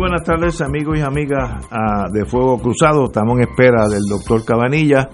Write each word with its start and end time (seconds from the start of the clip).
Buenas 0.00 0.22
tardes 0.22 0.62
amigos 0.62 0.98
y 0.98 1.02
amigas 1.02 1.66
ah, 1.70 2.06
de 2.10 2.24
Fuego 2.24 2.58
Cruzado. 2.58 3.04
Estamos 3.04 3.36
en 3.36 3.50
espera 3.50 3.86
del 3.86 4.00
doctor 4.08 4.42
Cabanilla. 4.46 5.10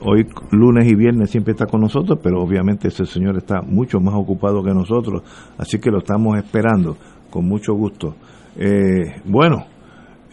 Hoy 0.00 0.26
lunes 0.50 0.90
y 0.90 0.96
viernes 0.96 1.30
siempre 1.30 1.52
está 1.52 1.66
con 1.66 1.80
nosotros, 1.80 2.18
pero 2.20 2.42
obviamente 2.42 2.88
ese 2.88 3.06
señor 3.06 3.36
está 3.36 3.62
mucho 3.62 4.00
más 4.00 4.16
ocupado 4.16 4.60
que 4.64 4.74
nosotros, 4.74 5.22
así 5.56 5.78
que 5.78 5.88
lo 5.88 5.98
estamos 5.98 6.36
esperando 6.36 6.96
con 7.30 7.46
mucho 7.46 7.74
gusto. 7.74 8.16
Eh, 8.56 9.20
bueno, 9.24 9.66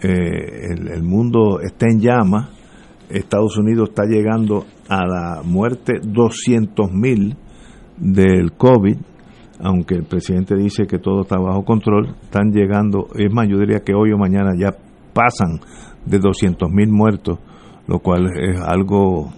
eh, 0.01 0.71
el, 0.71 0.87
el 0.87 1.03
mundo 1.03 1.59
está 1.59 1.85
en 1.85 1.99
llamas. 1.99 2.49
Estados 3.07 3.55
Unidos 3.59 3.89
está 3.89 4.05
llegando 4.05 4.65
a 4.89 5.05
la 5.05 5.41
muerte 5.43 5.99
200 6.01 6.91
mil 6.91 7.37
del 7.97 8.53
COVID 8.53 8.97
aunque 9.63 9.95
el 9.95 10.03
presidente 10.03 10.55
dice 10.55 10.85
que 10.87 10.97
todo 10.97 11.21
está 11.21 11.37
bajo 11.37 11.63
control, 11.63 12.15
están 12.21 12.51
llegando, 12.51 13.07
es 13.15 13.31
más, 13.31 13.47
yo 13.47 13.57
diría 13.57 13.79
que 13.79 13.93
hoy 13.93 14.11
o 14.11 14.17
mañana 14.17 14.51
ya 14.57 14.75
pasan 15.13 15.59
de 16.05 16.19
200 16.19 16.69
mil 16.71 16.89
muertos, 16.89 17.39
lo 17.87 17.99
cual 17.99 18.27
es 18.39 18.59
algo 18.59 19.31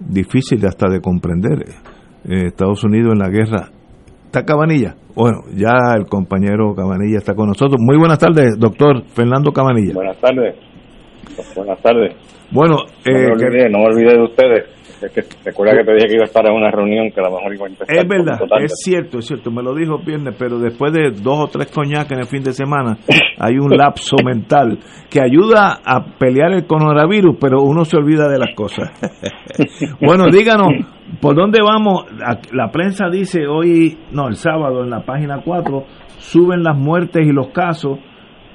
difícil 0.00 0.64
hasta 0.66 0.88
de 0.88 1.00
comprender. 1.00 1.64
Eh, 2.28 2.46
Estados 2.46 2.82
Unidos 2.84 3.12
en 3.12 3.18
la 3.18 3.28
guerra. 3.28 3.70
¿Está 4.26 4.44
Cabanilla? 4.44 4.96
Bueno, 5.14 5.38
ya 5.54 5.94
el 5.96 6.06
compañero 6.06 6.74
Cabanilla 6.74 7.18
está 7.18 7.34
con 7.34 7.48
nosotros. 7.48 7.80
Muy 7.80 7.96
buenas 7.96 8.18
tardes, 8.18 8.58
doctor 8.58 9.04
Fernando 9.14 9.52
Cabanilla. 9.52 9.94
Buenas 9.94 10.18
tardes. 10.18 10.56
Buenas 11.54 11.80
tardes. 11.82 12.14
Bueno, 12.50 12.76
no, 12.76 13.12
me 13.12 13.24
eh, 13.24 13.32
olvidé, 13.32 13.68
no 13.68 13.78
me 13.78 13.86
olvidé 13.86 14.16
de 14.16 14.22
ustedes. 14.22 14.76
Es 15.02 15.12
que 15.12 15.22
recuerda 15.44 15.76
que 15.76 15.84
te 15.84 15.92
dije 15.94 16.06
que 16.08 16.14
iba 16.14 16.22
a 16.22 16.26
estar 16.26 16.46
en 16.46 16.54
una 16.54 16.70
reunión 16.70 17.10
que 17.10 17.20
a 17.20 17.24
lo 17.24 17.36
mejor 17.36 17.54
iba 17.54 17.66
a 17.66 17.68
empezar. 17.68 17.96
Es 17.96 18.08
verdad, 18.08 18.38
es 18.62 18.72
cierto, 18.82 19.18
es 19.18 19.26
cierto, 19.26 19.50
me 19.50 19.62
lo 19.62 19.74
dijo 19.74 19.98
viernes, 19.98 20.34
pero 20.38 20.58
después 20.58 20.92
de 20.92 21.10
dos 21.10 21.38
o 21.38 21.46
tres 21.48 21.70
coñac 21.70 22.10
en 22.12 22.20
el 22.20 22.26
fin 22.26 22.42
de 22.42 22.52
semana, 22.52 22.96
hay 23.38 23.58
un 23.58 23.76
lapso 23.76 24.16
mental 24.24 24.78
que 25.10 25.20
ayuda 25.20 25.80
a 25.84 26.16
pelear 26.18 26.52
el 26.52 26.66
coronavirus, 26.66 27.36
pero 27.38 27.62
uno 27.62 27.84
se 27.84 27.98
olvida 27.98 28.26
de 28.28 28.38
las 28.38 28.54
cosas. 28.54 28.90
bueno, 30.00 30.28
díganos, 30.30 30.68
¿por 31.20 31.36
dónde 31.36 31.58
vamos? 31.62 32.06
La, 32.12 32.40
la 32.52 32.70
prensa 32.70 33.10
dice 33.10 33.46
hoy, 33.46 33.98
no, 34.12 34.28
el 34.28 34.36
sábado 34.36 34.82
en 34.82 34.90
la 34.90 35.04
página 35.04 35.42
4, 35.44 35.84
suben 36.18 36.62
las 36.62 36.76
muertes 36.76 37.26
y 37.26 37.32
los 37.32 37.48
casos. 37.48 37.98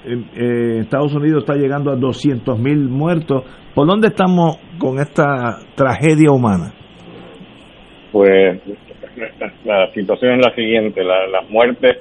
Eh, 0.06 0.80
Estados 0.82 1.14
Unidos 1.14 1.44
está 1.44 1.56
llegando 1.56 1.92
a 1.92 1.96
200 1.96 2.58
mil 2.60 2.90
muertos. 2.90 3.44
¿Por 3.76 3.88
dónde 3.88 4.08
estamos 4.08 4.58
con 4.80 5.00
esta 5.00 5.60
tragedia 5.76 6.32
humana? 6.32 6.74
Pues 8.12 8.60
la 9.64 9.92
situación 9.94 10.40
es 10.40 10.46
la 10.48 10.56
siguiente, 10.56 11.04
la- 11.04 11.28
las 11.28 11.50
muertes 11.50 11.98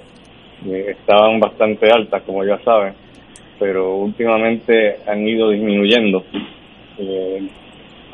eh, 0.67 0.87
estaban 0.99 1.39
bastante 1.41 1.89
altas, 1.91 2.23
como 2.25 2.45
ya 2.45 2.59
saben, 2.65 2.95
pero 3.59 3.97
últimamente 3.97 4.97
han 5.07 5.27
ido 5.27 5.51
disminuyendo. 5.51 6.25
Eh, 6.99 7.49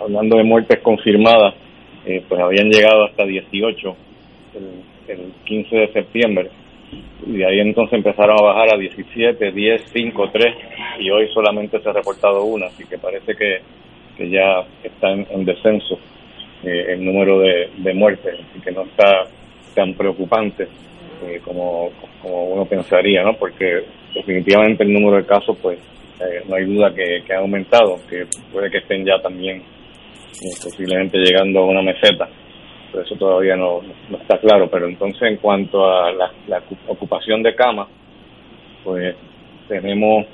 hablando 0.01 0.37
de 0.37 0.45
muertes 0.45 0.81
confirmadas, 0.83 1.55
eh, 2.05 2.23
pues 2.29 2.41
habían 2.41 2.69
llegado 2.69 3.05
hasta 3.07 3.25
18 3.25 3.97
el, 4.55 5.17
el 5.19 5.33
15 5.45 5.77
de 5.77 5.93
septiembre 5.93 6.51
y 7.27 7.39
de 7.39 7.47
ahí 7.47 7.61
entonces 7.61 7.95
empezaron 7.95 8.37
a 8.39 8.43
bajar 8.43 8.75
a 8.75 8.79
17, 8.79 9.53
10, 9.53 9.83
5, 9.93 10.31
3 10.33 10.55
y 11.01 11.11
hoy 11.11 11.29
solamente 11.33 11.81
se 11.81 11.89
ha 11.89 11.93
reportado 11.93 12.45
una, 12.45 12.67
así 12.67 12.85
que 12.85 12.99
parece 12.99 13.35
que, 13.35 13.61
que 14.17 14.31
ya 14.31 14.65
está 14.83 15.11
en, 15.11 15.27
en 15.31 15.45
descenso 15.45 15.99
eh, 16.63 16.93
el 16.93 17.05
número 17.05 17.41
de, 17.41 17.71
de 17.77 17.95
muertes, 17.95 18.35
así 18.35 18.61
que 18.61 18.71
no 18.71 18.83
está 18.83 19.25
tan 19.75 19.95
preocupante 19.95 20.69
eh, 21.25 21.41
como, 21.45 21.91
como 22.23 22.45
uno 22.45 22.65
pensaría, 22.65 23.23
¿no? 23.23 23.35
Porque 23.35 23.85
definitivamente 24.15 24.85
el 24.85 24.93
número 24.93 25.17
de 25.17 25.27
casos, 25.27 25.57
pues, 25.61 25.79
eh, 26.21 26.43
no 26.49 26.57
hay 26.57 26.65
duda 26.65 26.95
que, 26.95 27.23
que 27.27 27.33
ha 27.35 27.39
aumentado, 27.39 27.99
que 28.09 28.27
puede 28.53 28.71
que 28.71 28.79
estén 28.79 29.05
ya 29.05 29.21
también 29.21 29.63
posiblemente 30.63 31.19
llegando 31.19 31.61
a 31.61 31.67
una 31.67 31.83
meseta, 31.83 32.29
eso 33.03 33.17
todavía 33.17 33.57
no, 33.57 33.81
no 34.11 34.17
está 34.19 34.39
claro. 34.39 34.69
Pero 34.71 34.87
entonces, 34.87 35.23
en 35.23 35.37
cuanto 35.37 35.87
a 35.87 36.13
la, 36.13 36.33
la 36.49 36.63
ocupación 36.89 37.43
de 37.43 37.55
camas, 37.55 37.89
pues 38.85 39.17
tenemos 39.69 40.27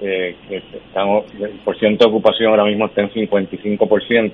eh, 0.00 0.36
que 0.48 0.56
estamos, 0.56 1.24
el 1.40 1.60
porcentaje 1.64 2.10
de 2.10 2.16
ocupación 2.16 2.50
ahora 2.50 2.64
mismo 2.64 2.86
está 2.86 3.02
en 3.02 3.10
55%, 3.10 4.32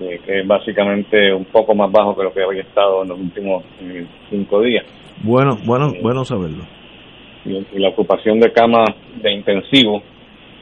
eh, 0.00 0.20
que 0.24 0.40
es 0.40 0.46
básicamente 0.46 1.32
un 1.32 1.46
poco 1.46 1.74
más 1.74 1.90
bajo 1.90 2.14
que 2.16 2.22
lo 2.22 2.32
que 2.32 2.42
había 2.42 2.62
estado 2.62 3.02
en 3.02 3.08
los 3.08 3.18
últimos 3.18 3.64
eh, 3.80 4.06
cinco 4.30 4.60
días. 4.60 4.84
Bueno, 5.22 5.56
bueno, 5.64 5.92
bueno 6.02 6.24
saberlo. 6.24 6.64
Y, 7.44 7.56
y 7.56 7.78
la 7.78 7.88
ocupación 7.88 8.38
de 8.40 8.52
camas 8.52 8.90
de 9.22 9.32
intensivo, 9.32 10.02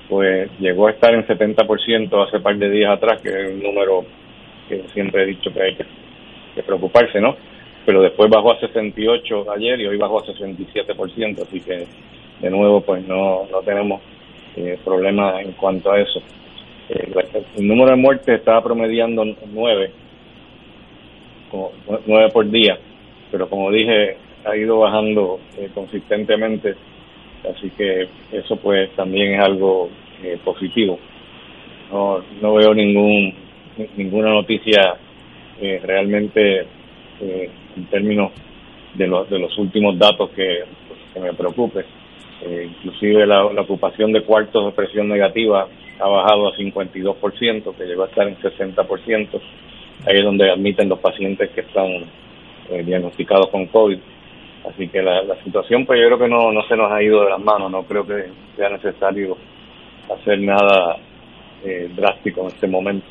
pues 0.09 0.49
llegó 0.61 0.87
a 0.87 0.93
estar 0.93 1.13
en 1.13 1.27
70% 1.27 2.27
hace 2.27 2.41
par 2.41 2.57
de 2.57 2.71
días 2.71 2.93
atrás, 2.93 3.21
que 3.21 3.29
es 3.29 3.51
un 3.51 3.63
número 3.63 4.05
que 4.69 4.83
siempre 4.95 5.25
he 5.25 5.27
dicho 5.27 5.51
que 5.53 5.63
hay 5.63 5.75
que, 5.75 5.85
que 6.57 6.63
preocuparse, 6.63 7.21
¿no? 7.21 7.37
Pero 7.85 8.03
después 8.03 8.29
bajó 8.29 8.51
a 8.51 8.59
68 8.59 9.53
ayer 9.53 9.81
y 9.81 9.87
hoy 9.87 9.97
bajó 9.97 10.19
a 10.19 10.25
67%, 10.25 11.43
así 11.43 11.61
que 11.61 11.87
de 12.41 12.51
nuevo 12.51 12.81
pues 12.81 13.07
no, 13.07 13.47
no 13.51 13.61
tenemos 13.61 14.01
eh, 14.57 14.77
problemas 14.85 15.45
en 15.45 15.53
cuanto 15.53 15.93
a 15.93 16.01
eso. 16.01 16.21
Eh, 16.89 17.13
el 17.57 17.67
número 17.69 17.91
de 17.91 17.97
muertes 17.97 18.39
estaba 18.39 18.63
promediando 18.63 19.25
9, 19.25 19.91
como 21.51 21.73
9 22.07 22.31
por 22.33 22.51
día, 22.51 22.79
pero 23.31 23.49
como 23.49 23.71
dije, 23.71 24.17
ha 24.45 24.57
ido 24.57 24.79
bajando 24.79 25.39
eh, 25.59 25.69
consistentemente, 25.75 26.75
así 27.49 27.71
que 27.71 28.09
eso 28.33 28.57
pues 28.57 28.91
también 28.97 29.35
es 29.35 29.41
algo 29.41 29.91
eh, 30.23 30.39
positivo. 30.45 30.99
No, 31.93 32.21
no 32.41 32.55
veo 32.55 32.75
ningún 32.75 33.33
ninguna 33.97 34.31
noticia 34.31 34.97
eh, 35.61 35.81
realmente 35.83 36.67
eh, 37.21 37.51
en 37.77 37.87
términos 37.87 38.33
de 38.95 39.07
los 39.07 39.29
de 39.29 39.39
los 39.39 39.57
últimos 39.59 39.99
datos 39.99 40.31
que, 40.31 40.65
me 41.21 41.33
preocupe. 41.33 41.85
Eh, 42.43 42.69
inclusive 42.71 43.27
la, 43.27 43.51
la 43.51 43.63
ocupación 43.63 44.13
de 44.13 44.23
cuartos 44.23 44.67
de 44.67 44.73
presión 44.73 45.09
negativa 45.09 45.67
ha 45.99 46.09
bajado 46.09 46.49
a 46.49 46.57
52%, 46.57 47.75
que 47.75 47.85
llegó 47.85 48.03
a 48.03 48.07
estar 48.07 48.29
en 48.29 48.37
60%. 48.37 49.41
Ahí 50.07 50.19
es 50.19 50.25
donde 50.25 50.51
admiten 50.51 50.89
los 50.89 50.99
pacientes 50.99 51.51
que 51.51 51.63
están 51.63 51.87
eh, 52.71 52.83
diagnosticados 52.85 53.49
con 53.49 53.67
COVID. 53.67 53.99
Así 54.69 54.89
que 54.89 55.01
la, 55.01 55.23
la 55.23 55.43
situación, 55.43 55.87
pues 55.87 56.01
yo 56.01 56.07
creo 56.07 56.19
que 56.19 56.29
no, 56.29 56.53
no 56.53 56.63
se 56.67 56.77
nos 56.77 56.91
ha 56.91 57.03
ido 57.03 57.25
de 57.25 57.31
las 57.31 57.41
manos. 57.41 57.71
No 57.71 57.85
creo 57.85 58.07
que 58.07 58.27
sea 58.57 58.69
necesario 58.69 59.37
hacer 60.13 60.41
nada 60.41 60.97
eh, 61.65 61.89
drástico 61.95 62.43
en 62.43 62.49
este 62.49 62.67
momento. 62.67 63.07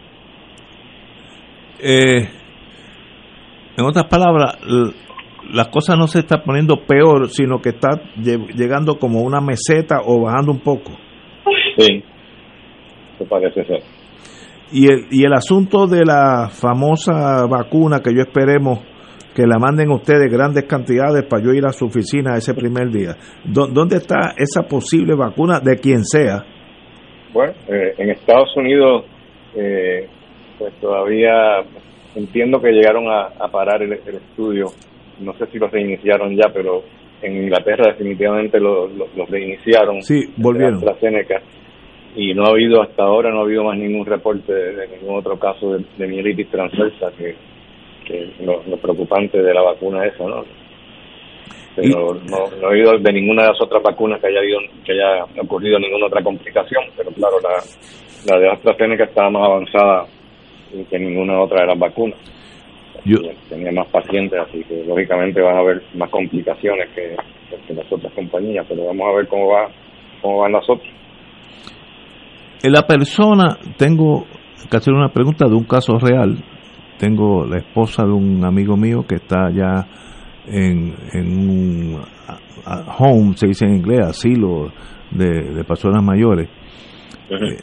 Eh, 1.80 2.28
en 3.78 3.86
otras 3.86 4.06
palabras, 4.06 4.58
las 5.52 5.68
cosas 5.68 5.98
no 5.98 6.08
se 6.08 6.20
están 6.20 6.42
poniendo 6.46 6.78
peor, 6.86 7.30
sino 7.30 7.60
que 7.62 7.70
está 7.70 7.90
lle- 8.18 8.48
llegando 8.56 8.98
como 8.98 9.22
una 9.22 9.42
meseta 9.42 9.98
o 10.06 10.22
bajando 10.22 10.52
un 10.52 10.60
poco. 10.62 10.92
Sí, 11.78 12.04
eso 13.16 13.26
parece 13.30 13.64
ser. 13.66 13.82
Y 14.72 14.88
el, 14.92 15.06
y 15.12 15.24
el 15.26 15.34
asunto 15.34 15.86
de 15.88 16.04
la 16.06 16.50
famosa 16.50 17.46
vacuna 17.48 18.00
que 18.02 18.14
yo 18.14 18.22
esperemos 18.22 18.80
que 19.36 19.46
la 19.46 19.60
manden 19.60 19.92
ustedes 19.92 20.32
grandes 20.32 20.64
cantidades 20.64 21.24
para 21.30 21.44
yo 21.44 21.52
ir 21.52 21.66
a 21.66 21.74
su 21.74 21.86
oficina 21.86 22.38
ese 22.38 22.54
primer 22.54 22.90
día. 22.90 23.16
¿Dó- 23.44 23.68
¿Dónde 23.68 23.98
está 23.98 24.34
esa 24.38 24.64
posible 24.64 25.14
vacuna 25.14 25.60
de 25.60 25.76
quien 25.78 26.06
sea? 26.06 26.44
Bueno, 27.34 27.52
eh, 27.68 27.94
en 27.98 28.12
Estados 28.12 28.56
Unidos, 28.56 29.04
eh, 29.56 30.08
pues 30.58 30.74
todavía 30.80 31.64
entiendo 32.16 32.62
que 32.62 32.72
llegaron 32.72 33.08
a, 33.10 33.28
a 33.40 33.48
parar 33.50 33.82
el, 33.84 33.94
el 33.94 34.16
estudio. 34.16 34.68
No 35.20 35.34
sé 35.34 35.46
si 35.48 35.60
lo 35.60 35.68
reiniciaron 35.68 36.36
ya, 36.36 36.50
pero 36.54 36.84
en 37.22 37.44
Inglaterra 37.44 37.92
definitivamente 37.92 38.60
lo, 38.60 38.88
lo, 38.88 39.08
lo 39.16 39.26
reiniciaron. 39.26 40.02
Sí, 40.02 40.22
volvieron. 40.38 40.82
La 40.84 40.92
AstraZeneca. 40.92 41.42
Y 42.16 42.34
no 42.34 42.46
ha 42.46 42.50
habido, 42.50 42.82
hasta 42.82 43.04
ahora 43.04 43.30
no 43.30 43.40
ha 43.40 43.44
habido 43.44 43.64
más 43.66 43.78
ningún 43.78 44.06
reporte 44.06 44.54
de, 44.54 44.76
de 44.76 44.88
ningún 44.88 45.18
otro 45.18 45.38
caso 45.38 45.74
de, 45.74 45.86
de 45.98 46.08
mielitis 46.08 46.50
transversa 46.50 47.12
que, 47.18 47.36
que 48.06 48.32
lo, 48.46 48.62
preocupante 48.78 49.42
de 49.42 49.54
la 49.54 49.62
vacuna 49.62 50.06
esa, 50.06 50.24
¿no? 50.24 50.44
Pero 51.76 52.14
no, 52.14 52.48
no, 52.62 52.72
he 52.72 52.76
oído 52.76 52.98
de 52.98 53.12
ninguna 53.12 53.44
de 53.44 53.50
las 53.50 53.62
otras 53.62 53.84
vacunas 53.84 54.22
que 54.22 54.28
haya 54.28 54.40
habido, 54.40 54.60
que 54.86 54.94
haya 54.94 55.26
ocurrido 55.42 55.78
ninguna 55.78 56.06
otra 56.06 56.24
complicación, 56.24 56.86
pero 56.96 57.12
claro, 57.12 57.36
la, 57.44 58.34
la 58.34 58.40
de 58.40 58.50
AstraZeneca 58.50 59.04
estaba 59.04 59.30
más 59.30 59.44
avanzada 59.44 60.06
que 60.90 61.00
ninguna 61.00 61.42
otra 61.42 61.62
de 61.62 61.68
las 61.68 61.80
vacunas. 61.80 62.20
Yo, 63.06 63.18
tenía 63.50 63.72
más 63.72 63.88
pacientes, 63.88 64.40
así 64.40 64.64
que 64.64 64.84
lógicamente 64.84 65.40
van 65.40 65.58
a 65.58 65.60
haber 65.60 65.84
más 65.94 66.10
complicaciones 66.10 66.90
que, 66.96 67.16
que 67.68 67.74
las 67.74 67.92
otras 67.92 68.12
compañías, 68.14 68.66
pero 68.68 68.86
vamos 68.86 69.08
a 69.08 69.16
ver 69.18 69.28
cómo 69.28 69.48
va 69.48 69.70
cómo 70.22 70.40
van 70.40 70.54
las 70.54 70.68
otras. 70.68 70.92
En 72.64 72.72
la 72.72 72.82
persona, 72.82 73.58
tengo 73.78 74.26
que 74.70 74.78
hacer 74.78 74.94
una 74.94 75.10
pregunta 75.10 75.48
de 75.48 75.54
un 75.54 75.66
caso 75.66 76.00
real. 76.00 76.44
Tengo 76.98 77.46
la 77.46 77.58
esposa 77.58 78.04
de 78.04 78.12
un 78.12 78.44
amigo 78.44 78.76
mío 78.76 79.06
que 79.08 79.16
está 79.16 79.52
ya 79.52 79.86
en, 80.48 80.96
en 81.14 81.50
un 81.50 82.02
home, 82.98 83.34
se 83.36 83.48
dice 83.48 83.66
en 83.66 83.76
inglés, 83.76 84.00
asilo 84.08 84.72
de, 85.12 85.64
personas 85.66 86.04
mayores. 86.04 86.50
Eh, 87.30 87.58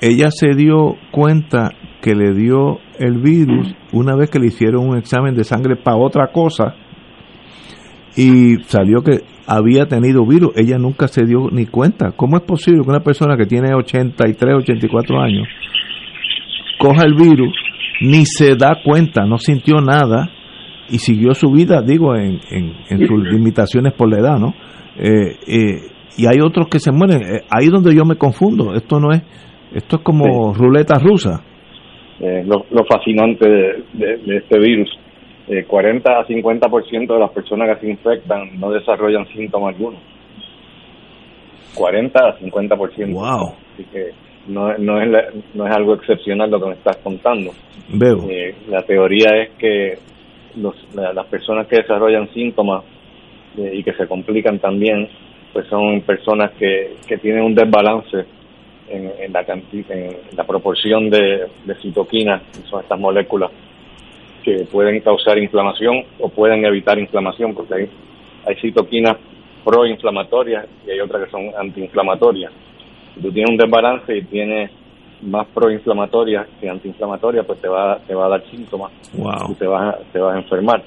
ella 0.00 0.30
se 0.30 0.54
dio 0.54 0.96
cuenta 1.10 1.72
que 2.02 2.14
le 2.14 2.34
dio 2.34 2.78
el 2.98 3.18
virus 3.20 3.74
una 3.92 4.14
vez 4.14 4.30
que 4.30 4.38
le 4.38 4.46
hicieron 4.46 4.88
un 4.88 4.96
examen 4.96 5.34
de 5.34 5.44
sangre 5.44 5.76
para 5.76 5.96
otra 5.96 6.28
cosa 6.32 6.74
y 8.16 8.56
salió 8.64 9.02
que 9.02 9.20
había 9.46 9.86
tenido 9.86 10.26
virus. 10.26 10.52
Ella 10.56 10.78
nunca 10.78 11.08
se 11.08 11.24
dio 11.24 11.48
ni 11.50 11.66
cuenta. 11.66 12.12
¿Cómo 12.12 12.36
es 12.36 12.42
posible 12.42 12.82
que 12.82 12.90
una 12.90 13.04
persona 13.04 13.36
que 13.36 13.46
tiene 13.46 13.74
83, 13.74 14.54
84 14.56 15.20
años 15.20 15.48
coja 16.78 17.04
el 17.04 17.14
virus, 17.14 17.54
ni 18.00 18.24
se 18.26 18.54
da 18.56 18.76
cuenta, 18.84 19.24
no 19.24 19.38
sintió 19.38 19.80
nada 19.80 20.30
y 20.88 20.98
siguió 20.98 21.34
su 21.34 21.50
vida, 21.50 21.82
digo, 21.82 22.14
en, 22.14 22.40
en, 22.50 23.06
sus 23.06 23.24
limitaciones 23.24 23.92
por 23.94 24.10
la 24.10 24.18
edad, 24.18 24.38
¿no? 24.38 24.54
Eh, 24.96 25.36
eh, 25.46 25.80
y 26.16 26.26
hay 26.26 26.40
otros 26.40 26.68
que 26.68 26.78
se 26.78 26.92
mueren. 26.92 27.22
Eh, 27.22 27.40
ahí 27.50 27.68
donde 27.68 27.94
yo 27.94 28.04
me 28.04 28.16
confundo. 28.16 28.74
Esto 28.74 29.00
no 29.00 29.10
es, 29.10 29.22
esto 29.76 29.96
es 29.96 30.02
como 30.02 30.52
ruleta 30.54 30.98
rusa. 30.98 31.42
Lo, 32.18 32.64
lo, 32.70 32.84
fascinante 32.86 33.46
de, 33.46 34.16
de 34.16 34.36
este 34.38 34.58
virus 34.58 34.88
40 35.66 36.10
eh, 36.10 36.14
a 36.14 36.26
50% 36.26 37.06
de 37.06 37.18
las 37.18 37.30
personas 37.30 37.74
que 37.74 37.86
se 37.86 37.90
infectan 37.90 38.58
no 38.58 38.70
desarrollan 38.70 39.26
síntomas 39.28 39.74
algunos. 39.74 40.00
40 41.74 42.18
a 42.18 42.38
50%. 42.38 43.12
Wow. 43.12 43.54
Así 43.74 43.84
que 43.92 44.10
no, 44.48 44.76
no, 44.78 45.00
es 45.00 45.08
no 45.54 45.66
es 45.66 45.76
algo 45.76 45.94
excepcional 45.94 46.50
lo 46.50 46.60
que 46.60 46.66
me 46.68 46.74
estás 46.74 46.96
contando. 46.98 47.52
Veo. 47.92 48.28
Eh, 48.28 48.54
la 48.68 48.82
teoría 48.82 49.42
es 49.42 49.50
que 49.58 49.98
los, 50.56 50.74
las 50.94 51.26
personas 51.26 51.66
que 51.68 51.76
desarrollan 51.76 52.28
síntomas 52.32 52.82
eh, 53.58 53.70
y 53.74 53.84
que 53.84 53.92
se 53.92 54.06
complican 54.06 54.58
también, 54.58 55.08
pues 55.52 55.66
son 55.68 56.00
personas 56.00 56.52
que, 56.58 56.94
que 57.06 57.18
tienen 57.18 57.42
un 57.42 57.54
desbalance 57.54 58.24
en, 58.88 59.12
en 59.18 59.32
la, 59.32 59.40
en 59.40 60.16
la 60.36 60.44
proporción 60.44 61.10
de, 61.10 61.46
de 61.64 61.74
citoquinas, 61.82 62.42
que 62.52 62.68
son 62.68 62.80
estas 62.80 62.98
moléculas 62.98 63.50
que 64.44 64.64
pueden 64.70 65.00
causar 65.00 65.38
inflamación 65.38 66.04
o 66.20 66.28
pueden 66.28 66.64
evitar 66.64 66.98
inflamación, 66.98 67.54
porque 67.54 67.74
hay, 67.74 67.90
hay 68.46 68.54
citoquinas 68.56 69.16
proinflamatorias 69.64 70.66
y 70.86 70.90
hay 70.92 71.00
otras 71.00 71.24
que 71.24 71.30
son 71.30 71.50
antiinflamatorias. 71.58 72.52
Si 73.14 73.20
tú 73.20 73.32
tienes 73.32 73.50
un 73.50 73.56
desbalance 73.56 74.16
y 74.16 74.22
tienes 74.22 74.70
más 75.22 75.46
proinflamatorias 75.48 76.46
que 76.60 76.68
antiinflamatorias, 76.68 77.44
pues 77.44 77.60
te 77.60 77.68
va, 77.68 77.98
te 78.06 78.14
va 78.14 78.26
a 78.26 78.28
dar 78.28 78.44
síntomas 78.50 78.92
y 79.48 79.54
te 79.54 79.66
vas, 79.66 79.96
te 80.12 80.20
vas 80.20 80.36
a 80.36 80.38
enfermar. 80.38 80.82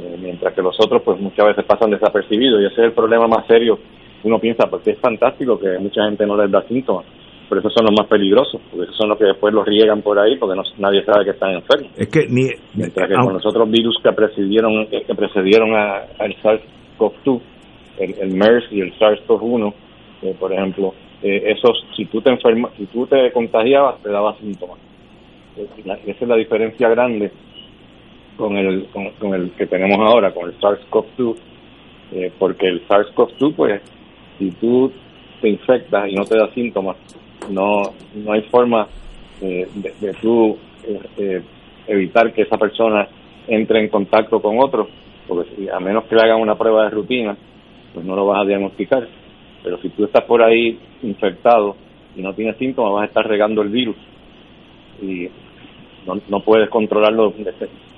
Eh, 0.00 0.16
mientras 0.22 0.54
que 0.54 0.62
los 0.62 0.78
otros, 0.80 1.02
pues 1.02 1.20
muchas 1.20 1.48
veces 1.48 1.64
pasan 1.64 1.90
desapercibidos 1.90 2.62
y 2.62 2.66
ese 2.66 2.74
es 2.74 2.86
el 2.86 2.92
problema 2.92 3.26
más 3.26 3.46
serio. 3.46 3.78
Uno 4.22 4.38
piensa, 4.38 4.66
porque 4.70 4.92
es 4.92 4.98
fantástico 4.98 5.58
que 5.58 5.78
mucha 5.78 6.04
gente 6.04 6.24
no 6.24 6.36
les 6.36 6.50
da 6.50 6.62
síntomas, 6.62 7.04
pero 7.48 7.60
esos 7.60 7.72
son 7.72 7.86
los 7.86 7.94
más 7.98 8.08
peligrosos, 8.08 8.60
porque 8.70 8.84
esos 8.84 8.96
son 8.96 9.08
los 9.08 9.18
que 9.18 9.24
después 9.24 9.54
los 9.54 9.66
riegan 9.66 10.02
por 10.02 10.18
ahí 10.18 10.36
porque 10.36 10.54
no, 10.54 10.62
nadie 10.78 11.02
sabe 11.04 11.24
que 11.24 11.30
están 11.30 11.54
enfermos. 11.54 11.90
Es 11.96 12.08
que 12.08 12.26
ni, 12.28 12.50
Mientras 12.74 13.08
que 13.08 13.14
con 13.14 13.32
los 13.32 13.46
otros 13.46 13.70
virus 13.70 13.98
que 14.02 14.12
precedieron, 14.12 14.86
que 14.86 15.14
precedieron 15.14 15.74
al 15.74 16.36
SARS-CoV-2, 16.42 17.40
el, 17.98 18.30
MERS 18.34 18.64
y 18.70 18.80
el 18.80 18.92
SARS-CoV-1, 18.98 19.72
eh, 20.22 20.34
por 20.38 20.52
ejemplo, 20.52 20.94
eh, 21.22 21.54
esos, 21.56 21.84
si 21.96 22.04
tú 22.06 22.20
te 22.20 22.30
enfermas, 22.30 22.72
si 22.76 22.86
tú 22.86 23.06
te 23.06 23.32
contagiabas, 23.32 24.02
te 24.02 24.10
daba 24.10 24.36
síntomas. 24.38 24.78
Eh, 25.56 25.66
esa 26.06 26.24
es 26.24 26.28
la 26.28 26.36
diferencia 26.36 26.88
grande 26.88 27.32
con 28.36 28.56
el, 28.56 28.86
con, 29.18 29.34
el 29.34 29.50
que 29.52 29.66
tenemos 29.66 29.98
ahora, 29.98 30.32
con 30.32 30.48
el 30.48 30.58
SARS-CoV-2, 30.58 31.36
porque 32.38 32.66
el 32.68 32.86
SARS-CoV-2, 32.86 33.54
pues, 33.56 33.82
si 34.38 34.50
tú 34.52 34.92
te 35.40 35.48
infectas 35.48 36.08
y 36.08 36.14
no 36.14 36.24
te 36.24 36.36
da 36.36 36.52
síntomas, 36.52 36.96
no, 37.50 37.82
no 38.14 38.32
hay 38.32 38.42
forma 38.42 38.88
de, 39.40 39.68
de, 40.00 40.12
tú 40.20 40.56
eh, 40.84 41.00
eh, 41.16 41.42
evitar 41.86 42.32
que 42.32 42.42
esa 42.42 42.58
persona 42.58 43.08
entre 43.46 43.80
en 43.80 43.88
contacto 43.88 44.40
con 44.40 44.58
otro, 44.58 44.88
porque 45.26 45.50
si, 45.54 45.68
a 45.68 45.78
menos 45.80 46.04
que 46.04 46.14
le 46.14 46.22
hagan 46.22 46.40
una 46.40 46.56
prueba 46.56 46.84
de 46.84 46.90
rutina, 46.90 47.36
pues 47.94 48.04
no 48.04 48.14
lo 48.14 48.26
vas 48.26 48.42
a 48.42 48.46
diagnosticar. 48.46 49.06
Pero 49.62 49.78
si 49.78 49.88
tú 49.90 50.04
estás 50.04 50.24
por 50.24 50.42
ahí 50.42 50.78
infectado 51.02 51.76
y 52.14 52.22
no 52.22 52.34
tienes 52.34 52.56
síntomas, 52.58 52.92
vas 52.92 53.02
a 53.02 53.06
estar 53.06 53.26
regando 53.26 53.62
el 53.62 53.70
virus 53.70 53.96
y 55.00 55.28
no, 56.06 56.20
no 56.28 56.40
puedes 56.40 56.68
controlarlo 56.68 57.32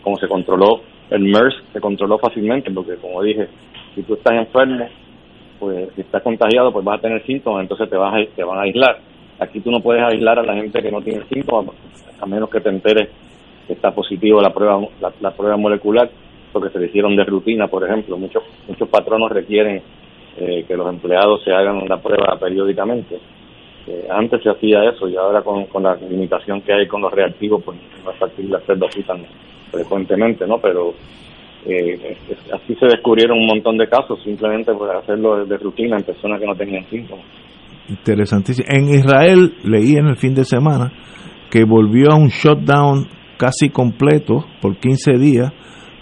como 0.02 0.16
se 0.16 0.28
controló 0.28 0.82
el 1.10 1.22
MERS, 1.22 1.54
se 1.72 1.80
controló 1.80 2.18
fácilmente, 2.18 2.70
porque 2.70 2.96
como 2.96 3.22
dije, 3.22 3.48
si 3.94 4.02
tú 4.02 4.14
estás 4.14 4.34
enfermo, 4.34 4.88
pues 5.58 5.88
si 5.94 6.02
estás 6.02 6.22
contagiado, 6.22 6.72
pues 6.72 6.84
vas 6.84 6.98
a 6.98 7.02
tener 7.02 7.24
síntomas, 7.26 7.62
entonces 7.62 7.90
te, 7.90 7.96
vas 7.96 8.14
a, 8.14 8.34
te 8.34 8.44
van 8.44 8.58
a 8.58 8.62
aislar 8.62 9.09
Aquí 9.40 9.60
tú 9.60 9.70
no 9.70 9.80
puedes 9.80 10.02
aislar 10.02 10.38
a 10.38 10.42
la 10.42 10.54
gente 10.54 10.82
que 10.82 10.92
no 10.92 11.00
tiene 11.00 11.24
síntomas, 11.32 11.74
a 12.20 12.26
menos 12.26 12.50
que 12.50 12.60
te 12.60 12.68
enteres 12.68 13.08
que 13.66 13.72
está 13.72 13.90
positivo 13.92 14.40
la 14.40 14.52
prueba 14.52 14.80
la, 15.00 15.30
prueba 15.30 15.56
molecular, 15.56 16.10
porque 16.52 16.70
se 16.70 16.78
le 16.78 16.86
hicieron 16.86 17.16
de 17.16 17.24
rutina, 17.24 17.66
por 17.68 17.84
ejemplo. 17.84 18.18
Muchos 18.18 18.42
muchos 18.68 18.88
patronos 18.88 19.30
requieren 19.30 19.82
eh, 20.36 20.64
que 20.68 20.76
los 20.76 20.88
empleados 20.88 21.42
se 21.42 21.52
hagan 21.52 21.88
la 21.88 21.96
prueba 21.96 22.38
periódicamente. 22.38 23.18
Eh, 23.86 24.06
antes 24.10 24.42
se 24.42 24.50
hacía 24.50 24.84
eso 24.84 25.08
y 25.08 25.16
ahora 25.16 25.42
con, 25.42 25.64
con 25.66 25.84
la 25.84 25.94
limitación 25.96 26.60
que 26.60 26.72
hay 26.72 26.86
con 26.86 27.00
los 27.00 27.12
reactivos, 27.12 27.62
pues 27.64 27.78
no 28.04 28.10
es 28.10 28.16
factible 28.18 28.56
hacerlo 28.56 28.86
así 28.88 29.02
tan 29.02 29.24
frecuentemente, 29.70 30.46
¿no? 30.46 30.58
Pero 30.58 30.92
eh, 31.66 32.16
así 32.52 32.74
se 32.74 32.86
descubrieron 32.86 33.38
un 33.38 33.46
montón 33.46 33.78
de 33.78 33.88
casos, 33.88 34.22
simplemente 34.22 34.72
por 34.74 34.94
hacerlo 34.94 35.46
de 35.46 35.56
rutina 35.56 35.96
en 35.96 36.04
personas 36.04 36.40
que 36.40 36.46
no 36.46 36.54
tenían 36.54 36.84
síntomas. 36.90 37.24
Interesantísimo. 37.88 38.66
En 38.70 38.88
Israel 38.88 39.54
leí 39.64 39.96
en 39.96 40.06
el 40.06 40.16
fin 40.16 40.34
de 40.34 40.44
semana 40.44 40.92
que 41.50 41.64
volvió 41.64 42.12
a 42.12 42.16
un 42.16 42.28
shutdown 42.28 43.08
casi 43.36 43.70
completo 43.70 44.44
por 44.60 44.78
15 44.78 45.12
días 45.18 45.52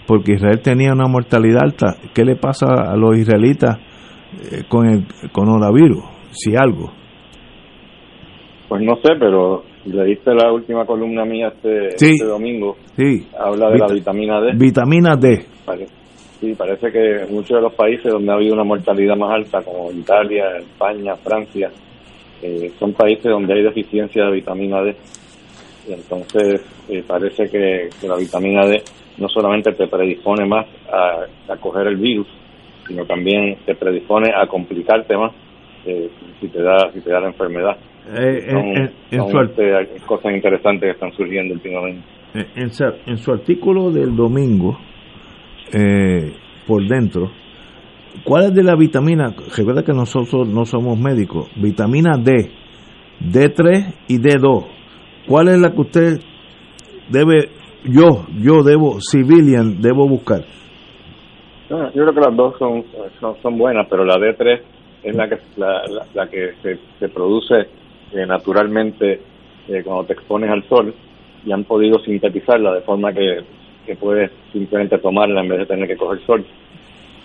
porque 0.05 0.33
Israel 0.33 0.59
tenía 0.61 0.91
una 0.91 1.07
mortalidad 1.07 1.63
alta. 1.63 1.95
¿Qué 2.13 2.25
le 2.25 2.35
pasa 2.35 2.65
a 2.67 2.95
los 2.95 3.17
israelitas 3.17 3.77
eh, 3.77 4.63
con 4.67 4.87
el 4.87 5.05
coronavirus? 5.31 6.03
Si 6.31 6.55
algo. 6.55 6.91
Pues 8.67 8.81
no 8.83 8.95
sé, 8.97 9.13
pero 9.19 9.63
leíste 9.85 10.33
la 10.33 10.51
última 10.51 10.85
columna 10.85 11.25
mía 11.25 11.49
este, 11.49 11.87
este 11.89 12.25
domingo. 12.25 12.75
Sí. 12.95 13.27
Habla 13.37 13.69
de 13.71 13.77
la 13.77 13.87
vitamina 13.87 14.41
D. 14.41 14.51
Vitamina 14.55 15.15
D. 15.15 15.45
Sí, 16.39 16.55
parece 16.57 16.89
que 16.91 17.25
muchos 17.29 17.57
de 17.57 17.61
los 17.61 17.73
países 17.73 18.11
donde 18.11 18.31
ha 18.31 18.35
habido 18.35 18.53
una 18.53 18.63
mortalidad 18.63 19.17
más 19.17 19.31
alta, 19.31 19.61
como 19.61 19.91
Italia, 19.91 20.57
España, 20.57 21.15
Francia, 21.17 21.69
eh, 22.41 22.71
son 22.79 22.93
países 22.93 23.25
donde 23.25 23.53
hay 23.53 23.63
deficiencia 23.63 24.25
de 24.25 24.31
vitamina 24.31 24.81
D. 24.81 24.95
Y 25.89 25.93
entonces 25.93 26.61
eh, 26.87 27.03
parece 27.05 27.49
que, 27.49 27.89
la 28.07 28.15
vitamina 28.15 28.65
D 28.65 28.81
no 29.17 29.27
solamente 29.27 29.73
te 29.73 29.87
predispone 29.87 30.45
más 30.45 30.65
a, 30.89 31.55
coger 31.57 31.87
el 31.87 31.97
virus, 31.97 32.27
sino 32.87 33.05
también 33.05 33.57
te 33.65 33.75
predispone 33.75 34.31
a 34.33 34.47
complicarte 34.47 35.17
más 35.17 35.33
eh, 35.85 36.09
si 36.39 36.47
te 36.47 36.61
da 36.61 36.89
si 36.93 37.01
te 37.01 37.09
da 37.09 37.19
la 37.19 37.27
enfermedad. 37.27 37.75
son, 39.09 39.45
este, 39.45 40.05
cosas 40.05 40.33
interesantes 40.33 40.87
que 40.87 40.91
están 40.91 41.11
surgiendo 41.17 41.53
últimamente. 41.55 42.07
En, 42.33 42.71
en 43.07 43.17
su 43.17 43.31
artículo 43.31 43.91
del 43.91 44.15
domingo, 44.15 44.77
eh, 45.73 46.33
por 46.67 46.87
dentro. 46.87 47.31
¿Cuál 48.23 48.45
es 48.45 48.53
de 48.53 48.63
la 48.63 48.75
vitamina? 48.75 49.33
Recuerda 49.55 49.83
que 49.83 49.93
nosotros 49.93 50.47
no 50.47 50.65
somos 50.65 50.99
médicos. 50.99 51.49
Vitamina 51.55 52.17
D, 52.17 52.51
D3 53.21 53.93
y 54.07 54.17
D2. 54.17 54.65
¿Cuál 55.27 55.49
es 55.49 55.59
la 55.59 55.71
que 55.71 55.81
usted 55.81 56.19
debe, 57.09 57.49
yo, 57.85 58.25
yo 58.41 58.63
debo, 58.63 58.97
civilian, 58.99 59.81
debo 59.81 60.07
buscar? 60.07 60.43
yo 61.69 61.91
creo 61.91 62.13
que 62.13 62.19
las 62.19 62.35
dos 62.35 62.55
son, 62.57 62.83
son, 63.43 63.57
buenas, 63.57 63.85
pero 63.87 64.03
la 64.03 64.15
D3 64.15 64.61
es 65.03 65.15
la 65.15 65.29
que, 65.29 65.37
la, 65.55 65.83
la, 66.15 66.27
que 66.27 66.53
se, 66.63 66.79
se 66.99 67.09
produce 67.09 67.67
eh, 68.11 68.25
naturalmente 68.25 69.21
eh, 69.67 69.83
cuando 69.83 70.05
te 70.05 70.13
expones 70.13 70.49
al 70.49 70.67
sol 70.67 70.93
y 71.45 71.51
han 71.51 71.63
podido 71.63 71.99
sintetizarla 71.99 72.73
de 72.73 72.81
forma 72.81 73.13
que 73.13 73.43
que 73.89 73.95
puedes 73.95 74.31
simplemente 74.53 74.99
tomarla 74.99 75.41
en 75.41 75.49
vez 75.49 75.59
de 75.59 75.65
tener 75.65 75.87
que 75.87 75.97
coger 75.97 76.23
sol. 76.25 76.45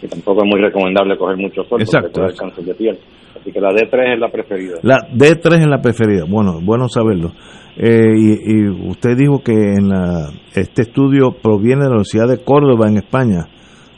Y 0.03 0.09
tampoco 0.09 0.43
es 0.45 0.51
muy 0.51 0.61
recomendable 0.61 1.17
coger 1.19 1.37
mucho 1.37 1.63
sol 1.65 1.81
Exacto. 1.81 2.09
porque 2.13 2.35
puede 2.35 2.37
cáncer 2.37 2.65
de 2.65 2.75
piel. 2.75 2.99
Así 3.39 3.53
que 3.53 3.61
la 3.61 3.71
D3 3.71 4.15
es 4.15 4.21
la 4.21 4.29
preferida. 4.31 4.75
La 4.83 4.97
D3 5.13 5.61
es 5.61 5.67
la 5.67 5.83
preferida. 5.83 6.25
Bueno, 6.27 6.61
bueno 6.63 6.89
saberlo. 6.89 7.33
Eh, 7.77 8.15
y, 8.17 8.53
y, 8.53 8.89
usted 8.89 9.17
dijo 9.17 9.43
que 9.45 9.53
en 9.53 9.89
la, 9.89 10.31
este 10.55 10.83
estudio 10.83 11.33
proviene 11.43 11.83
de 11.83 11.89
la 11.89 11.97
Universidad 11.97 12.29
de 12.29 12.43
Córdoba, 12.43 12.89
en 12.89 12.99
España, 12.99 13.47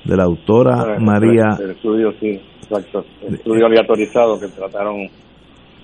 de 0.05 0.17
la 0.17 0.25
autora 0.25 0.97
María. 0.99 1.57
El, 1.61 1.73
estudio, 1.73 2.13
sí, 2.19 2.41
exacto. 2.63 3.05
El 3.23 3.35
estudio 3.35 3.67
aleatorizado 3.67 4.41
que 4.41 4.49
trataron 4.49 5.07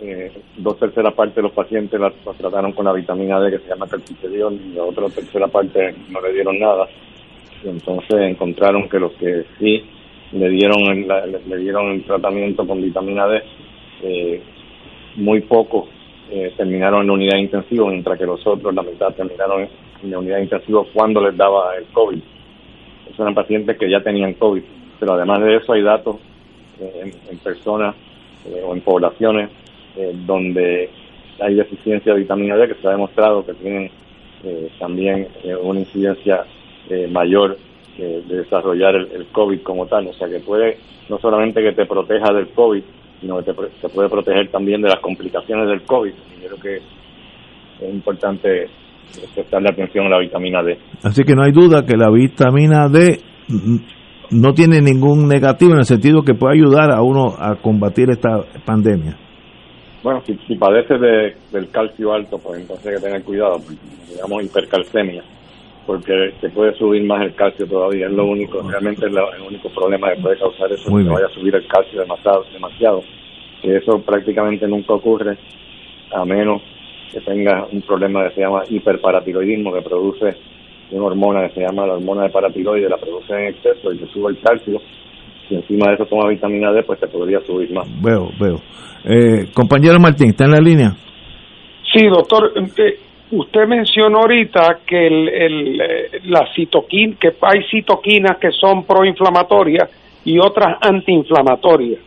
eh, 0.05 0.33
dos 0.57 0.79
terceras 0.79 1.15
partes 1.15 1.37
de 1.37 1.43
los 1.43 1.53
pacientes 1.53 2.01
las, 2.01 2.13
trataron 2.37 2.73
con 2.73 2.85
la 2.85 2.93
vitamina 2.93 3.39
D 3.39 3.53
que 3.53 3.59
se 3.59 3.69
llama 3.69 3.87
calcitediol 3.87 4.55
y 4.55 4.75
la 4.75 4.83
otra 4.83 5.09
tercera 5.09 5.47
parte 5.47 5.95
no 6.09 6.21
le 6.21 6.33
dieron 6.33 6.59
nada. 6.59 6.89
Y 7.65 7.69
entonces 7.69 8.21
encontraron 8.21 8.89
que 8.89 8.99
los 8.99 9.13
que 9.13 9.45
sí 9.61 9.85
le 10.33 10.49
dieron 10.49 10.81
el, 10.89 11.07
le, 11.49 11.57
dieron 11.57 11.93
el 11.93 12.05
tratamiento 12.05 12.67
con 12.67 12.83
vitamina 12.83 13.29
D, 13.29 13.43
eh, 14.03 14.43
muy 15.17 15.41
pocos 15.43 15.89
eh, 16.31 16.53
terminaron 16.57 17.03
en 17.03 17.07
la 17.07 17.13
unidad 17.13 17.37
intensiva, 17.37 17.89
mientras 17.89 18.19
que 18.19 18.27
los 18.27 18.45
otros, 18.45 18.75
la 18.75 18.83
mitad, 18.83 19.15
terminaron 19.15 19.69
en 20.03 20.11
la 20.11 20.19
unidad 20.19 20.39
intensiva 20.39 20.83
cuando 20.93 21.21
les 21.21 21.37
daba 21.37 21.77
el 21.77 21.85
COVID. 21.93 22.23
Esos 23.07 23.21
eran 23.21 23.35
pacientes 23.35 23.79
que 23.79 23.89
ya 23.89 24.03
tenían 24.03 24.35
COVID, 24.35 24.63
pero 24.99 25.13
además 25.13 25.41
de 25.43 25.57
eso 25.57 25.75
hay 25.75 25.83
datos 25.83 26.17
eh, 26.81 27.03
en, 27.03 27.13
en, 27.31 27.39
personas 27.39 27.95
eh, 28.47 28.63
o 28.67 28.75
en 28.75 28.81
poblaciones 28.81 29.51
eh, 29.97 30.13
donde 30.27 30.91
hay 31.41 31.55
deficiencia 31.55 32.13
de 32.13 32.21
vitamina 32.21 32.57
D 32.57 32.69
que 32.69 32.81
se 32.81 32.89
ha 32.89 32.93
demostrado 32.93 33.45
que 33.45 33.55
tienen 33.55 33.91
eh, 34.45 34.69
también 34.79 35.29
una 35.63 35.81
incidencia 35.81 36.45
mayor 37.11 37.57
de 37.97 38.37
desarrollar 38.37 38.95
el, 38.97 39.13
el, 39.13 39.27
COVID 39.29 39.63
como 39.63 39.87
tal. 39.87 40.09
O 40.09 40.13
sea 40.13 40.29
que 40.29 40.41
puede 40.41 40.77
no 41.09 41.19
solamente 41.19 41.63
que 41.63 41.73
te 41.73 41.87
proteja 41.87 42.33
del 42.35 42.49
COVID, 42.49 42.83
sino 43.23 43.39
que 43.39 43.45
te, 43.45 43.89
puede 43.89 44.09
proteger 44.09 44.51
también 44.51 44.83
de 44.83 44.89
las 44.89 45.01
complicaciones 45.01 45.69
del 45.69 45.83
COVID. 45.83 46.13
Y 46.13 46.47
creo 46.47 46.61
que 46.61 46.77
es 46.77 47.95
importante 47.95 48.67
prestarle 49.35 49.71
atención 49.71 50.07
a 50.07 50.11
la 50.11 50.19
vitamina 50.19 50.63
D. 50.63 50.79
Así 51.03 51.23
que 51.23 51.35
no 51.35 51.45
hay 51.45 51.53
duda 51.53 51.85
que 51.87 51.97
la 51.97 52.11
vitamina 52.11 52.89
D 52.89 53.21
no 54.31 54.55
tiene 54.55 54.81
ningún 54.81 55.29
negativo 55.29 55.73
en 55.73 55.79
el 55.79 55.85
sentido 55.85 56.23
que 56.23 56.35
puede 56.35 56.55
ayudar 56.55 56.91
a 56.91 57.03
uno 57.03 57.35
a 57.39 57.57
combatir 57.57 58.11
esta 58.11 58.41
pandemia. 58.65 59.17
Bueno, 60.03 60.23
si, 60.27 60.37
si 60.49 60.57
padece 60.57 60.99
de, 60.99 61.37
del 61.53 61.71
calcio 61.71 62.13
alto, 62.13 62.39
pues 62.39 62.61
entonces 62.61 62.87
hay 62.87 62.95
que 62.97 63.03
tener 63.03 63.23
cuidado, 63.23 63.61
digamos 64.09 64.45
hipercalcemia, 64.45 65.23
porque 65.87 66.33
se 66.41 66.49
puede 66.51 66.75
subir 66.75 67.05
más 67.05 67.23
el 67.23 67.35
calcio 67.35 67.67
todavía, 67.67 68.07
es 68.07 68.13
lo 68.13 68.27
único, 68.27 68.63
realmente 68.63 69.07
es 69.07 69.13
lo, 69.13 69.33
el 69.33 69.43
único 69.43 69.69
problema 69.71 70.13
que 70.13 70.21
puede 70.21 70.39
causar 70.39 70.73
eso, 70.73 70.91
Muy 70.91 71.03
que 71.03 71.09
bien. 71.09 71.15
vaya 71.15 71.27
a 71.27 71.35
subir 71.39 71.55
el 71.55 71.67
calcio 71.69 72.01
demasiado, 72.01 72.45
demasiado, 72.53 73.03
que 73.63 73.77
eso 73.77 74.01
prácticamente 74.01 74.67
nunca 74.67 74.95
ocurre, 74.95 75.39
a 76.13 76.25
menos 76.25 76.63
que 77.13 77.21
tenga 77.21 77.67
un 77.71 77.83
problema 77.83 78.29
que 78.29 78.35
se 78.35 78.41
llama 78.41 78.65
hiperparatiroidismo, 78.69 79.73
que 79.73 79.83
produce 79.83 80.37
una 80.91 81.07
hormona 81.07 81.49
que 81.49 81.55
se 81.55 81.61
llama 81.61 81.87
la 81.87 81.95
hormona 81.95 82.25
de 82.25 82.31
paratiroide, 82.31 82.89
la 82.89 82.97
produce 82.99 83.33
en 83.33 83.49
exceso 83.55 83.93
y 83.93 83.99
te 83.99 84.07
sube 84.09 84.33
el 84.33 84.41
calcio, 84.41 84.81
si 85.53 85.57
encima 85.57 85.89
de 85.89 85.95
eso 85.95 86.07
toma 86.07 86.29
vitamina 86.29 86.73
D, 86.73 86.83
pues 86.83 86.99
te 86.99 87.09
podría 87.09 87.41
subir 87.41 87.71
más. 87.73 87.87
Veo, 88.03 88.31
veo. 88.41 88.57
Eh, 89.05 89.51
compañero 89.53 89.99
Martín, 90.01 90.31
¿está 90.31 90.45
en 90.45 90.53
la 90.53 90.61
línea? 90.61 90.93
Sí, 91.93 92.07
doctor. 92.07 92.53
Eh, 92.57 92.99
usted 93.33 93.67
mencionó 93.67 94.21
ahorita 94.21 94.81
que 94.87 95.07
el, 95.07 95.29
el, 95.29 95.77
la 96.25 96.47
citoquina, 96.55 97.17
que 97.21 97.33
hay 97.43 97.63
citoquinas 97.71 98.39
que 98.39 98.51
son 98.53 98.85
proinflamatorias 98.85 99.91
y 100.25 100.39
otras 100.39 100.79
antiinflamatorias, 100.81 102.01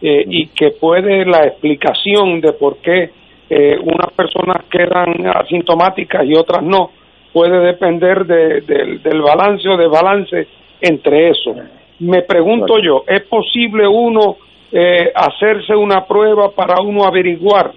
eh, 0.00 0.24
y 0.28 0.46
que 0.48 0.70
puede 0.80 1.24
la 1.24 1.46
explicación 1.46 2.40
de 2.40 2.52
por 2.52 2.76
qué 2.78 3.10
eh, 3.50 3.76
unas 3.80 4.12
personas 4.14 4.64
quedan 4.70 5.26
asintomáticas 5.26 6.24
y 6.26 6.34
otras 6.34 6.62
no, 6.62 6.90
puede 7.32 7.58
depender 7.66 8.26
de, 8.26 8.60
de, 8.60 8.98
del 8.98 9.22
balance 9.22 9.68
o 9.68 9.76
desbalance 9.76 10.46
entre 10.80 11.30
eso. 11.30 11.54
Me 12.02 12.22
pregunto 12.22 12.80
yo, 12.80 13.04
¿es 13.06 13.22
posible 13.22 13.86
uno 13.86 14.36
eh, 14.72 15.12
hacerse 15.14 15.76
una 15.76 16.04
prueba 16.04 16.50
para 16.50 16.82
uno 16.82 17.04
averiguar 17.04 17.70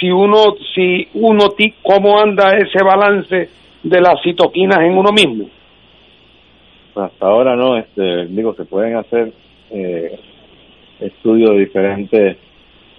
si 0.00 0.10
uno, 0.10 0.56
si 0.74 1.06
uno, 1.14 1.54
cómo 1.80 2.18
anda 2.18 2.56
ese 2.56 2.82
balance 2.82 3.48
de 3.80 4.00
las 4.00 4.20
citoquinas 4.24 4.80
en 4.80 4.98
uno 4.98 5.12
mismo? 5.12 5.48
Hasta 6.96 7.26
ahora 7.26 7.54
no, 7.54 7.76
este, 7.76 8.26
digo, 8.26 8.54
se 8.54 8.64
pueden 8.64 8.96
hacer 8.96 9.32
eh, 9.70 10.18
estudios 10.98 11.50
de 11.50 11.58
diferentes, 11.58 12.36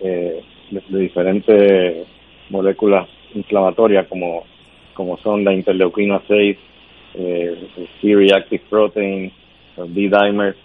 eh, 0.01 0.41
de, 0.71 0.83
de, 0.88 1.00
diferentes 1.00 2.07
moléculas 2.50 3.09
inflamatorias 3.33 4.07
como, 4.07 4.45
como 4.93 5.17
son 5.17 5.43
la 5.43 5.53
interleuquina 5.53 6.21
6, 6.25 6.57
eh, 7.15 7.57
el 7.75 7.88
C-reactive 8.00 8.63
protein, 8.69 9.33
el 9.77 9.94
D-dimer, 9.94 10.55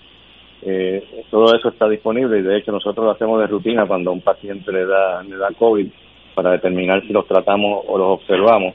eh, 0.62 1.25
todo 1.31 1.55
eso 1.55 1.69
está 1.69 1.88
disponible 1.88 2.38
y 2.38 2.43
de 2.43 2.59
hecho 2.59 2.73
nosotros 2.73 3.05
lo 3.05 3.12
hacemos 3.12 3.40
de 3.40 3.47
rutina 3.47 3.87
cuando 3.87 4.11
a 4.11 4.14
un 4.14 4.21
paciente 4.21 4.71
le 4.71 4.85
da, 4.85 5.23
le 5.23 5.37
da 5.37 5.49
COVID 5.59 5.87
para 6.35 6.52
determinar 6.52 7.02
si 7.07 7.12
los 7.12 7.26
tratamos 7.26 7.85
o 7.87 7.99
los 7.99 8.09
observamos. 8.09 8.75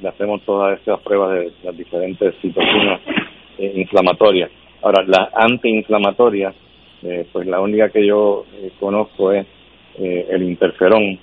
Le 0.00 0.08
hacemos 0.08 0.42
todas 0.42 0.80
esas 0.80 1.00
pruebas 1.00 1.32
de 1.32 1.52
las 1.62 1.76
diferentes 1.76 2.34
citoquinas 2.40 3.00
eh, 3.58 3.72
inflamatorias. 3.76 4.50
Ahora, 4.82 5.04
las 5.06 5.28
antiinflamatorias, 5.34 6.54
eh, 7.02 7.24
pues 7.32 7.46
la 7.46 7.60
única 7.60 7.88
que 7.90 8.04
yo 8.04 8.44
eh, 8.54 8.72
conozco 8.80 9.30
es 9.30 9.46
eh, 9.98 10.26
el 10.28 10.42
interferón, 10.42 11.18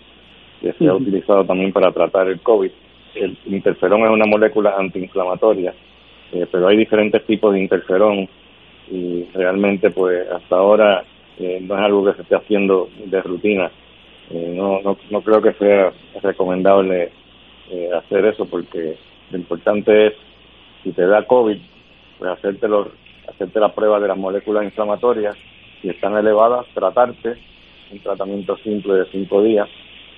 que 0.61 0.71
se 0.73 0.87
ha 0.87 0.93
utilizado 0.93 1.43
también 1.43 1.73
para 1.73 1.91
tratar 1.91 2.29
el 2.29 2.39
COVID. 2.39 2.71
El 3.15 3.37
interferón 3.47 4.01
es 4.03 4.09
una 4.11 4.25
molécula 4.25 4.75
antiinflamatoria, 4.77 5.73
pero 6.51 6.67
hay 6.67 6.77
diferentes 6.77 7.25
tipos 7.25 7.53
de 7.53 7.59
interferón 7.59 8.29
y 8.89 9.25
realmente 9.33 9.91
pues 9.91 10.29
hasta 10.29 10.55
ahora 10.55 11.03
eh, 11.37 11.59
no 11.61 11.75
es 11.75 11.81
algo 11.81 12.05
que 12.05 12.13
se 12.13 12.21
esté 12.23 12.35
haciendo 12.35 12.89
de 13.05 13.21
rutina. 13.21 13.71
Eh, 14.31 14.53
no, 14.55 14.81
no, 14.81 14.97
no 15.09 15.21
creo 15.21 15.41
que 15.41 15.53
sea 15.53 15.91
recomendable 16.21 17.11
eh, 17.69 17.89
hacer 17.95 18.25
eso 18.25 18.45
porque 18.45 18.97
lo 19.31 19.37
importante 19.37 20.07
es, 20.07 20.13
si 20.83 20.91
te 20.91 21.05
da 21.05 21.25
COVID, 21.25 21.57
pues 22.17 22.31
hacerte, 22.31 22.67
los, 22.67 22.87
hacerte 23.27 23.59
la 23.59 23.73
prueba 23.73 23.99
de 23.99 24.07
las 24.07 24.17
moléculas 24.17 24.63
inflamatorias, 24.63 25.35
si 25.81 25.89
están 25.89 26.15
elevadas, 26.17 26.65
tratarte, 26.73 27.35
un 27.91 27.99
tratamiento 27.99 28.57
simple 28.57 28.93
de 28.95 29.05
cinco 29.11 29.41
días, 29.41 29.67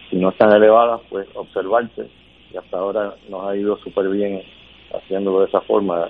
si 0.10 0.18
no 0.18 0.30
están 0.30 0.54
elevadas, 0.54 1.02
pues 1.10 1.28
observarte, 1.36 2.08
y 2.54 2.58
hasta 2.58 2.78
ahora 2.78 3.16
nos 3.30 3.48
ha 3.48 3.56
ido 3.56 3.78
súper 3.78 4.10
bien 4.10 4.42
haciéndolo 4.94 5.42
de 5.42 5.48
esa 5.48 5.62
forma, 5.62 6.08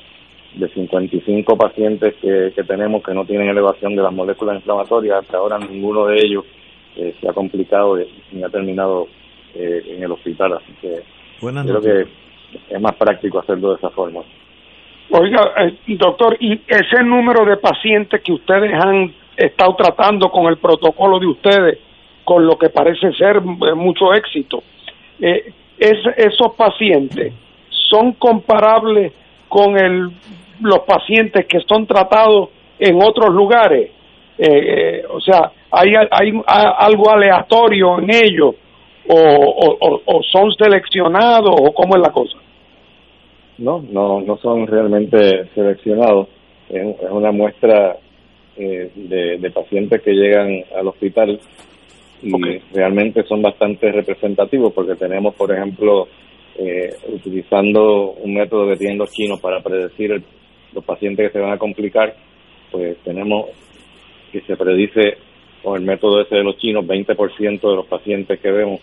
de 0.55 0.67
55 0.69 1.57
pacientes 1.57 2.15
que, 2.21 2.51
que, 2.55 2.63
tenemos 2.63 3.03
que 3.03 3.13
no 3.13 3.25
tienen 3.25 3.49
elevación 3.49 3.95
de 3.95 4.03
las 4.03 4.13
moléculas 4.13 4.57
inflamatorias, 4.57 5.19
hasta 5.19 5.37
ahora 5.37 5.57
ninguno 5.57 6.07
de 6.07 6.17
ellos 6.17 6.45
eh, 6.95 7.15
se 7.19 7.29
ha 7.29 7.33
complicado 7.33 7.97
ni 8.31 8.43
ha 8.43 8.49
terminado 8.49 9.07
eh, 9.55 9.81
en 9.87 10.03
el 10.03 10.11
hospital, 10.11 10.53
así 10.53 10.73
que 10.81 11.01
Buenas 11.41 11.65
creo 11.65 11.75
noches. 11.75 12.07
que 12.47 12.75
es 12.75 12.81
más 12.81 12.95
práctico 12.95 13.39
hacerlo 13.39 13.69
de 13.69 13.75
esa 13.75 13.89
forma. 13.89 14.21
Oiga, 15.13 15.53
eh, 15.57 15.77
doctor, 15.97 16.37
¿y 16.39 16.61
ese 16.67 17.03
número 17.03 17.45
de 17.45 17.57
pacientes 17.57 18.21
que 18.21 18.31
ustedes 18.31 18.71
han 18.73 19.13
estado 19.35 19.75
tratando 19.75 20.29
con 20.29 20.47
el 20.47 20.57
protocolo 20.57 21.19
de 21.19 21.27
ustedes, 21.27 21.79
con 22.23 22.45
lo 22.45 22.57
que 22.57 22.69
parece 22.69 23.11
ser 23.13 23.37
eh, 23.37 23.75
mucho 23.75 24.13
éxito, 24.13 24.63
eh, 25.19 25.53
es, 25.77 25.97
esos 26.15 26.55
pacientes 26.55 27.33
son 27.89 28.13
comparables 28.13 29.11
con 29.49 29.77
el, 29.77 30.11
los 30.61 30.79
pacientes 30.79 31.45
que 31.47 31.59
son 31.67 31.85
tratados 31.85 32.49
en 32.79 33.01
otros 33.01 33.33
lugares? 33.33 33.91
Eh, 34.37 35.03
o 35.09 35.19
sea, 35.19 35.51
¿hay, 35.71 35.93
hay 36.09 36.31
algo 36.47 37.11
aleatorio 37.11 37.99
en 37.99 38.09
ellos? 38.13 38.55
O, 39.07 39.15
o, 39.15 40.01
o, 40.05 40.23
son 40.23 40.51
seleccionados 40.53 41.53
o 41.59 41.73
cómo 41.73 41.95
es 41.95 42.01
la 42.01 42.11
cosa? 42.11 42.37
No, 43.57 43.83
no, 43.91 44.21
no 44.21 44.37
son 44.37 44.67
realmente 44.67 45.47
seleccionados. 45.53 46.27
Es, 46.69 46.81
es 47.01 47.11
una 47.11 47.31
muestra 47.31 47.97
eh, 48.57 48.91
de, 48.95 49.37
de, 49.37 49.51
pacientes 49.51 50.01
que 50.01 50.11
llegan 50.11 50.63
al 50.77 50.87
hospital 50.87 51.39
y 52.21 52.33
okay. 52.33 52.61
realmente 52.73 53.23
son 53.23 53.41
bastante 53.41 53.91
representativos 53.91 54.71
porque 54.73 54.95
tenemos, 54.95 55.33
por 55.35 55.51
ejemplo, 55.51 56.07
eh, 56.57 56.89
utilizando 57.07 58.11
un 58.11 58.33
método 58.33 58.69
que 58.69 58.77
tienen 58.77 58.97
los 58.97 59.11
chinos 59.11 59.39
para 59.39 59.61
predecir 59.61 60.11
el, 60.11 60.23
los 60.73 60.83
pacientes 60.83 61.27
que 61.27 61.33
se 61.33 61.39
van 61.39 61.53
a 61.53 61.57
complicar, 61.57 62.15
pues 62.71 62.97
tenemos 63.03 63.47
que 64.31 64.41
se 64.41 64.55
predice 64.55 65.17
con 65.61 65.79
el 65.79 65.85
método 65.85 66.21
ese 66.21 66.35
de 66.35 66.43
los 66.43 66.57
chinos, 66.57 66.85
20% 66.85 67.61
de 67.61 67.75
los 67.75 67.85
pacientes 67.85 68.39
que 68.39 68.51
vemos 68.51 68.81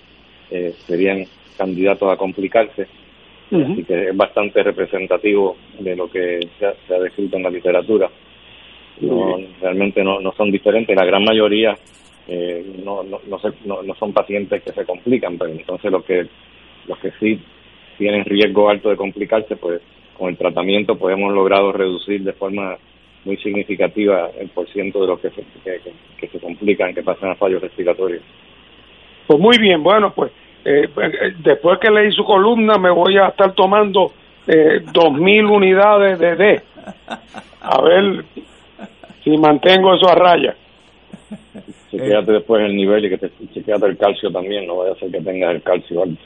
eh, 0.51 0.75
serían 0.87 1.25
candidatos 1.57 2.13
a 2.13 2.17
complicarse. 2.17 2.87
Así 3.51 3.83
que 3.85 4.11
es 4.11 4.17
bastante 4.17 4.63
representativo 4.63 5.57
de 5.79 5.97
lo 5.97 6.11
que 6.11 6.47
se 6.59 6.67
ha, 6.67 6.99
descrito 6.99 7.39
en 7.39 7.45
la 7.45 7.51
literatura. 7.51 8.11
No, 9.01 9.39
realmente 9.63 10.05
no, 10.05 10.21
no 10.21 10.33
son 10.33 10.51
diferentes, 10.51 10.95
la 10.95 11.07
gran 11.07 11.25
mayoría 11.25 11.75
eh, 12.27 12.63
no, 12.85 13.03
no, 13.03 13.21
no, 13.27 13.83
no, 13.83 13.95
son 13.95 14.13
pacientes 14.13 14.63
que 14.63 14.73
se 14.73 14.85
complican, 14.85 15.39
pero 15.39 15.51
entonces 15.51 15.91
los 15.91 16.05
que, 16.05 16.27
los 16.87 16.99
que 16.99 17.11
sí 17.19 17.41
tienen 17.97 18.25
riesgo 18.27 18.69
alto 18.69 18.91
de 18.91 18.97
complicarse, 18.97 19.57
pues 19.57 19.81
con 20.19 20.31
el 20.31 20.37
tratamiento 20.37 20.97
pues 20.97 21.17
hemos 21.17 21.33
logrado 21.33 21.73
reducir 21.73 22.23
de 22.23 22.33
forma 22.33 22.77
muy 23.25 23.37
significativa 23.39 24.31
el 24.39 24.49
porciento 24.49 25.01
de 25.01 25.07
los 25.07 25.21
que 25.21 25.31
se, 25.31 25.45
que, 26.19 26.29
se 26.29 26.41
complican, 26.41 26.95
que 26.95 27.03
pasan 27.03 27.31
a 27.31 27.35
fallos 27.35 27.63
respiratorios. 27.63 28.23
Pues 29.27 29.39
muy 29.39 29.59
bien, 29.59 29.83
bueno, 29.83 30.13
pues 30.15 30.33
eh, 30.65 30.85
eh, 30.85 31.35
después 31.39 31.79
que 31.79 31.91
leí 31.91 32.11
su 32.13 32.25
columna 32.25 32.79
me 32.79 32.91
voy 32.91 33.17
a 33.19 33.29
estar 33.29 33.53
tomando 33.53 34.13
eh, 34.47 34.81
dos 34.93 35.13
mil 35.13 35.45
unidades 35.45 36.19
de 36.19 36.37
D. 36.37 36.63
A 37.61 37.83
ver 37.83 38.25
si 39.23 39.37
mantengo 39.37 39.95
eso 39.95 40.09
a 40.09 40.15
raya. 40.15 40.57
Chequeate 41.91 42.33
después 42.33 42.63
el 42.63 42.77
nivel 42.77 43.05
y 43.05 43.11
que 43.11 43.19
te 43.19 43.31
chequeate 43.53 43.87
el 43.87 43.99
calcio 43.99 44.31
también, 44.31 44.67
no 44.67 44.77
vaya 44.77 44.93
a 44.93 44.97
ser 44.97 45.11
que 45.11 45.21
tengas 45.21 45.55
el 45.55 45.63
calcio 45.63 46.03
alto. 46.03 46.23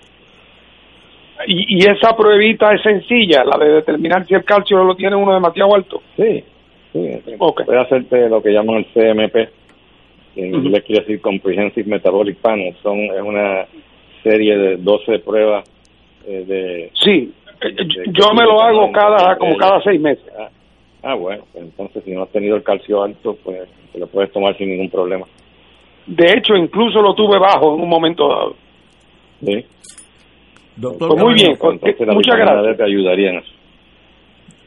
Y, 1.47 1.77
y 1.77 1.89
esa 1.89 2.17
pruebita 2.17 2.73
es 2.73 2.83
sencilla, 2.83 3.45
la 3.45 3.65
de 3.65 3.73
determinar 3.73 4.27
si 4.27 4.35
el 4.35 4.45
calcio 4.45 4.83
lo 4.85 4.95
tiene 4.95 5.17
uno 5.17 5.35
demasiado 5.35 5.75
alto. 5.75 6.03
Sí, 6.17 6.45
sí. 6.93 7.21
Okay. 7.39 7.67
Puedes 7.67 7.83
hacerte 7.85 8.29
lo 8.29 8.43
que 8.43 8.51
llaman 8.51 8.77
el 8.77 8.87
CMP, 8.87 9.35
que 10.35 10.47
en 10.47 10.55
inglés 10.55 10.85
quiere 10.85 11.03
decir 11.03 11.21
Comprehensive 11.21 11.89
Metabolic 11.89 12.37
Panel. 12.39 12.75
Son, 12.83 12.99
es 12.99 13.23
una 13.23 13.67
serie 14.23 14.57
de 14.57 14.77
12 14.77 15.19
pruebas 15.21 15.69
eh, 16.27 16.45
de... 16.47 16.91
Sí, 16.95 17.33
yo 18.12 18.33
me 18.35 18.45
lo 18.45 18.61
hago 18.61 18.91
cada 18.93 19.37
como 19.37 19.57
cada 19.57 19.81
seis 19.83 20.01
meses. 20.01 20.25
Ah, 20.39 20.49
ah, 21.03 21.15
bueno, 21.15 21.45
pues 21.53 21.65
entonces 21.65 22.03
si 22.05 22.12
no 22.12 22.23
has 22.23 22.31
tenido 22.31 22.57
el 22.57 22.62
calcio 22.62 23.03
alto, 23.03 23.37
pues 23.43 23.69
te 23.93 23.99
lo 23.99 24.07
puedes 24.07 24.33
tomar 24.33 24.57
sin 24.57 24.71
ningún 24.71 24.91
problema. 24.91 25.27
De 26.07 26.27
hecho, 26.33 26.57
incluso 26.57 27.01
lo 27.01 27.15
tuve 27.15 27.39
bajo 27.39 27.75
en 27.75 27.83
un 27.83 27.89
momento 27.89 28.29
dado. 28.29 28.57
Sí. 29.45 29.65
Doctor, 30.76 31.09
pues 31.09 31.23
muy 31.23 31.35
bien, 31.35 31.52
muchas 32.14 32.37
gracias. 32.37 32.76
Te 32.76 32.85
ayudaría 32.85 33.31
en 33.31 33.37
eso. 33.38 33.52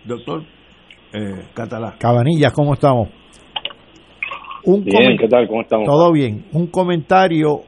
Doctor 0.05 0.43
eh, 1.13 1.45
Catalá. 1.53 1.95
Cabanillas, 1.97 2.53
¿cómo 2.53 2.73
estamos? 2.73 3.09
Un 4.65 4.83
bien, 4.83 5.17
¿qué 5.17 5.27
tal? 5.27 5.47
¿Cómo 5.47 5.61
estamos? 5.61 5.87
Todo 5.87 6.11
bien. 6.11 6.45
Un 6.53 6.67
comentario 6.67 7.61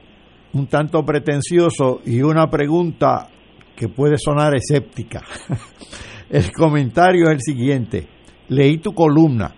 un 0.53 0.67
tanto 0.67 1.03
pretencioso 1.03 2.01
y 2.05 2.21
una 2.21 2.49
pregunta 2.49 3.27
que 3.75 3.89
puede 3.89 4.17
sonar 4.17 4.55
escéptica. 4.55 5.21
el 6.29 6.51
comentario 6.51 7.25
es 7.25 7.31
el 7.31 7.41
siguiente. 7.41 8.07
Leí 8.49 8.77
tu 8.77 8.93
columna 8.93 9.53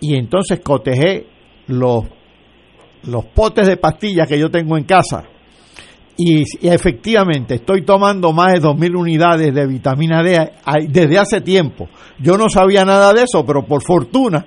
y 0.00 0.16
entonces 0.16 0.60
cotejé 0.60 1.26
los, 1.68 2.04
los 3.04 3.24
potes 3.26 3.68
de 3.68 3.76
pastillas 3.76 4.26
que 4.26 4.38
yo 4.38 4.50
tengo 4.50 4.76
en 4.76 4.84
casa 4.84 5.24
y, 6.16 6.44
efectivamente 6.62 7.54
estoy 7.54 7.82
tomando 7.82 8.32
más 8.32 8.52
de 8.52 8.60
2.000 8.60 8.96
unidades 8.96 9.54
de 9.54 9.66
vitamina 9.66 10.22
D 10.22 10.52
desde 10.88 11.18
hace 11.18 11.40
tiempo. 11.40 11.88
Yo 12.18 12.36
no 12.36 12.48
sabía 12.48 12.84
nada 12.84 13.12
de 13.12 13.22
eso, 13.22 13.44
pero 13.46 13.62
por 13.64 13.82
fortuna 13.82 14.44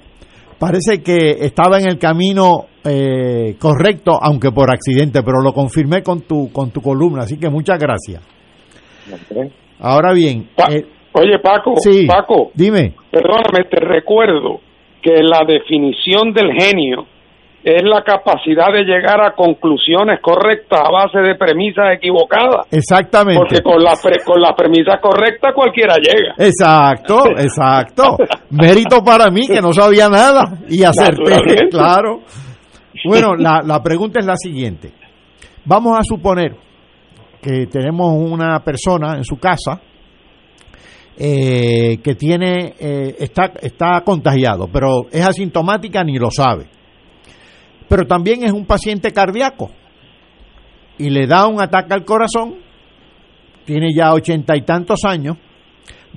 parece 0.59 1.01
que 1.01 1.37
estaba 1.41 1.79
en 1.79 1.89
el 1.89 1.97
camino 1.97 2.67
eh, 2.83 3.55
correcto, 3.59 4.17
aunque 4.21 4.51
por 4.51 4.69
accidente, 4.71 5.21
pero 5.23 5.41
lo 5.41 5.53
confirmé 5.53 6.03
con 6.03 6.21
tu, 6.21 6.51
con 6.51 6.71
tu 6.71 6.81
columna, 6.81 7.23
así 7.23 7.37
que 7.37 7.49
muchas 7.49 7.79
gracias. 7.79 8.21
Ahora 9.79 10.13
bien. 10.13 10.49
Eh, 10.69 10.85
oye, 11.13 11.39
Paco, 11.39 11.73
sí, 11.77 12.05
Paco, 12.07 12.51
dime. 12.53 12.93
Perdóname, 13.11 13.65
te 13.69 13.79
recuerdo 13.79 14.59
que 15.01 15.21
la 15.21 15.45
definición 15.45 16.33
del 16.33 16.51
genio 16.53 17.05
es 17.65 17.81
la 17.83 18.03
capacidad 18.03 18.71
de 18.71 18.83
llegar 18.83 19.19
a 19.21 19.33
conclusiones 19.33 20.19
correctas 20.21 20.81
a 20.85 20.91
base 20.91 21.17
de 21.17 21.33
premisas 21.33 21.95
equivocadas. 21.97 22.67
Exactamente. 22.69 23.39
Porque 23.39 23.63
con 23.63 23.83
la, 23.83 23.95
con 24.23 24.39
la 24.39 24.55
premisa 24.55 24.99
correcta 25.01 25.51
cualquiera 25.51 25.95
llega. 25.95 26.35
Exacto, 26.37 27.23
exacto. 27.37 28.17
Mérito 28.51 29.03
para 29.03 29.31
mí 29.31 29.47
que 29.47 29.61
no 29.61 29.73
sabía 29.73 30.07
nada 30.07 30.59
y 30.69 30.83
acerté, 30.83 31.67
claro. 31.71 32.19
Bueno, 33.03 33.33
la, 33.35 33.61
la 33.65 33.81
pregunta 33.81 34.19
es 34.19 34.27
la 34.27 34.37
siguiente. 34.37 34.91
Vamos 35.65 35.97
a 35.97 36.03
suponer 36.03 36.55
que 37.41 37.65
tenemos 37.65 38.13
una 38.13 38.59
persona 38.59 39.15
en 39.15 39.23
su 39.23 39.37
casa 39.37 39.81
eh, 41.17 41.97
que 42.03 42.13
tiene 42.13 42.75
eh, 42.79 43.15
está 43.19 43.53
está 43.59 44.01
contagiado, 44.01 44.67
pero 44.71 45.07
es 45.11 45.27
asintomática 45.27 46.03
ni 46.03 46.19
lo 46.19 46.29
sabe. 46.29 46.74
Pero 47.87 48.05
también 48.07 48.43
es 48.43 48.51
un 48.51 48.65
paciente 48.65 49.11
cardíaco 49.11 49.71
y 50.97 51.09
le 51.09 51.27
da 51.27 51.47
un 51.47 51.61
ataque 51.61 51.93
al 51.93 52.05
corazón. 52.05 52.55
Tiene 53.65 53.89
ya 53.95 54.13
ochenta 54.13 54.55
y 54.55 54.61
tantos 54.61 54.99
años, 55.05 55.37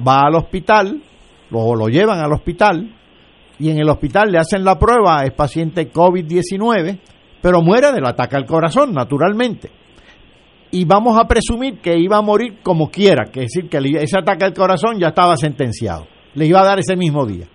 va 0.06 0.26
al 0.26 0.34
hospital, 0.34 1.02
lo, 1.50 1.74
lo 1.74 1.88
llevan 1.88 2.20
al 2.20 2.32
hospital 2.32 2.94
y 3.58 3.70
en 3.70 3.78
el 3.78 3.88
hospital 3.88 4.30
le 4.30 4.38
hacen 4.38 4.64
la 4.64 4.78
prueba, 4.78 5.24
es 5.24 5.32
paciente 5.32 5.90
COVID-19, 5.90 6.98
pero 7.40 7.62
muere 7.62 7.92
del 7.92 8.06
ataque 8.06 8.36
al 8.36 8.46
corazón, 8.46 8.92
naturalmente. 8.92 9.70
Y 10.70 10.84
vamos 10.84 11.18
a 11.18 11.26
presumir 11.26 11.78
que 11.80 11.98
iba 11.98 12.18
a 12.18 12.22
morir 12.22 12.58
como 12.62 12.90
quiera, 12.90 13.30
que 13.32 13.44
es 13.44 13.52
decir, 13.52 13.70
que 13.70 13.78
ese 14.02 14.18
ataque 14.18 14.44
al 14.44 14.52
corazón 14.52 14.98
ya 14.98 15.08
estaba 15.08 15.36
sentenciado, 15.36 16.06
le 16.34 16.46
iba 16.46 16.60
a 16.60 16.64
dar 16.64 16.78
ese 16.78 16.94
mismo 16.96 17.24
día. 17.26 17.46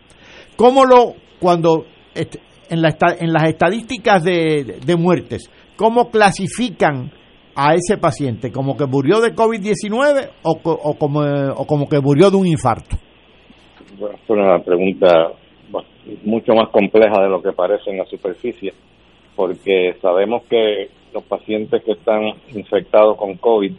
¿Cómo 0.55 0.85
lo, 0.85 1.13
cuando 1.39 1.85
este, 2.15 2.39
en, 2.73 2.81
la, 2.81 2.95
en 3.19 3.31
las 3.31 3.43
estadísticas 3.43 4.23
de, 4.23 4.95
muertes, 4.97 5.49
cómo 5.75 6.09
clasifican 6.09 7.11
a 7.55 7.75
ese 7.75 7.97
paciente? 7.97 8.51
¿Como 8.51 8.75
que 8.75 8.85
murió 8.85 9.21
de 9.21 9.35
COVID-19 9.35 10.29
o, 10.43 10.59
o, 10.63 10.97
como, 10.97 11.21
o 11.21 11.65
como 11.65 11.87
que 11.87 11.99
murió 11.99 12.31
de 12.31 12.37
un 12.37 12.47
infarto? 12.47 12.97
Bueno, 13.99 14.15
es 14.15 14.29
una 14.29 14.59
pregunta 14.59 15.31
mucho 16.23 16.53
más 16.53 16.69
compleja 16.69 17.21
de 17.21 17.29
lo 17.29 17.41
que 17.41 17.51
parece 17.51 17.91
en 17.91 17.97
la 17.97 18.05
superficie, 18.05 18.73
porque 19.35 19.95
sabemos 20.01 20.43
que 20.49 20.89
los 21.13 21.23
pacientes 21.23 21.83
que 21.83 21.91
están 21.91 22.23
infectados 22.53 23.17
con 23.17 23.35
COVID 23.37 23.71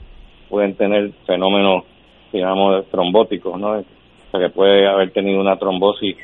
pueden 0.49 0.75
tener 0.77 1.11
fenómenos, 1.27 1.85
digamos, 2.33 2.87
trombóticos, 2.91 3.59
¿no? 3.59 3.79
O 3.79 4.31
sea, 4.31 4.41
que 4.41 4.55
puede 4.55 4.87
haber 4.89 5.11
tenido 5.11 5.41
una 5.41 5.57
trombosis 5.57 6.17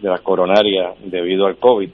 de 0.00 0.08
la 0.08 0.18
coronaria 0.18 0.92
debido 1.04 1.46
al 1.46 1.56
COVID, 1.56 1.90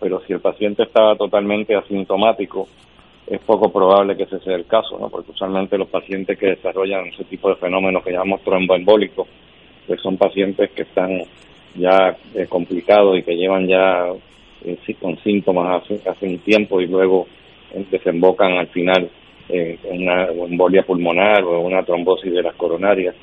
pero 0.00 0.20
si 0.26 0.32
el 0.32 0.40
paciente 0.40 0.82
estaba 0.82 1.16
totalmente 1.16 1.74
asintomático, 1.74 2.68
es 3.26 3.40
poco 3.40 3.72
probable 3.72 4.16
que 4.16 4.24
ese 4.24 4.38
sea 4.40 4.54
el 4.54 4.66
caso, 4.66 4.98
¿no? 4.98 5.08
Porque 5.08 5.30
usualmente 5.30 5.78
los 5.78 5.88
pacientes 5.88 6.38
que 6.38 6.48
desarrollan 6.48 7.06
ese 7.06 7.24
tipo 7.24 7.48
de 7.48 7.56
fenómenos 7.56 8.04
que 8.04 8.12
llamamos 8.12 8.42
tromboembólicos, 8.42 9.26
pues 9.86 10.00
son 10.00 10.16
pacientes 10.16 10.70
que 10.72 10.82
están 10.82 11.22
ya 11.74 12.16
eh, 12.34 12.46
complicados 12.48 13.18
y 13.18 13.22
que 13.22 13.36
llevan 13.36 13.66
ya 13.66 14.08
eh, 14.64 14.78
con 15.00 15.16
síntomas 15.18 15.82
hace, 15.82 16.00
hace 16.08 16.26
un 16.26 16.38
tiempo 16.38 16.80
y 16.80 16.86
luego 16.86 17.26
desembocan 17.90 18.52
al 18.52 18.68
final 18.68 19.10
en 19.48 20.02
una 20.02 20.26
embolia 20.26 20.84
pulmonar 20.84 21.42
o 21.44 21.60
una 21.60 21.82
trombosis 21.82 22.32
de 22.32 22.42
las 22.42 22.54
coronarias. 22.54 23.14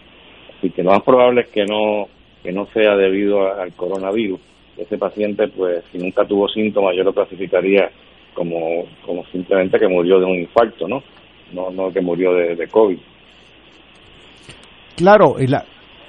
Así 0.58 0.70
que 0.70 0.84
lo 0.84 0.92
más 0.92 1.02
probable 1.02 1.42
es 1.42 1.48
que 1.50 1.66
no, 1.66 2.08
que 2.44 2.52
no 2.52 2.68
sea 2.68 2.96
debido 2.96 3.52
al 3.52 3.74
coronavirus. 3.74 4.40
Ese 4.78 4.98
paciente, 4.98 5.48
pues, 5.50 5.84
si 5.92 5.98
nunca 5.98 6.26
tuvo 6.26 6.48
síntomas, 6.48 6.96
yo 6.96 7.04
lo 7.04 7.14
clasificaría 7.14 7.90
como, 8.34 8.86
como 9.06 9.26
simplemente 9.28 9.78
que 9.78 9.88
murió 9.88 10.20
de 10.20 10.26
un 10.26 10.40
infarto, 10.40 10.88
¿no? 10.88 11.04
No, 11.54 11.70
no 11.70 11.92
que 11.92 12.02
murió 12.02 12.34
de, 12.34 12.68
COVID. 12.68 12.98
Claro, 14.96 15.36
y 15.40 15.48
la, 15.48 15.66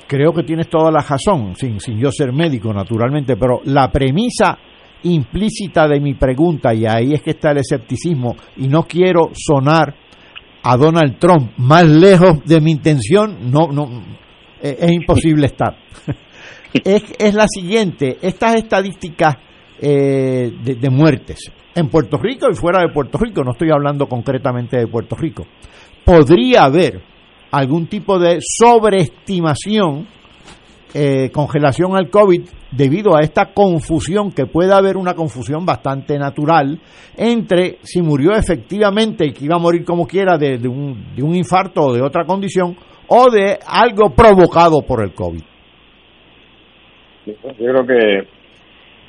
creo 0.07 0.33
que 0.33 0.45
tienes 0.45 0.69
toda 0.69 0.91
la 0.91 1.01
razón, 1.01 1.57
sin, 1.57 1.81
sin 1.81 1.99
yo 1.99 2.13
ser 2.13 2.33
médico 2.33 2.73
naturalmente, 2.73 3.37
pero 3.37 3.61
la 3.65 3.91
premisa 3.91 4.59
implícita 5.03 5.89
de 5.89 6.01
mi 6.01 6.15
pregunta, 6.15 6.73
y 6.73 6.87
ahí 6.87 7.13
es 7.13 7.23
que 7.23 7.31
está 7.31 7.51
el 7.51 7.59
escepticismo, 7.59 8.37
y 8.57 8.69
no 8.69 8.85
quiero 8.85 9.31
sonar 9.35 9.95
a 10.63 10.77
Donald 10.77 11.19
Trump 11.19 11.53
más 11.59 11.89
lejos 11.89 12.45
de 12.45 12.61
mi 12.61 12.71
intención, 12.71 13.51
no, 13.51 13.69
no, 13.73 14.03
es 14.61 14.93
imposible 14.93 15.47
estar. 15.47 15.77
es, 16.73 17.35
la 17.35 17.47
siguiente, 17.49 18.19
estas 18.23 18.57
estadísticas 18.57 19.37
eh, 19.81 20.53
de, 20.63 20.91
muertes 20.91 21.51
en 21.75 21.89
Puerto 21.89 22.19
Rico 22.19 22.47
y 22.51 22.55
fuera 22.55 22.81
de 22.81 22.93
Puerto 22.93 23.19
Rico, 23.19 23.43
no 23.43 23.53
estoy 23.53 23.71
hablando 23.71 24.07
concretamente 24.07 24.79
de 24.79 24.87
Puerto 24.87 25.17
Rico, 25.17 25.47
podría 26.05 26.65
haber 26.65 27.03
algún 27.51 27.87
tipo 27.87 28.19
de 28.19 28.39
sobreestimación 28.41 30.07
eh, 30.95 31.31
congelación 31.33 31.97
al 31.97 32.11
COVID 32.11 32.43
debido 32.71 33.17
a 33.17 33.21
esta 33.21 33.55
confusión, 33.55 34.31
que 34.31 34.45
puede 34.45 34.75
haber 34.75 34.99
una 34.99 35.15
confusión 35.15 35.65
bastante 35.65 36.19
natural 36.19 36.79
entre 37.17 37.79
si 37.83 38.03
murió 38.03 38.33
efectivamente 38.33 39.27
y 39.27 39.33
que 39.33 39.47
iba 39.47 39.57
a 39.57 39.59
morir 39.59 39.87
como 39.87 40.07
quiera 40.07 40.37
de, 40.37 40.57
un, 40.69 41.15
de 41.17 41.23
un 41.23 41.35
infarto 41.35 41.81
o 41.81 41.95
de 41.95 42.03
otra 42.03 42.27
condición, 42.27 42.77
o 43.09 43.31
de 43.31 43.59
algo 43.67 44.11
provocado 44.15 44.83
por 44.83 45.03
el 45.03 45.15
COVID. 45.15 45.43
Yo 47.27 47.35
creo 47.57 47.87
que 47.87 48.27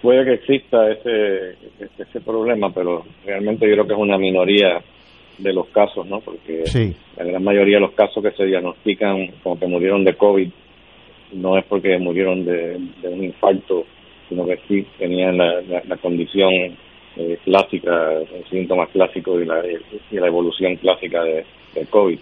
puede 0.01 0.25
que 0.25 0.33
exista 0.33 0.91
ese, 0.91 1.55
ese 1.97 2.21
problema, 2.21 2.71
pero 2.73 3.05
realmente 3.25 3.67
yo 3.67 3.73
creo 3.73 3.87
que 3.87 3.93
es 3.93 3.99
una 3.99 4.17
minoría 4.17 4.81
de 5.37 5.53
los 5.53 5.67
casos, 5.67 6.05
¿no? 6.05 6.19
Porque 6.19 6.63
la 7.17 7.23
gran 7.23 7.43
mayoría 7.43 7.77
de 7.77 7.81
los 7.81 7.93
casos 7.93 8.23
que 8.23 8.31
se 8.31 8.45
diagnostican 8.45 9.27
como 9.41 9.59
que 9.59 9.67
murieron 9.67 10.03
de 10.03 10.15
COVID 10.15 10.49
no 11.33 11.57
es 11.57 11.65
porque 11.65 11.97
murieron 11.97 12.45
de, 12.45 12.79
un 13.03 13.23
infarto, 13.23 13.85
sino 14.29 14.45
que 14.45 14.59
sí 14.67 14.85
tenían 14.97 15.37
la, 15.37 15.61
la, 15.87 15.97
condición 15.97 16.51
eh, 17.15 17.37
clásica, 17.43 18.13
el 18.13 18.45
síntoma 18.49 18.87
clásico 18.87 19.39
y 19.39 19.45
la, 19.45 19.63
y 20.11 20.15
la 20.15 20.27
evolución 20.27 20.75
clásica 20.75 21.23
de, 21.23 21.45
de 21.73 21.85
COVID. 21.87 22.19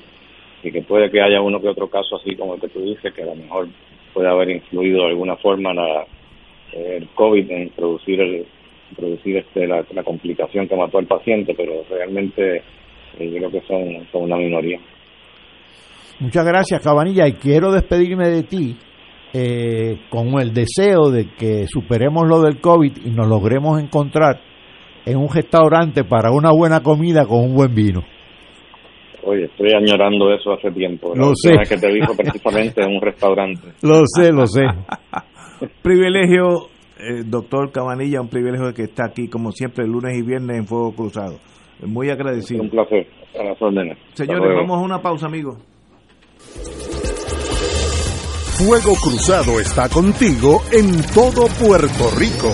Y 0.64 0.72
que 0.72 0.82
puede 0.84 1.10
que 1.10 1.22
haya 1.22 1.42
uno 1.42 1.60
que 1.60 1.68
otro 1.68 1.90
caso 1.90 2.18
así 2.18 2.36
como 2.36 2.56
el 2.56 2.62
que 2.62 2.70
tú 2.70 2.82
dices, 2.82 3.14
que 3.14 3.24
a 3.24 3.26
lo 3.26 3.36
mejor 3.36 3.68
puede 4.14 4.30
haber 4.30 4.50
influido 4.50 5.04
de 5.04 5.10
alguna 5.10 5.36
forma 5.38 5.74
la, 5.74 6.06
el 6.74 7.08
COVID 7.10 7.50
en 7.52 7.70
producir 7.70 8.22
el, 8.22 8.46
producir 8.96 9.38
este 9.38 9.68
la, 9.68 9.84
complicación 10.04 10.68
que 10.68 10.76
mató 10.76 10.98
al 10.98 11.08
paciente, 11.08 11.54
pero 11.56 11.84
realmente 11.90 12.58
eh, 13.20 13.30
yo 13.30 13.38
creo 13.38 13.52
que 13.52 13.62
son, 13.62 14.08
son 14.12 14.24
una 14.24 14.38
minoría. 14.38 14.80
Muchas 16.20 16.46
gracias, 16.46 16.84
Cabanilla, 16.84 17.28
y 17.28 17.34
quiero 17.34 17.72
despedirme 17.72 18.30
de 18.30 18.44
ti 18.44 18.78
eh, 19.34 20.02
con 20.10 20.40
el 20.40 20.54
deseo 20.54 21.10
de 21.10 21.30
que 21.38 21.66
superemos 21.68 22.28
lo 22.28 22.42
del 22.42 22.60
COVID 22.60 23.06
y 23.06 23.10
nos 23.12 23.28
logremos 23.28 23.82
encontrar 23.82 24.40
en 25.06 25.18
un 25.18 25.30
restaurante 25.30 26.04
para 26.04 26.32
una 26.32 26.52
buena 26.52 26.82
comida 26.84 27.26
con 27.26 27.40
un 27.40 27.56
buen 27.56 27.74
vino. 27.74 28.04
Oye, 29.24 29.46
estoy 29.46 29.72
añorando 29.74 30.34
eso 30.34 30.54
hace 30.54 30.72
tiempo. 30.72 31.14
Lo 31.16 31.34
sé. 31.36 31.52
que 31.68 31.78
te 31.78 31.94
dijo 31.94 32.16
precisamente 32.16 32.82
en 32.84 32.96
un 32.96 33.02
restaurante. 33.02 33.68
Lo 33.82 34.04
sé, 34.06 34.32
lo 34.32 34.48
sé. 34.48 34.64
privilegio, 35.82 36.68
eh, 36.98 37.24
doctor 37.26 37.72
Cabanilla, 37.72 38.22
un 38.22 38.30
privilegio 38.30 38.68
de 38.68 38.74
que 38.74 38.84
está 38.84 39.06
aquí, 39.06 39.28
como 39.28 39.52
siempre, 39.52 39.86
lunes 39.86 40.18
y 40.18 40.24
viernes 40.24 40.58
en 40.58 40.66
Fuego 40.66 40.94
Cruzado. 40.94 41.38
Muy 41.86 42.10
agradecido. 42.10 42.62
Un 42.64 42.70
placer. 42.70 43.08
A 43.40 43.44
las 43.44 43.62
órdenes. 43.62 43.98
Señores, 44.14 44.56
vamos 44.56 44.78
a 44.78 44.82
una 44.82 45.02
pausa, 45.02 45.28
amigos. 45.28 45.58
Fuego 48.58 48.94
Cruzado 49.02 49.60
está 49.60 49.90
contigo 49.90 50.62
en 50.72 51.02
todo 51.14 51.48
Puerto 51.60 52.12
Rico. 52.20 52.54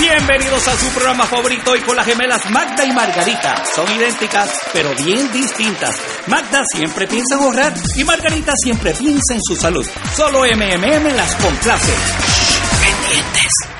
Bienvenidos 0.00 0.66
a 0.66 0.74
su 0.78 0.88
programa 0.94 1.26
favorito 1.26 1.76
y 1.76 1.80
con 1.82 1.94
las 1.94 2.06
gemelas 2.06 2.48
Magda 2.50 2.86
y 2.86 2.92
Margarita. 2.92 3.66
Son 3.66 3.86
idénticas, 3.92 4.50
pero 4.72 4.94
bien 4.94 5.30
distintas. 5.30 5.94
Magda 6.26 6.62
siempre 6.72 7.06
piensa 7.06 7.34
en 7.34 7.42
ahorrar 7.42 7.74
y 7.94 8.04
Margarita 8.04 8.54
siempre 8.56 8.94
piensa 8.94 9.34
en 9.34 9.40
su 9.46 9.56
salud. 9.56 9.86
Solo 10.16 10.40
MMM 10.40 11.14
las 11.14 11.34
complace. 11.36 11.92
pendientes. 12.80 13.79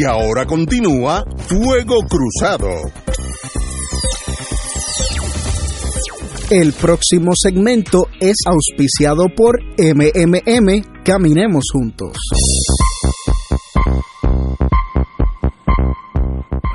Y 0.00 0.04
ahora 0.04 0.46
continúa 0.46 1.26
Fuego 1.36 1.96
Cruzado. 2.08 2.70
El 6.50 6.72
próximo 6.72 7.32
segmento 7.34 8.06
es 8.18 8.36
auspiciado 8.46 9.26
por 9.36 9.60
MMM 9.76 11.02
Caminemos 11.04 11.66
Juntos. 11.70 12.16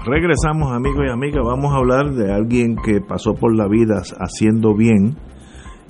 Regresamos 0.05 0.71
amigos 0.71 1.05
y 1.07 1.11
amigas, 1.11 1.41
vamos 1.43 1.73
a 1.73 1.77
hablar 1.77 2.13
de 2.13 2.31
alguien 2.31 2.75
que 2.75 3.01
pasó 3.01 3.33
por 3.33 3.57
la 3.57 3.67
vida 3.67 4.03
haciendo 4.19 4.75
bien 4.75 5.17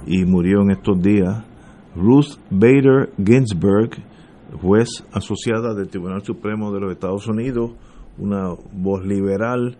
y 0.07 0.23
murió 0.23 0.61
en 0.61 0.71
estos 0.71 1.01
días, 1.01 1.43
Ruth 1.97 2.39
Bader 2.49 3.11
Ginsburg, 3.17 3.89
juez 4.55 5.03
asociada 5.11 5.73
del 5.73 5.89
Tribunal 5.89 6.23
Supremo 6.23 6.73
de 6.73 6.79
los 6.79 6.91
Estados 6.91 7.27
Unidos, 7.27 7.71
una 8.17 8.49
voz 8.73 9.05
liberal, 9.05 9.77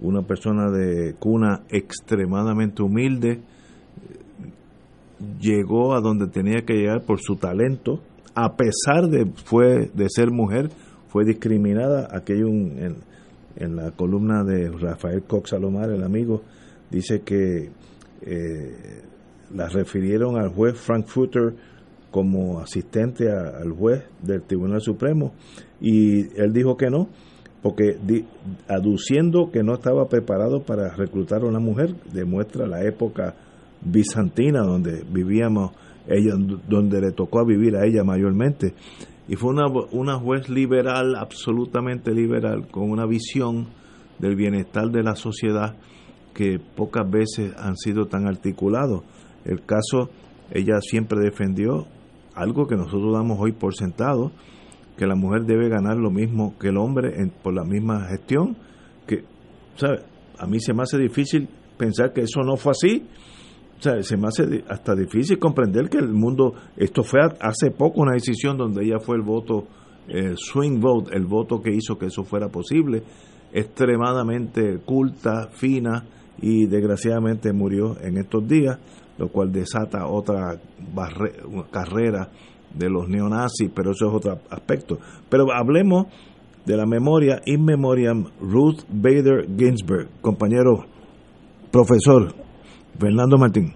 una 0.00 0.22
persona 0.22 0.70
de 0.70 1.14
cuna 1.18 1.62
extremadamente 1.68 2.82
humilde, 2.82 3.40
llegó 5.40 5.94
a 5.94 6.00
donde 6.00 6.26
tenía 6.28 6.64
que 6.64 6.74
llegar 6.74 7.02
por 7.02 7.20
su 7.20 7.36
talento, 7.36 8.00
a 8.34 8.56
pesar 8.56 9.08
de 9.08 9.26
fue 9.44 9.90
de 9.92 10.06
ser 10.08 10.30
mujer, 10.30 10.70
fue 11.08 11.24
discriminada. 11.24 12.08
Aquello 12.10 12.48
en, 12.48 12.96
en 13.56 13.76
la 13.76 13.90
columna 13.90 14.44
de 14.44 14.70
Rafael 14.70 15.22
Cox 15.24 15.50
Salomar, 15.50 15.90
el 15.90 16.02
amigo, 16.02 16.42
dice 16.90 17.22
que 17.22 17.70
eh, 18.22 19.02
la 19.54 19.68
refirieron 19.68 20.36
al 20.36 20.48
juez 20.48 20.78
Frankfurter 20.78 21.54
como 22.10 22.60
asistente 22.60 23.30
al 23.30 23.70
juez 23.72 24.04
del 24.22 24.42
Tribunal 24.42 24.80
Supremo 24.80 25.32
y 25.80 26.20
él 26.40 26.52
dijo 26.52 26.76
que 26.76 26.90
no, 26.90 27.08
porque 27.62 27.98
aduciendo 28.68 29.50
que 29.50 29.62
no 29.62 29.74
estaba 29.74 30.08
preparado 30.08 30.62
para 30.62 30.94
reclutar 30.94 31.42
a 31.42 31.46
una 31.46 31.60
mujer, 31.60 31.94
demuestra 32.12 32.66
la 32.66 32.84
época 32.84 33.34
bizantina 33.82 34.62
donde 34.62 35.04
vivíamos, 35.10 35.72
ella, 36.06 36.34
donde 36.68 37.00
le 37.00 37.12
tocó 37.12 37.44
vivir 37.44 37.76
a 37.76 37.86
ella 37.86 38.02
mayormente. 38.02 38.74
Y 39.28 39.36
fue 39.36 39.50
una, 39.50 39.66
una 39.92 40.18
juez 40.18 40.48
liberal, 40.48 41.14
absolutamente 41.16 42.12
liberal, 42.12 42.66
con 42.68 42.90
una 42.90 43.06
visión 43.06 43.68
del 44.18 44.36
bienestar 44.36 44.90
de 44.90 45.02
la 45.02 45.14
sociedad 45.14 45.76
que 46.34 46.58
pocas 46.58 47.08
veces 47.10 47.54
han 47.58 47.76
sido 47.76 48.06
tan 48.06 48.26
articulados. 48.26 49.02
El 49.44 49.64
caso, 49.64 50.10
ella 50.50 50.80
siempre 50.80 51.20
defendió 51.20 51.86
algo 52.40 52.66
que 52.66 52.76
nosotros 52.76 53.12
damos 53.12 53.38
hoy 53.38 53.52
por 53.52 53.74
sentado, 53.74 54.32
que 54.96 55.06
la 55.06 55.14
mujer 55.14 55.44
debe 55.44 55.68
ganar 55.68 55.96
lo 55.96 56.10
mismo 56.10 56.54
que 56.58 56.68
el 56.68 56.76
hombre 56.76 57.12
por 57.42 57.54
la 57.54 57.64
misma 57.64 58.06
gestión, 58.08 58.56
que, 59.06 59.24
¿sabe? 59.76 60.00
A 60.38 60.46
mí 60.46 60.58
se 60.60 60.72
me 60.72 60.82
hace 60.82 60.98
difícil 60.98 61.48
pensar 61.76 62.12
que 62.12 62.22
eso 62.22 62.42
no 62.42 62.56
fue 62.56 62.72
así. 62.72 63.06
se 63.78 64.16
me 64.16 64.28
hace 64.28 64.64
hasta 64.68 64.94
difícil 64.94 65.38
comprender 65.38 65.88
que 65.88 65.98
el 65.98 66.12
mundo, 66.12 66.54
esto 66.76 67.02
fue 67.02 67.20
hace 67.40 67.70
poco 67.70 68.02
una 68.02 68.12
decisión 68.12 68.56
donde 68.56 68.84
ella 68.84 68.98
fue 68.98 69.16
el 69.16 69.22
voto, 69.22 69.66
el 70.08 70.36
swing 70.36 70.80
vote, 70.80 71.14
el 71.14 71.26
voto 71.26 71.60
que 71.60 71.74
hizo 71.74 71.98
que 71.98 72.06
eso 72.06 72.24
fuera 72.24 72.48
posible, 72.48 73.02
extremadamente 73.52 74.78
culta, 74.84 75.48
fina 75.52 76.04
y 76.40 76.66
desgraciadamente 76.66 77.52
murió 77.52 77.96
en 78.00 78.18
estos 78.18 78.46
días, 78.46 78.78
lo 79.20 79.28
cual 79.28 79.52
desata 79.52 80.06
otra 80.06 80.56
carrera 81.70 82.28
de 82.74 82.88
los 82.88 83.06
neonazis, 83.06 83.70
pero 83.74 83.90
eso 83.90 84.08
es 84.08 84.14
otro 84.14 84.38
aspecto. 84.50 84.96
Pero 85.28 85.52
hablemos 85.52 86.06
de 86.64 86.74
la 86.74 86.86
memoria 86.86 87.40
in 87.44 87.62
memoriam 87.62 88.24
Ruth 88.40 88.80
Bader 88.88 89.46
Ginsburg, 89.58 90.08
compañero 90.22 90.86
profesor 91.70 92.32
Fernando 92.98 93.36
Martín. 93.36 93.74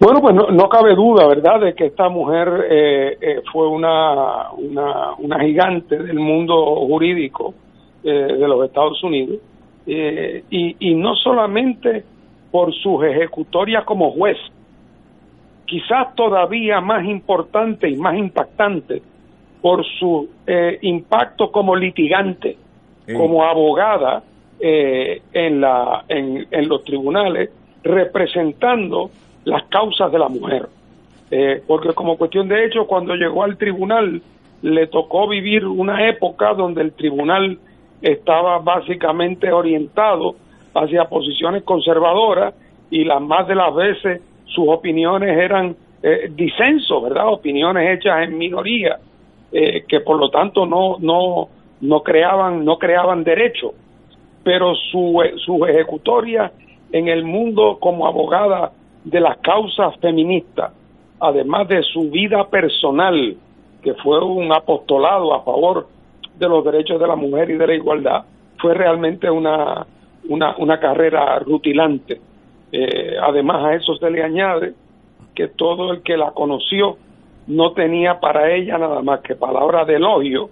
Bueno, 0.00 0.20
pues 0.20 0.34
no, 0.34 0.68
cabe 0.68 0.96
duda, 0.96 1.26
¿verdad?, 1.28 1.60
de 1.60 1.74
que 1.74 1.86
esta 1.86 2.08
mujer 2.08 2.48
eh, 2.70 3.18
eh, 3.20 3.42
fue 3.52 3.68
una, 3.68 4.50
una, 4.52 5.40
gigante 5.40 5.96
del 5.96 6.18
mundo 6.18 6.54
jurídico 6.86 7.54
eh, 8.02 8.10
de 8.10 8.48
los 8.48 8.64
Estados 8.64 9.02
Unidos, 9.04 9.38
y, 9.86 10.76
y 10.80 10.94
no 10.96 11.14
solamente 11.14 12.04
por 12.50 12.72
sus 12.74 13.04
ejecutorias 13.04 13.84
como 13.84 14.10
juez, 14.12 14.36
quizás 15.66 16.14
todavía 16.14 16.80
más 16.80 17.04
importante 17.04 17.88
y 17.88 17.96
más 17.96 18.16
impactante 18.16 19.02
por 19.60 19.84
su 19.98 20.28
impacto 20.82 21.50
como 21.50 21.74
litigante, 21.74 22.56
como 23.16 23.44
abogada 23.44 24.22
en, 24.60 25.60
la, 25.60 26.04
en, 26.08 26.46
en 26.50 26.68
los 26.68 26.84
tribunales, 26.84 27.50
representando 27.82 29.10
las 29.44 29.64
causas 29.64 30.12
de 30.12 30.18
la 30.18 30.28
mujer. 30.28 30.68
Eh, 31.30 31.62
porque 31.66 31.92
como 31.92 32.16
cuestión 32.16 32.48
de 32.48 32.64
hecho, 32.64 32.86
cuando 32.86 33.14
llegó 33.14 33.42
al 33.44 33.56
tribunal, 33.56 34.22
le 34.62 34.86
tocó 34.86 35.28
vivir 35.28 35.66
una 35.66 36.08
época 36.08 36.54
donde 36.54 36.82
el 36.82 36.92
tribunal 36.92 37.58
estaba 38.00 38.58
básicamente 38.58 39.52
orientado 39.52 40.36
hacia 40.82 41.04
posiciones 41.04 41.62
conservadoras 41.62 42.54
y 42.90 43.04
las 43.04 43.20
más 43.20 43.46
de 43.46 43.54
las 43.54 43.74
veces 43.74 44.22
sus 44.46 44.68
opiniones 44.68 45.36
eran 45.36 45.76
eh, 46.02 46.30
disenso, 46.30 47.00
¿verdad? 47.02 47.28
Opiniones 47.28 47.98
hechas 47.98 48.22
en 48.22 48.38
minoría, 48.38 48.98
eh, 49.52 49.84
que 49.86 50.00
por 50.00 50.18
lo 50.18 50.30
tanto 50.30 50.66
no, 50.66 50.96
no, 51.00 51.48
no 51.80 52.02
creaban, 52.02 52.64
no 52.64 52.78
creaban 52.78 53.24
derecho. 53.24 53.72
Pero 54.42 54.74
su, 54.74 55.20
su 55.44 55.64
ejecutoria 55.66 56.52
en 56.92 57.08
el 57.08 57.24
mundo 57.24 57.78
como 57.80 58.06
abogada 58.06 58.72
de 59.04 59.20
las 59.20 59.38
causas 59.38 59.94
feministas, 60.00 60.72
además 61.20 61.68
de 61.68 61.82
su 61.82 62.10
vida 62.10 62.48
personal, 62.48 63.36
que 63.82 63.94
fue 63.94 64.22
un 64.24 64.52
apostolado 64.52 65.34
a 65.34 65.42
favor 65.42 65.88
de 66.38 66.48
los 66.48 66.64
derechos 66.64 67.00
de 67.00 67.06
la 67.06 67.16
mujer 67.16 67.50
y 67.50 67.56
de 67.56 67.66
la 67.66 67.74
igualdad, 67.74 68.24
fue 68.58 68.74
realmente 68.74 69.30
una, 69.30 69.86
una, 70.28 70.56
una 70.56 70.78
carrera 70.78 71.38
rutilante. 71.40 72.20
Eh, 72.70 73.16
además 73.20 73.64
a 73.64 73.74
eso 73.74 73.96
se 73.96 74.10
le 74.10 74.22
añade 74.22 74.74
que 75.34 75.48
todo 75.48 75.92
el 75.92 76.02
que 76.02 76.16
la 76.16 76.30
conoció 76.32 76.96
no 77.46 77.72
tenía 77.72 78.20
para 78.20 78.54
ella 78.54 78.76
nada 78.78 79.02
más 79.02 79.20
que 79.20 79.34
palabras 79.34 79.86
de 79.86 79.96
elogio 79.96 80.50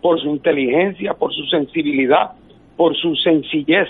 por 0.00 0.20
su 0.20 0.28
inteligencia, 0.28 1.14
por 1.14 1.34
su 1.34 1.44
sensibilidad, 1.44 2.32
por 2.76 2.96
su 2.96 3.14
sencillez 3.16 3.88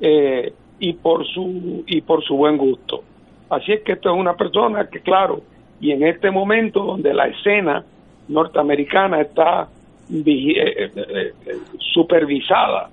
eh, 0.00 0.52
y 0.78 0.94
por 0.94 1.26
su 1.26 1.84
y 1.86 2.00
por 2.00 2.24
su 2.24 2.36
buen 2.36 2.56
gusto. 2.56 3.02
Así 3.50 3.72
es 3.72 3.82
que 3.82 3.92
esto 3.92 4.12
es 4.12 4.18
una 4.18 4.34
persona 4.34 4.88
que, 4.88 5.00
claro, 5.00 5.42
y 5.80 5.90
en 5.90 6.04
este 6.04 6.30
momento 6.30 6.82
donde 6.82 7.12
la 7.12 7.26
escena 7.26 7.84
norteamericana 8.28 9.20
está 9.20 9.68
eh, 10.10 10.90
eh, 10.96 11.32
supervisada 11.78 12.88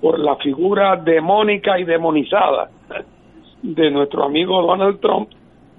por 0.00 0.18
la 0.18 0.36
figura 0.36 0.96
demónica 0.96 1.78
y 1.78 1.84
demonizada 1.84 2.70
de 3.62 3.90
nuestro 3.90 4.24
amigo 4.24 4.62
Donald 4.62 5.00
Trump, 5.00 5.30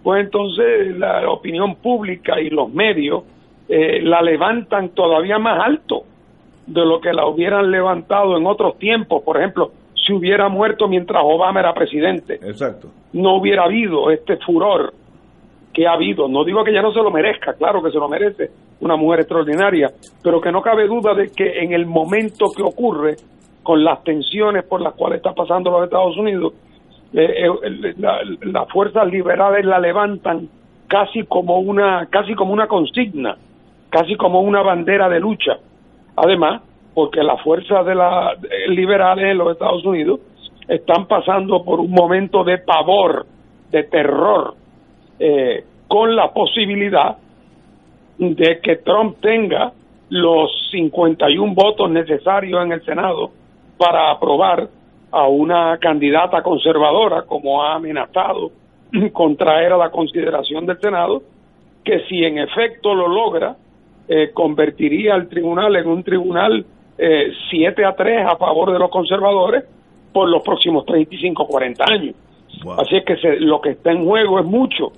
pues 0.04 0.26
entonces 0.26 0.98
la 0.98 1.30
opinión 1.30 1.76
pública 1.76 2.40
y 2.40 2.50
los 2.50 2.72
medios 2.74 3.24
la 3.68 4.22
levantan 4.22 4.90
todavía 4.90 5.38
más 5.40 5.60
alto 5.64 6.04
de 6.66 6.86
lo 6.86 7.00
que 7.00 7.14
la 7.14 7.28
hubieran 7.28 7.72
levantado 7.72 8.38
en 8.38 8.46
otros 8.46 8.78
tiempos. 8.78 9.24
Por 9.24 9.38
ejemplo, 9.38 9.72
si 9.94 10.14
hubiera 10.14 10.50
muerto 10.50 10.88
mientras 10.88 11.22
Obama 11.24 11.60
era 11.60 11.74
presidente. 11.74 12.36
Exacto. 12.36 12.90
No 13.14 13.36
hubiera 13.38 13.64
habido 13.64 14.12
este 14.12 14.38
furor 14.38 14.94
que 15.74 15.88
ha 15.88 15.94
habido. 15.94 16.28
No 16.28 16.44
digo 16.44 16.64
que 16.64 16.74
ya 16.74 16.82
no 16.82 16.92
se 16.92 17.02
lo 17.02 17.12
merezca, 17.12 17.54
claro 17.54 17.82
que 17.82 17.92
se 17.92 17.98
lo 17.98 18.10
merece, 18.10 18.50
una 18.82 18.96
mujer 18.96 19.22
extraordinaria, 19.22 19.92
pero 20.24 20.42
que 20.42 20.52
no 20.52 20.62
cabe 20.62 20.88
duda 20.88 21.14
de 21.14 21.32
que 21.32 21.60
en 21.60 21.74
el 21.74 21.86
momento 21.86 22.46
que 22.56 22.64
ocurre, 22.64 23.16
con 23.70 23.84
las 23.84 24.04
tensiones 24.04 24.64
por 24.64 24.82
las 24.82 24.96
cuales 24.96 25.18
está 25.18 25.36
pasando 25.36 25.70
los 25.70 25.84
Estados 25.84 26.18
Unidos, 26.18 26.54
eh, 27.14 27.46
eh, 27.46 27.94
las 28.42 28.68
fuerzas 28.70 29.06
liberales 29.06 29.64
la 29.64 29.78
levantan 29.78 30.50
casi 30.88 31.22
como 31.26 31.60
una 31.60 32.08
casi 32.08 32.34
como 32.34 32.52
una 32.52 32.66
consigna, 32.66 33.38
casi 33.92 34.16
como 34.16 34.42
una 34.42 34.64
bandera 34.64 35.08
de 35.08 35.20
lucha. 35.20 35.60
Además, 36.16 36.64
porque 36.96 37.22
las 37.22 37.40
fuerzas 37.44 37.86
de 37.86 37.94
la 37.94 38.36
liberales 38.70 39.34
en 39.34 39.38
los 39.38 39.52
Estados 39.52 39.86
Unidos 39.86 40.20
están 40.68 41.06
pasando 41.06 41.64
por 41.64 41.80
un 41.80 41.92
momento 41.92 42.44
de 42.44 42.58
pavor, 42.58 43.28
de 43.70 43.84
terror, 43.84 44.56
eh, 45.20 45.64
con 45.88 46.16
la 46.16 46.34
posibilidad 46.34 47.18
de 48.18 48.62
que 48.62 48.78
Trump 48.78 49.18
tenga 49.22 49.74
los 50.10 50.50
51 50.72 51.54
votos 51.54 51.92
necesarios 51.92 52.64
en 52.64 52.72
el 52.72 52.84
Senado 52.84 53.38
para 53.80 54.12
aprobar 54.12 54.68
a 55.10 55.28
una 55.28 55.78
candidata 55.80 56.44
conservadora, 56.44 57.24
como 57.24 57.64
ha 57.64 57.76
amenazado 57.76 58.52
con 59.14 59.38
traer 59.38 59.72
a 59.74 59.78
la 59.78 59.90
consideración 59.90 60.66
del 60.66 60.80
Senado, 60.80 61.24
que 61.84 62.02
si 62.02 62.24
en 62.24 62.38
efecto 62.38 62.94
lo 62.94 63.08
logra, 63.08 63.56
eh, 64.08 64.32
convertiría 64.34 65.16
al 65.16 65.30
tribunal 65.30 65.76
en 65.78 65.88
un 65.88 66.04
tribunal 66.04 66.66
7 66.98 67.82
eh, 67.82 67.86
a 67.86 67.96
3 67.96 68.26
a 68.28 68.36
favor 68.36 68.74
de 68.74 68.80
los 68.80 68.90
conservadores 68.90 69.64
por 70.12 70.28
los 70.28 70.44
próximos 70.44 70.86
35 70.86 71.48
40 71.48 71.86
años. 71.90 72.16
Así 72.78 72.98
es 72.98 73.06
que 73.06 73.16
lo 73.40 73.62
que 73.62 73.70
está 73.72 73.92
en 73.92 74.04
juego 74.04 74.40
es 74.40 74.46
mucho. 74.46 74.92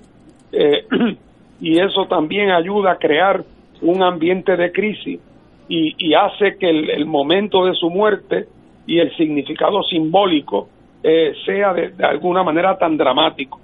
Eh, 0.50 0.86
y 1.60 1.78
eso 1.78 2.06
también 2.06 2.50
ayuda 2.50 2.92
a 2.92 2.96
crear 2.96 3.44
un 3.80 4.02
ambiente 4.02 4.56
de 4.56 4.72
crisis 4.72 5.20
y, 5.68 6.12
hace 6.12 6.58
que 6.58 6.68
el, 6.68 7.06
momento 7.06 7.64
de 7.64 7.74
su 7.74 7.88
muerte 7.88 8.46
y 8.86 8.98
el 8.98 9.14
significado 9.16 9.82
simbólico 9.82 10.68
eh, 11.02 11.34
sea 11.44 11.72
de, 11.72 11.90
de, 11.90 12.04
alguna 12.04 12.42
manera 12.42 12.76
tan 12.78 12.96
dramático. 12.96 13.60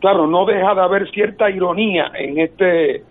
Claro, 0.00 0.26
no 0.26 0.44
deja 0.46 0.74
de 0.74 0.80
haber 0.80 1.10
cierta 1.10 1.50
ironía 1.50 2.12
en 2.14 2.38
este 2.38 3.02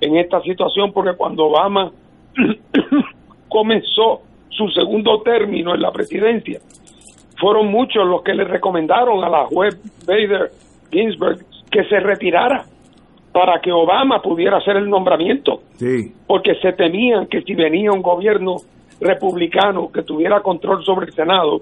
en 0.00 0.16
esta 0.16 0.40
situación 0.42 0.92
porque 0.92 1.16
cuando 1.16 1.46
Obama 1.46 1.90
comenzó 3.48 4.22
su 4.50 4.68
segundo 4.68 5.22
término 5.22 5.74
en 5.74 5.82
la 5.82 5.92
presidencia. 5.92 6.60
Fueron 7.38 7.68
muchos 7.68 8.06
los 8.06 8.22
que 8.22 8.34
le 8.34 8.44
recomendaron 8.44 9.22
a 9.22 9.28
la 9.28 9.46
juez 9.46 9.76
Bader 10.04 10.50
Ginsburg 10.90 11.38
que 11.70 11.84
se 11.84 12.00
retirara 12.00 12.64
para 13.32 13.60
que 13.60 13.70
Obama 13.70 14.20
pudiera 14.20 14.56
hacer 14.56 14.76
el 14.76 14.90
nombramiento. 14.90 15.62
Porque 16.26 16.56
se 16.56 16.72
temían 16.72 17.26
que 17.26 17.42
si 17.42 17.54
venía 17.54 17.92
un 17.92 18.02
gobierno 18.02 18.56
republicano 19.00 19.90
que 19.92 20.02
tuviera 20.02 20.40
control 20.40 20.84
sobre 20.84 21.06
el 21.06 21.14
Senado 21.14 21.60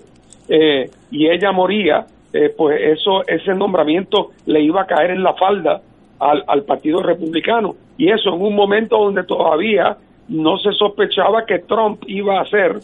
eh, 0.49 0.91
y 1.11 1.29
ella 1.29 1.53
moría, 1.53 2.07
eh, 2.33 2.55
pues 2.57 2.81
eso 2.81 3.23
ese 3.27 3.55
nombramiento 3.55 4.31
le 4.47 4.63
iba 4.63 4.83
a 4.83 4.87
caer 4.87 5.11
en 5.11 5.23
la 5.23 5.35
falda 5.35 5.81
al, 6.19 6.45
al 6.47 6.63
Partido 6.65 7.03
Republicano. 7.03 7.75
Y 7.99 8.11
eso 8.11 8.35
en 8.35 8.41
un 8.41 8.55
momento 8.55 8.99
donde 8.99 9.25
todavía 9.25 9.97
no 10.29 10.59
se 10.59 10.73
sospechaba 10.73 11.45
que 11.47 11.61
Trump 11.61 12.03
iba 12.07 12.41
a 12.41 12.45
ser 12.47 12.81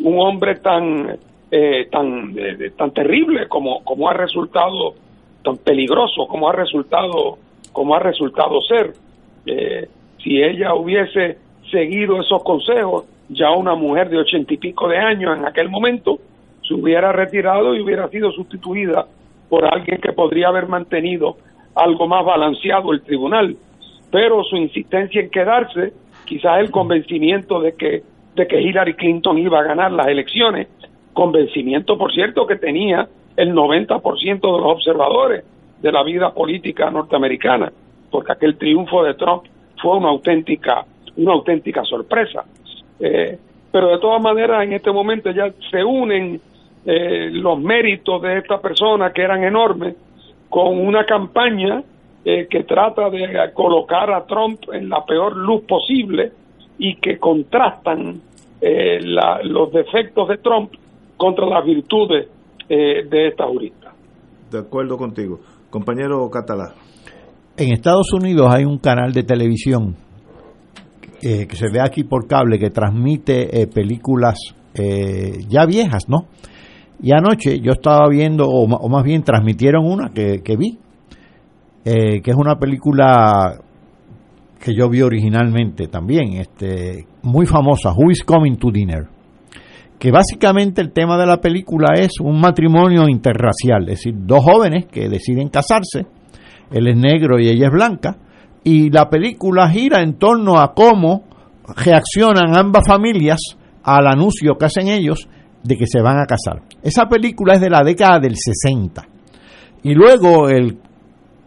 un 0.00 0.20
hombre 0.20 0.56
tan 0.56 1.18
eh, 1.50 1.86
tan 1.90 2.34
eh, 2.36 2.70
tan 2.76 2.92
terrible 2.92 3.48
como 3.48 3.82
como 3.84 4.08
ha 4.08 4.14
resultado 4.14 4.94
tan 5.42 5.58
peligroso 5.58 6.26
como 6.26 6.48
ha 6.48 6.52
resultado 6.52 7.38
como 7.72 7.94
ha 7.94 7.98
resultado 7.98 8.60
ser 8.62 8.92
eh, 9.46 9.88
si 10.22 10.42
ella 10.42 10.74
hubiese 10.74 11.38
seguido 11.70 12.20
esos 12.20 12.42
consejos 12.42 13.04
ya 13.32 13.50
una 13.50 13.74
mujer 13.74 14.08
de 14.08 14.18
ochenta 14.18 14.54
y 14.54 14.56
pico 14.56 14.88
de 14.88 14.98
años 14.98 15.36
en 15.38 15.46
aquel 15.46 15.68
momento 15.68 16.18
se 16.66 16.74
hubiera 16.74 17.12
retirado 17.12 17.74
y 17.74 17.80
hubiera 17.80 18.08
sido 18.08 18.30
sustituida 18.32 19.06
por 19.48 19.64
alguien 19.64 20.00
que 20.00 20.12
podría 20.12 20.48
haber 20.48 20.68
mantenido 20.68 21.36
algo 21.74 22.06
más 22.06 22.24
balanceado 22.24 22.92
el 22.92 23.02
tribunal 23.02 23.56
pero 24.12 24.44
su 24.44 24.56
insistencia 24.56 25.22
en 25.22 25.30
quedarse 25.30 25.94
quizás 26.26 26.60
el 26.60 26.70
convencimiento 26.70 27.60
de 27.60 27.74
que, 27.74 28.02
de 28.36 28.46
que 28.46 28.60
Hillary 28.60 28.94
Clinton 28.94 29.38
iba 29.38 29.58
a 29.58 29.64
ganar 29.64 29.90
las 29.90 30.06
elecciones, 30.06 30.68
convencimiento, 31.14 31.96
por 31.96 32.12
cierto, 32.12 32.46
que 32.46 32.56
tenía 32.56 33.08
el 33.36 33.54
90% 33.54 34.40
de 34.40 34.62
los 34.62 34.66
observadores 34.66 35.44
de 35.80 35.90
la 35.90 36.02
vida 36.02 36.32
política 36.32 36.90
norteamericana, 36.90 37.72
porque 38.10 38.32
aquel 38.32 38.56
triunfo 38.58 39.02
de 39.02 39.14
Trump 39.14 39.44
fue 39.80 39.96
una 39.96 40.10
auténtica, 40.10 40.84
una 41.16 41.32
auténtica 41.32 41.82
sorpresa. 41.84 42.44
Eh, 43.02 43.38
pero 43.72 43.88
de 43.88 43.98
todas 43.98 44.22
maneras, 44.22 44.62
en 44.64 44.74
este 44.74 44.92
momento 44.92 45.30
ya 45.30 45.50
se 45.70 45.82
unen 45.82 46.40
eh, 46.84 47.30
los 47.30 47.58
méritos 47.60 48.20
de 48.22 48.38
esta 48.38 48.60
persona 48.60 49.12
que 49.12 49.22
eran 49.22 49.42
enormes 49.42 49.96
con 50.50 50.78
una 50.78 51.06
campaña 51.06 51.82
eh, 52.24 52.46
que 52.50 52.64
trata 52.64 53.08
de 53.08 53.52
colocar 53.54 54.12
a 54.12 54.26
Trump 54.26 54.60
en 54.72 54.88
la 54.88 55.04
peor 55.04 55.36
luz 55.36 55.62
posible 55.62 56.32
y 56.78 56.96
que 56.96 57.18
contrastan 57.18 58.20
eh, 58.60 58.98
los 59.44 59.72
defectos 59.72 60.28
de 60.28 60.38
Trump 60.38 60.72
contra 61.16 61.46
las 61.46 61.64
virtudes 61.64 62.28
de 62.68 63.28
esta 63.28 63.44
jurista. 63.44 63.92
De 64.50 64.58
acuerdo 64.60 64.96
contigo. 64.96 65.40
Compañero 65.68 66.28
Catalá. 66.30 66.72
En 67.58 67.70
Estados 67.70 68.14
Unidos 68.14 68.48
hay 68.50 68.64
un 68.64 68.78
canal 68.78 69.12
de 69.12 69.22
televisión 69.24 69.94
que 71.22 71.56
se 71.56 71.70
ve 71.70 71.80
aquí 71.80 72.02
por 72.02 72.26
cable 72.26 72.58
que 72.58 72.70
transmite 72.70 73.68
películas 73.68 74.38
ya 75.48 75.64
viejas, 75.66 76.08
¿no? 76.08 76.26
Y 77.02 77.12
anoche 77.12 77.58
yo 77.58 77.72
estaba 77.72 78.08
viendo, 78.08 78.46
o, 78.46 78.88
más 78.88 79.02
bien 79.02 79.24
transmitieron 79.24 79.84
una 79.84 80.10
que, 80.10 80.56
vi, 80.56 80.78
eh, 81.84 82.22
que 82.22 82.30
es 82.30 82.36
una 82.36 82.56
película 82.60 83.58
que 84.60 84.72
yo 84.72 84.88
vi 84.88 85.02
originalmente 85.02 85.88
también, 85.88 86.34
este, 86.34 87.06
muy 87.22 87.44
famosa, 87.46 87.92
Who 87.92 88.12
is 88.12 88.22
Coming 88.22 88.56
to 88.56 88.70
Dinner, 88.70 89.08
que 89.98 90.12
básicamente 90.12 90.80
el 90.80 90.92
tema 90.92 91.18
de 91.18 91.26
la 91.26 91.38
película 91.38 91.94
es 91.98 92.20
un 92.20 92.40
matrimonio 92.40 93.08
interracial, 93.08 93.82
es 93.88 93.98
decir, 93.98 94.14
dos 94.18 94.44
jóvenes 94.44 94.86
que 94.86 95.08
deciden 95.08 95.48
casarse, 95.48 96.06
él 96.70 96.86
es 96.86 96.96
negro 96.96 97.40
y 97.40 97.48
ella 97.48 97.66
es 97.66 97.72
blanca, 97.72 98.16
y 98.64 98.90
la 98.90 99.08
película 99.08 99.68
gira 99.68 100.02
en 100.02 100.14
torno 100.18 100.58
a 100.58 100.72
cómo 100.72 101.24
reaccionan 101.76 102.56
ambas 102.56 102.86
familias 102.86 103.40
al 103.82 104.06
anuncio 104.06 104.56
que 104.58 104.66
hacen 104.66 104.88
ellos 104.88 105.28
de 105.62 105.76
que 105.76 105.86
se 105.86 106.00
van 106.00 106.18
a 106.18 106.26
casar. 106.26 106.62
Esa 106.82 107.06
película 107.06 107.54
es 107.54 107.60
de 107.60 107.70
la 107.70 107.82
década 107.82 108.18
del 108.18 108.36
60. 108.36 109.02
Y 109.84 109.94
luego 109.94 110.48
el, 110.48 110.78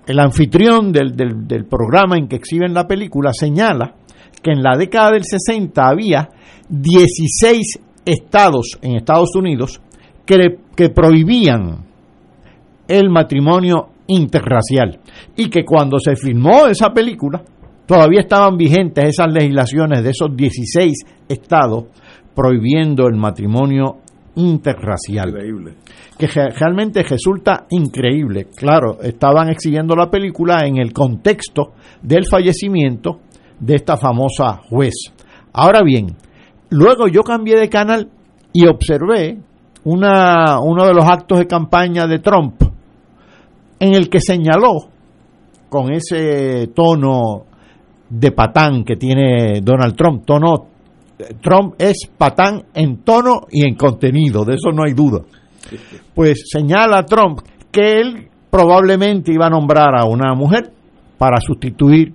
el 0.06 0.20
anfitrión 0.20 0.92
del, 0.92 1.16
del, 1.16 1.66
programa 1.66 2.18
en 2.18 2.28
que 2.28 2.36
exhiben 2.36 2.74
la 2.74 2.88
película 2.88 3.32
señala 3.34 3.96
que 4.42 4.52
en 4.52 4.62
la 4.62 4.78
década 4.78 5.12
del 5.12 5.24
60 5.24 5.88
había 5.88 6.30
16 6.70 7.80
estados 8.06 8.78
en 8.82 8.96
Estados 8.96 9.36
Unidos 9.36 9.82
que, 10.26 10.60
que 10.76 10.90
prohibían 10.90 11.86
el 12.88 13.10
matrimonio 13.10 13.90
interracial 14.08 15.00
y 15.36 15.50
que 15.50 15.64
cuando 15.66 16.00
se 16.00 16.16
filmó 16.16 16.68
esa 16.68 16.94
película 16.94 17.42
todavía 17.86 18.22
estaban 18.22 18.58
vigentes 18.58 19.06
esas 19.06 19.32
legislaciones 19.32 20.04
de 20.04 20.10
esos 20.10 20.36
16 20.36 20.94
estados 21.30 21.86
prohibiendo 22.36 23.08
el 23.08 23.16
matrimonio 23.16 23.98
interracial. 24.36 25.34
Que 26.18 26.28
realmente 26.28 27.04
resulta 27.04 27.66
increíble. 27.70 28.48
Claro, 28.56 29.02
estaban 29.02 29.50
exhibiendo 29.50 29.96
la 29.96 30.10
película 30.10 30.66
en 30.66 30.78
el 30.78 30.92
contexto 30.94 31.74
del 32.02 32.26
fallecimiento 32.26 33.20
de 33.60 33.76
esta 33.76 33.98
famosa 33.98 34.60
juez. 34.70 34.94
Ahora 35.54 35.82
bien, 35.84 36.16
luego 36.70 37.08
yo 37.08 37.22
cambié 37.22 37.58
de 37.58 37.70
canal 37.70 38.10
y 38.52 38.68
observé 38.68 39.38
una, 39.86 40.60
uno 40.60 40.86
de 40.86 40.94
los 40.94 41.06
actos 41.06 41.40
de 41.40 41.48
campaña 41.48 42.08
de 42.08 42.20
Trump 42.20 42.62
en 43.80 43.96
el 43.96 44.10
que 44.10 44.20
señaló 44.20 44.90
con 45.70 45.92
ese 45.92 46.68
tono 46.74 47.46
de 48.10 48.32
patán 48.32 48.84
que 48.84 48.96
tiene 48.96 49.62
Donald 49.62 49.96
Trump, 49.96 50.26
tono 50.26 50.68
Trump 51.42 51.76
es 51.80 52.10
patán 52.18 52.66
en 52.74 53.04
tono 53.04 53.42
y 53.50 53.66
en 53.68 53.76
contenido, 53.76 54.44
de 54.44 54.56
eso 54.56 54.72
no 54.72 54.84
hay 54.84 54.94
duda. 54.94 55.22
Pues 56.14 56.44
señala 56.52 57.00
a 57.00 57.06
Trump 57.06 57.40
que 57.72 58.00
él 58.00 58.28
probablemente 58.50 59.34
iba 59.34 59.48
a 59.48 59.50
nombrar 59.50 59.96
a 59.98 60.06
una 60.06 60.34
mujer 60.34 60.72
para 61.18 61.40
sustituir 61.40 62.14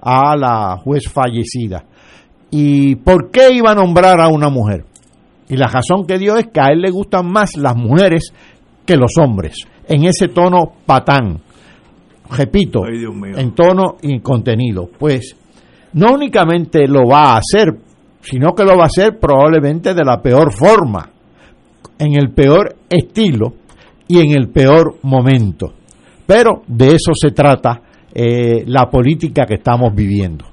a 0.00 0.36
la 0.36 0.76
juez 0.76 1.08
fallecida. 1.08 1.84
¿Y 2.50 2.96
por 2.96 3.30
qué 3.30 3.52
iba 3.52 3.72
a 3.72 3.74
nombrar 3.74 4.20
a 4.20 4.28
una 4.28 4.48
mujer? 4.48 4.84
Y 5.48 5.56
la 5.56 5.66
razón 5.66 6.06
que 6.06 6.18
dio 6.18 6.36
es 6.36 6.46
que 6.46 6.60
a 6.60 6.68
él 6.68 6.80
le 6.80 6.90
gustan 6.90 7.30
más 7.30 7.56
las 7.56 7.76
mujeres 7.76 8.32
que 8.86 8.96
los 8.96 9.12
hombres, 9.18 9.56
en 9.88 10.04
ese 10.04 10.28
tono 10.28 10.72
patán. 10.86 11.40
Repito, 12.30 12.80
en 12.86 13.54
tono 13.54 13.96
y 14.02 14.12
en 14.14 14.20
contenido. 14.20 14.88
Pues 14.98 15.36
no 15.92 16.14
únicamente 16.14 16.88
lo 16.88 17.06
va 17.06 17.34
a 17.34 17.36
hacer 17.38 17.76
sino 18.24 18.54
que 18.54 18.64
lo 18.64 18.76
va 18.76 18.84
a 18.84 18.86
hacer 18.86 19.18
probablemente 19.20 19.94
de 19.94 20.04
la 20.04 20.20
peor 20.20 20.52
forma, 20.52 21.10
en 21.98 22.14
el 22.14 22.32
peor 22.32 22.76
estilo 22.88 23.54
y 24.08 24.18
en 24.18 24.36
el 24.36 24.48
peor 24.48 24.96
momento. 25.02 25.74
Pero 26.26 26.62
de 26.66 26.86
eso 26.94 27.12
se 27.14 27.32
trata 27.32 27.82
eh, 28.14 28.64
la 28.66 28.88
política 28.90 29.44
que 29.46 29.54
estamos 29.54 29.94
viviendo. 29.94 30.46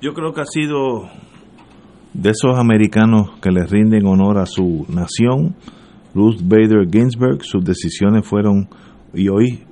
Yo 0.00 0.14
creo 0.14 0.32
que 0.32 0.40
ha 0.40 0.46
sido 0.46 1.08
de 2.12 2.30
esos 2.30 2.56
americanos 2.56 3.32
que 3.40 3.50
le 3.50 3.66
rinden 3.66 4.06
honor 4.06 4.38
a 4.38 4.46
su 4.46 4.86
nación, 4.88 5.56
Ruth 6.14 6.40
Bader 6.42 6.88
Ginsburg, 6.90 7.42
sus 7.42 7.64
decisiones 7.64 8.26
fueron, 8.26 8.68
y 9.14 9.28
hoy, 9.28 9.64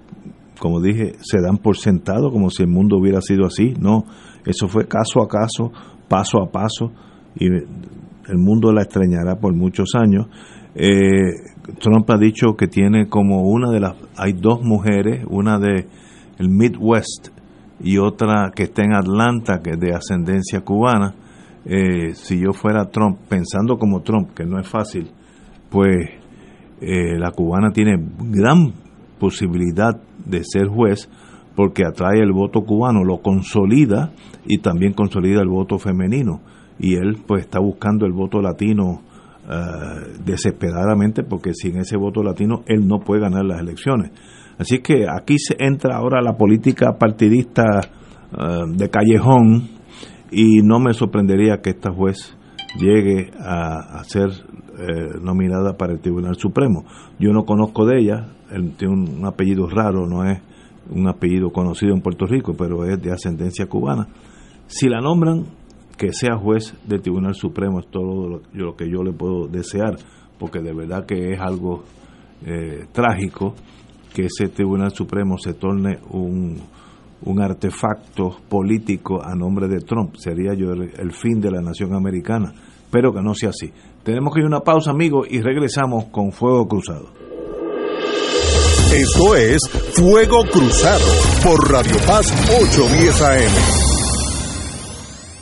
como 0.59 0.81
dije, 0.81 1.14
se 1.20 1.40
dan 1.40 1.59
por 1.59 1.76
sentado 1.76 2.31
como 2.31 2.50
si 2.50 2.62
el 2.62 2.68
mundo 2.68 2.96
hubiera 2.96 3.20
sido 3.20 3.46
así. 3.46 3.74
No, 3.79 4.05
eso 4.46 4.68
fue 4.68 4.87
caso 4.87 5.22
a 5.22 5.29
caso, 5.29 5.72
paso 6.09 6.42
a 6.42 6.50
paso, 6.50 6.92
y 7.35 7.46
el 7.46 8.38
mundo 8.38 8.72
la 8.72 8.83
extrañará 8.83 9.37
por 9.37 9.55
muchos 9.55 9.94
años. 9.94 10.26
Eh, 10.74 11.33
Trump 11.81 12.09
ha 12.11 12.16
dicho 12.16 12.55
que 12.57 12.68
tiene 12.68 13.09
como 13.09 13.42
una 13.42 13.70
de 13.70 13.81
las, 13.81 13.96
hay 14.16 14.33
dos 14.33 14.62
mujeres, 14.62 15.24
una 15.29 15.59
de 15.59 15.87
el 16.38 16.48
Midwest 16.48 17.29
y 17.83 17.98
otra 17.98 18.50
que 18.55 18.64
está 18.64 18.83
en 18.83 18.94
Atlanta, 18.94 19.61
que 19.62 19.70
es 19.70 19.81
de 19.81 19.94
ascendencia 19.94 20.61
cubana. 20.61 21.14
Eh, 21.64 22.14
si 22.14 22.40
yo 22.40 22.53
fuera 22.53 22.88
Trump, 22.90 23.18
pensando 23.29 23.76
como 23.79 24.00
Trump, 24.00 24.33
que 24.35 24.44
no 24.44 24.59
es 24.59 24.66
fácil, 24.66 25.11
pues 25.70 26.19
eh, 26.81 27.19
la 27.19 27.31
cubana 27.33 27.71
tiene 27.73 27.97
gran 28.19 28.73
posibilidad 29.19 30.01
de 30.25 30.43
ser 30.45 30.69
juez 30.69 31.09
porque 31.55 31.85
atrae 31.85 32.21
el 32.21 32.33
voto 32.33 32.62
cubano, 32.62 33.05
lo 33.05 33.19
consolida 33.19 34.12
y 34.47 34.59
también 34.59 34.93
consolida 34.95 35.43
el 35.43 35.49
voto 35.49 35.79
femenino. 35.79 36.40
Y 36.79 36.95
él 36.95 37.19
pues 37.27 37.43
está 37.43 37.61
buscando 37.61 38.07
el 38.07 38.12
voto 38.12 38.40
latino 38.40 39.03
eh, 39.49 40.21
desesperadamente 40.25 41.23
porque 41.23 41.53
sin 41.55 41.77
ese 41.77 41.97
voto 41.97 42.23
latino 42.23 42.62
él 42.66 42.87
no 42.87 43.01
puede 43.01 43.23
ganar 43.23 43.45
las 43.45 43.61
elecciones. 43.61 44.12
Así 44.59 44.79
que 44.79 45.07
aquí 45.09 45.38
se 45.38 45.57
entra 45.59 45.97
ahora 45.97 46.23
la 46.23 46.37
política 46.37 46.97
partidista 46.99 47.64
eh, 47.83 48.38
de 48.77 48.88
callejón 48.88 49.71
y 50.31 50.62
no 50.62 50.79
me 50.79 50.95
sorprendería 50.95 51.59
que 51.62 51.71
esta 51.71 51.93
juez 51.93 52.37
llegue 52.79 53.31
a, 53.38 54.03
ser 54.05 54.31
eh, 54.81 55.19
nominada 55.21 55.77
para 55.77 55.93
el 55.93 56.01
Tribunal 56.01 56.37
Supremo. 56.37 56.85
Yo 57.19 57.33
no 57.33 57.45
conozco 57.45 57.85
de 57.87 58.01
ella, 58.01 58.29
él 58.51 58.73
tiene 58.77 58.95
un 58.95 59.27
apellido 59.27 59.69
raro, 59.69 60.07
no 60.07 60.25
es 60.25 60.40
un 60.90 61.09
apellido 61.09 61.51
conocido 61.51 61.95
en 61.95 62.01
Puerto 62.01 62.27
Rico, 62.27 62.55
pero 62.57 62.85
es 62.85 63.01
de 63.01 63.12
ascendencia 63.12 63.66
cubana. 63.66 64.09
Si 64.66 64.88
la 64.88 65.01
nombran, 65.01 65.45
que 65.97 66.12
sea 66.12 66.37
juez 66.37 66.75
del 66.87 67.03
Tribunal 67.03 67.35
Supremo 67.35 67.81
es 67.81 67.87
todo 67.90 68.40
lo, 68.53 68.77
que 68.77 68.88
yo 68.88 69.03
le 69.03 69.12
puedo 69.12 69.47
desear, 69.47 69.97
porque 70.38 70.61
de 70.61 70.73
verdad 70.73 71.05
que 71.05 71.33
es 71.33 71.40
algo 71.40 71.85
eh, 72.47 72.87
trágico 72.93 73.55
que 74.14 74.27
ese 74.27 74.49
Tribunal 74.49 74.93
Supremo 74.93 75.37
se 75.38 75.53
torne 75.53 75.99
un, 76.11 76.57
un 77.23 77.40
artefacto 77.40 78.37
político 78.49 79.23
a 79.23 79.35
nombre 79.35 79.69
de 79.69 79.81
Trump. 79.81 80.14
Sería 80.16 80.55
yo 80.55 80.73
el, 80.73 81.12
fin 81.12 81.40
de 81.40 81.51
la 81.51 81.61
nación 81.61 81.95
americana. 81.95 82.53
Espero 82.85 83.12
que 83.12 83.21
no 83.23 83.35
sea 83.35 83.51
así. 83.51 83.71
Tenemos 84.04 84.32
que 84.32 84.40
ir 84.40 84.44
a 84.44 84.48
una 84.48 84.60
pausa, 84.60 84.90
amigos, 84.90 85.26
y 85.30 85.40
regresamos 85.40 86.06
con 86.06 86.32
Fuego 86.32 86.66
Cruzado. 86.66 87.06
Esto 88.94 89.36
es 89.36 89.61
Fuego 89.94 90.42
Cruzado 90.51 91.05
por 91.44 91.70
Radio 91.70 91.96
Paz 92.07 92.32
810 92.48 93.22
AM. 93.22 93.80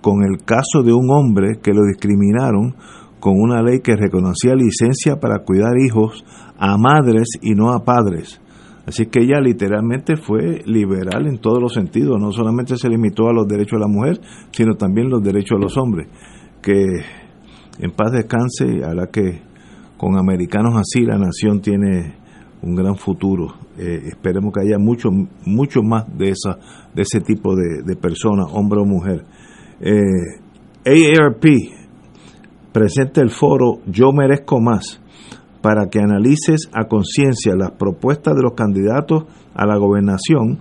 con 0.00 0.22
el 0.22 0.44
caso 0.44 0.82
de 0.84 0.92
un 0.92 1.10
hombre 1.10 1.58
que 1.62 1.72
lo 1.72 1.82
discriminaron 1.84 2.74
con 3.20 3.34
una 3.36 3.62
ley 3.62 3.80
que 3.80 3.96
reconocía 3.96 4.54
licencia 4.54 5.18
para 5.20 5.40
cuidar 5.40 5.72
hijos 5.84 6.24
a 6.58 6.76
madres 6.78 7.28
y 7.42 7.54
no 7.54 7.72
a 7.72 7.84
padres. 7.84 8.40
Así 8.86 9.06
que 9.06 9.24
ella 9.24 9.40
literalmente 9.40 10.16
fue 10.16 10.62
liberal 10.64 11.26
en 11.26 11.38
todos 11.38 11.60
los 11.60 11.74
sentidos, 11.74 12.20
no 12.20 12.30
solamente 12.30 12.76
se 12.76 12.88
limitó 12.88 13.28
a 13.28 13.32
los 13.32 13.48
derechos 13.48 13.80
de 13.80 13.84
la 13.84 13.92
mujer, 13.92 14.20
sino 14.52 14.74
también 14.74 15.10
los 15.10 15.22
derechos 15.22 15.58
de 15.58 15.64
los 15.64 15.76
hombres. 15.76 16.06
Que 16.62 16.84
en 17.78 17.90
paz 17.90 18.12
descanse, 18.12 18.84
a 18.84 18.94
la 18.94 19.08
que 19.08 19.40
con 19.96 20.18
americanos 20.18 20.74
así 20.76 21.04
la 21.04 21.18
nación 21.18 21.60
tiene 21.60 22.14
un 22.62 22.74
gran 22.74 22.96
futuro. 22.96 23.54
Eh, 23.78 24.02
esperemos 24.06 24.52
que 24.52 24.60
haya 24.60 24.78
mucho, 24.78 25.10
mucho 25.44 25.82
más 25.82 26.06
de 26.16 26.30
esa, 26.30 26.58
de 26.94 27.02
ese 27.02 27.20
tipo 27.20 27.54
de, 27.54 27.96
personas, 27.96 28.46
hombre 28.52 28.80
o 28.80 28.84
mujer. 28.84 29.24
Eh, 29.80 30.40
AARP 30.84 31.44
presenta 32.72 33.20
el 33.20 33.30
foro 33.30 33.80
Yo 33.86 34.12
merezco 34.12 34.60
más 34.60 35.00
para 35.60 35.88
que 35.88 35.98
analices 35.98 36.70
a 36.72 36.86
conciencia 36.86 37.54
las 37.56 37.72
propuestas 37.72 38.34
de 38.34 38.42
los 38.42 38.54
candidatos 38.54 39.24
a 39.54 39.66
la 39.66 39.76
gobernación 39.76 40.60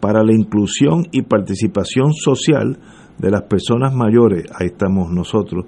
para 0.00 0.22
la 0.22 0.32
inclusión 0.32 1.06
y 1.10 1.22
participación 1.22 2.12
social 2.12 2.78
de 3.18 3.30
las 3.30 3.42
personas 3.42 3.94
mayores. 3.94 4.44
Ahí 4.54 4.66
estamos 4.66 5.10
nosotros 5.10 5.64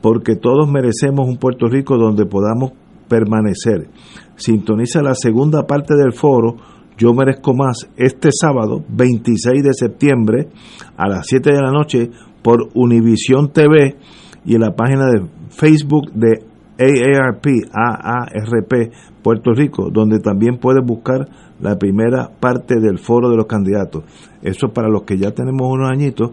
porque 0.00 0.36
todos 0.36 0.70
merecemos 0.70 1.28
un 1.28 1.36
Puerto 1.36 1.66
Rico 1.66 1.96
donde 1.96 2.26
podamos 2.26 2.72
permanecer. 3.08 3.88
Sintoniza 4.36 5.02
la 5.02 5.14
segunda 5.14 5.66
parte 5.66 5.94
del 5.94 6.12
foro 6.12 6.56
Yo 6.96 7.12
Merezco 7.12 7.54
Más 7.54 7.88
este 7.96 8.30
sábado 8.32 8.82
26 8.88 9.62
de 9.62 9.74
septiembre 9.74 10.48
a 10.96 11.08
las 11.08 11.26
7 11.26 11.52
de 11.52 11.60
la 11.60 11.72
noche 11.72 12.10
por 12.42 12.68
Univisión 12.74 13.52
TV 13.52 13.96
y 14.44 14.54
en 14.54 14.60
la 14.60 14.74
página 14.74 15.06
de 15.06 15.26
Facebook 15.50 16.10
de 16.12 16.44
AARP, 16.78 17.46
AARP 17.72 18.92
Puerto 19.22 19.52
Rico, 19.52 19.90
donde 19.92 20.18
también 20.18 20.56
puedes 20.56 20.84
buscar 20.84 21.28
la 21.60 21.76
primera 21.76 22.30
parte 22.40 22.80
del 22.80 22.98
foro 22.98 23.28
de 23.28 23.36
los 23.36 23.46
candidatos. 23.46 24.04
Eso 24.40 24.68
para 24.68 24.88
los 24.88 25.02
que 25.02 25.18
ya 25.18 25.32
tenemos 25.32 25.68
unos 25.70 25.90
añitos, 25.90 26.30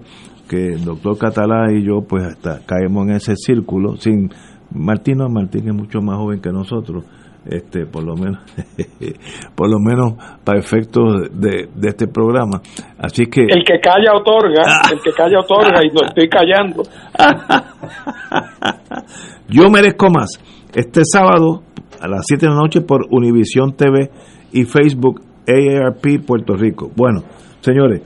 que 0.48 0.74
el 0.74 0.86
doctor 0.86 1.18
Catalá 1.18 1.72
y 1.72 1.84
yo 1.84 2.02
pues 2.08 2.24
hasta 2.24 2.66
caemos 2.66 3.08
en 3.08 3.16
ese 3.16 3.36
círculo 3.36 3.98
sin 3.98 4.30
Martín 4.72 5.18
no, 5.18 5.30
Martín 5.30 5.68
es 5.68 5.74
mucho 5.74 6.02
más 6.02 6.18
joven 6.18 6.42
que 6.42 6.52
nosotros 6.52 7.06
este 7.46 7.86
por 7.86 8.04
lo 8.04 8.16
menos 8.16 8.40
por 9.56 9.70
lo 9.70 9.80
menos 9.80 10.14
para 10.44 10.60
efectos 10.60 11.30
de, 11.32 11.70
de 11.74 11.88
este 11.88 12.08
programa. 12.08 12.62
Así 12.98 13.28
que 13.28 13.42
El 13.42 13.64
que 13.64 13.80
calla 13.80 14.16
otorga, 14.16 14.82
el 14.92 15.00
que 15.02 15.12
calla 15.12 15.40
otorga 15.40 15.80
y 15.84 15.90
lo 15.90 16.06
estoy 16.06 16.28
callando. 16.28 16.84
yo 19.50 19.70
merezco 19.70 20.10
más. 20.10 20.32
Este 20.74 21.02
sábado 21.06 21.64
a 22.02 22.08
las 22.08 22.26
7 22.28 22.46
de 22.46 22.52
la 22.52 22.58
noche 22.58 22.82
por 22.82 23.06
Univisión 23.10 23.76
TV 23.76 24.12
y 24.52 24.66
Facebook 24.66 25.22
AARP 25.48 26.26
Puerto 26.26 26.56
Rico. 26.56 26.92
Bueno 26.96 27.24
señores 27.62 28.02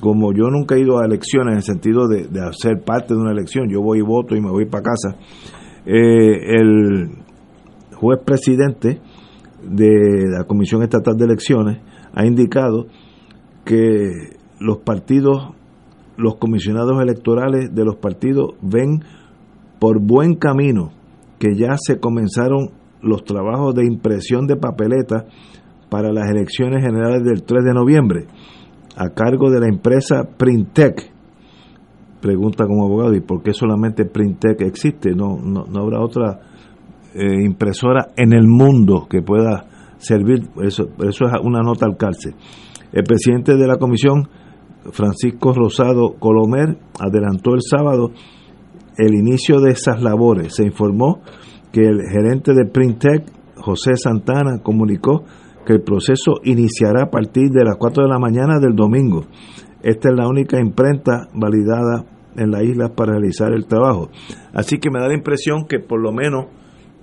como 0.00 0.32
yo 0.32 0.50
nunca 0.50 0.74
he 0.74 0.80
ido 0.80 0.98
a 0.98 1.04
elecciones 1.04 1.52
en 1.52 1.56
el 1.58 1.62
sentido 1.62 2.08
de, 2.08 2.26
de 2.28 2.40
hacer 2.40 2.82
parte 2.84 3.14
de 3.14 3.20
una 3.20 3.32
elección, 3.32 3.68
yo 3.68 3.80
voy 3.82 3.98
y 3.98 4.02
voto 4.02 4.34
y 4.34 4.40
me 4.40 4.50
voy 4.50 4.66
para 4.66 4.84
casa, 4.84 5.16
eh, 5.86 6.56
el 6.56 7.10
juez 7.94 8.20
presidente 8.24 9.00
de 9.62 10.28
la 10.30 10.44
Comisión 10.44 10.82
Estatal 10.82 11.16
de 11.16 11.24
Elecciones 11.24 11.78
ha 12.14 12.26
indicado 12.26 12.86
que 13.64 14.10
los 14.58 14.78
partidos, 14.78 15.54
los 16.16 16.36
comisionados 16.36 17.00
electorales 17.00 17.74
de 17.74 17.84
los 17.84 17.96
partidos 17.96 18.54
ven 18.62 19.04
por 19.78 20.00
buen 20.00 20.34
camino 20.34 20.92
que 21.38 21.54
ya 21.56 21.76
se 21.78 21.98
comenzaron 21.98 22.70
los 23.02 23.24
trabajos 23.24 23.74
de 23.74 23.86
impresión 23.86 24.46
de 24.46 24.56
papeletas 24.56 25.24
para 25.88 26.12
las 26.12 26.30
elecciones 26.30 26.84
generales 26.84 27.24
del 27.24 27.42
3 27.42 27.64
de 27.64 27.74
noviembre 27.74 28.26
a 28.96 29.10
cargo 29.10 29.50
de 29.50 29.60
la 29.60 29.68
empresa 29.68 30.24
Printec. 30.36 31.10
Pregunta 32.20 32.66
como 32.66 32.84
abogado, 32.84 33.14
¿y 33.14 33.20
por 33.20 33.42
qué 33.42 33.52
solamente 33.52 34.04
Printec 34.04 34.60
existe? 34.62 35.14
No, 35.14 35.38
no, 35.42 35.64
no 35.64 35.80
habrá 35.80 36.00
otra 36.00 36.40
eh, 37.14 37.44
impresora 37.44 38.08
en 38.16 38.32
el 38.32 38.46
mundo 38.46 39.06
que 39.08 39.22
pueda 39.22 39.64
servir. 39.98 40.48
Eso, 40.62 40.88
eso 41.02 41.24
es 41.26 41.32
una 41.42 41.60
nota 41.60 41.86
al 41.86 41.96
cárcel. 41.96 42.34
El 42.92 43.04
presidente 43.04 43.56
de 43.56 43.66
la 43.66 43.76
comisión, 43.76 44.28
Francisco 44.92 45.52
Rosado 45.52 46.14
Colomer, 46.18 46.76
adelantó 46.98 47.54
el 47.54 47.62
sábado 47.62 48.10
el 48.96 49.14
inicio 49.14 49.60
de 49.60 49.72
esas 49.72 50.02
labores. 50.02 50.54
Se 50.56 50.64
informó 50.64 51.20
que 51.72 51.82
el 51.82 52.00
gerente 52.10 52.52
de 52.52 52.66
Printec, 52.66 53.24
José 53.56 53.92
Santana, 53.96 54.58
comunicó 54.62 55.24
que 55.66 55.74
el 55.74 55.82
proceso 55.82 56.40
iniciará 56.44 57.04
a 57.04 57.10
partir 57.10 57.50
de 57.50 57.64
las 57.64 57.76
4 57.76 58.04
de 58.04 58.08
la 58.08 58.18
mañana 58.18 58.58
del 58.58 58.74
domingo. 58.74 59.24
Esta 59.82 60.10
es 60.10 60.14
la 60.16 60.28
única 60.28 60.60
imprenta 60.60 61.28
validada 61.34 62.04
en 62.36 62.50
la 62.50 62.62
isla 62.62 62.90
para 62.94 63.12
realizar 63.12 63.52
el 63.52 63.66
trabajo. 63.66 64.10
Así 64.52 64.78
que 64.78 64.90
me 64.90 65.00
da 65.00 65.08
la 65.08 65.14
impresión 65.14 65.66
que 65.68 65.78
por 65.78 66.00
lo 66.00 66.12
menos 66.12 66.46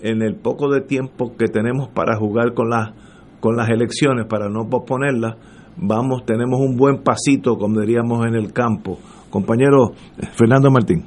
en 0.01 0.21
el 0.21 0.35
poco 0.35 0.69
de 0.71 0.81
tiempo 0.81 1.35
que 1.37 1.47
tenemos 1.47 1.89
para 1.89 2.17
jugar 2.17 2.53
con 2.53 2.69
las 2.69 2.91
con 3.39 3.55
las 3.55 3.69
elecciones, 3.69 4.25
para 4.25 4.49
no 4.49 4.67
posponerlas, 4.67 5.35
vamos, 5.77 6.25
tenemos 6.25 6.59
un 6.59 6.75
buen 6.75 7.03
pasito, 7.03 7.55
como 7.55 7.79
diríamos 7.79 8.25
en 8.25 8.33
el 8.33 8.51
campo. 8.51 8.97
Compañero 9.29 9.91
Fernando 10.33 10.71
Martín. 10.71 11.03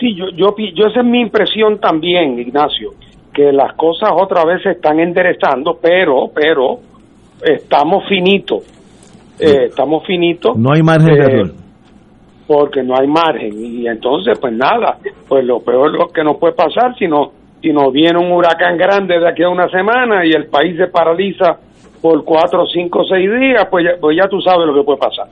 Sí, 0.00 0.16
yo, 0.16 0.30
yo, 0.36 0.54
yo 0.74 0.86
esa 0.86 1.00
es 1.00 1.06
mi 1.06 1.20
impresión 1.20 1.78
también, 1.80 2.38
Ignacio 2.40 2.90
que 3.32 3.52
las 3.52 3.74
cosas 3.74 4.10
otra 4.12 4.44
vez 4.44 4.62
se 4.62 4.70
están 4.70 5.00
enderezando, 5.00 5.78
pero, 5.80 6.30
pero, 6.34 6.78
estamos 7.42 8.08
finitos. 8.08 8.64
Eh, 9.38 9.66
estamos 9.68 10.04
finitos. 10.04 10.56
No 10.56 10.72
hay 10.72 10.82
margen 10.82 11.14
de 11.14 11.24
error. 11.24 11.52
Porque 12.46 12.82
no 12.82 12.94
hay 12.98 13.06
margen. 13.06 13.52
Y 13.54 13.86
entonces, 13.86 14.38
pues 14.40 14.52
nada, 14.52 14.98
pues 15.28 15.44
lo 15.44 15.60
peor 15.60 15.92
lo 15.92 16.08
que 16.08 16.24
nos 16.24 16.38
puede 16.38 16.54
pasar 16.54 16.96
si, 16.98 17.06
no, 17.06 17.32
si 17.60 17.72
nos 17.72 17.92
viene 17.92 18.18
un 18.18 18.32
huracán 18.32 18.76
grande 18.76 19.18
de 19.18 19.28
aquí 19.28 19.42
a 19.42 19.48
una 19.48 19.68
semana 19.68 20.24
y 20.24 20.32
el 20.32 20.46
país 20.46 20.76
se 20.76 20.88
paraliza 20.88 21.58
por 22.00 22.24
cuatro, 22.24 22.64
cinco, 22.66 23.04
seis 23.04 23.30
días, 23.30 23.66
pues 23.70 23.84
ya, 23.84 24.00
pues 24.00 24.16
ya 24.16 24.28
tú 24.28 24.40
sabes 24.40 24.66
lo 24.66 24.74
que 24.74 24.82
puede 24.82 24.98
pasar. 24.98 25.26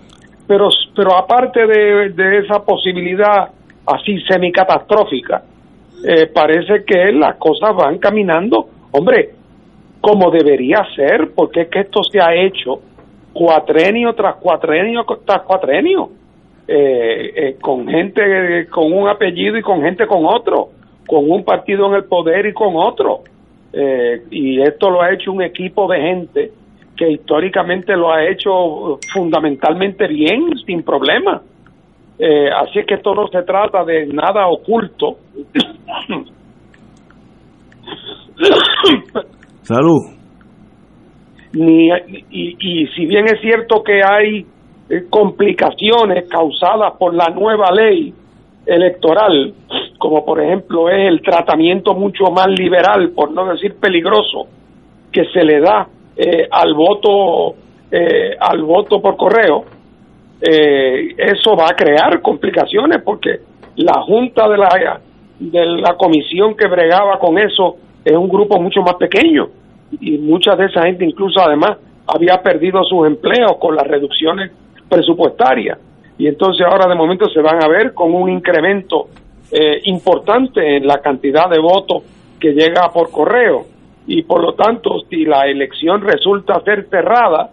Pero, 0.47 0.69
pero 0.95 1.17
aparte 1.17 1.67
de, 1.67 2.11
de 2.11 2.39
esa 2.39 2.65
posibilidad 2.65 3.49
así 3.87 4.21
semicatastrófica, 4.29 5.43
eh, 6.05 6.27
parece 6.27 6.85
que 6.85 7.13
las 7.13 7.37
cosas 7.37 7.75
van 7.75 7.99
caminando, 7.99 8.69
hombre, 8.93 9.31
como 10.01 10.31
debería 10.31 10.87
ser, 10.95 11.33
porque 11.35 11.63
es 11.63 11.69
que 11.69 11.81
esto 11.81 12.03
se 12.05 12.21
ha 12.21 12.35
hecho 12.35 12.81
cuatrenio 13.33 14.15
tras 14.15 14.37
cuatrenio 14.37 15.05
tras 15.25 15.43
cuatrenio, 15.43 16.11
eh, 16.69 17.33
eh, 17.35 17.57
con 17.61 17.89
gente 17.89 18.67
con 18.71 18.93
un 18.93 19.09
apellido 19.09 19.57
y 19.57 19.63
con 19.63 19.83
gente 19.83 20.07
con 20.07 20.25
otro, 20.27 20.71
con 21.07 21.31
un 21.31 21.45
partido 21.45 21.87
en 21.87 21.95
el 21.95 22.05
poder 22.05 22.47
y 22.47 22.53
con 22.53 22.77
otro. 22.77 23.23
y 24.31 24.63
esto 24.63 24.89
lo 24.89 25.03
ha 25.03 25.13
hecho 25.13 25.31
un 25.33 25.43
equipo 25.43 25.87
de 25.87 26.01
gente 26.01 26.51
que 26.97 27.11
históricamente 27.11 27.95
lo 27.95 28.11
ha 28.11 28.25
hecho 28.27 28.99
fundamentalmente 29.13 30.07
bien, 30.07 30.57
sin 30.65 30.83
problema. 30.83 31.43
Eh, 32.19 32.49
así 32.51 32.79
es 32.79 32.87
que 32.87 32.95
esto 32.95 33.15
no 33.15 33.29
se 33.29 33.43
trata 33.43 33.85
de 33.85 34.07
nada 34.07 34.47
oculto. 34.49 35.19
Salud. 39.63 40.01
Ni, 41.53 41.89
y, 42.31 42.57
y, 42.59 42.87
si 42.89 43.07
bien 43.07 43.27
es 43.27 43.41
cierto 43.41 43.83
que 43.83 44.01
hay 44.03 44.47
eh, 44.89 45.05
complicaciones 45.11 46.29
causadas 46.29 46.95
por 46.99 47.15
la 47.15 47.29
nueva 47.29 47.71
ley 47.73 48.15
electoral, 48.65 49.53
como 49.99 50.25
por 50.25 50.43
ejemplo 50.43 50.89
es 50.89 51.09
el 51.09 51.21
tratamiento 51.23 51.95
mucho 51.95 52.25
más 52.31 52.49
liberal, 52.49 53.11
por 53.15 53.31
no 53.33 53.47
decir 53.47 53.77
peligroso, 53.81 54.47
que 55.13 55.25
se 55.33 55.45
le 55.45 55.61
da 55.61 55.87
eh, 56.17 56.49
al 56.51 56.75
voto 56.75 57.55
al 58.41 58.63
voto 58.63 59.01
por 59.01 59.17
correo, 59.17 59.65
eh, 60.41 61.15
eso 61.17 61.57
va 61.57 61.69
a 61.71 61.77
crear 61.77 62.21
complicaciones 62.21 63.03
porque 63.03 63.41
la 63.77 64.01
junta 64.03 64.49
de 64.49 64.59
la, 64.59 65.01
de 65.39 65.67
la 65.67 65.95
comisión 65.97 66.55
que 66.57 66.69
bregaba 66.69 67.19
con 67.19 67.39
eso 67.39 67.77
es 68.05 68.17
un 68.17 68.29
grupo 68.29 68.61
mucho 68.61 68.83
más 68.83 68.95
pequeño 68.95 69.49
y 70.01 70.19
mucha 70.19 70.55
de 70.57 70.67
esa 70.67 70.83
gente 70.83 71.05
incluso 71.05 71.41
además 71.41 71.79
había 72.07 72.41
perdido 72.43 72.83
sus 72.85 73.07
empleos 73.07 73.57
con 73.59 73.75
las 73.75 73.87
reducciones 73.87 74.53
presupuestarias. 74.89 75.79
Y 76.19 76.27
entonces 76.29 76.67
ahora 76.67 76.89
de 76.89 76.95
momento 76.95 77.29
se 77.29 77.41
van 77.41 77.63
a 77.63 77.69
ver 77.69 77.93
con 77.93 78.15
un 78.15 78.31
incremento 78.31 79.09
eh, 79.51 79.81
importante 79.85 80.77
en 80.77 80.87
la 80.87 80.99
cantidad 80.99 81.49
de 81.51 81.59
votos 81.59 82.03
que 82.41 82.53
llega 82.53 82.91
por 82.93 83.11
correo. 83.11 83.67
Y 84.07 84.23
por 84.23 84.41
lo 84.41 84.55
tanto 84.55 85.01
si 85.11 85.25
la 85.25 85.47
elección 85.47 86.01
resulta 86.01 86.61
ser 86.61 86.89
cerrada 86.89 87.51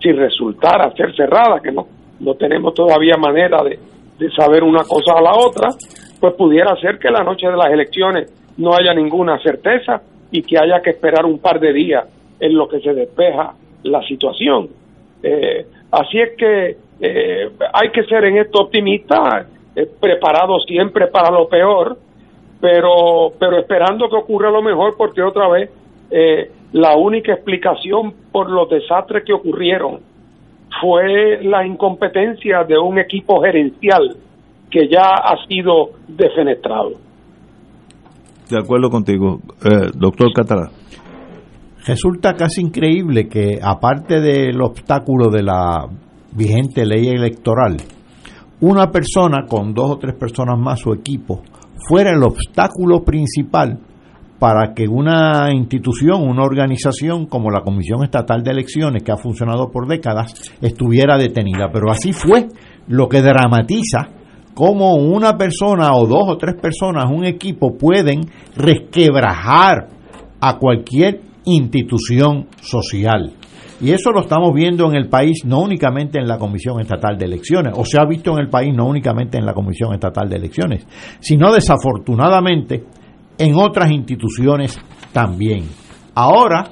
si 0.00 0.12
resultara 0.12 0.92
ser 0.92 1.14
cerrada 1.16 1.60
que 1.60 1.72
no 1.72 1.86
no 2.20 2.34
tenemos 2.34 2.74
todavía 2.74 3.16
manera 3.16 3.62
de, 3.62 3.78
saber 4.36 4.64
una 4.64 4.82
cosa 4.82 5.12
a 5.16 5.22
la 5.22 5.32
otra, 5.34 5.68
pues 6.20 6.34
pudiera 6.34 6.74
ser 6.80 6.98
que 6.98 7.10
la 7.10 7.22
noche 7.22 7.46
de 7.46 7.56
las 7.56 7.70
elecciones 7.70 8.32
no 8.56 8.74
haya 8.74 8.92
ninguna 8.92 9.38
certeza 9.38 10.02
y 10.32 10.42
que 10.42 10.58
haya 10.58 10.82
que 10.82 10.90
esperar 10.90 11.24
un 11.24 11.38
par 11.38 11.60
de 11.60 11.72
días 11.72 12.04
en 12.40 12.56
lo 12.56 12.68
que 12.68 12.80
se 12.80 12.92
despeja 12.92 13.54
la 13.84 14.02
situación. 14.02 14.68
Eh, 15.22 15.66
así 15.92 16.18
es 16.18 16.36
que 16.36 16.76
eh, 17.00 17.50
hay 17.72 17.90
que 17.90 18.02
ser 18.04 18.24
en 18.24 18.38
esto 18.38 18.62
optimista, 18.62 19.46
eh, 19.76 19.86
preparado 20.00 20.58
siempre 20.60 21.06
para 21.06 21.30
lo 21.30 21.48
peor, 21.48 21.96
pero, 22.60 23.32
pero 23.38 23.58
esperando 23.58 24.08
que 24.08 24.16
ocurra 24.16 24.50
lo 24.50 24.62
mejor, 24.62 24.96
porque 24.96 25.22
otra 25.22 25.48
vez 25.48 25.70
la 26.72 26.96
única 26.96 27.34
explicación 27.34 28.14
por 28.32 28.50
los 28.50 28.68
desastres 28.70 29.24
que 29.24 29.34
ocurrieron 29.34 30.00
fue 30.80 31.42
la 31.42 31.66
incompetencia 31.66 32.64
de 32.64 32.78
un 32.78 32.98
equipo 32.98 33.40
gerencial 33.42 34.16
que 34.70 34.88
ya 34.88 35.14
ha 35.14 35.36
sido 35.46 35.90
defenestrado. 36.06 36.92
De 38.50 38.58
acuerdo 38.58 38.90
contigo, 38.90 39.40
eh, 39.64 39.90
doctor 39.94 40.32
Catalá. 40.34 40.70
Resulta 41.86 42.34
casi 42.34 42.60
increíble 42.60 43.28
que, 43.28 43.58
aparte 43.62 44.20
del 44.20 44.60
obstáculo 44.60 45.30
de 45.30 45.42
la 45.42 45.86
vigente 46.32 46.84
ley 46.84 47.08
electoral, 47.08 47.76
una 48.60 48.90
persona 48.90 49.46
con 49.48 49.72
dos 49.72 49.92
o 49.92 49.98
tres 49.98 50.14
personas 50.14 50.58
más, 50.58 50.80
su 50.80 50.92
equipo, 50.92 51.42
fuera 51.88 52.10
el 52.10 52.22
obstáculo 52.22 53.04
principal 53.04 53.78
para 54.38 54.72
que 54.74 54.86
una 54.86 55.52
institución, 55.52 56.22
una 56.22 56.44
organización 56.44 57.26
como 57.26 57.50
la 57.50 57.62
Comisión 57.62 58.04
Estatal 58.04 58.42
de 58.42 58.52
Elecciones, 58.52 59.02
que 59.02 59.12
ha 59.12 59.16
funcionado 59.16 59.70
por 59.70 59.88
décadas, 59.88 60.52
estuviera 60.60 61.18
detenida. 61.18 61.70
Pero 61.72 61.90
así 61.90 62.12
fue 62.12 62.48
lo 62.86 63.08
que 63.08 63.20
dramatiza 63.20 64.10
cómo 64.54 64.94
una 64.96 65.36
persona 65.36 65.94
o 65.94 66.06
dos 66.06 66.24
o 66.26 66.36
tres 66.36 66.56
personas, 66.60 67.06
un 67.10 67.24
equipo, 67.24 67.76
pueden 67.78 68.22
resquebrajar 68.56 69.88
a 70.40 70.58
cualquier 70.58 71.20
institución 71.44 72.48
social. 72.60 73.34
Y 73.80 73.92
eso 73.92 74.10
lo 74.10 74.22
estamos 74.22 74.52
viendo 74.52 74.90
en 74.90 74.96
el 74.96 75.08
país, 75.08 75.44
no 75.44 75.60
únicamente 75.60 76.18
en 76.18 76.26
la 76.26 76.38
Comisión 76.38 76.80
Estatal 76.80 77.16
de 77.16 77.26
Elecciones, 77.26 77.72
o 77.76 77.84
se 77.84 78.00
ha 78.00 78.04
visto 78.04 78.32
en 78.32 78.40
el 78.40 78.48
país 78.48 78.74
no 78.74 78.86
únicamente 78.86 79.38
en 79.38 79.46
la 79.46 79.54
Comisión 79.54 79.94
Estatal 79.94 80.28
de 80.28 80.36
Elecciones, 80.36 80.86
sino 81.20 81.52
desafortunadamente 81.52 82.84
en 83.38 83.54
otras 83.54 83.90
instituciones 83.90 84.78
también. 85.12 85.64
Ahora, 86.14 86.70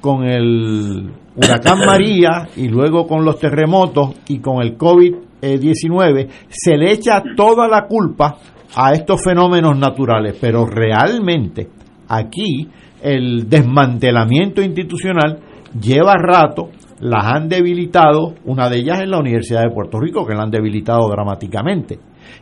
con 0.00 0.24
el 0.24 1.10
huracán 1.34 1.78
María 1.86 2.48
y 2.56 2.68
luego 2.68 3.06
con 3.06 3.24
los 3.24 3.38
terremotos 3.38 4.14
y 4.28 4.38
con 4.38 4.62
el 4.62 4.76
COVID-19, 4.76 6.28
se 6.48 6.76
le 6.76 6.92
echa 6.92 7.22
toda 7.36 7.66
la 7.66 7.86
culpa 7.86 8.36
a 8.76 8.92
estos 8.92 9.22
fenómenos 9.22 9.78
naturales, 9.78 10.36
pero 10.40 10.66
realmente 10.66 11.68
aquí 12.08 12.68
el 13.02 13.48
desmantelamiento 13.48 14.62
institucional 14.62 15.38
lleva 15.80 16.14
rato, 16.14 16.70
las 17.00 17.26
han 17.26 17.48
debilitado, 17.48 18.34
una 18.44 18.68
de 18.68 18.78
ellas 18.78 19.00
en 19.00 19.10
la 19.10 19.18
Universidad 19.18 19.62
de 19.62 19.74
Puerto 19.74 20.00
Rico, 20.00 20.26
que 20.26 20.34
la 20.34 20.42
han 20.42 20.50
debilitado 20.50 21.08
dramáticamente. 21.08 21.98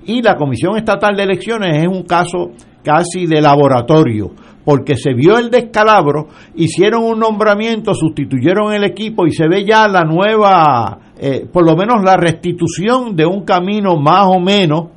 Y 0.06 0.22
la 0.22 0.36
Comisión 0.36 0.76
Estatal 0.76 1.16
de 1.16 1.24
Elecciones 1.24 1.78
es 1.78 1.88
un 1.88 2.04
caso 2.04 2.50
casi 2.82 3.26
de 3.26 3.40
laboratorio, 3.40 4.30
porque 4.64 4.96
se 4.96 5.14
vio 5.14 5.38
el 5.38 5.50
descalabro, 5.50 6.28
hicieron 6.54 7.04
un 7.04 7.18
nombramiento, 7.18 7.94
sustituyeron 7.94 8.72
el 8.72 8.84
equipo 8.84 9.26
y 9.26 9.32
se 9.32 9.48
ve 9.48 9.64
ya 9.64 9.88
la 9.88 10.04
nueva, 10.04 10.98
eh, 11.18 11.46
por 11.52 11.64
lo 11.64 11.76
menos 11.76 12.02
la 12.04 12.16
restitución 12.16 13.16
de 13.16 13.26
un 13.26 13.44
camino 13.44 13.96
más 13.96 14.26
o 14.26 14.40
menos 14.40 14.90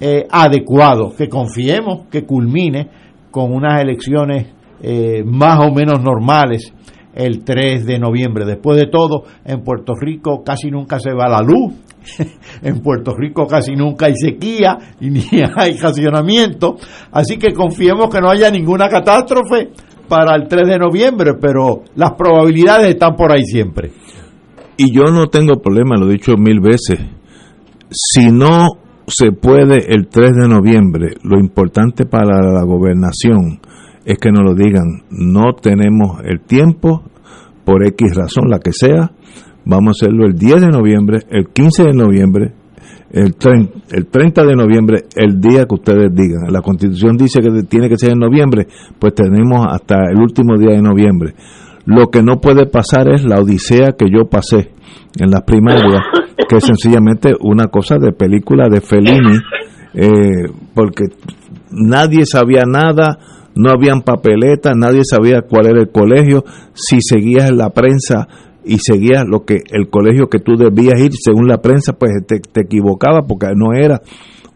eh, 0.00 0.26
adecuado, 0.30 1.14
que 1.16 1.28
confiemos 1.28 2.06
que 2.10 2.24
culmine 2.24 2.88
con 3.30 3.52
unas 3.52 3.80
elecciones 3.82 4.46
eh, 4.82 5.22
más 5.24 5.60
o 5.60 5.70
menos 5.70 6.02
normales 6.02 6.72
el 7.14 7.44
3 7.44 7.84
de 7.84 7.98
noviembre. 7.98 8.44
Después 8.46 8.78
de 8.78 8.86
todo, 8.86 9.24
en 9.44 9.62
Puerto 9.62 9.94
Rico 9.94 10.42
casi 10.42 10.70
nunca 10.70 10.98
se 10.98 11.12
va 11.12 11.28
la 11.28 11.42
luz, 11.42 11.74
en 12.62 12.80
Puerto 12.80 13.14
Rico 13.16 13.46
casi 13.46 13.74
nunca 13.74 14.06
hay 14.06 14.14
sequía 14.16 14.78
y 15.00 15.10
ni 15.10 15.22
hay 15.56 15.76
racionamiento, 15.76 16.76
así 17.12 17.36
que 17.36 17.52
confiemos 17.52 18.08
que 18.08 18.20
no 18.20 18.30
haya 18.30 18.50
ninguna 18.50 18.88
catástrofe 18.88 19.70
para 20.08 20.34
el 20.34 20.48
3 20.48 20.68
de 20.68 20.78
noviembre, 20.78 21.34
pero 21.40 21.84
las 21.94 22.12
probabilidades 22.12 22.88
están 22.88 23.14
por 23.14 23.32
ahí 23.32 23.44
siempre. 23.44 23.92
Y 24.76 24.92
yo 24.94 25.04
no 25.12 25.28
tengo 25.28 25.60
problema, 25.62 25.96
lo 25.96 26.08
he 26.08 26.14
dicho 26.14 26.36
mil 26.36 26.60
veces. 26.60 26.98
Si 27.90 28.30
no 28.30 28.66
se 29.06 29.32
puede 29.32 29.92
el 29.92 30.08
3 30.08 30.30
de 30.32 30.48
noviembre, 30.48 31.14
lo 31.22 31.38
importante 31.38 32.06
para 32.06 32.40
la 32.52 32.64
gobernación 32.64 33.60
es 34.04 34.18
que 34.18 34.30
nos 34.30 34.42
lo 34.42 34.54
digan, 34.54 35.02
no 35.10 35.52
tenemos 35.60 36.20
el 36.24 36.40
tiempo, 36.40 37.02
por 37.64 37.86
X 37.86 38.16
razón, 38.16 38.48
la 38.48 38.58
que 38.58 38.72
sea, 38.72 39.12
vamos 39.70 39.96
a 40.02 40.04
hacerlo 40.04 40.26
el 40.26 40.34
10 40.34 40.62
de 40.62 40.68
noviembre, 40.68 41.20
el 41.30 41.46
15 41.48 41.84
de 41.84 41.92
noviembre, 41.92 42.52
el 43.12 43.36
30, 43.36 43.72
el 43.92 44.06
30 44.06 44.42
de 44.44 44.56
noviembre, 44.56 45.04
el 45.14 45.40
día 45.40 45.64
que 45.64 45.74
ustedes 45.74 46.12
digan. 46.12 46.52
La 46.52 46.60
constitución 46.60 47.16
dice 47.16 47.40
que 47.40 47.62
tiene 47.62 47.88
que 47.88 47.96
ser 47.96 48.10
en 48.12 48.18
noviembre, 48.18 48.66
pues 48.98 49.14
tenemos 49.14 49.66
hasta 49.68 50.10
el 50.10 50.18
último 50.18 50.58
día 50.58 50.72
de 50.72 50.82
noviembre. 50.82 51.34
Lo 51.86 52.08
que 52.08 52.22
no 52.22 52.40
puede 52.40 52.66
pasar 52.66 53.08
es 53.08 53.24
la 53.24 53.40
odisea 53.40 53.92
que 53.96 54.06
yo 54.10 54.28
pasé 54.28 54.70
en 55.18 55.30
las 55.30 55.42
primarias, 55.42 56.02
que 56.48 56.56
es 56.56 56.64
sencillamente 56.64 57.32
una 57.40 57.68
cosa 57.68 57.96
de 57.96 58.12
película 58.12 58.68
de 58.68 58.80
Fellini, 58.80 59.38
eh, 59.94 60.50
porque 60.74 61.04
nadie 61.70 62.26
sabía 62.26 62.62
nada, 62.66 63.18
no 63.54 63.70
habían 63.70 64.02
papeletas, 64.02 64.74
nadie 64.76 65.02
sabía 65.04 65.42
cuál 65.42 65.66
era 65.66 65.80
el 65.80 65.90
colegio, 65.90 66.44
si 66.74 67.00
seguías 67.00 67.50
en 67.50 67.58
la 67.58 67.70
prensa 67.70 68.26
y 68.70 68.78
seguías 68.78 69.24
lo 69.26 69.44
que 69.44 69.64
el 69.72 69.90
colegio 69.90 70.28
que 70.28 70.38
tú 70.38 70.52
debías 70.56 71.00
ir 71.00 71.10
según 71.20 71.48
la 71.48 71.58
prensa, 71.58 71.94
pues 71.94 72.12
te, 72.24 72.38
te 72.38 72.60
equivocaba 72.60 73.22
porque 73.26 73.48
no 73.56 73.72
era 73.74 74.00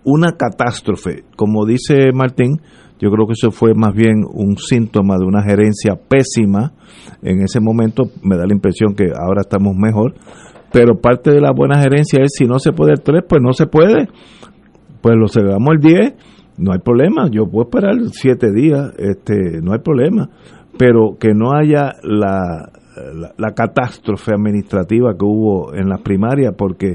una 0.05 0.37
catástrofe. 0.37 1.25
Como 1.35 1.67
dice 1.67 2.13
Martín, 2.15 2.61
yo 3.01 3.11
creo 3.11 3.27
que 3.27 3.33
eso 3.33 3.51
fue 3.51 3.75
más 3.75 3.93
bien 3.93 4.23
un 4.33 4.57
síntoma 4.57 5.19
de 5.19 5.25
una 5.25 5.43
gerencia 5.43 5.97
pésima. 5.97 6.75
En 7.23 7.43
ese 7.43 7.59
momento 7.59 8.05
me 8.23 8.37
da 8.37 8.47
la 8.47 8.55
impresión 8.55 8.95
que 8.95 9.07
ahora 9.07 9.41
estamos 9.41 9.75
mejor, 9.75 10.15
pero 10.73 11.01
parte 11.01 11.33
de 11.33 11.41
la 11.41 11.51
buena 11.51 11.81
gerencia 11.83 12.23
es 12.23 12.35
si 12.39 12.45
no 12.45 12.61
se 12.61 12.71
puede 12.71 12.93
el 12.93 13.01
3, 13.01 13.25
pues 13.29 13.43
no 13.43 13.53
se 13.53 13.67
puede. 13.67 14.07
Pues 15.01 15.17
lo 15.17 15.27
celebramos 15.27 15.71
el 15.73 15.81
10, 15.81 16.15
no 16.59 16.73
hay 16.73 16.79
problema, 16.79 17.29
yo 17.29 17.47
puedo 17.47 17.65
esperar 17.65 17.97
7 18.13 18.53
días, 18.53 18.93
este, 18.97 19.61
no 19.61 19.73
hay 19.73 19.81
problema, 19.81 20.31
pero 20.79 21.17
que 21.19 21.35
no 21.35 21.53
haya 21.53 21.95
la, 22.05 22.71
la, 23.37 23.53
catástrofe 23.53 24.33
administrativa 24.33 25.15
que 25.19 25.25
hubo 25.25 25.75
en 25.75 25.89
las 25.89 26.01
primarias, 26.03 26.55
porque 26.57 26.95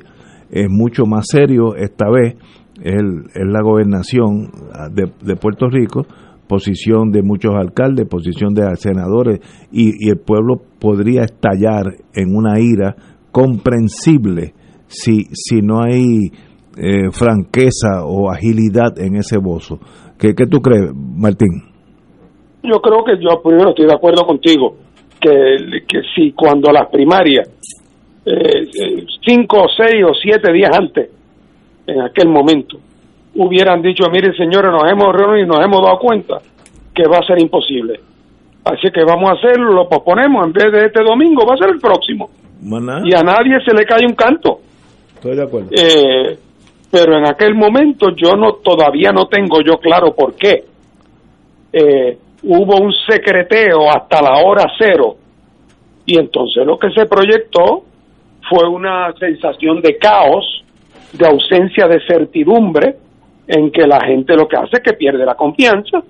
es 0.50 0.70
mucho 0.70 1.06
más 1.06 1.26
serio 1.28 1.76
esta 1.76 2.10
vez, 2.10 2.36
es, 2.82 3.04
la 3.36 3.62
gobernación 3.62 4.52
de, 4.92 5.12
de, 5.22 5.36
Puerto 5.36 5.68
Rico, 5.68 6.06
posición 6.48 7.12
de 7.12 7.22
muchos 7.22 7.54
alcaldes, 7.56 8.08
posición 8.08 8.54
de 8.54 8.76
senadores, 8.76 9.40
y, 9.72 10.06
y 10.06 10.10
el 10.10 10.18
pueblo 10.18 10.62
podría 10.80 11.22
estallar 11.22 11.86
en 12.14 12.36
una 12.36 12.60
ira 12.60 12.96
comprensible 13.32 14.54
si, 14.88 15.26
si 15.34 15.62
no 15.62 15.82
hay 15.84 16.32
eh, 16.78 17.12
franqueza 17.12 18.06
o 18.06 18.32
agilidad 18.32 18.98
en 18.98 19.16
ese 19.18 19.38
bozo. 19.38 19.80
¿Qué, 20.18 20.34
¿Qué 20.34 20.46
tú 20.46 20.62
crees, 20.62 20.92
Martín? 20.94 21.64
Yo 22.64 22.82
creo 22.82 23.04
que 23.06 23.22
yo 23.22 23.42
primero 23.42 23.70
estoy 23.70 23.86
de 23.86 23.94
acuerdo 23.94 24.26
contigo 24.26 24.76
que, 25.20 25.84
que 25.88 26.02
si 26.16 26.32
cuando 26.32 26.72
las 26.72 26.88
primarias, 26.90 27.50
eh, 28.26 28.32
eh, 28.34 29.06
cinco, 29.26 29.66
seis 29.76 30.04
o 30.04 30.14
siete 30.14 30.52
días 30.52 30.72
antes, 30.78 31.10
en 31.88 32.02
aquel 32.02 32.30
momento, 32.30 32.78
hubieran 33.36 33.82
dicho, 33.82 34.06
miren 34.12 34.34
señores, 34.36 34.72
nos 34.72 34.92
hemos 34.92 35.16
reunido 35.16 35.38
y 35.38 35.48
nos 35.48 35.66
hemos 35.66 35.82
dado 35.82 36.00
cuenta 36.00 36.38
que 36.94 37.04
va 37.08 37.18
a 37.18 37.26
ser 37.26 37.42
imposible. 37.42 38.00
Así 38.64 38.92
que 38.92 39.04
vamos 39.04 39.30
a 39.30 39.34
hacerlo, 39.34 39.74
lo 39.74 39.88
posponemos, 39.88 40.46
en 40.46 40.54
vez 40.54 40.72
de 40.72 40.86
este 40.86 41.04
domingo, 41.04 41.46
va 41.46 41.56
a 41.56 41.58
ser 41.58 41.70
el 41.70 41.80
próximo. 41.80 42.30
Y 42.62 43.16
a 43.16 43.24
nadie 43.24 43.58
se 43.66 43.74
le 43.74 43.86
cae 43.86 44.06
un 44.06 44.16
canto. 44.16 44.60
Estoy 45.16 45.36
de 45.36 45.44
acuerdo. 45.44 45.70
Eh, 45.72 46.38
pero 46.92 47.18
en 47.18 47.26
aquel 47.26 47.56
momento 47.56 48.08
yo 48.16 48.36
no 48.36 48.54
todavía 48.54 49.12
no 49.12 49.28
tengo 49.28 49.62
yo 49.62 49.78
claro 49.78 50.14
por 50.14 50.36
qué. 50.36 50.66
Eh, 51.72 52.18
hubo 52.44 52.78
un 52.78 52.94
secreteo 53.08 53.90
hasta 53.90 54.22
la 54.22 54.44
hora 54.44 54.66
cero 54.78 55.18
y 56.10 56.18
entonces 56.18 56.66
lo 56.66 56.80
que 56.80 56.90
se 56.90 57.06
proyectó 57.06 57.84
fue 58.50 58.68
una 58.68 59.14
sensación 59.20 59.80
de 59.80 59.98
caos, 59.98 60.64
de 61.14 61.28
ausencia 61.28 61.88
de 61.88 62.00
certidumbre, 62.08 62.96
en 63.48 63.72
que 63.72 63.86
la 63.86 64.00
gente 64.04 64.36
lo 64.36 64.48
que 64.48 64.58
hace 64.58 64.78
es 64.78 64.80
que 64.84 64.94
pierde 64.94 65.24
la 65.24 65.36
confianza. 65.36 66.02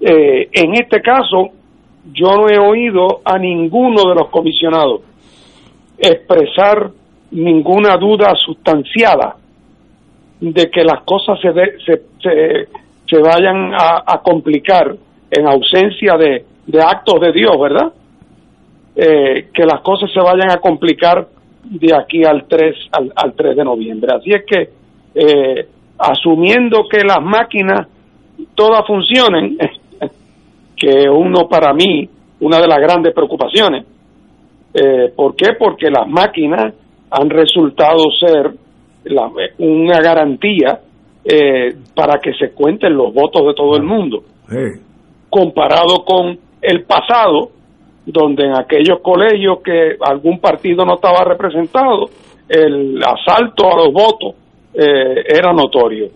Eh, 0.00 0.48
en 0.52 0.74
este 0.74 1.02
caso, 1.02 1.50
yo 2.14 2.34
no 2.34 2.48
he 2.48 2.58
oído 2.58 3.20
a 3.24 3.38
ninguno 3.38 4.08
de 4.08 4.14
los 4.14 4.28
comisionados 4.28 5.02
expresar 5.98 6.90
ninguna 7.30 7.96
duda 7.96 8.34
sustanciada 8.34 9.36
de 10.40 10.70
que 10.70 10.82
las 10.82 11.02
cosas 11.02 11.38
se, 11.40 11.52
se, 11.84 12.68
se, 13.06 13.18
vayan 13.18 13.72
a 13.74 14.20
complicar 14.22 14.96
en 15.36 15.48
ausencia 15.48 16.16
de, 16.16 16.44
actos 16.80 17.20
de 17.20 17.32
Dios, 17.32 17.58
¿verdad? 17.60 17.92
Eh, 18.96 19.48
que 19.52 19.64
las 19.64 19.80
cosas 19.80 20.10
se 20.12 20.20
vayan 20.20 20.50
a 20.52 20.58
complicar 20.58 21.26
de 21.64 21.94
aquí 21.94 22.24
al 22.24 22.46
3, 22.46 22.76
al, 22.92 23.32
3 23.34 23.56
de 23.56 23.64
noviembre. 23.64 24.12
Así 24.14 24.30
es 24.30 24.44
que, 24.44 24.70
eh, 25.14 25.68
asumiendo 25.98 26.86
que 26.88 27.00
las 27.04 27.20
máquinas 27.20 27.88
todas 28.54 28.86
funcionen, 28.86 29.58
que 30.76 31.08
uno 31.08 31.48
para 31.48 31.72
mí, 31.72 32.08
una 32.40 32.60
de 32.60 32.68
las 32.68 32.78
grandes 32.78 33.12
preocupaciones, 33.12 33.84
eh, 34.74 35.12
¿por 35.14 35.34
qué? 35.34 35.54
Porque 35.58 35.90
las 35.90 36.06
máquinas 36.08 36.74
han 37.10 37.30
resultado 37.30 38.04
ser 38.18 38.52
una 39.58 40.00
garantía 40.00 40.80
para 41.94 42.18
que 42.18 42.32
se 42.34 42.50
cuenten 42.52 42.94
los 42.94 43.12
votos 43.14 43.46
de 43.46 43.54
todo 43.54 43.76
el 43.76 43.82
mundo 43.82 44.24
comparado 45.34 46.04
con 46.04 46.38
el 46.62 46.84
pasado, 46.84 47.50
donde 48.06 48.44
en 48.44 48.56
aquellos 48.56 49.00
colegios 49.02 49.58
que 49.64 49.96
algún 50.00 50.38
partido 50.38 50.84
no 50.84 50.94
estaba 50.94 51.24
representado, 51.24 52.06
el 52.48 53.00
asalto 53.02 53.66
a 53.66 53.76
los 53.78 53.92
votos 53.92 54.36
eh, 54.74 55.24
era 55.26 55.52
notorio. 55.52 56.06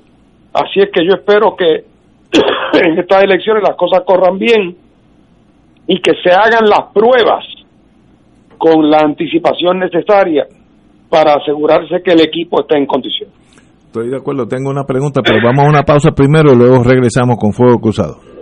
Así 0.52 0.78
es 0.78 0.90
que 0.92 1.04
yo 1.04 1.16
espero 1.16 1.56
que 1.56 1.84
en 2.84 2.96
estas 2.96 3.24
elecciones 3.24 3.64
las 3.66 3.76
cosas 3.76 4.04
corran 4.06 4.38
bien 4.38 4.76
y 5.88 6.00
que 6.00 6.12
se 6.22 6.30
hagan 6.30 6.68
las 6.70 6.92
pruebas 6.94 7.44
con 8.56 8.88
la 8.88 8.98
anticipación 8.98 9.80
necesaria 9.80 10.46
para 11.10 11.34
asegurarse 11.34 12.02
que 12.04 12.12
el 12.12 12.20
equipo 12.20 12.60
esté 12.60 12.78
en 12.78 12.86
condición. 12.86 13.30
Estoy 13.86 14.10
de 14.10 14.16
acuerdo, 14.16 14.46
tengo 14.46 14.70
una 14.70 14.84
pregunta, 14.84 15.22
pero 15.24 15.38
vamos 15.42 15.66
a 15.66 15.70
una 15.70 15.82
pausa 15.82 16.12
primero 16.12 16.52
y 16.52 16.56
luego 16.56 16.84
regresamos 16.84 17.36
con 17.36 17.52
Fuego 17.52 17.80
Cruzado. 17.80 18.38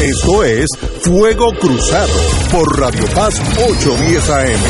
Esto 0.00 0.42
es 0.44 0.66
Fuego 1.02 1.52
Cruzado 1.60 2.14
por 2.50 2.80
Radio 2.80 3.04
Paz 3.14 3.38
810 3.38 4.30
AM. 4.30 4.60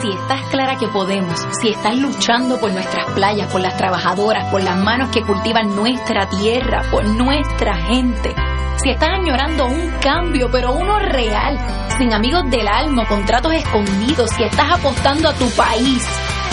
Si 0.00 0.08
estás 0.08 0.40
clara 0.50 0.78
que 0.78 0.88
podemos, 0.88 1.38
si 1.60 1.68
estás 1.68 1.98
luchando 1.98 2.58
por 2.58 2.72
nuestras 2.72 3.12
playas, 3.12 3.52
por 3.52 3.60
las 3.60 3.76
trabajadoras, 3.76 4.50
por 4.50 4.62
las 4.62 4.78
manos 4.78 5.10
que 5.10 5.20
cultivan 5.20 5.76
nuestra 5.76 6.30
tierra, 6.30 6.80
por 6.90 7.04
nuestra 7.04 7.76
gente, 7.76 8.34
si 8.82 8.88
estás 8.88 9.10
añorando 9.20 9.66
un 9.66 9.90
cambio, 10.00 10.48
pero 10.50 10.72
uno 10.72 10.98
real, 10.98 11.58
sin 11.98 12.10
amigos 12.14 12.44
del 12.50 12.66
alma, 12.66 13.06
contratos 13.06 13.52
escondidos, 13.52 14.30
si 14.30 14.44
estás 14.44 14.78
apostando 14.78 15.28
a 15.28 15.34
tu 15.34 15.50
país, 15.50 16.02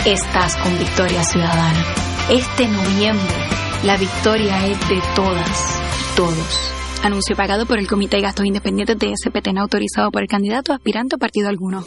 estás 0.04 0.58
con 0.58 0.78
Victoria 0.78 1.24
Ciudadana. 1.24 1.86
Este 2.30 2.68
noviembre, 2.68 3.36
la 3.84 3.96
victoria 3.96 4.66
es 4.68 4.90
de 4.90 5.02
todas 5.16 5.82
todos. 6.22 6.72
Anuncio 7.04 7.36
pagado 7.36 7.66
por 7.66 7.80
el 7.80 7.88
Comité 7.88 8.18
de 8.18 8.24
Gastos 8.24 8.46
Independientes 8.46 8.98
de 9.00 9.12
SPT, 9.16 9.48
no 9.54 9.62
autorizado 9.62 10.12
por 10.12 10.22
el 10.22 10.28
candidato 10.28 10.72
aspirante 10.72 11.16
o 11.16 11.18
partido 11.18 11.50
alguno. 11.50 11.84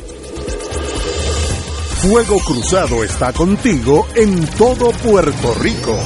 Fuego 2.03 2.41
Cruzado 2.41 3.05
está 3.05 3.33
contigo 3.33 4.09
en 4.17 4.45
todo 4.59 4.91
Puerto 4.91 5.55
Rico. 5.55 5.97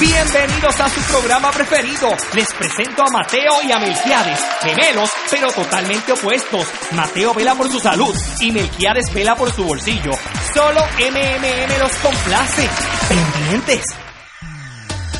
Bienvenidos 0.00 0.80
a 0.80 0.88
su 0.88 1.00
programa 1.12 1.52
preferido. 1.52 2.08
Les 2.34 2.52
presento 2.54 3.02
a 3.02 3.10
Mateo 3.12 3.52
y 3.62 3.70
a 3.70 3.78
Melquiades, 3.78 4.40
gemelos, 4.62 5.10
pero 5.30 5.46
totalmente 5.52 6.10
opuestos. 6.10 6.66
Mateo 6.90 7.32
vela 7.34 7.54
por 7.54 7.70
su 7.70 7.78
salud 7.78 8.12
y 8.40 8.50
Melquiades 8.50 9.14
vela 9.14 9.36
por 9.36 9.52
su 9.52 9.62
bolsillo. 9.62 10.10
Solo 10.52 10.80
MMM 10.98 11.78
los 11.78 11.92
complace. 12.02 12.68
Pendientes. 13.08 14.11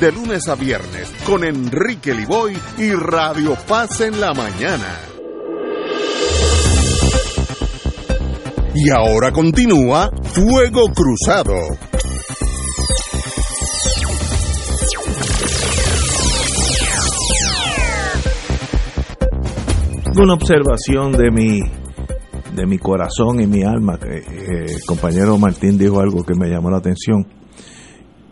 de 0.00 0.12
lunes 0.12 0.46
a 0.48 0.54
viernes 0.54 1.10
con 1.24 1.42
Enrique 1.42 2.12
Liboy 2.12 2.56
y 2.76 2.92
Radio 2.92 3.56
Paz 3.66 4.00
en 4.02 4.20
la 4.20 4.34
mañana. 4.34 4.98
Y 8.74 8.90
ahora 8.90 9.32
continúa 9.32 10.10
Fuego 10.22 10.82
Cruzado. 10.94 11.54
Una 20.18 20.34
observación 20.34 21.12
de 21.12 21.30
mi 21.30 21.60
de 22.54 22.66
mi 22.66 22.78
corazón 22.78 23.40
y 23.40 23.46
mi 23.46 23.62
alma. 23.62 23.98
eh, 24.02 24.24
el 24.68 24.84
compañero 24.86 25.38
Martín 25.38 25.78
dijo 25.78 26.00
algo 26.00 26.22
que 26.24 26.34
me 26.34 26.48
llamó 26.48 26.70
la 26.70 26.78
atención. 26.78 27.35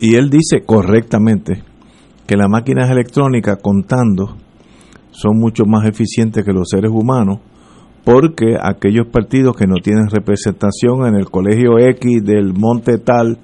Y 0.01 0.17
él 0.17 0.31
dice 0.31 0.65
correctamente 0.65 1.63
que 2.27 2.37
las 2.37 2.49
máquinas 2.49 2.91
electrónicas 2.91 3.59
contando 3.63 4.37
son 5.11 5.39
mucho 5.39 5.65
más 5.67 5.87
eficientes 5.87 6.45
que 6.45 6.53
los 6.53 6.69
seres 6.69 6.91
humanos 6.91 7.41
porque 8.05 8.57
aquellos 8.61 9.07
partidos 9.07 9.57
que 9.57 9.67
no 9.67 9.77
tienen 9.83 10.09
representación 10.11 11.07
en 11.07 11.15
el 11.15 11.31
colegio 11.31 11.79
X 11.79 12.23
del 12.23 12.53
monte 12.53 12.99
tal, 12.99 13.39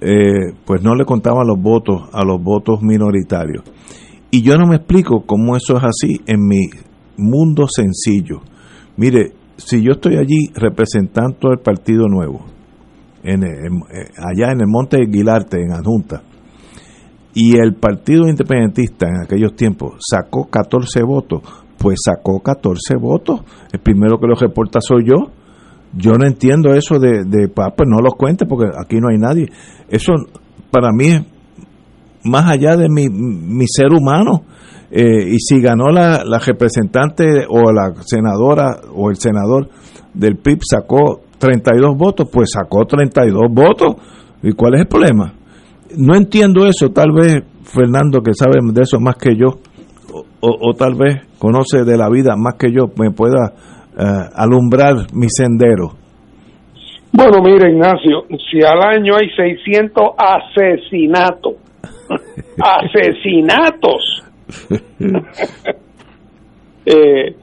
eh, 0.00 0.52
pues 0.64 0.82
no 0.82 0.96
le 0.96 1.04
contaban 1.04 1.46
los 1.46 1.60
votos 1.60 2.08
a 2.12 2.24
los 2.24 2.42
votos 2.42 2.82
minoritarios. 2.82 3.62
Y 4.32 4.42
yo 4.42 4.56
no 4.58 4.66
me 4.66 4.76
explico 4.76 5.24
cómo 5.24 5.56
eso 5.56 5.76
es 5.76 5.84
así 5.84 6.20
en 6.26 6.40
mi 6.46 6.70
mundo 7.16 7.66
sencillo. 7.68 8.40
Mire, 8.96 9.32
si 9.56 9.82
yo 9.82 9.92
estoy 9.92 10.16
allí 10.16 10.50
representando 10.54 11.50
al 11.50 11.58
Partido 11.58 12.08
Nuevo, 12.08 12.46
en, 13.22 13.44
en, 13.44 13.82
allá 14.16 14.52
en 14.52 14.60
el 14.60 14.66
Monte 14.66 14.98
de 14.98 15.06
Guilarte, 15.06 15.60
en 15.60 15.72
Adjunta, 15.72 16.22
y 17.34 17.56
el 17.56 17.74
Partido 17.74 18.28
Independentista 18.28 19.06
en 19.06 19.22
aquellos 19.24 19.54
tiempos 19.54 20.00
sacó 20.10 20.48
14 20.48 21.02
votos, 21.02 21.42
pues 21.78 22.00
sacó 22.04 22.40
14 22.40 22.96
votos. 23.00 23.40
El 23.72 23.80
primero 23.80 24.18
que 24.18 24.26
los 24.26 24.40
reporta 24.40 24.80
soy 24.80 25.04
yo. 25.04 25.30
Yo 25.96 26.12
no 26.12 26.26
entiendo 26.26 26.74
eso 26.74 26.98
de, 26.98 27.24
de 27.24 27.48
pues 27.48 27.88
no 27.88 27.98
los 27.98 28.14
cuente 28.14 28.46
porque 28.46 28.66
aquí 28.76 28.98
no 29.00 29.08
hay 29.10 29.18
nadie. 29.18 29.48
Eso 29.88 30.12
para 30.70 30.90
mí 30.92 31.06
es 31.06 31.22
más 32.24 32.50
allá 32.50 32.76
de 32.76 32.88
mi, 32.88 33.08
mi 33.08 33.66
ser 33.66 33.92
humano. 33.92 34.42
Eh, 34.90 35.28
y 35.28 35.38
si 35.38 35.60
ganó 35.60 35.90
la, 35.90 36.24
la 36.24 36.40
representante 36.40 37.46
o 37.48 37.72
la 37.72 37.94
senadora 38.04 38.80
o 38.92 39.10
el 39.10 39.16
senador 39.16 39.68
del 40.14 40.36
PIB 40.36 40.58
sacó 40.68 41.20
32 41.40 41.96
votos, 41.96 42.28
pues 42.32 42.50
sacó 42.52 42.84
32 42.84 43.42
votos. 43.50 43.96
¿Y 44.42 44.52
cuál 44.52 44.74
es 44.74 44.82
el 44.82 44.86
problema? 44.86 45.32
No 45.96 46.14
entiendo 46.14 46.66
eso, 46.66 46.90
tal 46.90 47.10
vez 47.12 47.42
Fernando, 47.64 48.20
que 48.22 48.32
sabe 48.34 48.58
de 48.72 48.82
eso 48.82 49.00
más 49.00 49.16
que 49.16 49.34
yo, 49.34 49.58
o, 50.40 50.70
o 50.70 50.74
tal 50.74 50.94
vez 50.94 51.26
conoce 51.38 51.84
de 51.84 51.96
la 51.96 52.08
vida 52.08 52.36
más 52.36 52.54
que 52.54 52.70
yo, 52.70 52.86
me 52.96 53.10
pueda 53.10 53.52
uh, 53.96 54.30
alumbrar 54.34 54.94
mi 55.12 55.28
sendero. 55.28 55.94
Bueno, 57.12 57.42
mire 57.42 57.72
Ignacio, 57.72 58.24
si 58.50 58.64
al 58.64 58.82
año 58.82 59.14
hay 59.16 59.28
600 59.30 60.10
asesinatos, 60.16 61.54
asesinatos, 62.62 64.22
eh, 66.86 67.34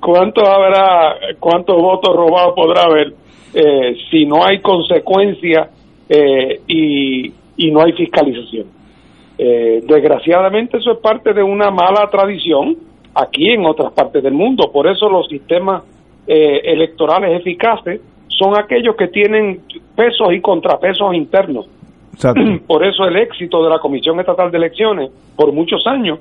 ¿cuántos 0.00 0.48
habrá, 0.48 1.16
cuántos 1.38 1.76
votos 1.76 2.16
robados 2.16 2.54
podrá 2.56 2.82
haber 2.84 3.23
eh, 3.54 3.96
si 4.10 4.26
no 4.26 4.44
hay 4.44 4.60
consecuencia 4.60 5.70
eh, 6.08 6.60
y, 6.66 7.32
y, 7.56 7.70
no 7.70 7.82
hay 7.82 7.92
fiscalización? 7.92 8.66
Eh, 9.38 9.80
desgraciadamente 9.86 10.78
eso 10.78 10.92
es 10.92 10.98
parte 10.98 11.32
de 11.32 11.42
una 11.42 11.70
mala 11.70 12.08
tradición 12.10 12.76
aquí 13.14 13.50
en 13.50 13.64
otras 13.64 13.92
partes 13.92 14.22
del 14.22 14.34
mundo, 14.34 14.70
por 14.72 14.86
eso 14.86 15.08
los 15.08 15.26
sistemas 15.28 15.82
electorales 16.26 17.38
eficaces 17.38 18.00
son 18.28 18.58
aquellos 18.58 18.96
que 18.96 19.08
tienen 19.08 19.60
pesos 19.94 20.32
y 20.32 20.40
contrapesos 20.40 21.14
internos. 21.14 21.66
Exacto. 22.14 22.40
Por 22.66 22.84
eso 22.84 23.04
el 23.04 23.16
éxito 23.16 23.62
de 23.62 23.70
la 23.70 23.78
Comisión 23.78 24.18
Estatal 24.20 24.50
de 24.50 24.56
Elecciones 24.56 25.10
por 25.36 25.52
muchos 25.52 25.86
años 25.86 26.20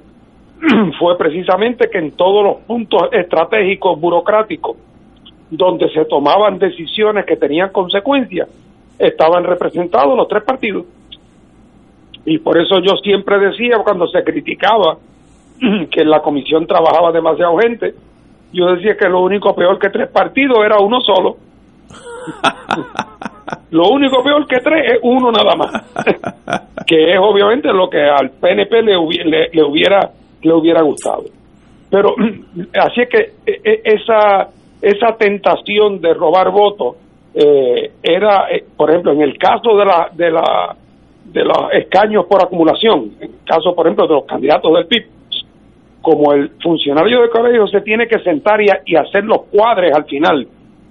fue 0.99 1.17
precisamente 1.17 1.89
que 1.89 1.99
en 1.99 2.11
todos 2.11 2.43
los 2.43 2.57
puntos 2.67 3.09
estratégicos 3.11 3.99
burocráticos 3.99 4.77
donde 5.58 5.89
se 5.89 6.06
tomaban 6.06 6.58
decisiones 6.58 7.26
que 7.26 7.36
tenían 7.36 7.70
consecuencias, 7.70 8.49
estaban 8.97 9.43
representados 9.43 10.18
los 10.18 10.28
tres 10.28 10.43
partidos. 10.43 10.86
Y 12.26 12.39
por 12.39 12.58
eso 12.58 12.80
yo 12.80 12.95
siempre 13.04 13.38
decía 13.38 13.78
cuando 13.84 14.08
se 14.08 14.24
criticaba 14.24 14.97
que 15.91 16.04
la 16.04 16.22
comisión 16.22 16.66
trabajaba 16.66 17.12
demasiado 17.12 17.58
gente, 17.58 17.93
yo 18.51 18.68
decía 18.76 18.95
que 18.97 19.10
lo 19.10 19.22
único 19.22 19.56
peor 19.56 19.78
que 19.78 19.89
tres 19.89 20.10
partidos 20.10 20.58
era 20.66 20.78
uno 20.80 20.99
solo. 21.01 21.38
lo 23.72 23.89
único 23.89 24.24
peor 24.24 24.47
que 24.47 24.60
tres 24.60 24.93
es 24.93 24.99
uno 25.04 25.32
nada 25.32 25.56
más, 25.56 25.72
que 26.88 27.14
es 27.14 27.20
obviamente 27.20 27.72
lo 27.74 27.89
que 27.89 28.01
al 28.01 28.32
PNP 28.32 28.82
le, 28.82 28.97
le, 29.26 29.49
le 29.51 29.64
hubiera 29.64 30.12
le 30.41 30.54
hubiera 30.54 30.82
gustado. 30.82 31.24
Pero 31.89 32.16
así 32.80 33.01
es 33.01 33.10
que 33.10 33.34
e, 33.45 33.82
esa 33.84 34.49
esa 34.84 35.15
tentación 35.15 36.01
de 36.01 36.13
robar 36.13 36.51
votos 36.51 36.97
eh, 37.34 37.93
era, 38.03 38.51
eh, 38.51 38.65
por 38.75 38.89
ejemplo, 38.89 39.13
en 39.13 39.21
el 39.21 39.38
caso 39.38 39.77
de 39.77 39.86
la 39.86 40.09
de 40.11 40.29
la 40.29 40.75
de 41.23 41.43
los 41.45 41.71
escaños 41.71 42.25
por 42.25 42.43
acumulación, 42.43 43.13
en 43.21 43.31
el 43.31 43.39
caso, 43.45 43.73
por 43.73 43.88
ejemplo, 43.88 44.05
de 44.07 44.13
los 44.13 44.25
candidatos 44.25 44.73
del 44.73 44.86
PIB, 44.88 45.05
como 46.01 46.34
el 46.34 46.49
funcionario 46.61 47.21
de 47.21 47.29
colegio 47.29 47.65
se 47.67 47.79
tiene 47.79 48.07
que 48.07 48.19
sentar 48.19 48.61
y, 48.61 48.67
y 48.86 48.95
hacer 48.97 49.23
los 49.23 49.43
cuadres 49.45 49.95
al 49.95 50.03
final, 50.03 50.45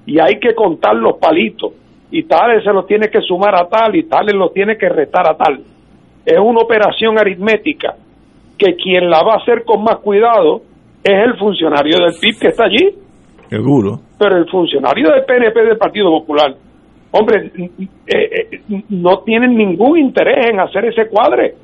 y 0.07 0.19
hay 0.19 0.41
que 0.41 0.55
contar 0.55 0.97
los 0.97 1.19
palitos, 1.19 1.73
y 2.11 2.23
tales 2.23 2.65
se 2.65 2.73
los 2.73 2.87
tiene 2.87 3.09
que 3.09 3.21
sumar 3.21 3.55
a 3.55 3.69
tal, 3.69 3.95
y 3.95 4.05
tales 4.05 4.35
los 4.35 4.55
tiene 4.55 4.79
que 4.79 4.89
retar 4.89 5.31
a 5.31 5.37
tal. 5.37 5.61
Es 6.25 6.39
una 6.39 6.61
operación 6.61 7.19
aritmética 7.19 7.95
que 8.57 8.75
quien 8.75 9.11
la 9.11 9.23
va 9.23 9.35
a 9.35 9.43
hacer 9.43 9.65
con 9.65 9.85
más 9.85 9.99
cuidado 9.99 10.63
es 11.05 11.13
el 11.13 11.37
funcionario 11.37 11.99
del 11.99 12.15
PIB 12.19 12.39
que 12.41 12.49
está 12.49 12.65
allí. 12.65 12.95
Seguro. 13.53 14.01
Pero 14.19 14.39
el 14.39 14.49
funcionario 14.49 15.11
del 15.11 15.27
PNP 15.27 15.61
del 15.61 15.77
Partido 15.77 16.09
Popular, 16.09 16.55
hombre, 17.11 17.53
eh, 17.59 17.71
eh, 18.07 18.83
no 18.89 19.19
tienen 19.27 19.55
ningún 19.55 19.99
interés 19.99 20.47
en 20.51 20.59
hacer 20.59 20.87
ese 20.87 21.07
cuadre. 21.09 21.55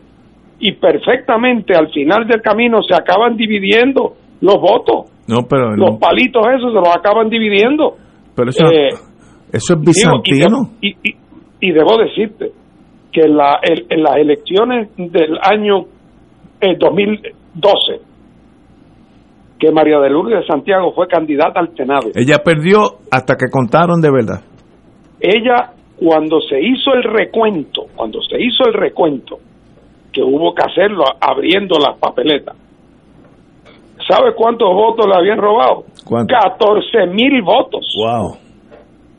Y 0.61 0.73
perfectamente 0.73 1.75
al 1.75 1.91
final 1.91 2.27
del 2.27 2.43
camino 2.43 2.83
se 2.83 2.95
acaban 2.95 3.39
dividiendo 3.39 4.17
los 4.43 4.57
votos. 4.57 5.11
No, 5.29 5.47
pero 5.49 5.75
los 5.77 5.99
palitos 5.99 6.43
esos 6.59 6.73
se 6.75 6.79
los 6.79 6.95
acaban 6.95 7.31
dividiendo. 7.31 7.97
Pero 8.37 8.51
eso, 8.51 8.67
eh, 8.67 8.89
eso 9.51 9.75
es 9.75 9.81
bizantino. 9.81 10.73
Y, 10.83 10.91
y, 10.91 11.17
y, 11.61 11.73
debo 11.73 11.97
decirte 11.97 12.53
que 13.11 13.27
la, 13.29 13.61
el, 13.63 13.87
en 13.89 14.03
las 14.03 14.17
elecciones 14.17 14.91
del 14.97 15.39
año 15.43 15.87
el 16.61 16.77
2012 16.77 18.08
que 19.59 19.73
María 19.73 19.99
de 19.99 20.11
Lourdes 20.11 20.41
de 20.41 20.47
Santiago 20.47 20.93
fue 20.93 21.09
candidata 21.09 21.61
al 21.61 21.75
Senado. 21.77 22.11
Ella 22.15 22.39
perdió 22.45 22.99
hasta 23.11 23.35
que 23.35 23.51
contaron 23.51 24.01
de 24.01 24.11
verdad. 24.11 24.41
Ella, 25.21 25.73
cuando 25.97 26.41
se 26.41 26.61
hizo 26.61 26.95
el 26.95 27.03
recuento, 27.03 27.87
cuando 27.97 28.21
se 28.23 28.41
hizo 28.41 28.65
el 28.67 28.75
recuento, 28.75 29.39
que 30.13 30.23
hubo 30.23 30.55
que 30.55 30.63
hacerlo 30.63 31.05
abriendo 31.21 31.79
las 31.79 31.99
papeletas, 31.99 32.57
¿Sabe 34.09 34.35
cuántos 34.35 34.73
votos 34.73 35.07
le 35.07 35.15
habían 35.15 35.39
robado? 35.39 35.85
14 36.09 37.07
mil 37.09 37.43
votos. 37.43 37.95
Wow. 37.97 38.37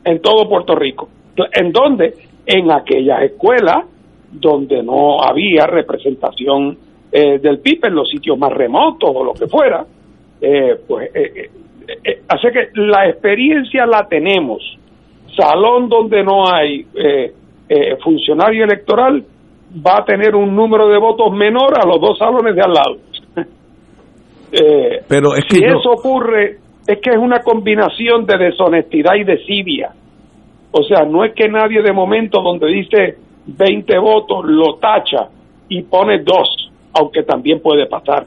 En 0.04 0.20
todo 0.20 0.48
Puerto 0.48 0.74
Rico. 0.74 1.08
¿En 1.52 1.70
dónde? 1.70 2.14
En 2.44 2.72
aquellas 2.72 3.22
escuelas 3.22 3.86
donde 4.32 4.82
no 4.82 5.22
había 5.22 5.66
representación 5.66 6.76
eh, 7.12 7.38
del 7.38 7.60
PIB 7.60 7.86
en 7.86 7.94
los 7.94 8.08
sitios 8.08 8.36
más 8.36 8.52
remotos 8.52 9.10
o 9.14 9.22
lo 9.24 9.32
que 9.32 9.46
fuera. 9.46 9.84
Eh, 10.40 10.76
pues 10.86 11.10
eh, 11.14 11.50
así 12.28 12.48
que 12.52 12.68
la 12.74 13.08
experiencia 13.08 13.86
la 13.86 14.06
tenemos. 14.08 14.62
Salón 15.36 15.88
donde 15.88 16.22
no 16.22 16.52
hay 16.52 16.86
funcionario 18.02 18.64
electoral 18.64 19.24
va 19.74 19.98
a 19.98 20.04
tener 20.04 20.34
un 20.34 20.54
número 20.54 20.88
de 20.88 20.98
votos 20.98 21.32
menor 21.32 21.78
a 21.78 21.86
los 21.86 22.00
dos 22.00 22.18
salones 22.18 22.54
de 22.54 22.62
al 22.62 22.72
lado. 22.72 22.96
Eh, 24.52 25.04
Pero 25.06 25.36
es 25.36 25.44
que 25.44 25.58
si 25.58 25.64
eso 25.64 25.92
ocurre, 25.92 26.56
es 26.84 26.98
que 27.00 27.10
es 27.10 27.16
una 27.16 27.38
combinación 27.38 28.26
de 28.26 28.36
deshonestidad 28.36 29.14
y 29.14 29.22
desidia. 29.22 29.92
O 30.72 30.82
sea, 30.82 31.04
no 31.04 31.24
es 31.24 31.34
que 31.34 31.48
nadie 31.48 31.80
de 31.82 31.92
momento 31.92 32.42
donde 32.42 32.66
dice 32.66 33.14
20 33.46 33.98
votos 33.98 34.44
lo 34.46 34.74
tacha 34.74 35.28
y 35.68 35.82
pone 35.82 36.24
dos, 36.24 36.72
aunque 36.92 37.22
también 37.22 37.60
puede 37.60 37.86
pasar. 37.86 38.26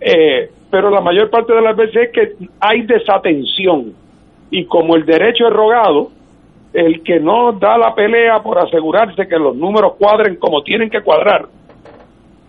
Eh, 0.00 0.50
pero 0.70 0.90
la 0.90 1.00
mayor 1.00 1.30
parte 1.30 1.54
de 1.54 1.62
las 1.62 1.76
veces 1.76 2.08
es 2.08 2.12
que 2.12 2.46
hay 2.60 2.82
desatención 2.82 3.94
y 4.50 4.64
como 4.66 4.96
el 4.96 5.04
derecho 5.04 5.46
es 5.46 5.52
rogado, 5.52 6.08
el 6.72 7.02
que 7.02 7.20
no 7.20 7.52
da 7.52 7.78
la 7.78 7.94
pelea 7.94 8.42
por 8.42 8.58
asegurarse 8.58 9.26
que 9.26 9.38
los 9.38 9.56
números 9.56 9.94
cuadren 9.98 10.36
como 10.36 10.62
tienen 10.62 10.90
que 10.90 11.02
cuadrar, 11.02 11.46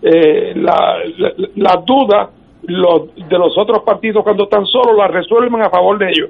eh, 0.01 0.53
la, 0.55 0.99
la, 1.55 1.84
duda 1.86 2.30
los, 2.63 3.15
de 3.15 3.38
los 3.38 3.57
otros 3.57 3.84
partidos 3.84 4.24
cuando 4.24 4.43
están 4.43 4.65
solos 4.65 4.95
la 4.97 5.07
resuelven 5.07 5.61
a 5.61 5.70
favor 5.70 5.97
de 5.97 6.05
ellos. 6.09 6.30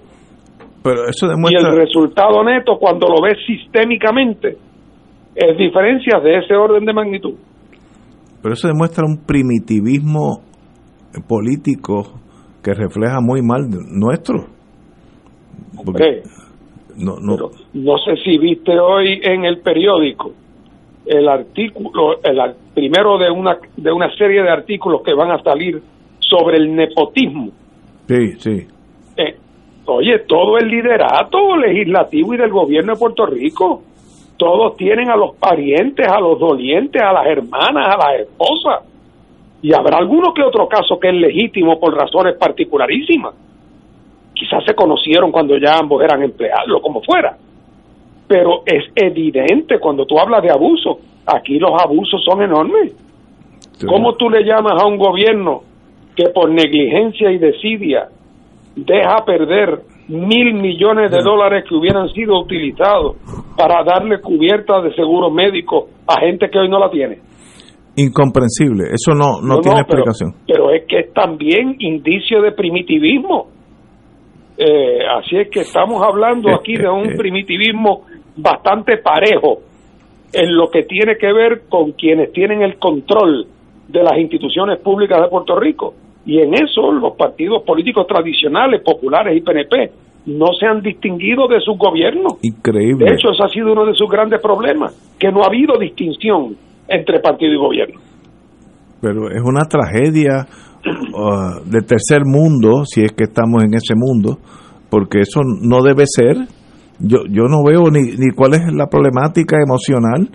Pero 0.84 1.04
eso 1.10 1.28
demuestra... 1.28 1.60
Y 1.60 1.66
el 1.66 1.82
resultado 1.82 2.44
neto, 2.44 2.78
cuando 2.80 3.08
lo 3.08 3.22
ves 3.22 3.38
sistémicamente, 3.46 4.58
es 5.36 5.58
diferencia 5.58 6.20
de 6.20 6.38
ese 6.38 6.56
orden 6.56 6.86
de 6.86 6.94
magnitud. 6.94 7.34
Pero 8.42 8.54
eso 8.54 8.68
demuestra 8.68 9.04
un 9.06 9.26
primitivismo 9.26 10.44
político 11.22 12.20
que 12.63 12.74
refleja 12.74 13.20
muy 13.22 13.41
mal 13.41 13.70
nuestro. 13.70 14.45
Porque, 15.84 16.24
no, 16.97 17.15
no. 17.20 17.36
no 17.74 17.97
sé 17.99 18.15
si 18.24 18.38
viste 18.38 18.78
hoy 18.80 19.20
en 19.24 19.45
el 19.45 19.59
periódico 19.59 20.32
el 21.07 21.28
artículo, 21.30 22.20
el 22.24 22.38
primero 22.74 23.18
de 23.18 23.32
una, 23.32 23.57
de 23.76 23.91
una 23.91 24.13
serie 24.15 24.43
de 24.43 24.49
artículos 24.49 25.01
que 25.03 25.13
van 25.13 25.32
a 25.32 25.41
salir 25.41 25.82
sobre 26.20 26.57
el 26.57 26.76
nepotismo. 26.76 27.51
Sí, 28.07 28.32
sí. 28.39 28.68
Eh, 29.15 29.36
oye, 29.86 30.20
todo 30.28 30.57
el 30.57 30.68
liderato 30.68 31.55
legislativo 31.55 32.34
y 32.34 32.38
del 32.38 32.51
gobierno 32.51 32.93
de 32.93 32.99
Puerto 32.99 33.26
Rico, 33.26 33.82
todos 34.38 34.76
tienen 34.76 35.09
a 35.09 35.15
los 35.15 35.36
parientes, 35.38 36.05
a 36.07 36.20
los 36.20 36.39
dolientes, 36.39 37.01
a 37.01 37.13
las 37.13 37.26
hermanas, 37.26 37.88
a 37.88 37.97
las 37.97 38.22
esposas. 38.22 38.84
Y 39.62 39.74
habrá 39.74 39.97
alguno 39.97 40.34
que 40.34 40.43
otro 40.43 40.68
caso 40.68 40.99
que 40.99 41.10
es 41.10 41.16
legítimo 41.16 41.80
por 41.80 41.95
razones 41.95 42.36
particularísimas. 42.38 43.34
Quizás 44.34 44.64
se 44.66 44.76
conocieron 44.76 45.32
cuando 45.32 45.58
ya 45.58 45.78
ambos 45.80 46.03
eran 46.03 46.22
empleados, 46.22 46.82
como 46.82 47.01
fuera. 47.01 47.38
Pero 48.28 48.62
es 48.66 48.86
evidente 48.95 49.80
cuando 49.80 50.05
tú 50.05 50.20
hablas 50.20 50.43
de 50.43 50.51
abuso, 50.51 50.99
aquí 51.26 51.58
los 51.58 51.72
abusos 51.82 52.24
son 52.24 52.43
enormes. 52.43 52.93
¿Cómo 53.88 54.16
tú 54.16 54.30
le 54.30 54.43
llamas 54.43 54.82
a 54.82 54.88
un 54.88 54.97
gobierno 54.97 55.62
que 56.16 56.30
por 56.30 56.49
negligencia 56.49 57.32
y 57.32 57.38
desidia 57.38 58.10
deja 58.76 59.24
perder 59.26 59.82
mil 60.08 60.53
millones 60.53 61.12
de 61.12 61.22
dólares 61.22 61.66
que 61.68 61.76
hubieran 61.76 62.10
sido 62.10 62.39
utilizados 62.39 63.18
para 63.55 63.84
darle 63.84 64.20
cubierta 64.22 64.82
de 64.82 64.93
seguro 64.93 65.30
médico 65.30 65.89
a 66.08 66.20
gente 66.22 66.49
que 66.49 66.60
hoy 66.60 66.70
no 66.70 66.80
la 66.80 66.89
tiene. 66.89 67.20
Incomprensible, 67.98 68.86
eso 68.93 69.14
no, 69.16 69.41
no, 69.41 69.60
tiene 69.60 69.80
explicación. 69.80 70.34
Pero, 70.45 70.70
es 70.72 70.86
que 70.88 71.00
es 71.00 71.14
también 71.14 71.76
indicio 71.80 72.43
de 72.43 72.52
primitivismo. 72.52 73.48
Eh, 74.56 75.00
así 75.20 75.38
es 75.38 75.50
que 75.50 75.62
estamos 75.62 76.04
hablando 76.04 76.54
aquí 76.54 76.76
de 76.76 76.88
un 76.88 77.08
primitivismo 77.18 78.04
bastante 78.36 78.98
parejo 78.98 79.62
en 80.32 80.56
lo 80.56 80.70
que 80.70 80.84
tiene 80.84 81.18
que 81.18 81.34
ver 81.34 81.64
con 81.68 81.93
quienes 81.93 82.32
tienen 82.34 82.62
el 82.62 82.78
control 82.78 83.48
de 83.88 84.04
las 84.04 84.18
instituciones 84.20 84.80
públicas 84.80 85.20
de 85.20 85.30
Puerto 85.30 85.60
Rico 85.60 85.95
y 86.28 86.39
en 86.39 86.54
eso 86.54 86.91
los 86.91 87.16
partidos 87.16 87.64
políticos 87.64 88.06
tradicionales, 88.06 88.84
populares 88.84 89.36
y 89.36 89.41
PNP, 89.41 89.91
no 90.28 90.48
se 90.60 90.68
han 90.68 90.82
distinguido 90.82 91.48
de 91.48 91.62
sus 91.62 91.78
gobiernos. 91.78 92.34
Increíble. 92.43 93.06
De 93.06 93.14
hecho, 93.14 93.32
ese 93.32 93.43
ha 93.43 93.48
sido 93.48 93.72
uno 93.72 93.86
de 93.86 93.93
sus 93.93 94.10
grandes 94.10 94.41
problemas, 94.41 94.93
que 95.18 95.32
no 95.32 95.41
ha 95.41 95.48
habido 95.48 95.80
distinción 95.80 96.58
entre 96.88 97.20
partido 97.20 97.54
y 97.54 97.58
gobierno. 97.58 98.00
Pero 99.02 99.30
es 99.30 99.42
una 99.44 99.62
tragedia 99.62 100.48
uh, 100.86 101.64
de 101.70 101.82
tercer 101.82 102.26
mundo, 102.26 102.84
si 102.86 103.02
es 103.02 103.12
que 103.12 103.26
estamos 103.26 103.64
en 103.64 103.74
ese 103.76 103.94
mundo, 103.96 104.40
porque 104.90 105.22
eso 105.22 105.42
no 105.44 105.84
debe 105.84 106.06
ser. 106.08 106.48
Yo, 107.00 107.20
yo 107.30 107.44
no 107.44 107.64
veo 107.64 107.92
ni, 107.92 108.16
ni 108.18 108.32
cuál 108.36 108.56
es 108.56 108.74
la 108.74 108.88
problemática 108.88 109.58
emocional 109.62 110.30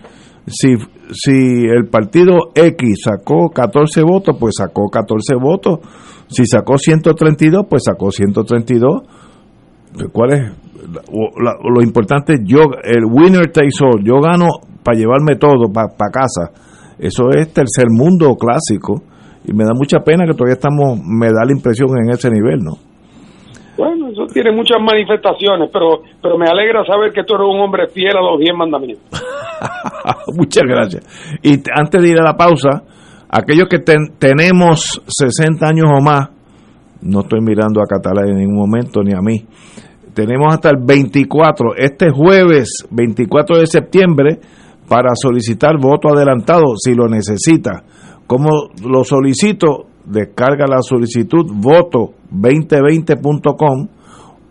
si, 0.46 0.74
si 1.12 1.66
el 1.66 1.86
partido 1.88 2.50
X 2.54 3.02
sacó 3.04 3.50
14 3.50 4.02
votos, 4.02 4.36
pues 4.38 4.54
sacó 4.58 4.88
14 4.88 5.34
votos. 5.40 5.80
Si 6.28 6.46
sacó 6.46 6.78
132, 6.78 7.66
pues 7.68 7.82
sacó 7.84 8.10
132. 8.10 9.02
¿Cuál 10.12 10.32
es? 10.32 10.52
lo 10.92 11.80
importante, 11.80 12.38
yo, 12.44 12.64
el 12.82 13.04
winner 13.08 13.50
takes 13.50 13.78
all, 13.80 14.02
yo 14.02 14.20
gano 14.20 14.48
para 14.82 14.98
llevarme 14.98 15.36
todo 15.36 15.72
para 15.72 16.10
casa. 16.12 16.50
Eso 16.98 17.30
es 17.30 17.52
tercer 17.52 17.86
mundo 17.90 18.34
clásico. 18.36 19.02
Y 19.44 19.52
me 19.52 19.64
da 19.64 19.72
mucha 19.74 20.00
pena 20.00 20.24
que 20.24 20.34
todavía 20.34 20.54
estamos, 20.54 21.00
me 21.04 21.26
da 21.26 21.44
la 21.44 21.52
impresión 21.52 21.88
en 21.98 22.10
ese 22.10 22.30
nivel, 22.30 22.60
¿no? 22.62 22.78
Bueno, 23.76 24.08
eso 24.08 24.26
tiene 24.32 24.52
muchas 24.52 24.78
manifestaciones, 24.80 25.70
pero, 25.72 26.02
pero 26.20 26.38
me 26.38 26.46
alegra 26.46 26.84
saber 26.84 27.12
que 27.12 27.24
tú 27.24 27.34
eres 27.34 27.48
un 27.48 27.60
hombre 27.60 27.88
fiel 27.88 28.16
a 28.16 28.20
los 28.20 28.38
diez 28.38 28.54
mandamientos. 28.54 29.04
Muchas 30.36 30.62
gracias. 30.64 31.38
Y 31.42 31.54
antes 31.74 32.02
de 32.02 32.08
ir 32.08 32.20
a 32.20 32.24
la 32.24 32.36
pausa, 32.36 32.82
aquellos 33.28 33.68
que 33.68 33.78
tenemos 33.78 35.02
60 35.06 35.66
años 35.66 35.86
o 35.90 36.02
más, 36.02 36.28
no 37.00 37.20
estoy 37.20 37.40
mirando 37.40 37.80
a 37.80 37.86
Catalá 37.86 38.22
en 38.28 38.36
ningún 38.36 38.58
momento 38.58 39.02
ni 39.02 39.12
a 39.12 39.20
mí, 39.20 39.44
tenemos 40.14 40.52
hasta 40.52 40.68
el 40.68 40.76
24, 40.76 41.74
este 41.76 42.10
jueves 42.10 42.86
24 42.90 43.58
de 43.58 43.66
septiembre, 43.66 44.38
para 44.92 45.14
solicitar 45.14 45.78
voto 45.80 46.12
adelantado 46.12 46.76
si 46.76 46.94
lo 46.94 47.08
necesita. 47.08 47.82
¿Cómo 48.26 48.68
lo 48.86 49.04
solicito? 49.04 49.86
Descarga 50.04 50.66
la 50.66 50.82
solicitud 50.82 51.46
voto2020.com 51.46 53.88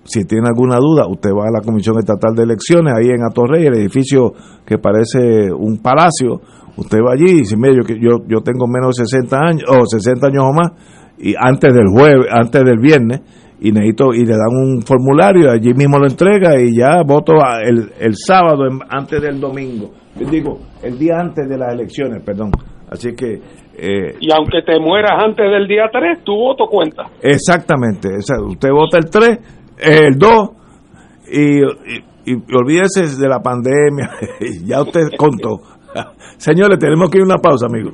si 0.04 0.26
tiene 0.26 0.48
alguna 0.48 0.78
duda, 0.78 1.06
usted 1.08 1.30
va 1.30 1.44
a 1.44 1.52
la 1.52 1.62
Comisión 1.64 2.00
Estatal 2.00 2.34
de 2.34 2.42
Elecciones, 2.42 2.92
ahí 2.92 3.10
en 3.10 3.24
Atorrey, 3.24 3.68
el 3.68 3.76
edificio 3.76 4.34
que 4.66 4.80
parece 4.80 5.54
un 5.54 5.78
palacio. 5.78 6.42
Usted 6.76 6.98
va 7.08 7.14
allí 7.14 7.30
y 7.30 7.42
dice, 7.42 7.56
mire, 7.56 7.76
yo, 7.76 7.84
yo, 7.96 8.26
yo 8.28 8.42
tengo 8.42 8.66
menos 8.66 8.96
de 8.96 9.06
60 9.06 9.38
años, 9.38 9.66
o 9.70 9.86
60 9.86 10.26
años 10.26 10.44
o 10.44 10.54
más, 10.54 10.72
y 11.20 11.36
antes 11.38 11.72
del 11.72 11.88
jueves, 11.88 12.26
antes 12.32 12.64
del 12.64 12.80
viernes, 12.80 13.22
y 13.62 13.72
necesito, 13.72 14.14
y 14.14 14.26
le 14.26 14.34
dan 14.34 14.50
un 14.52 14.82
formulario, 14.82 15.52
allí 15.52 15.74
mismo 15.76 16.00
lo 16.00 16.08
entrega 16.08 16.60
y 16.60 16.76
ya 16.76 17.04
voto 17.04 17.34
el, 17.64 17.92
el 18.00 18.16
sábado 18.16 18.64
antes 18.90 19.22
del 19.22 19.40
domingo. 19.40 19.92
Digo, 20.16 20.60
el 20.82 20.98
día 20.98 21.20
antes 21.20 21.48
de 21.48 21.58
las 21.58 21.72
elecciones, 21.72 22.24
perdón. 22.24 22.52
Así 22.90 23.14
que... 23.14 23.40
Eh, 23.78 24.16
y 24.20 24.32
aunque 24.36 24.64
te 24.66 24.80
mueras 24.80 25.24
antes 25.24 25.46
del 25.50 25.68
día 25.68 25.86
3, 25.92 26.24
tu 26.24 26.34
voto 26.34 26.66
cuenta. 26.66 27.04
Exactamente. 27.22 28.10
usted 28.18 28.70
vota 28.72 28.98
el 28.98 29.10
3 29.10 29.40
el 29.78 30.18
2 30.18 30.50
y, 31.32 31.62
olvídese 32.54 33.20
de 33.20 33.30
la 33.30 33.40
pandemia, 33.40 34.10
ya 34.66 34.82
usted 34.82 35.10
contó. 35.18 35.62
Señores, 36.38 36.80
tenemos 36.80 37.10
que 37.10 37.20
ir 37.20 37.24
a 37.24 37.26
una 37.26 37.38
pausa, 37.38 37.68
amigos. 37.68 37.94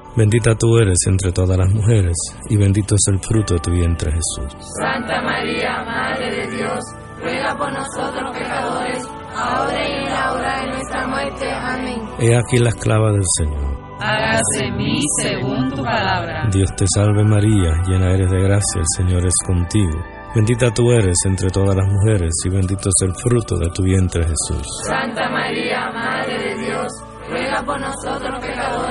Bendita 0.15 0.53
tú 0.55 0.77
eres 0.77 0.97
entre 1.07 1.31
todas 1.31 1.57
las 1.57 1.69
mujeres, 1.69 2.15
y 2.49 2.57
bendito 2.57 2.95
es 2.95 3.13
el 3.13 3.19
fruto 3.19 3.53
de 3.53 3.59
tu 3.61 3.71
vientre 3.71 4.11
Jesús. 4.11 4.53
Santa 4.81 5.21
María, 5.21 5.83
Madre 5.85 6.35
de 6.35 6.57
Dios, 6.57 6.79
ruega 7.21 7.57
por 7.57 7.71
nosotros 7.71 8.37
pecadores, 8.37 9.07
ahora 9.33 9.87
y 9.87 9.93
en 9.93 10.09
la 10.09 10.33
hora 10.33 10.61
de 10.61 10.67
nuestra 10.67 11.07
muerte. 11.07 11.51
Amén. 11.51 12.01
He 12.19 12.35
aquí 12.35 12.57
la 12.57 12.69
esclava 12.69 13.11
del 13.11 13.23
Señor. 13.37 13.81
Hágase 14.01 14.65
en 14.65 14.77
mí 14.77 14.99
según 15.21 15.69
tu 15.69 15.83
palabra. 15.83 16.47
Dios 16.51 16.69
te 16.75 16.85
salve 16.93 17.23
María, 17.23 17.71
llena 17.87 18.11
eres 18.11 18.29
de 18.31 18.41
gracia, 18.41 18.81
el 18.81 18.87
Señor 18.97 19.25
es 19.25 19.35
contigo. 19.45 19.97
Bendita 20.35 20.71
tú 20.73 20.91
eres 20.91 21.15
entre 21.25 21.49
todas 21.49 21.75
las 21.75 21.87
mujeres, 21.87 22.31
y 22.45 22.49
bendito 22.49 22.89
es 22.89 23.07
el 23.07 23.13
fruto 23.15 23.57
de 23.57 23.69
tu 23.69 23.83
vientre 23.83 24.23
Jesús. 24.23 24.67
Santa 24.87 25.29
María, 25.29 25.89
Madre 25.91 26.37
de 26.37 26.65
Dios, 26.65 26.87
ruega 27.29 27.61
por 27.63 27.79
nosotros 27.79 28.39
pecadores, 28.39 28.90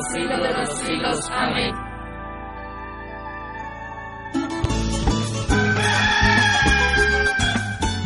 los 0.00 0.12
siglos 0.12 0.42
de 0.42 0.52
los 0.54 0.78
siglos. 0.78 1.30
Amén. 1.30 1.89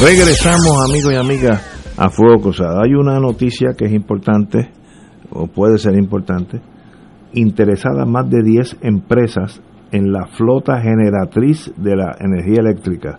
Regresamos, 0.00 0.88
amigos 0.88 1.12
y 1.12 1.16
amigas, 1.16 1.94
a 1.96 2.10
Fuego 2.10 2.40
Cruzado. 2.42 2.80
Hay 2.82 2.94
una 2.94 3.20
noticia 3.20 3.74
que 3.76 3.84
es 3.84 3.92
importante, 3.92 4.70
o 5.30 5.46
puede 5.46 5.78
ser 5.78 5.94
importante. 5.96 6.60
Interesadas 7.34 8.08
más 8.08 8.28
de 8.28 8.42
10 8.42 8.78
empresas 8.82 9.60
en 9.92 10.10
la 10.10 10.26
flota 10.26 10.80
generatriz 10.80 11.72
de 11.76 11.96
la 11.96 12.16
energía 12.18 12.60
eléctrica. 12.60 13.18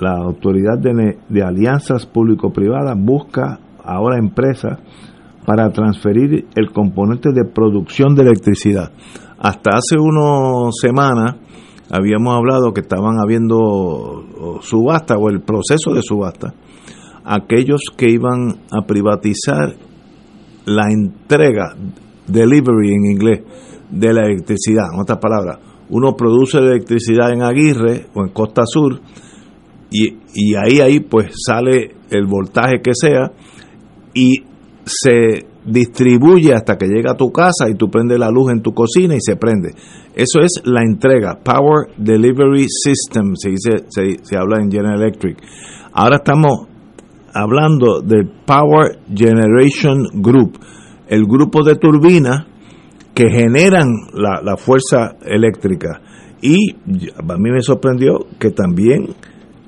La 0.00 0.16
Autoridad 0.16 0.78
de, 0.78 1.42
Alianzas 1.42 2.06
Público-Privadas 2.06 2.96
busca 2.98 3.60
ahora 3.84 4.18
empresas 4.18 4.78
para 5.46 5.70
transferir 5.70 6.46
el 6.54 6.72
componente 6.72 7.30
de 7.32 7.44
producción 7.44 8.14
de 8.14 8.22
electricidad. 8.22 8.90
Hasta 9.38 9.70
hace 9.76 9.96
unas 9.98 10.74
semanas 10.80 11.36
habíamos 11.92 12.34
hablado 12.34 12.72
que 12.72 12.80
estaban 12.80 13.20
habiendo 13.22 14.58
subasta 14.62 15.16
o 15.18 15.28
el 15.28 15.42
proceso 15.42 15.92
de 15.92 16.02
subasta, 16.02 16.54
aquellos 17.22 17.82
que 17.96 18.10
iban 18.10 18.62
a 18.70 18.86
privatizar 18.86 19.76
la 20.64 20.90
entrega, 20.90 21.76
delivery 22.26 22.94
en 22.94 23.04
inglés, 23.04 23.42
de 23.90 24.14
la 24.14 24.22
electricidad. 24.22 24.86
En 24.94 25.00
otras 25.00 25.18
palabras, 25.18 25.58
uno 25.90 26.16
produce 26.16 26.58
electricidad 26.58 27.30
en 27.30 27.42
Aguirre 27.42 28.06
o 28.14 28.22
en 28.22 28.30
Costa 28.30 28.62
Sur 28.64 29.00
y, 29.90 30.16
y 30.34 30.54
ahí, 30.54 30.80
ahí 30.80 31.00
pues 31.00 31.34
sale 31.46 31.94
el 32.10 32.26
voltaje 32.26 32.80
que 32.82 32.92
sea 32.94 33.32
y 34.14 34.44
se 34.86 35.51
distribuye 35.64 36.54
hasta 36.54 36.76
que 36.76 36.86
llega 36.86 37.12
a 37.12 37.16
tu 37.16 37.30
casa 37.30 37.68
y 37.68 37.74
tú 37.74 37.88
prendes 37.88 38.18
la 38.18 38.30
luz 38.30 38.50
en 38.50 38.62
tu 38.62 38.72
cocina 38.72 39.14
y 39.14 39.20
se 39.20 39.36
prende. 39.36 39.70
Eso 40.14 40.40
es 40.40 40.62
la 40.64 40.82
entrega, 40.82 41.38
Power 41.42 41.88
Delivery 41.96 42.66
System, 42.68 43.34
se, 43.34 43.50
dice, 43.50 43.84
se, 43.88 44.18
se 44.22 44.36
habla 44.36 44.62
en 44.62 44.70
General 44.70 45.00
Electric. 45.00 45.38
Ahora 45.92 46.16
estamos 46.16 46.68
hablando 47.34 48.00
del 48.00 48.28
Power 48.44 48.98
Generation 49.14 50.04
Group, 50.14 50.58
el 51.08 51.24
grupo 51.24 51.62
de 51.62 51.76
turbinas 51.76 52.46
que 53.14 53.30
generan 53.30 53.88
la, 54.14 54.40
la 54.42 54.56
fuerza 54.56 55.16
eléctrica. 55.24 56.00
Y 56.40 56.72
a 56.72 57.38
mí 57.38 57.50
me 57.50 57.62
sorprendió 57.62 58.26
que 58.38 58.50
también 58.50 59.14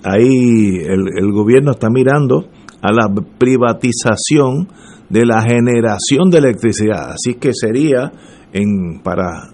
ahí 0.03 0.79
el, 0.83 1.05
el 1.17 1.33
gobierno 1.33 1.73
está 1.73 1.89
mirando 1.89 2.47
a 2.83 2.93
la 2.93 3.09
privatización 3.39 4.69
de 5.09 5.27
la 5.27 5.43
generación 5.43 6.31
de 6.31 6.39
electricidad. 6.39 7.13
Así 7.13 7.35
que 7.35 7.53
sería, 7.53 8.13
en, 8.53 9.01
para 9.03 9.51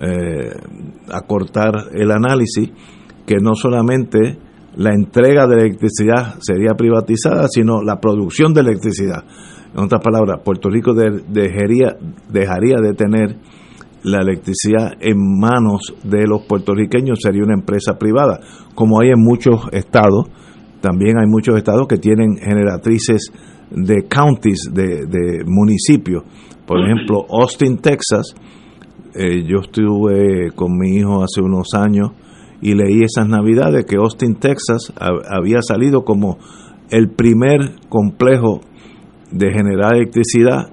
eh, 0.00 0.54
acortar 1.12 1.72
el 1.94 2.10
análisis, 2.10 2.70
que 3.26 3.36
no 3.40 3.54
solamente 3.54 4.38
la 4.76 4.94
entrega 4.94 5.46
de 5.46 5.56
electricidad 5.56 6.36
sería 6.40 6.74
privatizada, 6.74 7.46
sino 7.48 7.82
la 7.82 8.00
producción 8.00 8.54
de 8.54 8.62
electricidad. 8.62 9.24
En 9.74 9.84
otras 9.84 10.02
palabras, 10.02 10.40
Puerto 10.44 10.68
Rico 10.68 10.94
de, 10.94 11.22
dejaría, 11.28 11.96
dejaría 12.30 12.76
de 12.82 12.94
tener 12.94 13.36
la 14.02 14.18
electricidad 14.18 14.94
en 15.00 15.16
manos 15.38 15.94
de 16.02 16.26
los 16.26 16.42
puertorriqueños, 16.46 17.20
sería 17.22 17.44
una 17.44 17.54
empresa 17.54 17.98
privada, 17.98 18.40
como 18.74 19.00
hay 19.00 19.10
en 19.10 19.20
muchos 19.20 19.68
estados. 19.72 20.26
También 20.80 21.16
hay 21.18 21.28
muchos 21.28 21.56
estados 21.56 21.86
que 21.86 21.96
tienen 21.96 22.36
generatrices 22.36 23.32
de 23.74 24.06
counties, 24.08 24.70
de, 24.72 25.06
de 25.06 25.44
municipios. 25.46 26.24
Por 26.66 26.80
ejemplo, 26.80 27.26
Austin, 27.28 27.78
Texas, 27.78 28.34
eh, 29.14 29.44
yo 29.46 29.58
estuve 29.60 30.52
con 30.54 30.78
mi 30.78 30.96
hijo 30.96 31.22
hace 31.22 31.42
unos 31.42 31.74
años 31.74 32.12
y 32.62 32.74
leí 32.74 33.02
esas 33.02 33.28
navidades 33.28 33.84
que 33.84 33.96
Austin, 33.96 34.36
Texas 34.36 34.92
había 34.96 35.60
salido 35.60 36.04
como 36.04 36.38
el 36.90 37.10
primer 37.10 37.74
complejo 37.88 38.60
de 39.30 39.52
generar 39.52 39.96
electricidad 39.96 40.70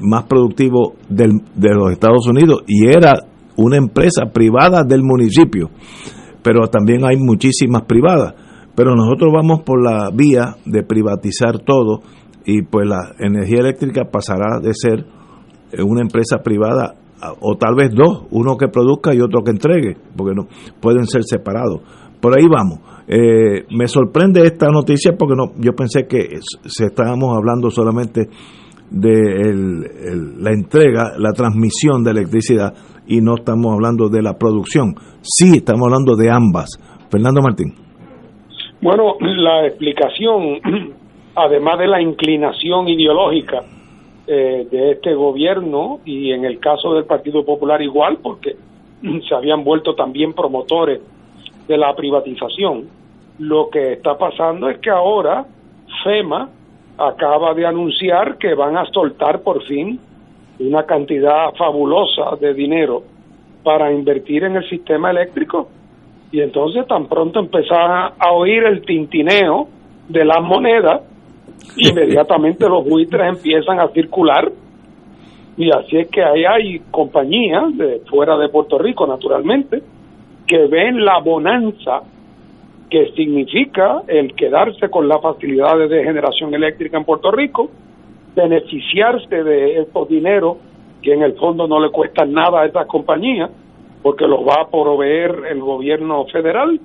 más 0.00 0.24
productivo 0.24 0.96
de 1.08 1.40
los 1.74 1.92
Estados 1.92 2.26
Unidos 2.26 2.62
y 2.66 2.88
era 2.88 3.14
una 3.56 3.76
empresa 3.76 4.26
privada 4.32 4.84
del 4.84 5.02
municipio, 5.02 5.70
pero 6.42 6.66
también 6.68 7.04
hay 7.04 7.16
muchísimas 7.16 7.82
privadas. 7.82 8.34
Pero 8.74 8.94
nosotros 8.94 9.32
vamos 9.34 9.62
por 9.62 9.82
la 9.82 10.10
vía 10.10 10.56
de 10.64 10.84
privatizar 10.84 11.58
todo 11.58 12.02
y 12.48 12.62
pues 12.62 12.88
la 12.88 13.12
energía 13.18 13.58
eléctrica 13.58 14.06
pasará 14.10 14.58
de 14.58 14.72
ser 14.72 15.04
una 15.84 16.00
empresa 16.00 16.38
privada 16.42 16.94
o 17.40 17.56
tal 17.56 17.74
vez 17.74 17.90
dos, 17.94 18.24
uno 18.30 18.56
que 18.56 18.68
produzca 18.68 19.14
y 19.14 19.20
otro 19.20 19.42
que 19.44 19.50
entregue, 19.50 19.98
porque 20.16 20.34
no 20.34 20.46
pueden 20.80 21.04
ser 21.06 21.24
separados. 21.24 21.82
Por 22.22 22.38
ahí 22.38 22.46
vamos. 22.48 22.80
Eh, 23.06 23.66
me 23.76 23.86
sorprende 23.86 24.46
esta 24.46 24.68
noticia 24.70 25.12
porque 25.18 25.34
no, 25.36 25.52
yo 25.58 25.74
pensé 25.74 26.06
que 26.06 26.38
se 26.64 26.86
estábamos 26.86 27.36
hablando 27.36 27.70
solamente 27.70 28.30
de 28.90 30.32
la 30.38 30.50
entrega, 30.50 31.18
la 31.18 31.32
transmisión 31.34 32.02
de 32.02 32.12
electricidad 32.12 32.72
y 33.06 33.20
no 33.20 33.34
estamos 33.34 33.74
hablando 33.74 34.08
de 34.08 34.22
la 34.22 34.38
producción. 34.38 34.94
Sí, 35.20 35.58
estamos 35.58 35.86
hablando 35.86 36.16
de 36.16 36.30
ambas. 36.30 36.70
Fernando 37.10 37.42
Martín. 37.42 37.74
Bueno, 38.80 39.16
la 39.20 39.66
explicación, 39.66 40.96
además 41.38 41.78
de 41.78 41.86
la 41.86 42.00
inclinación 42.00 42.88
ideológica 42.88 43.62
eh, 44.26 44.66
de 44.70 44.92
este 44.92 45.14
gobierno 45.14 46.00
y 46.04 46.32
en 46.32 46.44
el 46.44 46.58
caso 46.58 46.94
del 46.94 47.04
Partido 47.04 47.44
Popular 47.44 47.80
igual, 47.80 48.18
porque 48.22 48.56
se 49.28 49.34
habían 49.34 49.62
vuelto 49.62 49.94
también 49.94 50.32
promotores 50.32 51.00
de 51.68 51.78
la 51.78 51.94
privatización, 51.94 52.88
lo 53.38 53.70
que 53.70 53.92
está 53.92 54.18
pasando 54.18 54.68
es 54.68 54.78
que 54.78 54.90
ahora 54.90 55.46
FEMA 56.02 56.48
acaba 56.98 57.54
de 57.54 57.66
anunciar 57.66 58.36
que 58.38 58.54
van 58.54 58.76
a 58.76 58.84
soltar 58.86 59.42
por 59.42 59.62
fin 59.62 60.00
una 60.58 60.84
cantidad 60.84 61.54
fabulosa 61.56 62.34
de 62.40 62.52
dinero 62.52 63.04
para 63.62 63.92
invertir 63.92 64.42
en 64.42 64.56
el 64.56 64.68
sistema 64.68 65.12
eléctrico. 65.12 65.68
Y 66.32 66.40
entonces 66.40 66.84
tan 66.88 67.06
pronto 67.06 67.38
empezaba 67.38 68.14
a 68.18 68.32
oír 68.32 68.64
el 68.64 68.84
tintineo 68.84 69.68
de 70.08 70.24
las 70.24 70.42
monedas 70.42 71.02
inmediatamente 71.76 72.68
los 72.68 72.84
buitres 72.84 73.28
empiezan 73.28 73.80
a 73.80 73.88
circular. 73.88 74.50
Y 75.56 75.70
así 75.70 75.98
es 75.98 76.08
que 76.08 76.22
ahí 76.22 76.44
hay 76.44 76.78
compañías 76.90 77.76
de 77.76 78.00
fuera 78.08 78.36
de 78.36 78.48
Puerto 78.48 78.78
Rico 78.78 79.06
naturalmente 79.06 79.82
que 80.46 80.66
ven 80.66 81.04
la 81.04 81.18
bonanza 81.18 82.02
que 82.90 83.12
significa 83.12 84.02
el 84.06 84.34
quedarse 84.34 84.88
con 84.88 85.08
las 85.08 85.20
facilidades 85.20 85.90
de 85.90 86.04
generación 86.04 86.54
eléctrica 86.54 86.96
en 86.96 87.04
Puerto 87.04 87.30
Rico, 87.30 87.70
beneficiarse 88.34 89.44
de 89.44 89.80
estos 89.80 90.08
dineros 90.08 90.56
que 91.02 91.12
en 91.12 91.22
el 91.22 91.34
fondo 91.34 91.68
no 91.68 91.80
le 91.80 91.90
cuestan 91.90 92.32
nada 92.32 92.62
a 92.62 92.66
estas 92.66 92.86
compañías, 92.86 93.50
porque 94.02 94.26
los 94.26 94.40
va 94.40 94.62
a 94.62 94.70
proveer 94.70 95.44
el 95.50 95.60
gobierno 95.60 96.24
federal, 96.26 96.80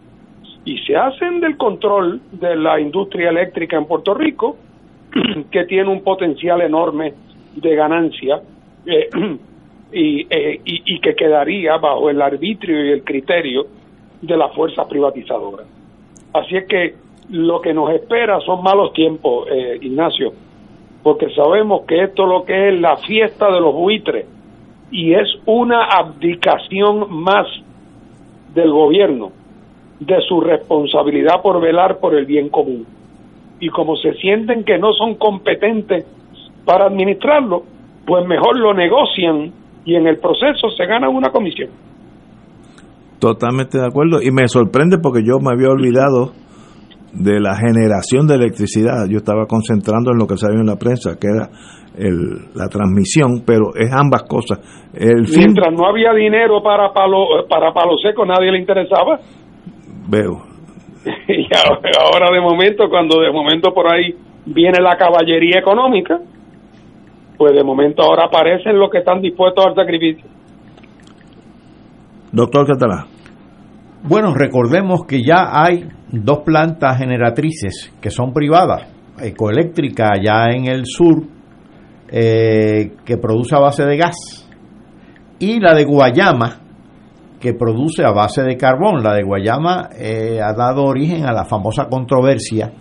y 0.65 0.77
se 0.79 0.95
hacen 0.95 1.39
del 1.41 1.57
control 1.57 2.21
de 2.31 2.55
la 2.55 2.79
industria 2.79 3.29
eléctrica 3.29 3.77
en 3.77 3.85
Puerto 3.85 4.13
Rico, 4.13 4.57
que 5.51 5.65
tiene 5.65 5.89
un 5.89 6.01
potencial 6.01 6.61
enorme 6.61 7.13
de 7.55 7.75
ganancia 7.75 8.41
eh, 8.85 9.09
eh, 9.91 10.61
y, 10.63 10.99
que 10.99 11.15
quedaría 11.15 11.77
bajo 11.77 12.09
el 12.09 12.21
arbitrio 12.21 12.85
y 12.85 12.91
el 12.91 13.03
criterio 13.03 13.65
de 14.21 14.37
la 14.37 14.49
fuerza 14.49 14.87
privatizadora. 14.87 15.63
Así 16.33 16.55
es 16.55 16.65
que 16.65 16.95
lo 17.29 17.61
que 17.61 17.73
nos 17.73 17.91
espera 17.91 18.39
son 18.41 18.63
malos 18.63 18.93
tiempos, 18.93 19.47
eh, 19.51 19.77
Ignacio, 19.81 20.33
porque 21.03 21.29
sabemos 21.31 21.81
que 21.85 22.03
esto 22.03 22.25
lo 22.25 22.45
que 22.45 22.69
es 22.69 22.79
la 22.79 22.97
fiesta 22.97 23.51
de 23.51 23.59
los 23.59 23.73
buitres 23.73 24.25
y 24.91 25.13
es 25.13 25.27
una 25.45 25.85
abdicación 25.85 27.13
más 27.13 27.47
del 28.53 28.71
gobierno 28.71 29.31
de 29.99 30.21
su 30.27 30.41
responsabilidad 30.41 31.41
por 31.41 31.61
velar 31.61 31.99
por 31.99 32.15
el 32.15 32.25
bien 32.25 32.49
común. 32.49 32.85
Y 33.59 33.69
como 33.69 33.95
se 33.95 34.13
sienten 34.15 34.63
que 34.63 34.77
no 34.77 34.91
son 34.93 35.15
competentes 35.15 36.05
para 36.65 36.85
administrarlo, 36.85 37.63
pues 38.05 38.25
mejor 38.27 38.59
lo 38.59 38.73
negocian 38.73 39.51
y 39.85 39.95
en 39.95 40.07
el 40.07 40.17
proceso 40.17 40.69
se 40.75 40.85
gana 40.85 41.09
una 41.09 41.29
comisión. 41.29 41.69
Totalmente 43.19 43.77
de 43.77 43.85
acuerdo. 43.85 44.21
Y 44.21 44.31
me 44.31 44.47
sorprende 44.47 44.97
porque 45.01 45.23
yo 45.23 45.39
me 45.39 45.51
había 45.53 45.69
olvidado 45.69 46.33
de 47.13 47.39
la 47.39 47.55
generación 47.55 48.27
de 48.27 48.35
electricidad. 48.35 49.07
Yo 49.09 49.17
estaba 49.17 49.45
concentrando 49.45 50.11
en 50.11 50.17
lo 50.17 50.27
que 50.27 50.35
salió 50.35 50.59
en 50.59 50.65
la 50.67 50.75
prensa, 50.75 51.15
que 51.19 51.27
era 51.27 51.47
el, 51.97 52.51
la 52.55 52.67
transmisión, 52.67 53.43
pero 53.45 53.75
es 53.75 53.91
ambas 53.93 54.23
cosas. 54.23 54.59
El 54.93 55.23
Mientras 55.29 55.71
no 55.73 55.87
había 55.87 56.11
dinero 56.13 56.61
para 56.61 56.91
palo, 56.91 57.47
para 57.47 57.71
palo 57.71 57.97
seco, 57.97 58.25
nadie 58.25 58.51
le 58.51 58.59
interesaba. 58.59 59.19
Veo. 60.07 60.43
y 61.27 61.47
ahora 61.55 62.31
de 62.31 62.41
momento, 62.41 62.89
cuando 62.89 63.21
de 63.21 63.31
momento 63.31 63.73
por 63.73 63.91
ahí 63.91 64.15
viene 64.45 64.81
la 64.81 64.95
caballería 64.95 65.59
económica, 65.59 66.19
pues 67.37 67.53
de 67.53 67.63
momento 67.63 68.03
ahora 68.03 68.25
aparecen 68.25 68.77
los 68.77 68.89
que 68.89 68.99
están 68.99 69.21
dispuestos 69.21 69.65
al 69.65 69.75
sacrificio. 69.75 70.29
Doctor 72.31 72.65
Catalá. 72.67 73.05
Bueno, 74.03 74.33
recordemos 74.33 75.05
que 75.07 75.21
ya 75.23 75.49
hay 75.51 75.87
dos 76.11 76.39
plantas 76.39 76.97
generatrices 76.97 77.93
que 78.01 78.09
son 78.09 78.33
privadas. 78.33 78.91
Ecoeléctrica 79.21 80.09
allá 80.13 80.51
en 80.51 80.65
el 80.65 80.85
sur, 80.85 81.23
eh, 82.09 82.93
que 83.05 83.17
produce 83.17 83.55
a 83.55 83.59
base 83.59 83.85
de 83.85 83.97
gas, 83.97 84.15
y 85.39 85.59
la 85.59 85.73
de 85.73 85.85
Guayama, 85.85 86.62
que 87.43 87.53
produce 87.53 88.05
a 88.05 88.11
base 88.11 88.41
de 88.41 88.55
carbón. 88.55 89.03
La 89.03 89.13
de 89.13 89.23
Guayama 89.23 89.89
eh, 89.99 90.39
ha 90.41 90.53
dado 90.53 90.85
origen 90.85 91.25
a 91.25 91.33
la 91.33 91.43
famosa 91.43 91.89
controversia 91.89 92.71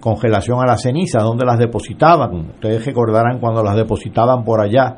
congelación 0.00 0.58
a 0.60 0.66
la 0.66 0.76
ceniza, 0.76 1.20
donde 1.22 1.46
las 1.46 1.56
depositaban. 1.56 2.50
Ustedes 2.50 2.84
recordarán 2.84 3.38
cuando 3.38 3.62
las 3.62 3.76
depositaban 3.76 4.42
por 4.42 4.60
allá, 4.60 4.96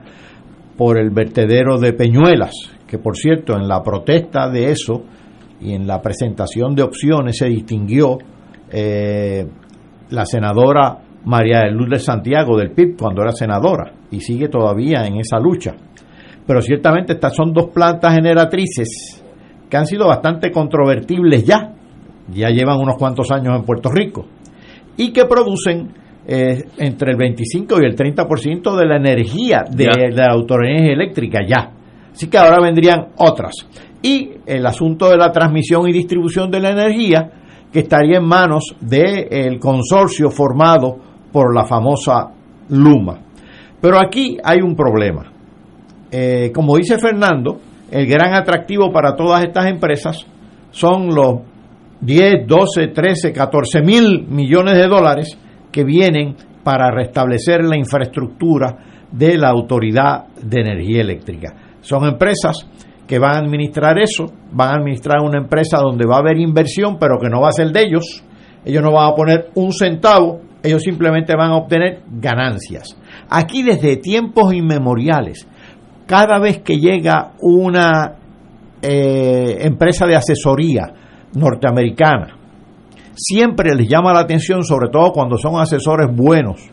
por 0.75 0.99
el 0.99 1.11
vertedero 1.11 1.79
de 1.79 1.93
Peñuelas, 1.93 2.55
que 2.87 2.97
por 2.97 3.15
cierto, 3.15 3.55
en 3.57 3.69
la 3.69 3.83
protesta 3.83 4.49
de 4.49 4.71
eso, 4.71 5.03
y 5.61 5.75
en 5.75 5.87
la 5.87 6.01
presentación 6.01 6.75
de 6.75 6.83
opciones 6.83 7.37
se 7.37 7.47
distinguió 7.47 8.17
eh, 8.71 9.47
la 10.09 10.25
senadora 10.25 10.99
María 11.27 11.61
de 11.61 11.73
Luz 11.73 11.91
de 11.91 11.99
Santiago 11.99 12.57
del 12.57 12.71
PIB 12.71 12.97
cuando 12.99 13.21
era 13.21 13.33
senadora 13.33 13.93
y 14.11 14.21
sigue 14.21 14.49
todavía 14.49 15.05
en 15.05 15.19
esa 15.19 15.39
lucha. 15.39 15.75
Pero 16.47 16.61
ciertamente 16.61 17.13
estas 17.15 17.35
son 17.35 17.53
dos 17.53 17.69
plantas 17.69 18.15
generatrices 18.15 19.23
que 19.69 19.77
han 19.77 19.87
sido 19.87 20.09
bastante 20.09 20.51
controvertibles 20.51 21.45
ya, 21.45 21.73
ya 22.33 22.49
llevan 22.51 22.79
unos 22.81 22.97
cuantos 22.97 23.31
años 23.31 23.57
en 23.57 23.65
Puerto 23.65 23.91
Rico 23.91 24.27
y 24.97 25.13
que 25.13 25.25
producen 25.27 25.93
eh, 26.27 26.65
entre 26.79 27.13
el 27.13 27.17
25 27.17 27.81
y 27.81 27.85
el 27.87 27.97
30% 27.97 28.77
de 28.77 28.87
la 28.87 28.97
energía 28.97 29.65
de, 29.71 29.85
de 29.85 30.11
la 30.11 30.33
autonomía 30.33 30.93
eléctrica 30.93 31.41
ya. 31.47 31.71
Así 32.13 32.29
que 32.29 32.39
ahora 32.39 32.61
vendrían 32.61 33.09
otras 33.17 33.55
y 34.03 34.31
el 34.47 34.67
asunto 34.67 35.09
de 35.09 35.17
la 35.17 35.31
transmisión 35.31 35.89
y 35.89 35.93
distribución 35.93 36.51
de 36.51 36.61
la 36.61 36.71
energía 36.71 37.31
que 37.73 37.81
estaría 37.81 38.19
en 38.19 38.27
manos 38.27 38.75
del 38.81 39.59
consorcio 39.61 40.31
formado 40.31 40.99
por 41.33 41.55
la 41.55 41.65
famosa 41.65 42.29
Luma. 42.71 43.21
Pero 43.81 43.99
aquí 43.99 44.37
hay 44.43 44.61
un 44.61 44.75
problema. 44.75 45.30
Eh, 46.11 46.51
como 46.55 46.77
dice 46.77 46.99
Fernando, 46.99 47.61
el 47.91 48.07
gran 48.07 48.35
atractivo 48.35 48.93
para 48.93 49.15
todas 49.15 49.43
estas 49.43 49.67
empresas 49.67 50.27
son 50.71 51.09
los 51.15 51.41
10, 52.01 52.47
12, 52.47 52.89
13, 52.89 53.33
14 53.33 53.83
mil 53.83 54.27
millones 54.29 54.75
de 54.75 54.87
dólares 54.87 55.39
que 55.71 55.85
vienen 55.85 56.35
para 56.65 56.91
restablecer 56.91 57.65
la 57.65 57.77
infraestructura 57.77 58.77
de 59.11 59.37
la 59.37 59.49
Autoridad 59.49 60.27
de 60.43 60.61
Energía 60.61 61.01
Eléctrica. 61.01 61.55
Son 61.81 62.05
empresas 62.05 62.67
que 63.07 63.19
van 63.19 63.35
a 63.35 63.39
administrar 63.39 63.99
eso, 63.99 64.27
van 64.53 64.69
a 64.69 64.75
administrar 64.79 65.21
una 65.21 65.39
empresa 65.39 65.79
donde 65.79 66.07
va 66.07 66.17
a 66.17 66.21
haber 66.21 66.39
inversión, 66.39 66.97
pero 66.99 67.19
que 67.19 67.29
no 67.29 67.41
va 67.41 67.49
a 67.49 67.53
ser 67.53 67.73
de 67.73 67.83
ellos. 67.83 68.23
Ellos 68.65 68.83
no 68.83 68.93
van 68.93 69.11
a 69.11 69.15
poner 69.15 69.51
un 69.55 69.73
centavo, 69.73 70.41
ellos 70.63 70.83
simplemente 70.83 71.35
van 71.35 71.51
a 71.51 71.57
obtener 71.57 72.03
ganancias. 72.09 72.97
Aquí 73.29 73.63
desde 73.63 73.97
tiempos 73.97 74.55
inmemoriales, 74.55 75.49
cada 76.11 76.41
vez 76.41 76.61
que 76.63 76.77
llega 76.77 77.35
una 77.39 78.17
eh, 78.83 79.59
empresa 79.61 80.07
de 80.07 80.17
asesoría 80.17 80.93
norteamericana, 81.35 82.37
siempre 83.15 83.77
les 83.77 83.89
llama 83.89 84.13
la 84.13 84.19
atención, 84.19 84.65
sobre 84.65 84.89
todo 84.91 85.13
cuando 85.13 85.39
son 85.39 85.61
asesores 85.61 86.09
buenos, 86.13 86.69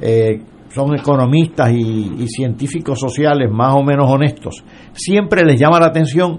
eh, 0.00 0.40
son 0.72 0.94
economistas 0.94 1.72
y, 1.72 2.28
científicos 2.28 3.00
sociales 3.00 3.50
más 3.50 3.74
o 3.74 3.82
menos 3.82 4.08
honestos, 4.08 4.62
siempre 4.92 5.44
les 5.44 5.58
llama 5.58 5.80
la 5.80 5.86
atención 5.86 6.38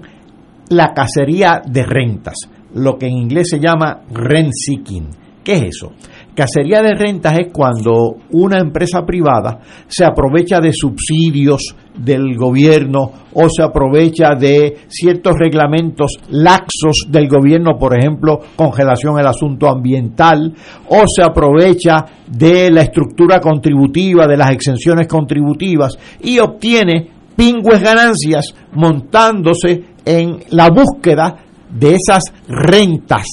la 0.70 0.94
cacería 0.94 1.60
de 1.66 1.82
rentas. 1.82 2.36
lo 2.74 2.96
que 2.96 3.06
en 3.06 3.16
inglés 3.16 3.48
se 3.50 3.60
llama 3.60 4.04
rent 4.10 4.52
seeking. 4.52 5.08
¿Qué 5.44 5.54
es 5.54 5.62
eso? 5.76 5.92
Cacería 6.38 6.82
de 6.82 6.94
rentas 6.94 7.36
es 7.36 7.52
cuando 7.52 8.14
una 8.30 8.60
empresa 8.60 9.04
privada 9.04 9.58
se 9.88 10.04
aprovecha 10.04 10.60
de 10.60 10.70
subsidios 10.72 11.74
del 11.96 12.36
gobierno 12.36 13.10
o 13.32 13.48
se 13.48 13.60
aprovecha 13.60 14.36
de 14.38 14.82
ciertos 14.86 15.34
reglamentos 15.36 16.12
laxos 16.30 17.08
del 17.08 17.26
gobierno, 17.26 17.76
por 17.76 17.98
ejemplo, 17.98 18.38
congelación 18.54 19.16
del 19.16 19.26
asunto 19.26 19.68
ambiental, 19.68 20.54
o 20.88 21.02
se 21.08 21.24
aprovecha 21.24 22.04
de 22.28 22.70
la 22.70 22.82
estructura 22.82 23.40
contributiva, 23.40 24.28
de 24.28 24.36
las 24.36 24.52
exenciones 24.52 25.08
contributivas 25.08 25.98
y 26.22 26.38
obtiene 26.38 27.08
pingües 27.34 27.82
ganancias 27.82 28.54
montándose 28.74 29.86
en 30.04 30.38
la 30.50 30.70
búsqueda 30.70 31.34
de 31.68 31.96
esas 31.96 32.32
rentas 32.46 33.26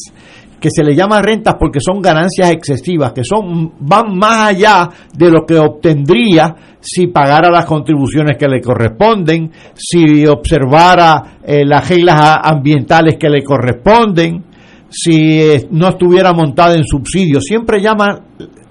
que 0.59 0.69
se 0.69 0.83
le 0.83 0.95
llama 0.95 1.21
rentas 1.21 1.55
porque 1.59 1.79
son 1.79 2.01
ganancias 2.01 2.51
excesivas, 2.51 3.11
que 3.13 3.23
son 3.23 3.73
van 3.79 4.17
más 4.17 4.49
allá 4.49 4.89
de 5.13 5.29
lo 5.29 5.45
que 5.45 5.57
obtendría 5.57 6.55
si 6.79 7.07
pagara 7.07 7.49
las 7.49 7.65
contribuciones 7.65 8.37
que 8.37 8.47
le 8.47 8.61
corresponden, 8.61 9.51
si 9.73 10.25
observara 10.25 11.39
eh, 11.43 11.65
las 11.65 11.87
reglas 11.89 12.39
ambientales 12.43 13.17
que 13.19 13.29
le 13.29 13.43
corresponden, 13.43 14.43
si 14.89 15.41
eh, 15.41 15.67
no 15.71 15.89
estuviera 15.89 16.31
montada 16.33 16.75
en 16.75 16.83
subsidios. 16.83 17.43
Siempre 17.43 17.81
llama 17.81 18.21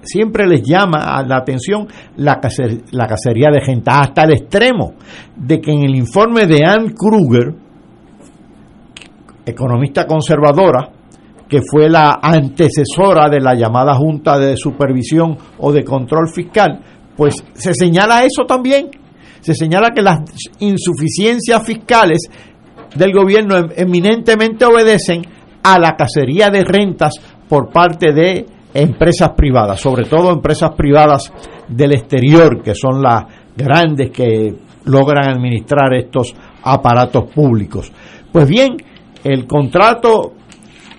siempre 0.05 0.47
les 0.47 0.63
llama 0.63 0.99
a 0.99 1.23
la 1.23 1.39
atención 1.39 1.87
la, 2.17 2.41
la 2.93 3.07
cacería 3.07 3.51
de 3.51 3.61
gente, 3.61 3.91
hasta 3.91 4.25
el 4.25 4.33
extremo 4.33 4.95
de 5.37 5.61
que 5.61 5.73
en 5.73 5.83
el 5.83 5.97
informe 5.97 6.47
de 6.47 6.65
Ann 6.65 6.91
Kruger, 6.91 7.55
economista 9.47 10.07
conservadora, 10.07 10.91
que 11.55 11.63
fue 11.63 11.89
la 11.89 12.19
antecesora 12.21 13.29
de 13.29 13.39
la 13.39 13.55
llamada 13.55 13.95
Junta 13.95 14.41
de 14.41 14.57
Supervisión 14.57 15.39
o 15.59 15.71
de 15.71 15.85
Control 15.85 16.29
Fiscal, 16.29 16.81
pues 17.17 17.45
se 17.55 17.73
señala 17.75 18.25
eso 18.25 18.45
también. 18.45 18.91
Se 19.39 19.55
señala 19.55 19.93
que 19.95 20.03
las 20.03 20.19
insuficiencias 20.59 21.65
fiscales 21.65 22.29
del 22.97 23.13
gobierno 23.13 23.57
em-, 23.57 23.69
eminentemente 23.77 24.65
obedecen 24.65 25.23
a 25.63 25.79
la 25.79 25.95
cacería 25.95 26.51
de 26.51 26.65
rentas 26.65 27.13
por 27.49 27.71
parte 27.71 28.13
de 28.13 28.47
empresas 28.75 29.31
privadas, 29.37 29.81
sobre 29.81 30.07
todo 30.07 30.33
empresas 30.33 30.73
privadas 30.77 31.33
del 31.69 31.93
exterior, 31.93 32.65
que 32.65 32.75
son 32.75 33.01
las 33.01 33.27
grandes 33.57 34.11
que 34.11 34.57
logran 34.87 35.29
administrar 35.29 35.95
estos 35.95 36.35
aparatos 36.65 37.33
públicos. 37.33 37.93
Pues 38.33 38.49
bien, 38.49 38.77
el 39.23 39.47
contrato 39.47 40.33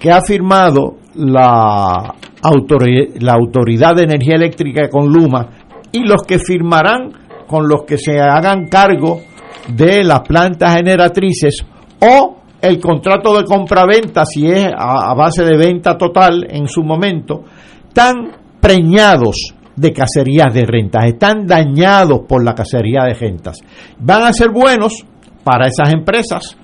que 0.05 0.11
ha 0.11 0.21
firmado 0.21 0.97
la, 1.15 2.13
la 2.43 3.33
Autoridad 3.33 3.95
de 3.95 4.03
Energía 4.03 4.35
Eléctrica 4.35 4.87
con 4.87 5.11
Luma 5.11 5.49
y 5.91 6.07
los 6.07 6.21
que 6.21 6.37
firmarán 6.37 7.11
con 7.47 7.67
los 7.67 7.85
que 7.87 7.97
se 7.97 8.19
hagan 8.19 8.67
cargo 8.67 9.21
de 9.67 10.03
las 10.03 10.19
plantas 10.19 10.75
generatrices 10.75 11.65
o 11.99 12.37
el 12.61 12.79
contrato 12.79 13.35
de 13.35 13.45
compraventa, 13.45 14.27
si 14.27 14.45
es 14.45 14.69
a, 14.77 15.11
base 15.15 15.43
de 15.43 15.57
venta 15.57 15.97
total 15.97 16.45
en 16.51 16.67
su 16.67 16.83
momento, 16.83 17.43
están 17.87 18.31
preñados 18.61 19.55
de 19.75 19.91
cacerías 19.91 20.53
de 20.53 20.67
rentas, 20.67 21.05
están 21.05 21.47
dañados 21.47 22.19
por 22.29 22.45
la 22.45 22.53
cacería 22.53 23.05
de 23.05 23.15
rentas. 23.15 23.57
Van 23.97 24.21
a 24.21 24.33
ser 24.33 24.51
buenos 24.51 25.03
para 25.43 25.65
esas 25.65 25.91
empresas 25.91 26.55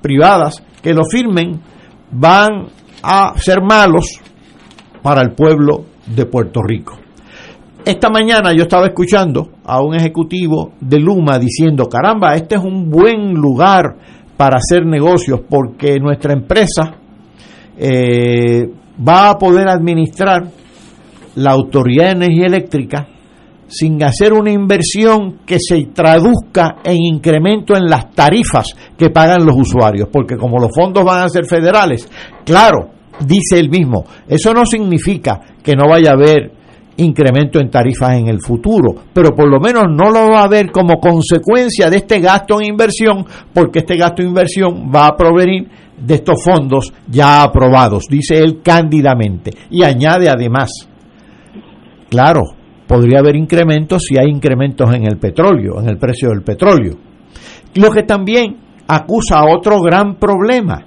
privadas 0.00 0.62
que 0.80 0.94
lo 0.94 1.02
firmen 1.10 1.60
van 2.10 2.66
a 3.02 3.34
ser 3.38 3.62
malos 3.62 4.20
para 5.02 5.22
el 5.22 5.32
pueblo 5.32 5.84
de 6.06 6.26
Puerto 6.26 6.62
Rico. 6.62 6.98
Esta 7.84 8.10
mañana 8.10 8.52
yo 8.52 8.64
estaba 8.64 8.86
escuchando 8.86 9.50
a 9.64 9.80
un 9.80 9.94
ejecutivo 9.94 10.72
de 10.80 10.98
Luma 10.98 11.38
diciendo, 11.38 11.88
caramba, 11.88 12.34
este 12.34 12.56
es 12.56 12.62
un 12.62 12.90
buen 12.90 13.32
lugar 13.32 13.96
para 14.36 14.58
hacer 14.58 14.84
negocios 14.84 15.40
porque 15.48 15.98
nuestra 15.98 16.32
empresa 16.32 16.94
eh, 17.76 18.68
va 19.06 19.30
a 19.30 19.38
poder 19.38 19.68
administrar 19.68 20.48
la 21.36 21.52
Autoridad 21.52 22.06
de 22.06 22.26
Energía 22.26 22.46
Eléctrica 22.46 23.08
sin 23.68 24.02
hacer 24.02 24.32
una 24.32 24.50
inversión 24.50 25.40
que 25.46 25.58
se 25.60 25.88
traduzca 25.92 26.76
en 26.82 26.96
incremento 26.96 27.76
en 27.76 27.84
las 27.84 28.10
tarifas 28.12 28.74
que 28.96 29.10
pagan 29.10 29.44
los 29.44 29.56
usuarios, 29.56 30.08
porque 30.10 30.36
como 30.36 30.58
los 30.58 30.70
fondos 30.74 31.04
van 31.04 31.24
a 31.24 31.28
ser 31.28 31.44
federales, 31.44 32.08
claro, 32.44 32.90
dice 33.20 33.58
él 33.58 33.68
mismo, 33.68 34.04
eso 34.26 34.52
no 34.52 34.64
significa 34.64 35.40
que 35.62 35.74
no 35.74 35.88
vaya 35.88 36.10
a 36.10 36.14
haber 36.14 36.52
incremento 36.96 37.60
en 37.60 37.70
tarifas 37.70 38.14
en 38.14 38.28
el 38.28 38.40
futuro, 38.40 38.94
pero 39.12 39.30
por 39.30 39.48
lo 39.48 39.60
menos 39.60 39.84
no 39.88 40.10
lo 40.10 40.32
va 40.32 40.40
a 40.40 40.44
haber 40.44 40.70
como 40.72 40.98
consecuencia 40.98 41.88
de 41.90 41.98
este 41.98 42.20
gasto 42.20 42.60
en 42.60 42.68
inversión, 42.70 43.24
porque 43.52 43.80
este 43.80 43.96
gasto 43.96 44.22
en 44.22 44.28
inversión 44.28 44.90
va 44.94 45.06
a 45.06 45.16
provenir 45.16 45.68
de 45.96 46.14
estos 46.14 46.42
fondos 46.42 46.92
ya 47.06 47.42
aprobados, 47.42 48.04
dice 48.10 48.38
él 48.38 48.60
cándidamente, 48.62 49.52
y 49.70 49.82
añade 49.82 50.28
además, 50.28 50.70
claro, 52.08 52.57
podría 52.88 53.20
haber 53.20 53.36
incrementos 53.36 54.02
si 54.08 54.18
hay 54.18 54.28
incrementos 54.28 54.92
en 54.94 55.06
el 55.06 55.18
petróleo, 55.18 55.80
en 55.80 55.88
el 55.90 55.98
precio 55.98 56.30
del 56.30 56.42
petróleo. 56.42 56.94
Lo 57.74 57.90
que 57.90 58.02
también 58.02 58.56
acusa 58.88 59.44
otro 59.44 59.80
gran 59.82 60.16
problema. 60.16 60.84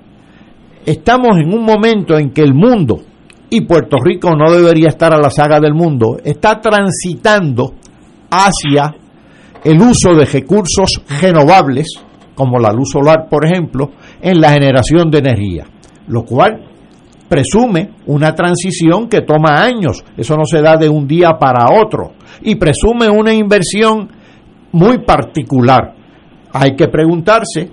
Estamos 0.84 1.38
en 1.38 1.54
un 1.54 1.64
momento 1.64 2.18
en 2.18 2.32
que 2.32 2.42
el 2.42 2.56
mundo, 2.56 3.02
y 3.52 3.62
Puerto 3.62 3.98
Rico 4.04 4.32
no 4.36 4.52
debería 4.52 4.90
estar 4.90 5.14
a 5.14 5.20
la 5.20 5.30
saga 5.30 5.60
del 5.60 5.76
mundo, 5.76 6.18
está 6.24 6.60
transitando 6.60 7.76
hacia 8.32 8.96
el 9.64 9.80
uso 9.80 10.16
de 10.16 10.26
recursos 10.26 11.04
renovables, 11.22 11.88
como 12.34 12.58
la 12.58 12.72
luz 12.72 12.90
solar, 12.92 13.28
por 13.30 13.46
ejemplo, 13.46 13.92
en 14.20 14.42
la 14.42 14.54
generación 14.54 15.12
de 15.12 15.20
energía, 15.20 15.66
lo 16.08 16.24
cual 16.24 16.71
presume 17.32 17.92
una 18.08 18.36
transición 18.36 19.08
que 19.08 19.22
toma 19.22 19.64
años, 19.64 20.04
eso 20.18 20.36
no 20.36 20.44
se 20.44 20.62
da 20.62 20.76
de 20.76 20.90
un 20.90 21.08
día 21.08 21.38
para 21.40 21.68
otro, 21.82 22.12
y 22.42 22.56
presume 22.56 23.08
una 23.08 23.34
inversión 23.34 24.10
muy 24.74 24.98
particular. 25.06 25.94
Hay 26.52 26.76
que 26.76 26.90
preguntarse 26.90 27.70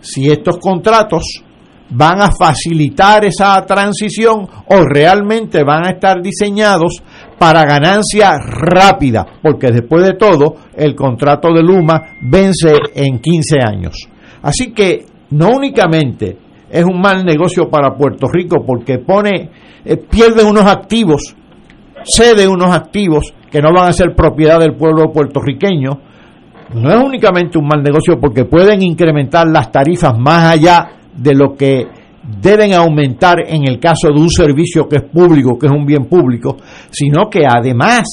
si 0.00 0.30
estos 0.30 0.56
contratos 0.56 1.44
van 1.90 2.22
a 2.22 2.30
facilitar 2.32 3.26
esa 3.26 3.60
transición 3.66 4.48
o 4.68 4.82
realmente 4.82 5.62
van 5.62 5.84
a 5.84 5.90
estar 5.90 6.22
diseñados 6.22 7.02
para 7.38 7.66
ganancia 7.66 8.38
rápida, 8.38 9.26
porque 9.42 9.72
después 9.72 10.04
de 10.04 10.14
todo 10.14 10.56
el 10.74 10.94
contrato 10.94 11.52
de 11.52 11.62
Luma 11.62 12.16
vence 12.22 12.72
en 12.94 13.18
15 13.18 13.56
años. 13.62 14.08
Así 14.40 14.72
que 14.72 15.04
no 15.32 15.50
únicamente 15.50 16.38
es 16.72 16.84
un 16.86 17.00
mal 17.00 17.22
negocio 17.22 17.68
para 17.68 17.94
Puerto 17.94 18.26
Rico 18.32 18.64
porque 18.66 18.98
pone, 18.98 19.50
eh, 19.84 19.96
pierde 19.98 20.42
unos 20.42 20.64
activos, 20.64 21.36
cede 22.02 22.48
unos 22.48 22.74
activos 22.74 23.34
que 23.50 23.60
no 23.60 23.74
van 23.74 23.90
a 23.90 23.92
ser 23.92 24.14
propiedad 24.16 24.58
del 24.58 24.74
pueblo 24.74 25.12
puertorriqueño. 25.12 25.90
No 26.74 26.90
es 26.90 26.96
únicamente 26.96 27.58
un 27.58 27.66
mal 27.66 27.82
negocio 27.82 28.18
porque 28.18 28.46
pueden 28.46 28.82
incrementar 28.82 29.46
las 29.48 29.70
tarifas 29.70 30.18
más 30.18 30.54
allá 30.54 30.92
de 31.14 31.34
lo 31.34 31.54
que 31.54 31.86
deben 32.40 32.72
aumentar 32.72 33.40
en 33.46 33.68
el 33.68 33.78
caso 33.78 34.08
de 34.08 34.18
un 34.18 34.30
servicio 34.30 34.88
que 34.88 34.96
es 34.96 35.02
público, 35.02 35.58
que 35.58 35.66
es 35.66 35.72
un 35.72 35.84
bien 35.84 36.06
público, 36.06 36.56
sino 36.90 37.28
que 37.28 37.42
además 37.46 38.04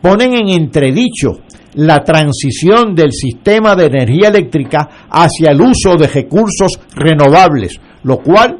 ponen 0.00 0.34
en 0.34 0.50
entredicho 0.50 1.40
la 1.74 2.04
transición 2.04 2.94
del 2.94 3.10
sistema 3.10 3.74
de 3.74 3.86
energía 3.86 4.28
eléctrica 4.28 4.88
hacia 5.10 5.50
el 5.50 5.60
uso 5.60 5.96
de 5.96 6.06
recursos 6.06 6.78
renovables, 6.94 7.80
lo 8.06 8.18
cual 8.18 8.58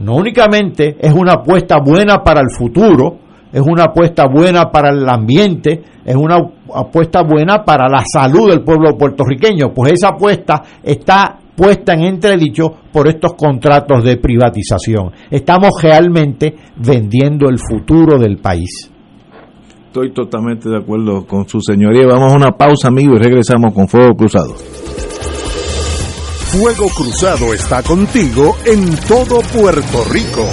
no 0.00 0.16
únicamente 0.16 0.96
es 0.98 1.14
una 1.14 1.34
apuesta 1.34 1.76
buena 1.78 2.24
para 2.24 2.40
el 2.40 2.50
futuro, 2.50 3.18
es 3.52 3.60
una 3.60 3.84
apuesta 3.84 4.24
buena 4.26 4.70
para 4.70 4.90
el 4.90 5.08
ambiente, 5.08 5.80
es 6.04 6.16
una 6.16 6.38
apuesta 6.74 7.22
buena 7.22 7.64
para 7.64 7.88
la 7.88 8.02
salud 8.04 8.50
del 8.50 8.62
pueblo 8.64 8.98
puertorriqueño, 8.98 9.72
pues 9.72 9.92
esa 9.92 10.08
apuesta 10.08 10.62
está 10.82 11.38
puesta 11.54 11.92
en 11.92 12.00
entredicho 12.00 12.74
por 12.92 13.06
estos 13.06 13.34
contratos 13.34 14.02
de 14.02 14.16
privatización. 14.16 15.12
Estamos 15.30 15.70
realmente 15.80 16.56
vendiendo 16.76 17.48
el 17.48 17.58
futuro 17.58 18.18
del 18.18 18.38
país. 18.38 18.90
Estoy 19.86 20.12
totalmente 20.12 20.68
de 20.68 20.78
acuerdo 20.78 21.26
con 21.26 21.46
su 21.48 21.60
señoría. 21.60 22.06
Vamos 22.06 22.32
a 22.32 22.36
una 22.36 22.52
pausa, 22.52 22.88
amigo, 22.88 23.14
y 23.14 23.18
regresamos 23.18 23.74
con 23.74 23.86
Fuego 23.86 24.14
Cruzado. 24.14 24.54
Fuego 26.50 26.88
Cruzado 26.88 27.54
está 27.54 27.80
contigo 27.80 28.58
en 28.64 28.96
todo 29.06 29.40
Puerto 29.40 30.04
Rico. 30.06 30.48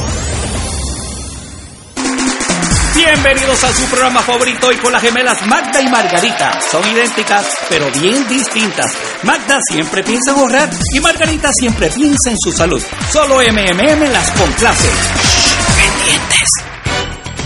Bienvenidos 2.94 3.64
a 3.64 3.74
su 3.74 3.84
programa 3.86 4.22
favorito 4.22 4.72
y 4.72 4.76
con 4.76 4.94
las 4.94 5.02
gemelas 5.02 5.44
Magda 5.48 5.82
y 5.82 5.90
Margarita. 5.90 6.61
Son 6.69 6.88
idénticas, 6.88 7.48
pero 7.68 7.91
bien 7.99 8.28
distintas. 8.28 8.94
Magda 9.24 9.57
siempre 9.68 10.03
piensa 10.03 10.34
en 10.34 10.38
ahorrar 10.38 10.69
y 10.94 10.99
Margarita 10.99 11.52
siempre 11.52 11.90
piensa 11.90 12.30
en 12.30 12.38
su 12.38 12.52
salud. 12.52 12.84
Solo 13.11 13.38
MMM 13.38 14.11
las 14.11 14.30
complace. 14.32 14.90
Pendientes. 15.76 16.66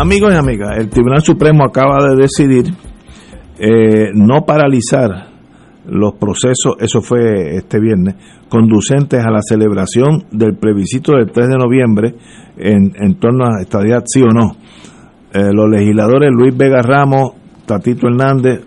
Amigos 0.00 0.32
y 0.32 0.36
amigas, 0.38 0.78
el 0.78 0.88
Tribunal 0.88 1.20
Supremo 1.20 1.62
acaba 1.62 1.98
de 2.08 2.16
decidir 2.16 2.72
eh, 3.58 4.12
no 4.14 4.46
paralizar 4.46 5.28
los 5.84 6.14
procesos, 6.14 6.76
eso 6.80 7.02
fue 7.02 7.56
este 7.56 7.78
viernes, 7.78 8.14
conducentes 8.48 9.22
a 9.22 9.30
la 9.30 9.42
celebración 9.42 10.24
del 10.30 10.56
plebiscito 10.56 11.12
del 11.12 11.30
3 11.30 11.48
de 11.48 11.56
noviembre 11.58 12.14
en, 12.56 13.14
torno 13.16 13.44
a 13.44 13.60
estadidad 13.60 14.02
sí 14.06 14.22
o 14.22 14.28
no. 14.28 14.56
Eh, 15.34 15.52
los 15.52 15.68
legisladores 15.68 16.30
Luis 16.32 16.56
Vega 16.56 16.80
Ramos, 16.80 17.32
Tatito 17.66 18.06
Hernández, 18.06 18.62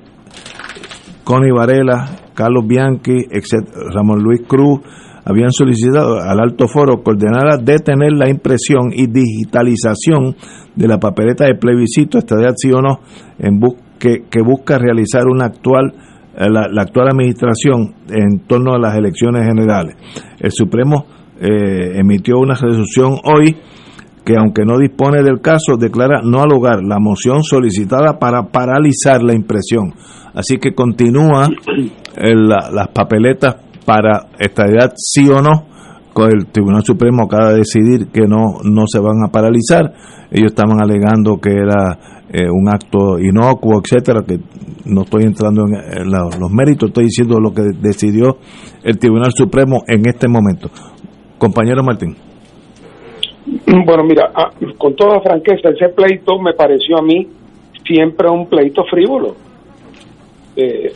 Connie 1.23 1.51
Varela, 1.51 2.11
Carlos 2.35 2.67
Bianchi, 2.67 3.25
etc., 3.31 3.69
Ramón 3.91 4.21
Luis 4.21 4.41
Cruz, 4.47 4.81
habían 5.25 5.51
solicitado 5.51 6.19
al 6.19 6.39
alto 6.39 6.67
foro 6.67 7.01
que 7.03 7.11
ordenara 7.11 7.57
detener 7.57 8.13
la 8.13 8.29
impresión 8.29 8.91
y 8.93 9.07
digitalización 9.07 10.35
de 10.75 10.87
la 10.87 10.99
papeleta 10.99 11.45
de 11.45 11.55
plebiscito, 11.55 12.17
estadía 12.17 12.51
sí 12.55 12.71
o 12.71 12.81
no, 12.81 12.99
en 13.39 13.59
bus 13.59 13.75
que, 13.99 14.23
que, 14.29 14.41
busca 14.41 14.77
realizar 14.77 15.27
una 15.27 15.45
actual 15.45 15.93
eh, 16.35 16.49
la, 16.49 16.67
la, 16.67 16.81
actual 16.81 17.09
administración 17.11 17.93
en 18.09 18.39
torno 18.47 18.73
a 18.73 18.79
las 18.79 18.95
elecciones 18.97 19.45
generales. 19.47 19.95
El 20.39 20.51
Supremo 20.51 21.05
eh, 21.39 21.99
emitió 21.99 22.39
una 22.39 22.55
resolución 22.55 23.13
hoy 23.23 23.55
que 24.25 24.35
aunque 24.37 24.63
no 24.65 24.77
dispone 24.77 25.21
del 25.21 25.41
caso, 25.41 25.75
declara 25.77 26.21
no 26.23 26.41
al 26.41 26.53
hogar 26.53 26.79
la 26.81 26.97
moción 26.99 27.43
solicitada 27.43 28.19
para 28.19 28.43
paralizar 28.43 29.21
la 29.21 29.33
impresión. 29.33 29.93
Así 30.33 30.57
que 30.57 30.73
continúa 30.73 31.49
eh, 32.15 32.33
la, 32.33 32.69
las 32.71 32.87
papeletas 32.89 33.57
para 33.85 34.27
estadidad 34.39 34.93
sí 34.95 35.27
o 35.29 35.41
no, 35.41 35.73
el 36.21 36.47
Tribunal 36.47 36.83
Supremo 36.83 37.23
acaba 37.23 37.51
de 37.51 37.57
decidir 37.57 38.07
que 38.11 38.27
no, 38.27 38.59
no 38.63 38.83
se 38.87 38.99
van 38.99 39.23
a 39.25 39.31
paralizar. 39.31 39.93
Ellos 40.31 40.51
estaban 40.51 40.79
alegando 40.81 41.37
que 41.39 41.51
era 41.51 41.97
eh, 42.31 42.49
un 42.49 42.69
acto 42.69 43.19
inocuo, 43.19 43.81
etcétera, 43.83 44.21
que 44.27 44.37
no 44.85 45.01
estoy 45.01 45.23
entrando 45.23 45.63
en, 45.65 46.11
los 46.11 46.51
méritos, 46.51 46.89
estoy 46.89 47.05
diciendo 47.05 47.39
lo 47.39 47.53
que 47.53 47.63
decidió 47.79 48.37
el 48.83 48.97
Tribunal 48.97 49.31
Supremo 49.31 49.83
en 49.87 50.07
este 50.07 50.27
momento. 50.27 50.69
Compañero 51.37 51.83
Martín. 51.83 52.15
Bueno, 53.85 54.03
mira, 54.03 54.31
ah, 54.35 54.51
con 54.77 54.95
toda 54.95 55.19
franqueza, 55.21 55.69
ese 55.69 55.89
pleito 55.89 56.39
me 56.39 56.53
pareció 56.53 56.97
a 56.97 57.01
mí 57.01 57.27
siempre 57.85 58.29
un 58.29 58.47
pleito 58.47 58.83
frívolo. 58.89 59.35
Eh, 60.55 60.93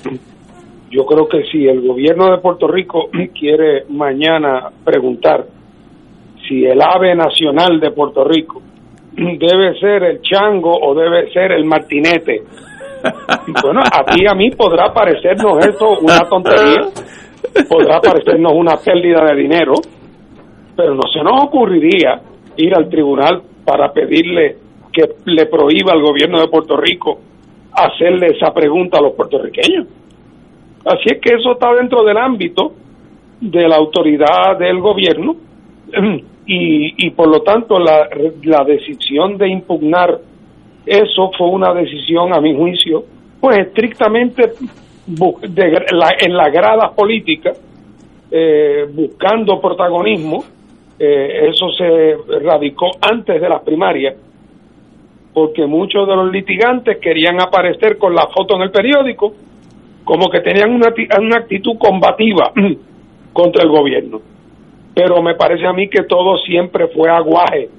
yo 0.89 1.05
creo 1.05 1.27
que 1.27 1.43
si 1.51 1.67
el 1.67 1.85
gobierno 1.85 2.31
de 2.31 2.37
Puerto 2.37 2.67
Rico 2.67 3.09
quiere 3.39 3.85
mañana 3.89 4.69
preguntar 4.83 5.45
si 6.47 6.65
el 6.65 6.81
ave 6.81 7.15
nacional 7.15 7.79
de 7.79 7.91
Puerto 7.91 8.23
Rico 8.23 8.61
debe 9.11 9.77
ser 9.79 10.03
el 10.03 10.21
chango 10.21 10.71
o 10.71 10.95
debe 10.95 11.31
ser 11.31 11.51
el 11.51 11.65
martinete, 11.65 12.43
bueno, 13.63 13.81
a 13.81 14.03
ti 14.05 14.25
a 14.27 14.33
mí 14.33 14.49
podrá 14.51 14.93
parecernos 14.93 15.65
esto 15.65 15.99
una 16.01 16.19
tontería, 16.27 16.89
podrá 17.69 17.99
parecernos 17.99 18.53
una 18.53 18.75
pérdida 18.77 19.25
de 19.25 19.35
dinero, 19.35 19.73
pero 20.75 20.95
no 20.95 21.03
se 21.13 21.23
nos 21.23 21.43
ocurriría 21.43 22.21
ir 22.57 22.75
al 22.75 22.89
tribunal 22.89 23.41
para 23.65 23.91
pedirle 23.91 24.57
que 24.91 25.03
le 25.25 25.45
prohíba 25.45 25.93
al 25.93 26.01
gobierno 26.01 26.39
de 26.39 26.47
Puerto 26.47 26.75
Rico 26.77 27.19
hacerle 27.71 28.27
esa 28.35 28.51
pregunta 28.53 28.97
a 28.97 29.01
los 29.01 29.13
puertorriqueños. 29.13 29.87
Así 30.87 31.03
es 31.05 31.19
que 31.21 31.35
eso 31.35 31.51
está 31.53 31.73
dentro 31.73 32.03
del 32.03 32.17
ámbito 32.17 32.73
de 33.41 33.67
la 33.67 33.75
autoridad 33.75 34.57
del 34.57 34.79
gobierno 34.79 35.35
y, 36.45 37.05
y 37.05 37.09
por 37.11 37.27
lo 37.27 37.41
tanto 37.41 37.77
la, 37.77 38.07
la 38.43 38.63
decisión 38.63 39.37
de 39.37 39.49
impugnar 39.49 40.19
eso 40.87 41.31
fue 41.37 41.49
una 41.49 41.73
decisión, 41.73 42.33
a 42.33 42.39
mi 42.39 42.55
juicio, 42.55 43.03
pues 43.41 43.57
estrictamente 43.57 44.53
de 45.05 45.71
la, 45.91 46.15
en 46.17 46.35
las 46.35 46.51
gradas 46.51 46.93
políticas, 46.93 47.61
eh, 48.31 48.85
buscando 48.89 49.59
protagonismo. 49.59 50.43
Eh, 50.97 51.49
eso 51.49 51.69
se 51.77 52.15
radicó 52.39 52.89
antes 53.01 53.39
de 53.39 53.49
las 53.49 53.61
primarias, 53.61 54.15
porque 55.33 55.65
muchos 55.65 56.07
de 56.07 56.15
los 56.15 56.31
litigantes 56.31 56.97
querían 56.99 57.39
aparecer 57.41 57.97
con 57.97 58.15
la 58.15 58.25
foto 58.27 58.55
en 58.55 58.61
el 58.61 58.71
periódico 58.71 59.33
como 60.07 60.29
que 60.29 60.39
tenían 60.39 60.71
una, 60.71 60.87
una 61.19 61.39
actitud 61.39 61.77
combativa 61.77 62.53
contra 63.33 63.63
el 63.63 63.69
gobierno. 63.69 64.21
Pero 64.95 65.21
me 65.21 65.35
parece 65.35 65.67
a 65.67 65.73
mí 65.73 65.89
que 65.89 66.03
todo 66.03 66.37
siempre 66.37 66.87
fue 66.87 67.09
aguaje 67.09 67.69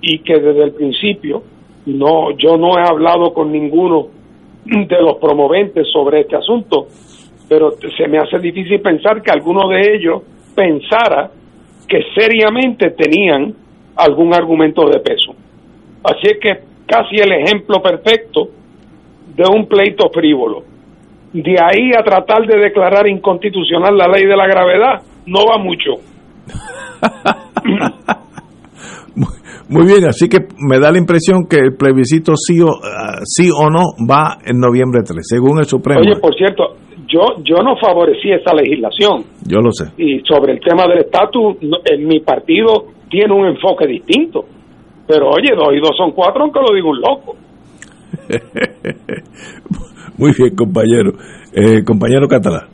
y 0.00 0.18
que 0.18 0.40
desde 0.40 0.64
el 0.64 0.72
principio 0.72 1.44
no 1.86 2.32
yo 2.32 2.56
no 2.56 2.76
he 2.76 2.82
hablado 2.82 3.32
con 3.32 3.52
ninguno 3.52 4.08
de 4.64 5.00
los 5.00 5.18
promoventes 5.18 5.86
sobre 5.92 6.22
este 6.22 6.34
asunto, 6.34 6.88
pero 7.48 7.70
se 7.96 8.08
me 8.08 8.18
hace 8.18 8.40
difícil 8.40 8.80
pensar 8.80 9.22
que 9.22 9.30
alguno 9.30 9.68
de 9.68 9.94
ellos 9.94 10.22
pensara 10.56 11.30
que 11.86 12.02
seriamente 12.16 12.90
tenían 12.90 13.54
algún 13.94 14.34
argumento 14.34 14.88
de 14.88 14.98
peso. 14.98 15.36
Así 16.02 16.32
es 16.32 16.38
que 16.40 16.62
casi 16.84 17.14
el 17.16 17.30
ejemplo 17.30 17.80
perfecto 17.80 18.48
de 19.36 19.44
un 19.54 19.66
pleito 19.66 20.10
frívolo 20.12 20.69
de 21.32 21.56
ahí 21.60 21.90
a 21.96 22.02
tratar 22.02 22.46
de 22.46 22.58
declarar 22.58 23.08
inconstitucional 23.08 23.96
la 23.96 24.08
ley 24.08 24.26
de 24.26 24.36
la 24.36 24.46
gravedad, 24.46 25.02
no 25.26 25.40
va 25.46 25.58
mucho. 25.58 25.92
Muy 29.68 29.86
bien, 29.86 30.04
así 30.08 30.28
que 30.28 30.38
me 30.58 30.80
da 30.80 30.90
la 30.90 30.98
impresión 30.98 31.46
que 31.48 31.58
el 31.58 31.76
plebiscito 31.76 32.32
sí 32.34 32.60
o, 32.60 32.66
uh, 32.66 33.22
sí 33.22 33.50
o 33.50 33.70
no 33.70 33.94
va 34.04 34.38
en 34.44 34.58
noviembre 34.58 35.02
3, 35.06 35.18
según 35.22 35.60
el 35.60 35.66
Supremo. 35.66 36.00
Oye, 36.00 36.16
por 36.20 36.34
cierto, 36.34 36.74
yo 37.06 37.20
yo 37.44 37.62
no 37.62 37.76
favorecí 37.76 38.32
esa 38.32 38.52
legislación. 38.52 39.24
Yo 39.46 39.60
lo 39.60 39.70
sé. 39.70 39.92
Y 39.96 40.20
sobre 40.26 40.54
el 40.54 40.60
tema 40.60 40.88
del 40.88 40.98
estatus, 41.04 41.56
en 41.84 42.06
mi 42.06 42.18
partido 42.18 42.86
tiene 43.08 43.32
un 43.32 43.46
enfoque 43.46 43.86
distinto. 43.86 44.44
Pero 45.06 45.28
oye, 45.28 45.54
dos 45.54 45.72
y 45.72 45.78
dos 45.78 45.92
son 45.96 46.10
cuatro, 46.12 46.42
aunque 46.42 46.60
lo 46.60 46.74
digo 46.74 46.90
un 46.90 47.00
loco. 47.00 47.36
Muy 50.16 50.32
bien, 50.36 50.54
compañero. 50.54 51.12
Eh, 51.52 51.82
compañero 51.84 52.28
Catalá. 52.28 52.68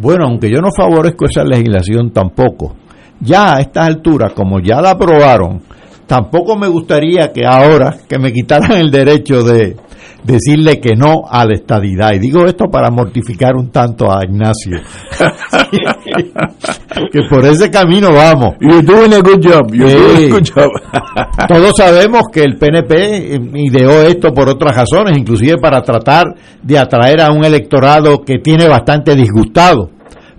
Bueno, 0.00 0.24
aunque 0.26 0.50
yo 0.50 0.60
no 0.60 0.68
favorezco 0.74 1.26
esa 1.26 1.44
legislación 1.44 2.10
tampoco, 2.10 2.76
ya 3.20 3.56
a 3.56 3.60
estas 3.60 3.86
alturas, 3.86 4.32
como 4.32 4.58
ya 4.60 4.80
la 4.80 4.92
aprobaron, 4.92 5.60
tampoco 6.06 6.56
me 6.56 6.68
gustaría 6.68 7.32
que 7.32 7.44
ahora 7.44 7.96
que 8.08 8.18
me 8.18 8.32
quitaran 8.32 8.72
el 8.72 8.90
derecho 8.90 9.42
de 9.42 9.76
decirle 10.22 10.80
que 10.80 10.94
no 10.96 11.22
a 11.28 11.44
la 11.44 11.54
estadidad. 11.54 12.12
Y 12.12 12.18
digo 12.18 12.46
esto 12.46 12.66
para 12.70 12.90
mortificar 12.90 13.56
un 13.56 13.70
tanto 13.70 14.10
a 14.10 14.24
Ignacio. 14.24 14.78
que 17.12 17.20
por 17.28 17.44
ese 17.44 17.70
camino 17.70 18.12
vamos. 18.12 18.56
You're 18.60 18.82
doing 18.82 19.12
a 19.14 19.20
good 19.20 19.40
job. 19.42 19.72
You're 19.72 19.92
doing 19.92 20.32
a 20.32 20.34
good 20.34 20.48
job. 20.48 20.70
Todos 21.48 21.72
sabemos 21.76 22.22
que 22.32 22.42
el 22.42 22.56
PNP 22.56 23.40
ideó 23.54 24.02
esto 24.02 24.32
por 24.32 24.48
otras 24.48 24.76
razones, 24.76 25.16
inclusive 25.18 25.58
para 25.58 25.82
tratar 25.82 26.34
de 26.62 26.78
atraer 26.78 27.20
a 27.20 27.32
un 27.32 27.44
electorado 27.44 28.22
que 28.22 28.38
tiene 28.38 28.68
bastante 28.68 29.14
disgustado. 29.14 29.90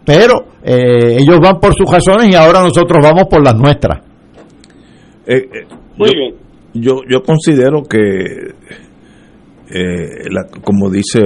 Pero 0.06 0.46
eh, 0.64 1.18
ellos 1.20 1.40
van 1.42 1.60
por 1.60 1.74
sus 1.76 1.90
razones 1.90 2.28
y 2.30 2.36
ahora 2.36 2.62
nosotros 2.62 3.00
vamos 3.02 3.26
por 3.30 3.44
las 3.44 3.56
nuestras. 3.56 4.00
Eh, 5.26 5.36
eh, 5.36 5.68
Muy 5.98 6.10
yo, 6.10 6.16
bien. 6.16 6.36
Yo, 6.74 7.02
yo 7.08 7.22
considero 7.22 7.84
que, 7.84 8.00
eh, 9.74 10.30
la- 10.30 10.46
como 10.64 10.90
dice 10.90 11.20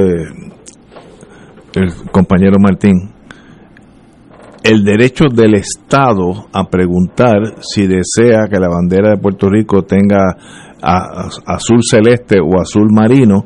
el 1.75 1.93
compañero 2.11 2.57
Martín, 2.59 3.11
el 4.63 4.83
derecho 4.83 5.25
del 5.33 5.55
Estado 5.55 6.47
a 6.51 6.63
preguntar 6.69 7.37
si 7.61 7.87
desea 7.87 8.47
que 8.49 8.59
la 8.59 8.67
bandera 8.69 9.11
de 9.11 9.17
Puerto 9.17 9.49
Rico 9.49 9.83
tenga 9.83 10.35
azul 10.81 11.79
celeste 11.89 12.39
o 12.39 12.59
azul 12.59 12.87
marino, 12.91 13.45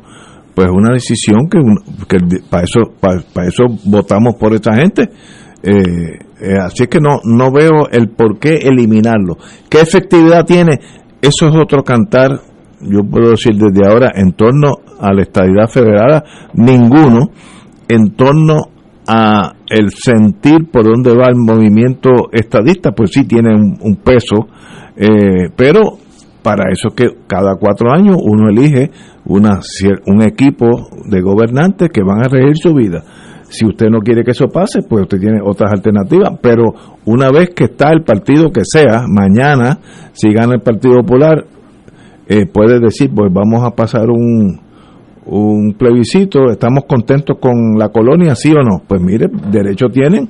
pues 0.55 0.67
es 0.67 0.73
una 0.73 0.93
decisión 0.93 1.47
que, 1.49 1.59
para 2.49 2.63
eso 2.63 2.91
para 2.99 3.47
eso 3.47 3.63
votamos 3.85 4.35
por 4.39 4.53
esta 4.53 4.75
gente. 4.75 5.09
Eh, 5.63 5.73
eh, 6.41 6.57
así 6.59 6.83
es 6.83 6.89
que 6.89 6.99
no 6.99 7.19
no 7.23 7.51
veo 7.51 7.87
el 7.91 8.09
por 8.09 8.39
qué 8.39 8.55
eliminarlo. 8.63 9.37
¿Qué 9.69 9.79
efectividad 9.81 10.43
tiene? 10.45 10.79
Eso 11.21 11.47
es 11.47 11.55
otro 11.55 11.83
cantar, 11.83 12.31
yo 12.83 13.03
puedo 13.09 13.31
decir 13.31 13.53
desde 13.55 13.87
ahora, 13.87 14.11
en 14.15 14.33
torno 14.33 14.73
a 14.99 15.13
la 15.13 15.21
estadidad 15.21 15.67
federal, 15.67 16.23
ninguno, 16.53 17.29
en 17.87 18.15
torno 18.15 18.57
a 19.07 19.53
el 19.69 19.89
sentir 19.91 20.69
por 20.71 20.83
dónde 20.83 21.15
va 21.15 21.27
el 21.29 21.35
movimiento 21.35 22.29
estadista, 22.31 22.91
pues 22.91 23.11
sí 23.11 23.25
tiene 23.25 23.53
un, 23.53 23.95
peso, 23.97 24.47
eh, 24.95 25.49
pero 25.55 25.81
para 26.41 26.71
eso 26.71 26.89
es 26.89 26.93
que 26.93 27.07
cada 27.27 27.55
cuatro 27.55 27.91
años 27.91 28.17
uno 28.21 28.49
elige 28.49 28.91
una, 29.25 29.59
un 30.07 30.21
equipo 30.23 30.89
de 31.05 31.21
gobernantes 31.21 31.89
que 31.93 32.03
van 32.03 32.19
a 32.23 32.29
regir 32.29 32.57
su 32.57 32.73
vida. 32.73 33.03
Si 33.49 33.65
usted 33.65 33.87
no 33.89 33.99
quiere 33.99 34.23
que 34.23 34.31
eso 34.31 34.47
pase, 34.47 34.79
pues 34.87 35.03
usted 35.03 35.19
tiene 35.19 35.39
otras 35.43 35.73
alternativas, 35.73 36.39
pero 36.41 36.73
una 37.05 37.29
vez 37.29 37.49
que 37.49 37.65
está 37.65 37.91
el 37.91 38.03
partido 38.03 38.49
que 38.49 38.61
sea, 38.63 39.03
mañana, 39.09 39.77
si 40.13 40.31
gana 40.31 40.53
el 40.53 40.61
Partido 40.61 41.01
Popular, 41.01 41.45
eh, 42.27 42.45
puede 42.45 42.79
decir, 42.79 43.09
pues 43.13 43.31
vamos 43.33 43.63
a 43.65 43.71
pasar 43.71 44.09
un, 44.09 44.59
un 45.25 45.73
plebiscito, 45.77 46.49
estamos 46.51 46.85
contentos 46.87 47.37
con 47.39 47.77
la 47.77 47.89
colonia, 47.89 48.35
sí 48.35 48.51
o 48.51 48.61
no. 48.63 48.81
Pues 48.87 49.01
mire, 49.01 49.27
derecho 49.51 49.87
tienen 49.87 50.29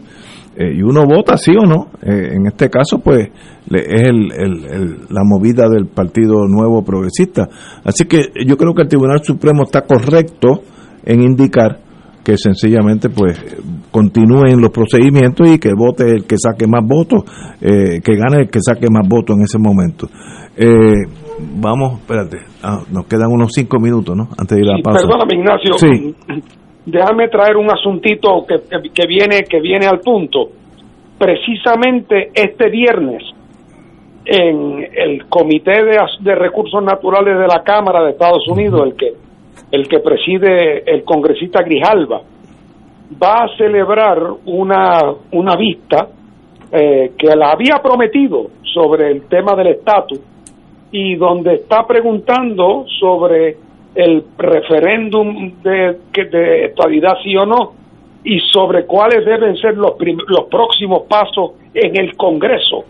eh, 0.55 0.73
y 0.75 0.81
uno 0.81 1.05
vota 1.05 1.37
sí 1.37 1.51
o 1.55 1.65
no. 1.65 1.87
Eh, 2.01 2.33
en 2.35 2.47
este 2.47 2.69
caso, 2.69 2.99
pues 2.99 3.29
le- 3.69 3.79
es 3.85 4.01
el, 4.09 4.31
el- 4.33 4.65
el- 4.65 4.97
la 5.09 5.23
movida 5.23 5.69
del 5.69 5.87
Partido 5.87 6.47
Nuevo 6.47 6.83
Progresista. 6.83 7.47
Así 7.83 8.05
que 8.05 8.25
yo 8.45 8.57
creo 8.57 8.73
que 8.73 8.81
el 8.83 8.87
Tribunal 8.89 9.21
Supremo 9.23 9.63
está 9.63 9.81
correcto 9.81 10.61
en 11.05 11.21
indicar 11.21 11.79
que 12.23 12.37
sencillamente 12.37 13.09
pues 13.09 13.39
continúen 13.89 14.61
los 14.61 14.69
procedimientos 14.69 15.49
y 15.49 15.57
que 15.57 15.71
vote 15.75 16.03
el 16.11 16.25
que 16.25 16.35
saque 16.37 16.67
más 16.67 16.85
votos, 16.87 17.23
eh, 17.61 17.99
que 18.03 18.15
gane 18.15 18.41
el 18.43 18.49
que 18.49 18.59
saque 18.61 18.87
más 18.91 19.07
votos 19.07 19.35
en 19.37 19.43
ese 19.43 19.57
momento. 19.57 20.07
Eh, 20.55 20.93
vamos, 21.59 21.99
espérate, 21.99 22.37
ah, 22.63 22.79
nos 22.91 23.05
quedan 23.07 23.31
unos 23.31 23.49
cinco 23.53 23.79
minutos, 23.79 24.15
¿no? 24.15 24.27
Antes 24.37 24.57
de 24.57 24.63
ir 24.63 24.69
a 24.69 24.71
la 24.71 24.77
Sí, 24.77 24.83
pausa. 24.83 24.99
perdóname, 25.07 25.35
Ignacio. 25.35 25.73
Sí. 25.77 26.15
Déjame 26.85 27.27
traer 27.29 27.57
un 27.57 27.69
asuntito 27.71 28.45
que, 28.47 28.55
que- 28.69 28.89
que 28.93 29.07
viene 29.07 29.43
que 29.49 29.59
viene 29.61 29.85
al 29.87 29.99
punto. 29.99 30.49
Precisamente 31.17 32.31
este 32.33 32.69
viernes, 32.69 33.21
en 34.25 34.83
el 34.95 35.25
Comité 35.29 35.83
de, 35.83 35.97
de 36.21 36.35
Recursos 36.35 36.83
Naturales 36.83 37.37
de 37.37 37.47
la 37.47 37.61
Cámara 37.63 38.03
de 38.03 38.11
Estados 38.11 38.47
Unidos, 38.47 38.81
el 38.87 38.95
que 38.95 39.11
el 39.71 39.87
que 39.87 39.99
preside 39.99 40.83
el 40.91 41.03
congresista 41.03 41.61
Grijalva, 41.63 42.21
va 43.21 43.43
a 43.43 43.57
celebrar 43.57 44.17
una, 44.45 44.99
una 45.31 45.55
vista 45.55 46.07
eh, 46.71 47.11
que 47.17 47.35
la 47.35 47.51
había 47.51 47.77
prometido 47.81 48.47
sobre 48.73 49.11
el 49.11 49.27
tema 49.27 49.55
del 49.55 49.67
estatus 49.67 50.19
y 50.91 51.15
donde 51.15 51.55
está 51.55 51.87
preguntando 51.87 52.85
sobre 52.99 53.57
el 53.95 54.23
referéndum 54.37 55.61
de, 55.61 55.97
de 56.13 56.65
estabilidad 56.65 57.17
sí 57.23 57.35
o 57.35 57.45
no 57.45 57.73
y 58.23 58.39
sobre 58.39 58.85
cuáles 58.85 59.25
deben 59.25 59.57
ser 59.57 59.75
los, 59.77 59.93
los 60.27 60.45
próximos 60.49 61.03
pasos 61.07 61.51
en 61.73 61.97
el 61.97 62.15
Congreso 62.15 62.83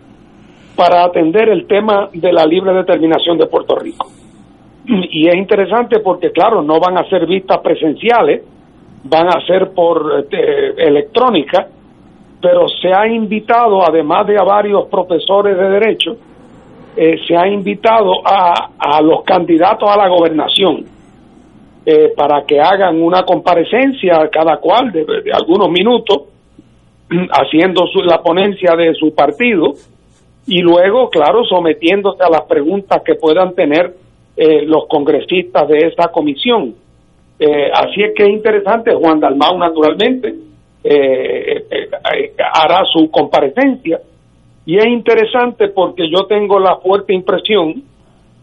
para 0.76 1.03
atender 1.03 1.49
el 1.49 1.68
tema 1.68 2.10
de 2.14 2.34
la 2.34 2.45
libre 2.45 2.73
determinación 2.73 3.38
de 3.38 3.45
Puerto 3.45 3.76
Rico. 3.76 4.07
Y 4.86 5.28
es 5.28 5.36
interesante 5.36 5.99
porque, 5.99 6.32
claro, 6.32 6.61
no 6.61 6.80
van 6.80 6.98
a 6.98 7.07
ser 7.07 7.28
vistas 7.28 7.60
presenciales, 7.60 8.41
van 9.03 9.28
a 9.28 9.45
ser 9.45 9.72
por 9.72 10.22
este, 10.22 10.69
electrónica, 10.88 11.68
pero 12.41 12.68
se 12.68 12.91
ha 12.91 13.07
invitado, 13.07 13.88
además 13.88 14.26
de 14.26 14.40
a 14.40 14.44
varios 14.44 14.88
profesores 14.88 15.56
de 15.56 15.69
derecho, 15.69 16.18
eh, 16.95 17.18
se 17.27 17.35
ha 17.38 17.47
invitado 17.47 18.11
a, 18.26 18.69
a 18.77 19.01
los 19.01 19.23
candidatos 19.23 19.89
a 19.89 19.97
la 19.97 20.07
gobernación 20.09 20.85
eh, 21.85 22.13
para 22.15 22.43
que 22.45 22.59
hagan 22.59 23.01
una 23.01 23.23
comparecencia 23.23 24.30
cada 24.31 24.57
cual 24.57 24.91
de, 24.91 25.05
algunos 25.34 25.69
minutos 25.69 26.23
haciendo 27.31 27.88
su- 27.88 28.03
la 28.03 28.22
ponencia 28.22 28.76
de 28.76 28.93
su 28.93 29.13
partido 29.15 29.73
y 30.47 30.59
luego, 30.61 31.09
claro, 31.09 31.43
sometiéndose 31.45 32.23
a 32.23 32.30
las 32.30 32.41
preguntas 32.43 33.01
que 33.05 33.15
puedan 33.15 33.53
tener 33.53 33.93
eh, 34.35 34.63
los 34.65 34.85
congresistas 34.88 35.68
de 35.68 35.77
esa 35.88 36.09
comisión. 36.11 36.76
Eh, 37.39 37.72
así 37.73 38.01
es 38.03 38.13
que 38.15 38.23
es 38.23 38.30
interesante, 38.30 38.93
Juan 38.93 39.19
Dalmau 39.19 39.57
naturalmente 39.57 40.34
eh, 40.84 41.65
hará 42.53 42.84
su 42.91 43.09
comparecencia 43.11 43.99
y 44.65 44.77
es 44.77 44.85
interesante 44.85 45.69
porque 45.69 46.09
yo 46.09 46.25
tengo 46.27 46.59
la 46.59 46.77
fuerte 46.77 47.13
impresión 47.13 47.83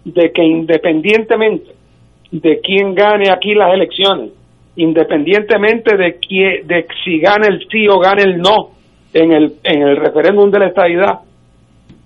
de 0.04 0.32
que 0.32 0.42
independientemente 0.42 1.72
de 2.30 2.60
quién 2.60 2.94
gane 2.94 3.30
aquí 3.30 3.54
las 3.54 3.72
elecciones, 3.72 4.30
independientemente 4.76 5.96
de, 5.96 6.18
quién, 6.18 6.66
de 6.66 6.86
si 7.04 7.18
gane 7.20 7.46
el 7.48 7.66
sí 7.68 7.88
o 7.88 7.98
gane 7.98 8.22
el 8.22 8.38
no 8.38 8.70
en 9.12 9.32
el, 9.32 9.54
en 9.62 9.82
el 9.82 9.96
referéndum 9.96 10.50
de 10.50 10.58
la 10.58 10.66
estadidad, 10.66 11.20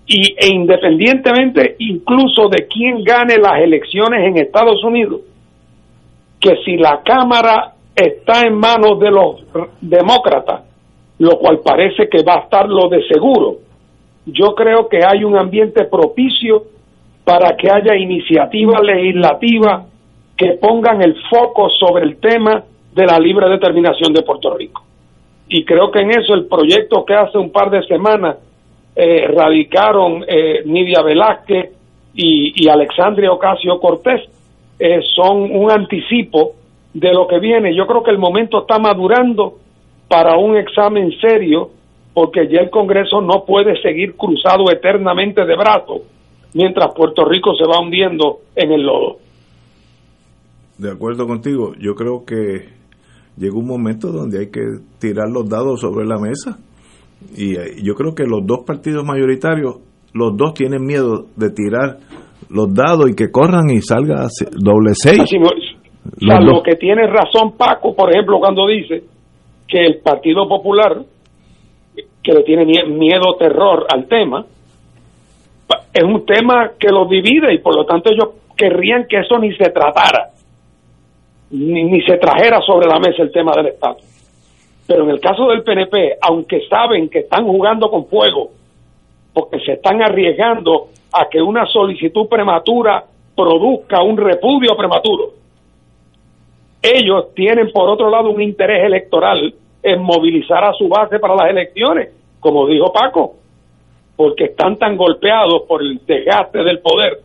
y, 0.06 0.34
e 0.36 0.48
independientemente 0.54 1.76
incluso 1.78 2.48
de 2.48 2.66
quién 2.66 3.02
gane 3.02 3.38
las 3.38 3.60
elecciones 3.60 4.26
en 4.26 4.38
Estados 4.38 4.82
Unidos, 4.84 5.20
que 6.40 6.56
si 6.64 6.76
la 6.76 7.02
Cámara 7.02 7.74
está 7.94 8.42
en 8.46 8.54
manos 8.54 8.98
de 8.98 9.10
los 9.10 9.42
demócratas, 9.80 10.62
lo 11.18 11.38
cual 11.38 11.60
parece 11.64 12.08
que 12.08 12.22
va 12.22 12.34
a 12.34 12.40
estar 12.40 12.68
lo 12.68 12.88
de 12.88 13.02
seguro, 13.06 13.58
yo 14.26 14.54
creo 14.54 14.88
que 14.88 15.04
hay 15.04 15.24
un 15.24 15.36
ambiente 15.36 15.84
propicio 15.84 16.64
para 17.24 17.56
que 17.56 17.70
haya 17.70 17.96
iniciativas 17.96 18.80
legislativas 18.82 19.86
que 20.36 20.52
pongan 20.60 21.02
el 21.02 21.16
foco 21.30 21.68
sobre 21.70 22.04
el 22.04 22.16
tema 22.18 22.64
de 22.94 23.06
la 23.06 23.18
libre 23.18 23.48
determinación 23.48 24.12
de 24.12 24.22
Puerto 24.22 24.54
Rico. 24.54 24.82
Y 25.48 25.64
creo 25.64 25.90
que 25.90 26.00
en 26.00 26.10
eso 26.10 26.34
el 26.34 26.46
proyecto 26.46 27.04
que 27.04 27.14
hace 27.14 27.38
un 27.38 27.50
par 27.50 27.70
de 27.70 27.82
semanas 27.86 28.38
eh, 28.94 29.26
radicaron 29.28 30.24
eh, 30.26 30.62
Nidia 30.64 31.02
Velázquez 31.02 31.72
y, 32.14 32.64
y 32.64 32.68
Alexandria 32.68 33.32
Ocasio 33.32 33.78
Cortés 33.78 34.22
eh, 34.78 35.00
son 35.14 35.42
un 35.42 35.70
anticipo 35.70 36.52
de 36.92 37.12
lo 37.12 37.26
que 37.26 37.38
viene. 37.38 37.74
Yo 37.74 37.86
creo 37.86 38.02
que 38.02 38.10
el 38.10 38.18
momento 38.18 38.62
está 38.62 38.78
madurando 38.78 39.54
para 40.08 40.36
un 40.36 40.56
examen 40.56 41.12
serio 41.20 41.70
porque 42.14 42.48
ya 42.48 42.60
el 42.60 42.70
Congreso 42.70 43.20
no 43.20 43.44
puede 43.46 43.80
seguir 43.80 44.16
cruzado 44.16 44.70
eternamente 44.70 45.44
de 45.44 45.56
brazos 45.56 46.02
mientras 46.54 46.94
Puerto 46.94 47.24
Rico 47.24 47.54
se 47.56 47.66
va 47.66 47.80
hundiendo 47.80 48.40
en 48.54 48.72
el 48.72 48.82
lodo. 48.82 49.16
De 50.78 50.90
acuerdo 50.90 51.26
contigo, 51.26 51.72
yo 51.78 51.94
creo 51.94 52.24
que 52.26 52.68
llegó 53.36 53.58
un 53.58 53.66
momento 53.66 54.08
donde 54.08 54.40
hay 54.40 54.50
que 54.50 54.60
tirar 54.98 55.28
los 55.28 55.48
dados 55.48 55.80
sobre 55.80 56.06
la 56.06 56.18
mesa. 56.18 56.58
Y 57.36 57.56
eh, 57.56 57.76
yo 57.82 57.94
creo 57.94 58.14
que 58.14 58.24
los 58.24 58.44
dos 58.44 58.64
partidos 58.66 59.04
mayoritarios, 59.04 59.76
los 60.12 60.36
dos 60.36 60.54
tienen 60.54 60.84
miedo 60.84 61.26
de 61.36 61.50
tirar 61.50 61.98
los 62.50 62.74
dados 62.74 63.10
y 63.10 63.14
que 63.14 63.30
corran 63.30 63.70
y 63.70 63.80
salga 63.80 64.26
doble 64.52 64.92
seis. 64.94 65.20
Así, 65.22 65.36
lo 65.38 66.62
que 66.62 66.74
tiene 66.76 67.06
razón 67.06 67.56
Paco, 67.56 67.94
por 67.94 68.10
ejemplo, 68.10 68.38
cuando 68.40 68.66
dice 68.66 69.04
que 69.68 69.84
el 69.84 70.00
Partido 70.00 70.48
Popular, 70.48 71.02
que 72.22 72.32
le 72.32 72.42
tiene 72.42 72.64
miedo, 72.64 73.36
terror 73.38 73.86
al 73.88 74.06
tema, 74.06 74.44
es 75.92 76.02
un 76.02 76.24
tema 76.24 76.72
que 76.78 76.88
los 76.88 77.08
divide 77.08 77.52
y 77.52 77.58
por 77.58 77.74
lo 77.74 77.84
tanto 77.84 78.10
ellos 78.12 78.30
querrían 78.56 79.06
que 79.08 79.18
eso 79.18 79.38
ni 79.38 79.52
se 79.54 79.70
tratara, 79.70 80.30
ni, 81.50 81.84
ni 81.84 82.02
se 82.02 82.16
trajera 82.18 82.60
sobre 82.60 82.86
la 82.86 82.98
mesa 82.98 83.22
el 83.22 83.32
tema 83.32 83.52
del 83.56 83.68
Estado. 83.68 83.96
Pero 84.86 85.04
en 85.04 85.10
el 85.10 85.20
caso 85.20 85.48
del 85.48 85.62
PNP, 85.62 86.18
aunque 86.20 86.66
saben 86.68 87.08
que 87.08 87.20
están 87.20 87.44
jugando 87.44 87.90
con 87.90 88.06
fuego, 88.06 88.50
porque 89.32 89.60
se 89.60 89.72
están 89.72 90.02
arriesgando 90.02 90.88
a 91.12 91.28
que 91.28 91.40
una 91.40 91.66
solicitud 91.66 92.28
prematura 92.28 93.04
produzca 93.34 94.02
un 94.02 94.16
repudio 94.16 94.76
prematuro, 94.76 95.30
ellos 96.82 97.32
tienen 97.34 97.70
por 97.72 97.88
otro 97.88 98.10
lado 98.10 98.30
un 98.30 98.42
interés 98.42 98.84
electoral 98.84 99.54
en 99.82 100.02
movilizar 100.02 100.64
a 100.64 100.72
su 100.74 100.88
base 100.88 101.18
para 101.18 101.34
las 101.34 101.50
elecciones, 101.50 102.10
como 102.40 102.66
dijo 102.66 102.92
Paco, 102.92 103.34
porque 104.16 104.44
están 104.44 104.76
tan 104.76 104.96
golpeados 104.96 105.62
por 105.66 105.82
el 105.82 106.00
desgaste 106.06 106.58
del 106.58 106.80
poder 106.80 107.18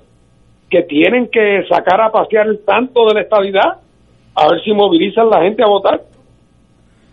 que 0.69 0.83
tienen 0.83 1.29
que 1.31 1.63
sacar 1.69 2.01
a 2.01 2.11
pasear 2.11 2.47
el 2.47 2.59
santo 2.65 3.05
de 3.07 3.13
la 3.13 3.21
estabilidad 3.21 3.81
a 4.35 4.47
ver 4.49 4.61
si 4.63 4.73
movilizan 4.73 5.29
la 5.29 5.41
gente 5.41 5.63
a 5.63 5.67
votar. 5.67 6.01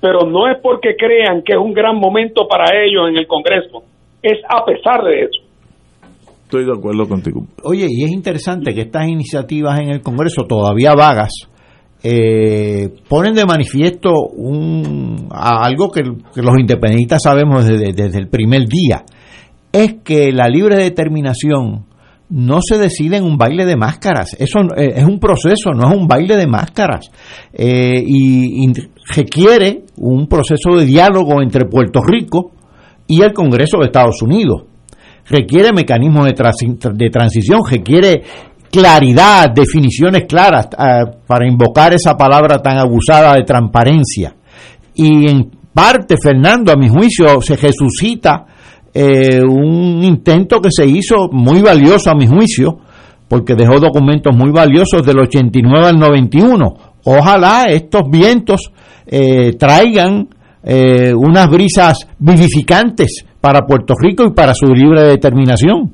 Pero 0.00 0.20
no 0.28 0.48
es 0.48 0.58
porque 0.62 0.96
crean 0.96 1.42
que 1.42 1.54
es 1.54 1.58
un 1.58 1.72
gran 1.72 1.96
momento 1.96 2.46
para 2.46 2.64
ellos 2.76 3.08
en 3.08 3.16
el 3.16 3.26
Congreso, 3.26 3.82
es 4.22 4.38
a 4.48 4.64
pesar 4.64 5.02
de 5.04 5.22
eso. 5.22 5.42
Estoy 6.42 6.66
de 6.66 6.72
acuerdo 6.76 7.08
contigo. 7.08 7.40
Oye, 7.64 7.86
y 7.88 8.04
es 8.04 8.12
interesante 8.12 8.74
que 8.74 8.82
estas 8.82 9.08
iniciativas 9.08 9.80
en 9.80 9.88
el 9.88 10.02
Congreso, 10.02 10.44
todavía 10.46 10.94
vagas, 10.94 11.32
eh, 12.06 12.90
ponen 13.08 13.32
de 13.32 13.46
manifiesto 13.46 14.12
un, 14.36 15.26
algo 15.30 15.90
que, 15.90 16.02
los 16.02 16.58
independentistas 16.58 17.22
sabemos 17.22 17.66
desde, 17.66 18.18
el 18.18 18.28
primer 18.28 18.66
día, 18.66 19.04
es 19.72 19.96
que 20.04 20.30
la 20.30 20.46
libre 20.48 20.76
determinación 20.76 21.86
no 22.28 22.58
se 22.60 22.76
decide 22.76 23.16
en 23.16 23.24
un 23.24 23.38
baile 23.38 23.64
de 23.64 23.76
máscaras, 23.76 24.36
eso 24.38 24.60
eh, 24.76 24.92
es 24.96 25.04
un 25.04 25.18
proceso, 25.18 25.70
no 25.70 25.90
es 25.90 25.96
un 25.96 26.06
baile 26.06 26.36
de 26.36 26.46
máscaras, 26.46 27.10
eh, 27.54 28.02
y, 28.06 28.70
requiere 29.14 29.84
un 29.96 30.26
proceso 30.26 30.76
de 30.76 30.84
diálogo 30.84 31.40
entre 31.40 31.64
Puerto 31.64 32.00
Rico 32.06 32.52
y 33.06 33.22
el 33.22 33.32
Congreso 33.32 33.78
de 33.78 33.86
Estados 33.86 34.20
Unidos. 34.22 34.64
Requiere 35.26 35.72
mecanismos 35.74 36.26
de, 36.26 36.34
de, 36.94 37.10
transición, 37.10 37.60
requiere 37.70 38.22
claridad, 38.74 39.50
definiciones 39.54 40.24
claras 40.26 40.66
eh, 40.76 41.04
para 41.28 41.46
invocar 41.46 41.94
esa 41.94 42.16
palabra 42.16 42.58
tan 42.58 42.76
abusada 42.76 43.34
de 43.34 43.44
transparencia. 43.44 44.34
Y 44.96 45.30
en 45.30 45.48
parte, 45.72 46.16
Fernando, 46.20 46.72
a 46.72 46.76
mi 46.76 46.88
juicio, 46.88 47.40
se 47.40 47.54
resucita 47.54 48.44
eh, 48.92 49.40
un 49.40 50.02
intento 50.02 50.60
que 50.60 50.70
se 50.72 50.86
hizo 50.86 51.28
muy 51.30 51.62
valioso 51.62 52.10
a 52.10 52.16
mi 52.16 52.26
juicio, 52.26 52.78
porque 53.28 53.54
dejó 53.54 53.78
documentos 53.78 54.36
muy 54.36 54.50
valiosos 54.50 55.06
del 55.06 55.20
89 55.20 55.86
al 55.86 55.98
91. 56.00 56.74
Ojalá 57.04 57.66
estos 57.66 58.02
vientos 58.10 58.72
eh, 59.06 59.52
traigan 59.56 60.28
unas 60.66 61.50
brisas 61.50 62.08
vivificantes 62.18 63.26
para 63.38 63.66
Puerto 63.66 63.92
Rico 64.00 64.24
y 64.24 64.32
para 64.32 64.54
su 64.54 64.64
libre 64.72 65.02
determinación. 65.02 65.92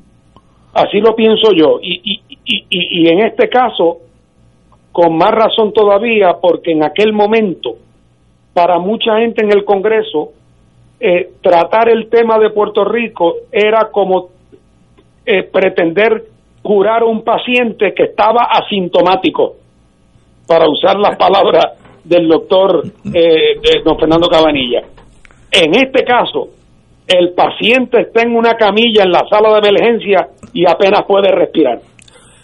Así 0.73 0.99
lo 1.01 1.13
pienso 1.15 1.51
yo. 1.53 1.79
Y, 1.81 1.99
y, 2.03 2.30
en 2.69 3.19
este 3.19 3.49
caso, 3.49 3.97
con 4.91 5.15
más 5.15 5.31
razón 5.31 5.73
todavía, 5.73 6.35
porque 6.41 6.71
en 6.71 6.83
aquel 6.83 7.13
momento, 7.13 7.75
para 8.53 8.79
mucha 8.79 9.17
gente 9.19 9.43
en 9.43 9.51
el 9.51 9.63
Congreso, 9.63 10.31
eh, 10.99 11.31
tratar 11.41 11.89
el 11.89 12.09
tema 12.09 12.37
de 12.37 12.51
Puerto 12.51 12.83
Rico 12.83 13.33
era 13.51 13.89
como 13.91 14.29
eh, 15.25 15.43
pretender 15.43 16.25
curar 16.61 17.03
un 17.03 17.23
paciente 17.23 17.93
que 17.95 18.03
estaba 18.03 18.49
asintomático, 18.51 19.55
para 20.47 20.67
usar 20.69 20.99
las 20.99 21.15
palabras 21.17 21.65
del 22.03 22.27
doctor 22.27 22.83
eh, 23.13 23.55
don 23.85 23.97
Fernando 23.97 24.27
Cabanilla. 24.27 24.81
En 25.51 25.73
este 25.75 26.03
caso, 26.03 26.49
el 27.07 27.33
paciente 27.33 28.01
está 28.01 28.23
en 28.23 28.35
una 28.35 28.55
camilla 28.55 29.03
en 29.03 29.11
la 29.11 29.23
sala 29.29 29.59
de 29.59 29.69
emergencia 29.69 30.27
y 30.53 30.69
apenas 30.69 31.03
puede 31.07 31.29
respirar. 31.31 31.79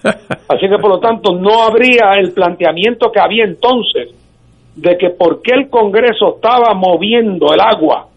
Así 0.03 0.69
que 0.69 0.78
por 0.80 0.90
lo 0.90 0.99
tanto 0.99 1.36
no 1.36 1.64
habría 1.64 2.11
el 2.18 2.32
planteamiento 2.32 3.11
que 3.11 3.19
había 3.19 3.45
entonces 3.45 4.10
de 4.76 4.98
que 4.98 5.10
por 5.10 5.41
qué 5.41 5.56
el 5.56 5.69
Congreso 5.69 6.36
estaba 6.36 6.74
moviendo 6.76 7.53
el 7.53 7.60
agua 7.60 8.07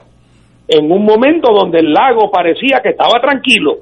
en 0.69 0.93
un 0.93 1.05
momento 1.05 1.53
donde 1.53 1.81
el 1.81 1.93
lago 1.93 2.31
parecía 2.31 2.81
que 2.83 2.91
estaba 2.91 3.21
tranquilo 3.21 3.79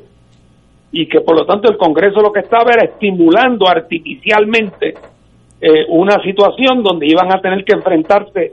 y 0.91 1.07
que 1.07 1.21
por 1.21 1.37
lo 1.37 1.45
tanto 1.45 1.71
el 1.71 1.77
Congreso 1.77 2.21
lo 2.21 2.33
que 2.33 2.41
estaba 2.41 2.71
era 2.73 2.85
estimulando 2.85 3.69
artificialmente 3.69 4.95
eh, 5.61 5.85
una 5.89 6.23
situación 6.23 6.83
donde 6.83 7.07
iban 7.07 7.35
a 7.35 7.41
tener 7.41 7.65
que 7.65 7.75
enfrentarse 7.75 8.53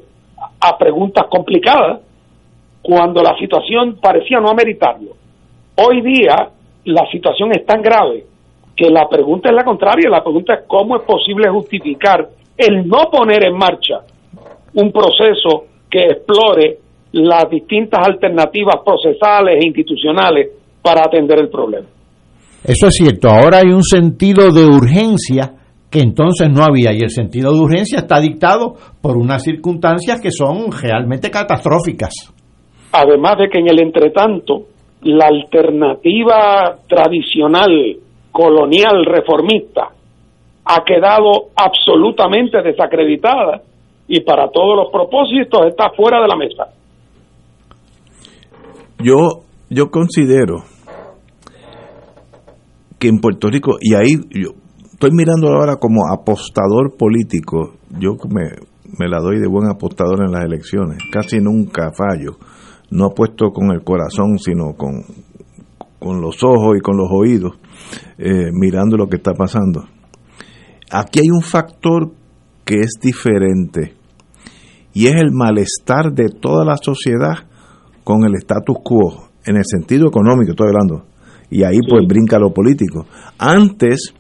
a 0.60 0.78
preguntas 0.78 1.26
complicadas 1.30 2.02
cuando 2.82 3.22
la 3.22 3.38
situación 3.38 3.98
parecía 4.02 4.40
no 4.40 4.50
ameritarlo. 4.50 5.12
Hoy 5.76 6.02
día 6.02 6.50
la 6.86 7.10
situación 7.12 7.52
es 7.52 7.66
tan 7.66 7.82
grave 7.82 8.26
que 8.76 8.90
la 8.90 9.08
pregunta 9.08 9.50
es 9.50 9.56
la 9.56 9.64
contraria, 9.64 10.10
la 10.10 10.24
pregunta 10.24 10.54
es 10.56 10.60
cómo 10.68 10.98
es 10.98 11.04
posible 11.04 11.50
justificar 11.50 12.28
el 12.58 12.88
no 12.88 13.10
poner 13.12 13.46
en 13.46 13.58
marcha 13.58 14.02
un 14.74 14.92
proceso 14.92 15.66
que 15.90 16.06
explore 16.06 16.80
las 17.14 17.50
distintas 17.50 18.06
alternativas 18.06 18.76
procesales 18.84 19.56
e 19.56 19.68
institucionales 19.68 20.50
para 20.82 21.04
atender 21.06 21.40
el 21.40 21.50
problema. 21.50 21.88
Eso 22.64 22.88
es 22.88 22.96
cierto, 22.96 23.30
ahora 23.30 23.60
hay 23.60 23.72
un 23.72 23.84
sentido 23.84 24.52
de 24.52 24.66
urgencia 24.66 25.54
que 25.90 26.00
entonces 26.00 26.50
no 26.50 26.64
había 26.64 26.92
y 26.94 27.00
el 27.00 27.10
sentido 27.10 27.54
de 27.54 27.60
urgencia 27.60 28.00
está 28.00 28.20
dictado 28.20 28.74
por 29.02 29.16
unas 29.16 29.44
circunstancias 29.44 30.20
que 30.20 30.32
son 30.32 30.72
realmente 30.72 31.32
catastróficas. 31.32 32.34
Además 32.92 33.38
de 33.38 33.50
que 33.50 33.60
en 33.60 33.70
el 33.70 33.82
entretanto 33.82 34.64
la 35.04 35.28
alternativa 35.28 36.80
tradicional 36.88 37.98
colonial 38.36 39.06
reformista 39.06 39.92
ha 40.66 40.84
quedado 40.84 41.52
absolutamente 41.56 42.62
desacreditada 42.62 43.62
y 44.10 44.20
para 44.22 44.50
todos 44.50 44.76
los 44.76 44.92
propósitos 44.92 45.68
está 45.68 45.92
fuera 45.96 46.22
de 46.22 46.28
la 46.28 46.36
mesa. 46.36 46.68
Yo, 49.02 49.44
yo 49.70 49.90
considero 49.90 50.64
que 53.00 53.08
en 53.08 53.20
Puerto 53.22 53.50
Rico, 53.50 53.78
y 53.80 53.96
ahí 53.96 54.16
yo 54.32 54.50
estoy 54.92 55.12
mirando 55.14 55.48
ahora 55.48 55.78
como 55.78 56.02
apostador 56.12 56.98
político, 56.98 57.76
yo 58.00 58.16
me, 58.30 58.50
me 59.00 59.08
la 59.08 59.20
doy 59.20 59.40
de 59.40 59.48
buen 59.48 59.70
apostador 59.70 60.26
en 60.26 60.34
las 60.34 60.44
elecciones, 60.44 60.98
casi 61.10 61.38
nunca 61.40 61.94
fallo, 61.96 62.38
no 62.92 63.06
apuesto 63.06 63.52
con 63.52 63.72
el 63.72 63.82
corazón, 63.82 64.40
sino 64.40 64.74
con, 64.76 65.04
con 66.00 66.20
los 66.20 66.44
ojos 66.44 66.76
y 66.78 66.82
con 66.82 66.98
los 66.98 67.08
oídos. 67.12 67.54
Eh, 68.18 68.50
mirando 68.52 68.98
lo 68.98 69.08
que 69.08 69.18
está 69.18 69.34
pasando. 69.34 69.84
Aquí 70.92 71.20
hay 71.20 71.30
un 71.30 71.42
factor 71.42 72.12
que 72.64 72.80
es 72.80 72.94
diferente 73.02 73.94
y 74.94 75.08
es 75.08 75.16
el 75.16 75.32
malestar 75.32 76.14
de 76.14 76.30
toda 76.30 76.64
la 76.64 76.78
sociedad 76.78 77.36
con 78.04 78.24
el 78.24 78.36
status 78.36 78.78
quo, 78.84 79.30
en 79.46 79.58
el 79.58 79.66
sentido 79.66 80.08
económico 80.08 80.52
estoy 80.52 80.68
hablando, 80.68 81.06
y 81.50 81.64
ahí 81.64 81.80
pues 81.90 82.08
brinca 82.08 82.40
lo 82.40 82.54
político. 82.54 83.06
Antes, 83.38 84.14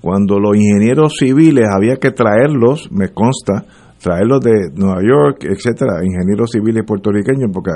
cuando 0.00 0.40
los 0.40 0.56
ingenieros 0.56 1.14
civiles 1.18 1.66
había 1.72 1.96
que 1.96 2.10
traerlos, 2.10 2.90
me 2.90 3.10
consta, 3.10 3.64
traerlos 4.00 4.40
de 4.40 4.70
Nueva 4.74 5.02
York, 5.02 5.44
etcétera, 5.44 6.04
ingenieros 6.04 6.50
civiles 6.52 6.84
puertorriqueños, 6.86 7.50
porque 7.52 7.72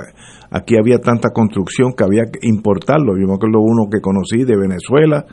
aquí 0.51 0.77
había 0.77 0.99
tanta 0.99 1.31
construcción 1.31 1.93
que 1.97 2.05
había 2.05 2.25
que 2.25 2.39
importarlos. 2.43 3.17
Yo 3.21 3.27
me 3.27 3.35
acuerdo 3.35 3.61
uno 3.61 3.89
que 3.91 4.01
conocí 4.01 4.45
de 4.45 4.57
Venezuela, 4.57 5.27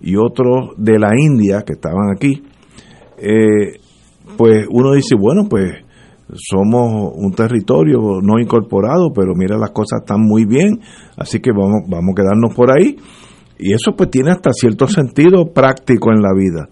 y 0.00 0.16
otros 0.16 0.70
de 0.76 0.98
la 0.98 1.10
India 1.16 1.62
que 1.66 1.72
estaban 1.74 2.10
aquí, 2.14 2.42
eh, 3.18 3.80
pues 4.36 4.66
uno 4.70 4.92
dice, 4.92 5.16
bueno, 5.18 5.48
pues 5.48 5.72
somos 6.34 7.12
un 7.16 7.32
territorio 7.32 8.20
no 8.22 8.38
incorporado, 8.38 9.10
pero 9.14 9.32
mira, 9.34 9.56
las 9.56 9.70
cosas 9.70 10.00
están 10.00 10.20
muy 10.20 10.44
bien, 10.44 10.80
así 11.16 11.40
que 11.40 11.50
vamos, 11.50 11.82
vamos 11.88 12.12
a 12.12 12.22
quedarnos 12.22 12.54
por 12.54 12.70
ahí. 12.70 12.96
Y 13.58 13.72
eso 13.72 13.96
pues 13.96 14.10
tiene 14.10 14.30
hasta 14.30 14.52
cierto 14.52 14.86
sentido 14.86 15.52
práctico 15.52 16.12
en 16.12 16.22
la 16.22 16.32
vida. 16.32 16.68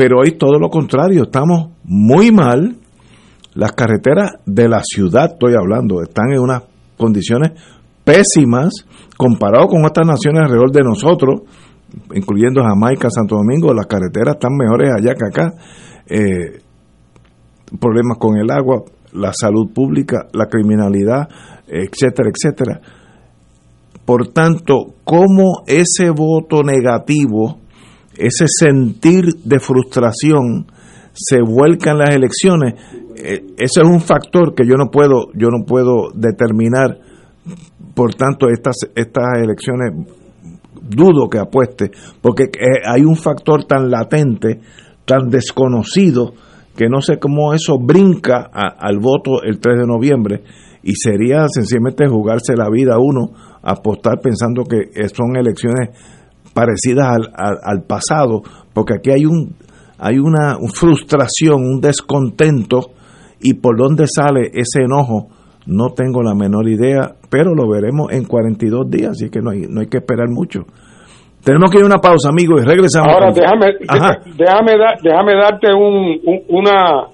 Pero 0.00 0.20
hoy 0.20 0.38
todo 0.38 0.58
lo 0.58 0.70
contrario, 0.70 1.24
estamos 1.24 1.72
muy 1.84 2.32
mal. 2.32 2.74
Las 3.52 3.72
carreteras 3.72 4.30
de 4.46 4.66
la 4.66 4.80
ciudad, 4.82 5.32
estoy 5.32 5.52
hablando, 5.52 6.00
están 6.00 6.32
en 6.32 6.38
unas 6.38 6.62
condiciones 6.96 7.50
pésimas 8.02 8.72
comparado 9.18 9.66
con 9.66 9.84
otras 9.84 10.06
naciones 10.06 10.44
alrededor 10.44 10.72
de 10.72 10.80
nosotros 10.80 11.42
incluyendo 12.14 12.62
Jamaica, 12.62 13.10
Santo 13.10 13.36
Domingo, 13.36 13.74
las 13.74 13.84
carreteras 13.84 14.36
están 14.36 14.56
mejores 14.56 14.90
allá 14.90 15.14
que 15.14 15.26
acá. 15.26 15.52
Eh, 16.06 16.62
problemas 17.78 18.16
con 18.16 18.38
el 18.38 18.50
agua, 18.50 18.82
la 19.12 19.32
salud 19.34 19.70
pública, 19.70 20.28
la 20.32 20.46
criminalidad, 20.46 21.28
etcétera, 21.68 22.30
etcétera. 22.34 22.80
Por 24.06 24.28
tanto, 24.28 24.94
¿cómo 25.04 25.62
ese 25.66 26.08
voto 26.08 26.62
negativo, 26.62 27.58
ese 28.16 28.46
sentir 28.46 29.24
de 29.44 29.60
frustración, 29.60 30.66
se 31.12 31.40
vuelca 31.40 31.92
en 31.92 31.98
las 31.98 32.14
elecciones? 32.14 32.74
Eh, 33.16 33.44
ese 33.56 33.80
es 33.80 33.86
un 33.86 34.00
factor 34.00 34.54
que 34.54 34.66
yo 34.66 34.76
no 34.76 34.90
puedo, 34.90 35.32
yo 35.34 35.48
no 35.48 35.64
puedo 35.66 36.10
determinar. 36.14 36.98
Por 37.94 38.14
tanto, 38.14 38.48
estas, 38.48 38.76
estas 38.94 39.24
elecciones 39.42 40.06
dudo 40.80 41.28
que 41.28 41.38
apueste, 41.38 41.90
porque 42.20 42.44
eh, 42.44 42.82
hay 42.84 43.02
un 43.02 43.16
factor 43.16 43.64
tan 43.64 43.90
latente, 43.90 44.60
tan 45.04 45.28
desconocido, 45.28 46.32
que 46.76 46.88
no 46.88 47.00
sé 47.00 47.18
cómo 47.18 47.52
eso 47.52 47.78
brinca 47.78 48.48
al 48.52 48.98
voto 49.00 49.42
el 49.42 49.58
3 49.58 49.80
de 49.80 49.86
noviembre 49.86 50.42
y 50.82 50.94
sería 50.94 51.46
sencillamente 51.48 52.08
jugarse 52.08 52.56
la 52.56 52.70
vida 52.70 52.94
a 52.94 52.98
uno, 52.98 53.32
apostar 53.62 54.20
pensando 54.22 54.64
que 54.64 54.90
son 55.08 55.36
elecciones 55.36 55.90
parecidas 56.54 57.06
al, 57.08 57.58
al, 57.62 57.82
pasado, 57.82 58.42
porque 58.72 58.94
aquí 58.94 59.10
hay 59.10 59.26
un 59.26 59.54
hay 59.98 60.18
una 60.18 60.56
frustración, 60.74 61.62
un 61.62 61.80
descontento 61.80 62.92
y 63.40 63.54
por 63.54 63.76
dónde 63.76 64.06
sale 64.06 64.50
ese 64.54 64.82
enojo 64.84 65.28
no 65.66 65.90
tengo 65.90 66.22
la 66.22 66.34
menor 66.34 66.68
idea, 66.68 67.14
pero 67.30 67.54
lo 67.54 67.68
veremos 67.68 68.10
en 68.12 68.24
42 68.24 68.90
días, 68.90 69.10
así 69.10 69.30
que 69.30 69.40
no 69.40 69.50
hay, 69.50 69.66
no 69.68 69.80
hay 69.80 69.88
que 69.88 69.98
esperar 69.98 70.28
mucho. 70.28 70.60
Tenemos 71.44 71.70
que 71.70 71.78
ir 71.78 71.84
a 71.84 71.86
una 71.86 71.98
pausa, 71.98 72.28
amigo, 72.28 72.58
y 72.58 72.64
regresamos. 72.64 73.12
Ahora, 73.12 73.30
déjame, 73.32 73.66
déjame, 74.36 74.72
déjame 75.02 75.34
darte 75.34 75.72
un, 75.72 76.20
un, 76.24 76.42
una, 76.48 77.06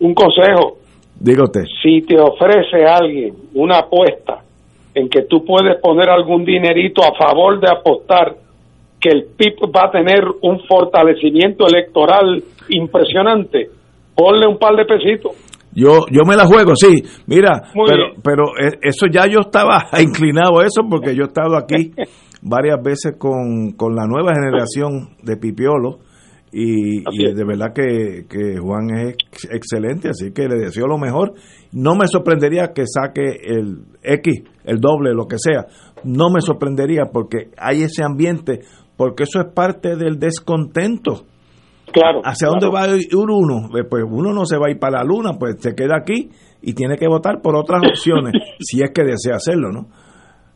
un 0.00 0.14
consejo. 0.14 0.78
Diga 1.18 1.44
usted. 1.44 1.62
Si 1.82 2.02
te 2.02 2.18
ofrece 2.18 2.84
alguien 2.84 3.34
una 3.54 3.78
apuesta 3.78 4.42
en 4.94 5.08
que 5.08 5.22
tú 5.22 5.44
puedes 5.44 5.80
poner 5.80 6.10
algún 6.10 6.44
dinerito 6.44 7.02
a 7.02 7.12
favor 7.16 7.60
de 7.60 7.68
apostar 7.70 8.34
que 9.00 9.08
el 9.08 9.24
PIB 9.36 9.74
va 9.74 9.88
a 9.88 9.90
tener 9.90 10.22
un 10.42 10.60
fortalecimiento 10.68 11.66
electoral 11.66 12.42
impresionante, 12.68 13.70
ponle 14.14 14.46
un 14.46 14.58
par 14.58 14.76
de 14.76 14.84
pesitos. 14.84 15.32
Yo, 15.72 16.00
yo 16.10 16.22
me 16.26 16.36
la 16.36 16.46
juego, 16.46 16.74
sí. 16.74 17.02
Mira, 17.26 17.62
pero, 17.72 18.14
pero 18.22 18.44
eh, 18.60 18.78
eso 18.82 19.06
ya 19.10 19.26
yo 19.26 19.40
estaba 19.40 19.86
inclinado 20.02 20.60
a 20.60 20.66
eso 20.66 20.82
porque 20.88 21.14
yo 21.14 21.24
he 21.24 21.26
estado 21.28 21.56
aquí 21.56 21.92
varias 22.42 22.82
veces 22.82 23.14
con, 23.18 23.72
con 23.76 23.94
la 23.94 24.06
nueva 24.06 24.32
generación 24.34 25.16
de 25.22 25.36
Pipiolo 25.36 26.00
y, 26.52 27.02
de 27.32 27.44
verdad 27.44 27.72
que, 27.72 28.26
que, 28.28 28.58
Juan 28.58 28.90
es 28.90 29.16
excelente, 29.50 30.08
así 30.08 30.32
que 30.32 30.48
le 30.48 30.56
deseo 30.56 30.86
lo 30.86 30.98
mejor. 30.98 31.34
No 31.72 31.94
me 31.94 32.08
sorprendería 32.08 32.72
que 32.74 32.82
saque 32.86 33.36
el 33.44 33.84
X, 34.02 34.42
el 34.64 34.80
doble, 34.80 35.14
lo 35.14 35.26
que 35.26 35.36
sea. 35.38 35.66
No 36.02 36.28
me 36.30 36.40
sorprendería 36.40 37.04
porque 37.12 37.50
hay 37.56 37.82
ese 37.82 38.02
ambiente, 38.02 38.62
porque 39.00 39.22
eso 39.22 39.40
es 39.40 39.46
parte 39.54 39.96
del 39.96 40.18
descontento. 40.18 41.22
Claro. 41.90 42.20
¿Hacia 42.22 42.48
dónde 42.48 42.68
va 42.68 42.82
a 42.82 42.88
ir 42.88 43.08
uno? 43.16 43.70
Eh, 43.74 43.84
pues 43.88 44.04
uno 44.06 44.34
no 44.34 44.44
se 44.44 44.58
va 44.58 44.66
a 44.66 44.70
ir 44.70 44.78
para 44.78 44.98
la 44.98 45.04
luna, 45.04 45.38
pues 45.40 45.56
se 45.58 45.74
queda 45.74 45.96
aquí 45.96 46.28
y 46.60 46.74
tiene 46.74 46.98
que 46.98 47.08
votar 47.08 47.40
por 47.40 47.56
otras 47.56 47.80
opciones, 47.82 48.34
si 48.60 48.82
es 48.82 48.90
que 48.90 49.02
desea 49.02 49.36
hacerlo, 49.36 49.72
¿no? 49.72 49.86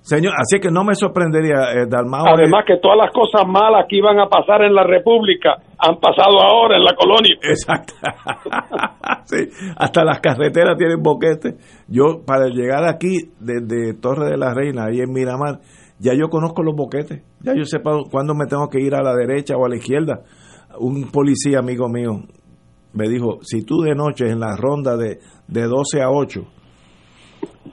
Señor, 0.02 0.34
así 0.36 0.60
que 0.60 0.70
no 0.70 0.84
me 0.84 0.94
sorprendería, 0.94 1.72
eh, 1.72 1.86
Dalmao. 1.88 2.26
Además 2.36 2.64
que 2.66 2.76
todas 2.76 2.98
las 2.98 3.10
cosas 3.14 3.48
malas 3.48 3.86
que 3.88 3.96
iban 3.96 4.20
a 4.20 4.26
pasar 4.26 4.60
en 4.60 4.74
la 4.74 4.84
República 4.84 5.54
han 5.78 5.96
pasado 5.96 6.42
ahora 6.42 6.76
en 6.76 6.84
la 6.84 6.94
colonia. 6.94 7.36
Exacto. 7.40 7.94
sí, 9.24 9.48
hasta 9.78 10.04
las 10.04 10.20
carreteras 10.20 10.76
tienen 10.76 11.02
boquete. 11.02 11.54
Yo, 11.88 12.20
para 12.26 12.48
llegar 12.48 12.84
aquí 12.84 13.32
desde 13.40 13.94
Torre 13.98 14.32
de 14.32 14.36
la 14.36 14.52
Reina, 14.52 14.84
ahí 14.84 15.00
en 15.00 15.10
Miramar, 15.10 15.60
ya 15.98 16.14
yo 16.14 16.28
conozco 16.28 16.62
los 16.62 16.74
boquetes. 16.74 17.22
Ya 17.40 17.54
yo 17.54 17.64
sé 17.64 17.78
cuándo 17.80 18.34
me 18.34 18.46
tengo 18.46 18.68
que 18.68 18.80
ir 18.80 18.94
a 18.94 19.02
la 19.02 19.14
derecha 19.14 19.56
o 19.56 19.64
a 19.64 19.68
la 19.68 19.76
izquierda. 19.76 20.22
Un 20.78 21.10
policía 21.10 21.58
amigo 21.60 21.88
mío 21.88 22.22
me 22.92 23.08
dijo, 23.08 23.38
si 23.42 23.62
tú 23.62 23.80
de 23.80 23.94
noche 23.94 24.28
en 24.30 24.40
la 24.40 24.56
ronda 24.56 24.96
de, 24.96 25.18
de 25.48 25.62
12 25.62 26.00
a 26.00 26.10
8 26.10 26.46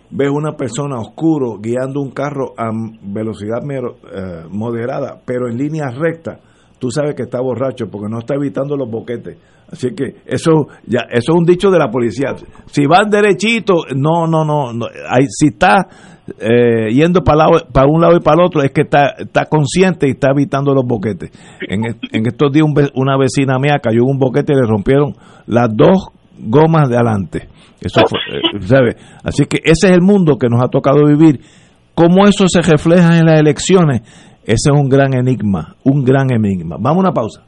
ves 0.09 0.29
una 0.29 0.53
persona 0.53 0.99
oscuro 0.99 1.57
guiando 1.59 2.01
un 2.01 2.11
carro 2.11 2.53
a 2.57 2.69
velocidad 3.01 3.59
eh, 3.63 4.43
moderada, 4.49 5.21
pero 5.25 5.47
en 5.47 5.57
línea 5.57 5.89
recta, 5.89 6.39
tú 6.79 6.91
sabes 6.91 7.15
que 7.15 7.23
está 7.23 7.39
borracho 7.39 7.89
porque 7.89 8.09
no 8.09 8.19
está 8.19 8.35
evitando 8.35 8.75
los 8.75 8.89
boquetes. 8.89 9.37
Así 9.71 9.95
que 9.95 10.17
eso 10.25 10.67
ya 10.85 11.01
eso 11.09 11.31
es 11.31 11.37
un 11.37 11.45
dicho 11.45 11.69
de 11.69 11.79
la 11.79 11.89
policía. 11.89 12.35
Si 12.65 12.85
van 12.85 13.09
derechito, 13.09 13.85
no, 13.95 14.27
no, 14.27 14.43
no, 14.43 14.73
no 14.73 14.87
si 15.29 15.47
está 15.47 15.87
eh, 16.39 16.93
yendo 16.93 17.23
para, 17.23 17.47
para 17.71 17.87
un 17.87 18.01
lado 18.01 18.15
y 18.15 18.19
para 18.19 18.41
el 18.41 18.47
otro, 18.47 18.61
es 18.61 18.71
que 18.71 18.81
está, 18.81 19.45
consciente 19.49 20.07
y 20.07 20.11
está 20.11 20.31
evitando 20.31 20.73
los 20.73 20.85
boquetes. 20.85 21.31
En, 21.61 21.85
estos 22.25 22.51
días 22.51 22.65
una 22.93 23.17
vecina 23.17 23.57
mía 23.59 23.79
cayó 23.81 24.03
en 24.03 24.11
un 24.11 24.19
boquete 24.19 24.53
y 24.53 24.55
le 24.55 24.67
rompieron 24.67 25.15
las 25.47 25.69
dos 25.75 26.09
gomas 26.37 26.89
de 26.89 26.95
adelante. 26.95 27.49
Eso 27.81 28.01
eh, 28.01 28.95
Así 29.23 29.45
que 29.45 29.57
ese 29.63 29.87
es 29.87 29.93
el 29.93 30.01
mundo 30.01 30.37
que 30.37 30.47
nos 30.47 30.61
ha 30.63 30.67
tocado 30.67 31.05
vivir. 31.05 31.41
¿Cómo 31.95 32.25
eso 32.27 32.47
se 32.47 32.61
refleja 32.61 33.17
en 33.17 33.25
las 33.25 33.39
elecciones? 33.39 34.01
Ese 34.43 34.71
es 34.71 34.79
un 34.79 34.87
gran 34.87 35.13
enigma, 35.13 35.75
un 35.83 36.03
gran 36.03 36.31
enigma. 36.31 36.77
Vamos 36.79 36.97
a 36.97 36.99
una 36.99 37.11
pausa. 37.11 37.43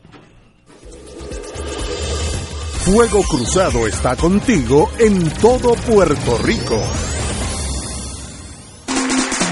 Fuego 2.83 3.21
Cruzado 3.23 3.87
está 3.87 4.15
contigo 4.15 4.89
en 4.99 5.29
todo 5.39 5.73
Puerto 5.87 6.37
Rico. 6.43 6.81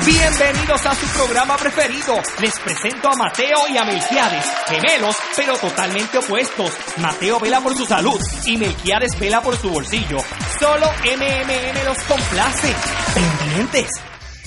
Bienvenidos 0.06 0.84
a 0.88 0.96
su 0.96 1.06
programa 1.16 1.58
preferido. 1.58 2.16
Les 2.40 2.60
presento 2.60 3.08
a 3.08 3.16
Mateo 3.16 3.68
y 3.70 3.78
a 3.78 3.86
Melquiades, 3.86 4.46
gemelos, 4.68 5.16
pero 5.36 5.56
totalmente 5.58 6.18
opuestos. 6.18 6.72
Mateo 6.98 7.40
vela 7.40 7.62
por 7.62 7.78
su 7.78 7.86
salud 7.86 8.20
y 8.48 8.58
Melquiades 8.58 9.18
vela 9.20 9.42
por 9.42 9.56
su 9.58 9.70
bolsillo. 9.70 10.18
Solo 10.60 10.88
MMM 11.04 11.86
los 11.86 11.98
complace. 12.06 12.76
Pendientes. 13.14 14.11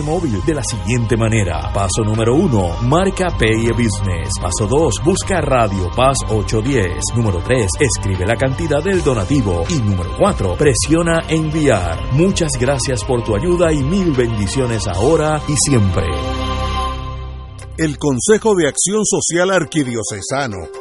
móvil 0.00 0.40
de 0.46 0.54
la 0.54 0.62
siguiente 0.62 1.16
manera. 1.16 1.72
Paso 1.74 2.04
número 2.04 2.34
1, 2.36 2.82
marca 2.82 3.26
Pay 3.36 3.68
Business. 3.72 4.30
Paso 4.40 4.68
2, 4.68 4.94
busca 5.04 5.40
Radio 5.40 5.90
Paz 5.96 6.18
810. 6.28 7.16
Número 7.16 7.42
3, 7.42 7.66
escribe 7.80 8.24
la 8.24 8.36
cantidad 8.36 8.82
del 8.82 9.02
donativo. 9.02 9.64
Y 9.68 9.78
número 9.78 10.10
4, 10.16 10.54
presiona 10.56 11.20
enviar. 11.28 12.12
Muchas 12.12 12.52
gracias 12.58 13.04
por 13.04 13.24
tu 13.24 13.34
ayuda 13.34 13.72
y 13.72 13.82
mil 13.82 14.12
bendiciones 14.12 14.86
ahora 14.86 15.42
y 15.48 15.54
siempre 15.56 16.06
el 17.80 17.96
Consejo 17.96 18.54
de 18.54 18.68
Acción 18.68 19.06
Social 19.06 19.50
Arquidiocesano, 19.50 20.58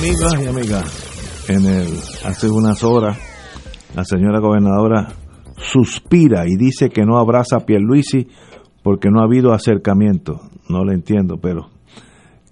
Amigas 0.00 0.42
y 0.42 0.46
amigas, 0.46 1.46
en 1.50 1.66
el, 1.66 1.86
hace 2.24 2.48
unas 2.48 2.82
horas 2.84 3.18
la 3.94 4.02
señora 4.02 4.40
gobernadora 4.40 5.08
suspira 5.58 6.46
y 6.46 6.56
dice 6.56 6.88
que 6.88 7.04
no 7.04 7.18
abraza 7.18 7.56
a 7.58 7.66
Pierluisi 7.66 8.26
porque 8.82 9.10
no 9.10 9.20
ha 9.20 9.24
habido 9.24 9.52
acercamiento. 9.52 10.40
No 10.70 10.84
lo 10.84 10.92
entiendo, 10.92 11.36
pero 11.36 11.68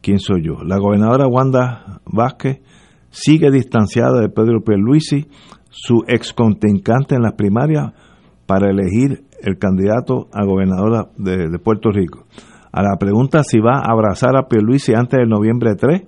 ¿quién 0.02 0.18
soy 0.18 0.42
yo? 0.44 0.62
La 0.62 0.76
gobernadora 0.76 1.26
Wanda 1.26 2.02
Vázquez 2.04 2.60
sigue 3.08 3.50
distanciada 3.50 4.20
de 4.20 4.28
Pedro 4.28 4.60
Pierluisi, 4.62 5.28
su 5.70 6.04
ex 6.06 6.34
contrincante 6.34 7.14
en 7.14 7.22
las 7.22 7.32
primarias 7.32 7.94
para 8.44 8.70
elegir 8.70 9.24
el 9.40 9.56
candidato 9.56 10.28
a 10.34 10.44
gobernadora 10.44 11.08
de, 11.16 11.48
de 11.48 11.58
Puerto 11.58 11.90
Rico. 11.92 12.26
A 12.72 12.82
la 12.82 12.98
pregunta 12.98 13.42
si 13.42 13.58
va 13.58 13.78
a 13.78 13.90
abrazar 13.90 14.36
a 14.36 14.48
Pierluisi 14.48 14.92
antes 14.92 15.18
del 15.18 15.30
noviembre 15.30 15.76
3, 15.76 16.02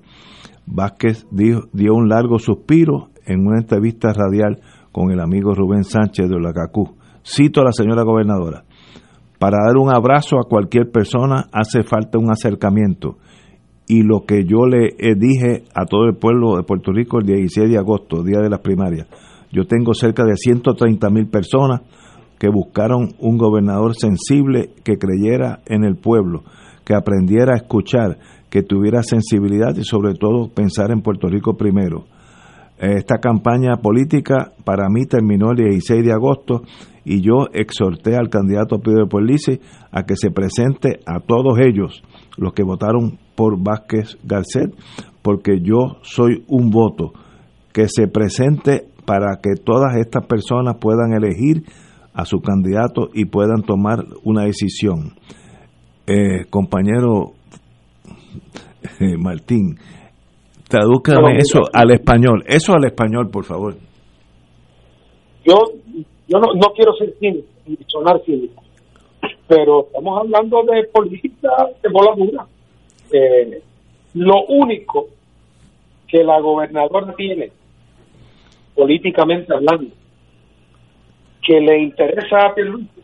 Vázquez 0.73 1.27
dio, 1.31 1.69
dio 1.73 1.95
un 1.95 2.09
largo 2.09 2.39
suspiro 2.39 3.09
en 3.27 3.47
una 3.47 3.61
entrevista 3.61 4.13
radial 4.13 4.61
con 4.93 5.11
el 5.11 5.21
amigo 5.21 5.55
Rubén 5.55 5.85
Sánchez 5.85 6.29
de 6.29 6.37
Olacacú. 6.37 6.97
Cito 7.25 7.61
a 7.61 7.65
la 7.65 7.73
señora 7.73 8.03
gobernadora. 8.03 8.65
Para 9.39 9.59
dar 9.67 9.77
un 9.77 9.93
abrazo 9.93 10.37
a 10.39 10.49
cualquier 10.49 10.91
persona 10.91 11.49
hace 11.53 11.83
falta 11.83 12.19
un 12.19 12.31
acercamiento. 12.31 13.17
Y 13.87 14.03
lo 14.03 14.25
que 14.25 14.45
yo 14.45 14.67
le 14.67 14.95
eh, 14.99 15.15
dije 15.17 15.65
a 15.75 15.85
todo 15.85 16.05
el 16.05 16.17
pueblo 16.17 16.57
de 16.57 16.63
Puerto 16.63 16.93
Rico 16.93 17.19
el 17.19 17.27
16 17.27 17.71
de 17.71 17.79
agosto, 17.79 18.23
día 18.23 18.39
de 18.39 18.51
las 18.51 18.61
primarias, 18.61 19.09
yo 19.51 19.65
tengo 19.65 19.95
cerca 19.95 20.25
de 20.25 20.37
130 20.37 21.11
mil 21.11 21.27
personas 21.29 21.81
que 22.39 22.49
buscaron 22.49 23.15
un 23.19 23.37
gobernador 23.37 23.95
sensible 23.97 24.71
que 24.85 24.97
creyera 24.97 25.61
en 25.67 25.85
el 25.85 25.97
pueblo, 25.97 26.43
que 26.85 26.95
aprendiera 26.95 27.55
a 27.55 27.57
escuchar, 27.57 28.19
que 28.51 28.63
tuviera 28.63 29.03
sensibilidad 29.03 29.75
y 29.77 29.85
sobre 29.85 30.15
todo 30.15 30.49
pensar 30.49 30.91
en 30.91 31.03
Puerto 31.03 31.29
Rico 31.29 31.57
primero. 31.57 32.05
Esta 32.79 33.19
campaña 33.19 33.77
política 33.77 34.53
para 34.65 34.89
mí 34.89 35.07
terminó 35.07 35.51
el 35.51 35.59
16 35.59 36.05
de 36.05 36.13
agosto 36.13 36.63
y 37.05 37.21
yo 37.21 37.47
exhorté 37.53 38.17
al 38.17 38.29
candidato 38.29 38.79
Pedro 38.81 39.09
Puerlici 39.09 39.61
a 39.91 40.05
que 40.05 40.17
se 40.17 40.31
presente 40.31 41.01
a 41.07 41.21
todos 41.21 41.59
ellos, 41.61 42.03
los 42.37 42.53
que 42.53 42.63
votaron 42.63 43.19
por 43.37 43.63
Vázquez 43.63 44.19
Garcet, 44.25 44.75
porque 45.23 45.61
yo 45.63 45.99
soy 46.03 46.45
un 46.49 46.71
voto, 46.71 47.13
que 47.73 47.87
se 47.89 48.09
presente 48.09 48.87
para 49.05 49.39
que 49.43 49.61
todas 49.63 49.97
estas 49.97 50.27
personas 50.27 50.77
puedan 50.81 51.13
elegir 51.13 51.65
a 52.15 52.25
su 52.25 52.41
candidato 52.41 53.09
y 53.15 53.27
puedan 53.27 53.63
tomar 53.63 54.05
una 54.25 54.45
decisión. 54.45 55.15
Eh, 56.07 56.47
compañero 56.51 57.35
eh, 59.01 59.17
Martín, 59.17 59.77
tradúcame 60.69 61.39
eso 61.39 61.61
al 61.73 61.91
español, 61.91 62.45
eso 62.47 62.73
al 62.73 62.85
español, 62.85 63.31
por 63.31 63.45
favor. 63.45 63.75
Yo, 65.45 65.55
yo 66.29 66.39
no, 66.39 66.55
no 66.55 66.73
quiero 66.75 66.95
ser 66.95 67.15
cínico, 67.19 67.49
ni 67.67 67.77
sonar 67.87 68.21
cínico, 68.25 68.63
pero 69.49 69.87
estamos 69.87 70.21
hablando 70.21 70.63
de 70.65 70.85
política 70.93 71.49
de 71.83 71.89
bola 71.91 72.15
dura. 72.17 72.47
Eh, 73.13 73.63
lo 74.15 74.45
único 74.49 75.09
que 76.07 76.23
la 76.25 76.41
gobernadora 76.41 77.15
tiene, 77.17 77.51
políticamente 78.75 79.55
hablando, 79.55 79.95
que 81.43 81.61
le 81.61 81.83
interesa 81.83 82.47
a 82.47 82.55
Pierluisi 82.55 83.01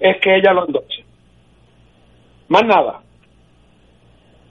es 0.00 0.16
que 0.20 0.36
ella 0.36 0.52
lo 0.52 0.66
endose. 0.66 1.04
Más 2.48 2.62
nada. 2.64 3.02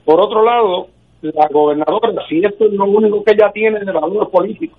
Por 0.06 0.20
otro 0.20 0.44
lado, 0.44 0.86
la 1.20 1.48
gobernadora, 1.48 2.24
si 2.28 2.38
esto 2.38 2.66
es 2.66 2.72
lo 2.72 2.84
único 2.84 3.24
que 3.24 3.34
ella 3.34 3.50
tiene 3.52 3.80
de 3.80 3.90
valor 3.90 4.30
político, 4.30 4.78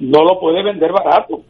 no 0.00 0.24
lo 0.24 0.40
puede 0.40 0.64
vender 0.64 0.90
barato. 0.90 1.42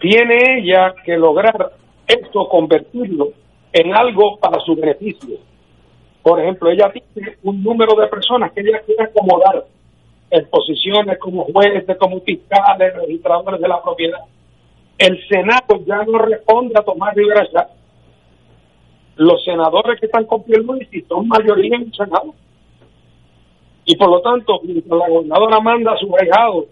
Tiene 0.00 0.58
ella 0.58 0.92
que 1.04 1.16
lograr 1.16 1.72
esto, 2.08 2.48
convertirlo 2.48 3.28
en 3.72 3.94
algo 3.94 4.36
para 4.40 4.60
su 4.64 4.74
beneficio. 4.74 5.38
Por 6.20 6.40
ejemplo, 6.40 6.68
ella 6.68 6.92
tiene 6.92 7.36
un 7.44 7.62
número 7.62 7.94
de 7.94 8.08
personas 8.08 8.50
que 8.52 8.62
ella 8.62 8.80
quiere 8.84 9.04
acomodar 9.04 9.66
en 10.30 10.50
posiciones 10.50 11.16
como 11.18 11.44
jueces, 11.44 11.96
como 11.96 12.20
fiscales, 12.22 12.92
registradores 12.96 13.60
de 13.60 13.68
la 13.68 13.80
propiedad. 13.80 14.20
El 14.98 15.16
Senado 15.28 15.80
ya 15.86 16.02
no 16.04 16.18
responde 16.18 16.74
a 16.76 16.82
Tomás 16.82 17.14
Rivera 17.14 17.46
Chávez. 17.52 17.83
Los 19.16 19.44
senadores 19.44 20.00
que 20.00 20.06
están 20.06 20.24
con 20.24 20.42
Pierluisi 20.42 21.02
son 21.02 21.28
mayoría 21.28 21.76
en 21.76 21.82
el 21.82 21.94
Senado. 21.94 22.34
Y 23.84 23.96
por 23.96 24.10
lo 24.10 24.20
tanto, 24.22 24.60
mientras 24.62 24.98
la 24.98 25.08
gobernadora 25.08 25.60
manda 25.60 25.92
a 25.92 25.98
su 25.98 26.10
regado 26.14 26.66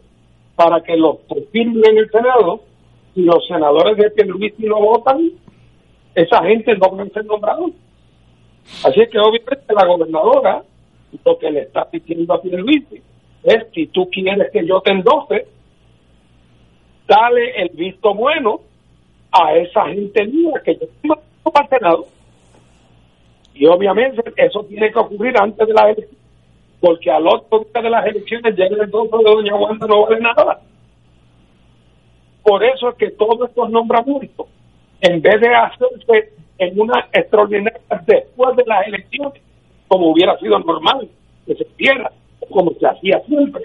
para 0.57 0.83
que 0.83 0.97
los 0.97 1.19
firmen 1.53 1.83
en 1.91 1.99
el 1.99 2.11
Senado, 2.11 2.61
y 3.15 3.23
los 3.23 3.47
senadores 3.47 3.97
de 3.97 4.11
Pierluisi 4.11 4.65
no 4.65 4.81
votan, 4.81 5.31
esa 6.15 6.43
gente 6.45 6.75
no 6.77 6.91
van 6.91 7.09
a 7.09 7.11
ser 7.11 7.25
nombrados. 7.27 7.73
Así 8.85 9.01
que 9.11 9.19
obviamente 9.19 9.75
la 9.75 9.87
gobernadora 9.87 10.63
lo 11.25 11.39
que 11.39 11.51
le 11.51 11.61
está 11.61 11.89
diciendo 11.93 12.33
a 12.33 12.41
Pierluisi 12.41 13.03
es 13.43 13.67
si 13.75 13.87
tú 13.89 14.09
quieres 14.11 14.51
que 14.51 14.67
yo 14.67 14.81
te 14.81 14.93
endose, 14.93 15.47
dale 17.07 17.63
el 17.63 17.71
visto 17.71 18.15
bueno 18.15 18.61
a 19.31 19.55
esa 19.57 19.89
gente 19.89 20.25
mía 20.27 20.63
que 20.65 20.77
yo 20.77 20.87
tengo 21.01 21.17
para 21.53 21.65
el 21.65 21.69
Senado. 21.69 22.07
Y 23.55 23.67
obviamente 23.67 24.23
eso 24.37 24.65
tiene 24.65 24.91
que 24.91 24.99
ocurrir 24.99 25.35
antes 25.41 25.67
de 25.67 25.75
las 25.75 25.85
elecciones, 25.85 26.19
porque 26.81 27.11
al 27.11 27.27
otro 27.27 27.61
día 27.61 27.83
de 27.83 27.91
las 27.91 28.07
elecciones 28.07 28.57
llega 28.57 28.83
el 28.83 28.91
doso 28.91 29.19
de 29.19 29.25
Doña 29.25 29.55
Wanda, 29.55 29.87
no 29.87 30.03
vale 30.03 30.21
nada. 30.21 30.61
Por 32.43 32.65
eso 32.65 32.89
es 32.89 32.97
que 32.97 33.11
todos 33.11 33.49
estos 33.49 33.71
nombramientos, 33.71 34.47
en 35.01 35.21
vez 35.21 35.41
de 35.41 35.55
hacerse 35.55 36.33
en 36.59 36.81
una 36.81 37.09
extraordinaria 37.13 37.81
después 38.07 38.57
de 38.57 38.65
las 38.67 38.87
elecciones, 38.87 39.43
como 39.87 40.11
hubiera 40.11 40.37
sido 40.39 40.59
normal 40.59 41.09
que 41.47 41.55
se 41.55 41.65
hiciera, 41.65 42.11
como 42.51 42.73
se 42.73 42.87
hacía 42.87 43.21
siempre, 43.27 43.65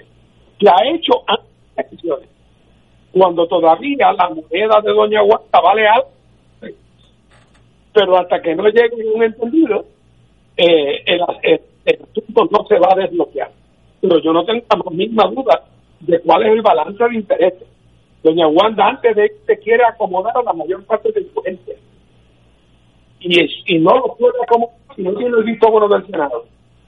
se 0.60 0.68
ha 0.68 0.94
hecho 0.94 1.12
antes 1.26 1.46
de 1.46 1.76
las 1.76 1.86
elecciones, 1.86 2.28
cuando 3.12 3.46
todavía 3.48 4.12
la 4.12 4.28
moneda 4.28 4.80
de 4.82 4.92
Doña 4.92 5.22
Wanda 5.22 5.60
vale 5.60 5.88
algo 5.88 6.17
pero 7.92 8.18
hasta 8.18 8.40
que 8.40 8.54
no 8.54 8.64
llegue 8.68 9.06
un 9.14 9.22
entendido, 9.22 9.84
eh, 10.56 11.02
el, 11.06 11.20
el, 11.42 11.60
el, 11.84 12.02
asunto 12.02 12.48
no 12.50 12.66
se 12.66 12.78
va 12.78 12.88
a 12.92 13.00
desbloquear. 13.00 13.50
Pero 14.00 14.18
yo 14.20 14.32
no 14.32 14.44
tengo 14.44 14.64
la 14.70 14.90
misma 14.90 15.24
duda 15.28 15.64
de 16.00 16.20
cuál 16.20 16.46
es 16.46 16.52
el 16.52 16.62
balance 16.62 17.02
de 17.02 17.14
intereses. 17.14 17.68
Doña 18.22 18.46
Wanda, 18.48 18.88
antes 18.88 19.14
de 19.16 19.26
irse, 19.26 19.58
quiere 19.60 19.84
acomodar 19.84 20.36
a 20.36 20.42
la 20.42 20.52
mayor 20.52 20.84
parte 20.84 21.12
de 21.12 21.26
su 21.32 21.40
gente. 21.42 21.78
Y, 23.20 23.40
es, 23.40 23.50
y 23.66 23.78
no 23.78 23.94
lo 23.96 24.14
puede 24.16 24.34
acomodar 24.42 24.76
si 24.94 25.02
no 25.02 25.14
tiene 25.14 25.36
el 25.36 25.44
visto 25.44 25.70
bueno 25.70 25.88
del 25.88 26.06
Senado. 26.06 26.44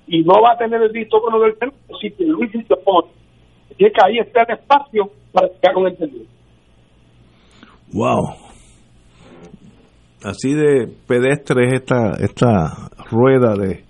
Y 0.06 0.22
no 0.22 0.40
va 0.42 0.52
a 0.52 0.58
tener 0.58 0.82
el 0.82 0.90
visto 0.90 1.20
bueno 1.20 1.40
del 1.40 1.56
Senado 1.58 1.76
si 2.00 2.14
Luis 2.24 2.50
se 2.52 2.74
opone. 2.74 3.08
Que 3.78 3.90
ahí 4.04 4.18
está 4.18 4.42
el 4.42 4.58
espacio 4.58 5.10
para 5.32 5.48
que 5.48 5.68
haga 5.68 5.78
un 5.78 5.88
entendido. 5.88 6.26
Wow 7.92 8.49
así 10.24 10.54
de 10.54 10.88
pedestre 11.06 11.66
es 11.66 11.74
esta, 11.74 12.14
esta 12.20 12.88
rueda 13.10 13.54
de... 13.54 13.84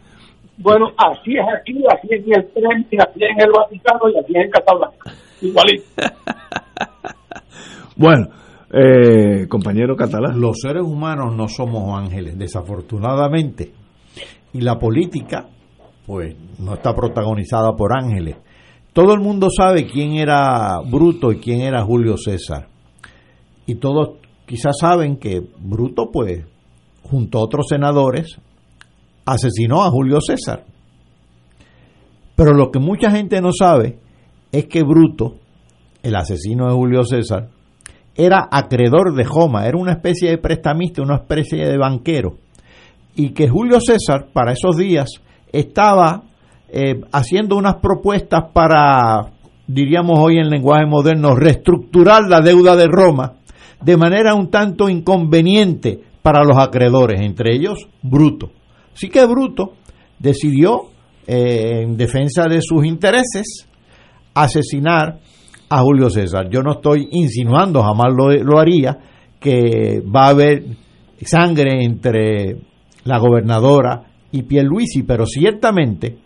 Bueno, 0.58 0.88
así 0.96 1.36
es 1.36 1.46
aquí, 1.58 1.82
así 1.88 2.08
es 2.10 2.26
en 2.26 2.34
el 2.34 2.46
tren, 2.52 2.86
así 3.00 3.24
es 3.24 3.30
en 3.30 3.40
el 3.40 3.50
Vaticano 3.50 4.10
y 4.12 4.18
así 4.18 4.32
es 4.34 4.44
en 4.44 4.50
Casablanca. 4.50 5.10
Igualito. 5.40 5.84
bueno, 7.96 8.28
eh, 8.72 9.48
compañero 9.48 9.96
catalán. 9.96 10.40
Los 10.40 10.60
seres 10.60 10.82
humanos 10.82 11.34
no 11.34 11.48
somos 11.48 11.98
ángeles, 11.98 12.38
desafortunadamente. 12.38 13.72
Y 14.52 14.60
la 14.60 14.78
política, 14.78 15.48
pues, 16.06 16.36
no 16.58 16.74
está 16.74 16.94
protagonizada 16.94 17.74
por 17.74 17.96
ángeles. 17.96 18.36
Todo 18.92 19.14
el 19.14 19.20
mundo 19.20 19.48
sabe 19.50 19.86
quién 19.86 20.14
era 20.14 20.80
Bruto 20.80 21.32
y 21.32 21.38
quién 21.38 21.62
era 21.62 21.84
Julio 21.84 22.16
César. 22.16 22.68
Y 23.66 23.76
todos 23.76 24.18
quizás 24.50 24.78
saben 24.80 25.16
que 25.16 25.40
Bruto, 25.60 26.10
pues, 26.10 26.44
junto 27.04 27.38
a 27.38 27.42
otros 27.42 27.68
senadores, 27.68 28.36
asesinó 29.24 29.84
a 29.84 29.90
Julio 29.90 30.18
César. 30.20 30.64
Pero 32.34 32.52
lo 32.54 32.72
que 32.72 32.80
mucha 32.80 33.12
gente 33.12 33.40
no 33.40 33.52
sabe 33.52 34.00
es 34.50 34.66
que 34.66 34.82
Bruto, 34.82 35.36
el 36.02 36.16
asesino 36.16 36.66
de 36.66 36.74
Julio 36.74 37.04
César, 37.04 37.48
era 38.16 38.48
acreedor 38.50 39.14
de 39.14 39.24
Joma, 39.24 39.66
era 39.66 39.78
una 39.78 39.92
especie 39.92 40.30
de 40.30 40.38
prestamista, 40.38 41.00
una 41.00 41.18
especie 41.18 41.68
de 41.68 41.78
banquero, 41.78 42.38
y 43.14 43.30
que 43.30 43.48
Julio 43.48 43.78
César 43.80 44.30
para 44.32 44.50
esos 44.50 44.76
días 44.76 45.10
estaba 45.52 46.24
eh, 46.70 47.00
haciendo 47.12 47.54
unas 47.54 47.76
propuestas 47.76 48.46
para, 48.52 49.30
diríamos 49.68 50.18
hoy 50.18 50.38
en 50.38 50.50
lenguaje 50.50 50.86
moderno, 50.86 51.36
reestructurar 51.36 52.24
la 52.28 52.40
deuda 52.40 52.74
de 52.74 52.88
Roma 52.88 53.34
de 53.82 53.96
manera 53.96 54.34
un 54.34 54.50
tanto 54.50 54.88
inconveniente 54.88 56.00
para 56.22 56.44
los 56.44 56.58
acreedores, 56.58 57.20
entre 57.20 57.54
ellos 57.54 57.88
Bruto. 58.02 58.50
Así 58.94 59.08
que 59.08 59.24
Bruto 59.24 59.74
decidió, 60.18 60.88
eh, 61.26 61.82
en 61.82 61.96
defensa 61.96 62.44
de 62.44 62.60
sus 62.60 62.84
intereses, 62.84 63.66
asesinar 64.34 65.18
a 65.68 65.80
Julio 65.82 66.10
César. 66.10 66.48
Yo 66.50 66.62
no 66.62 66.72
estoy 66.72 67.08
insinuando, 67.12 67.82
jamás 67.82 68.08
lo, 68.14 68.30
lo 68.30 68.58
haría, 68.58 68.98
que 69.38 70.02
va 70.02 70.26
a 70.26 70.30
haber 70.30 70.64
sangre 71.22 71.84
entre 71.84 72.56
la 73.04 73.18
gobernadora 73.18 74.02
y 74.32 74.42
Pierluisi, 74.42 75.02
pero 75.02 75.26
ciertamente 75.26 76.18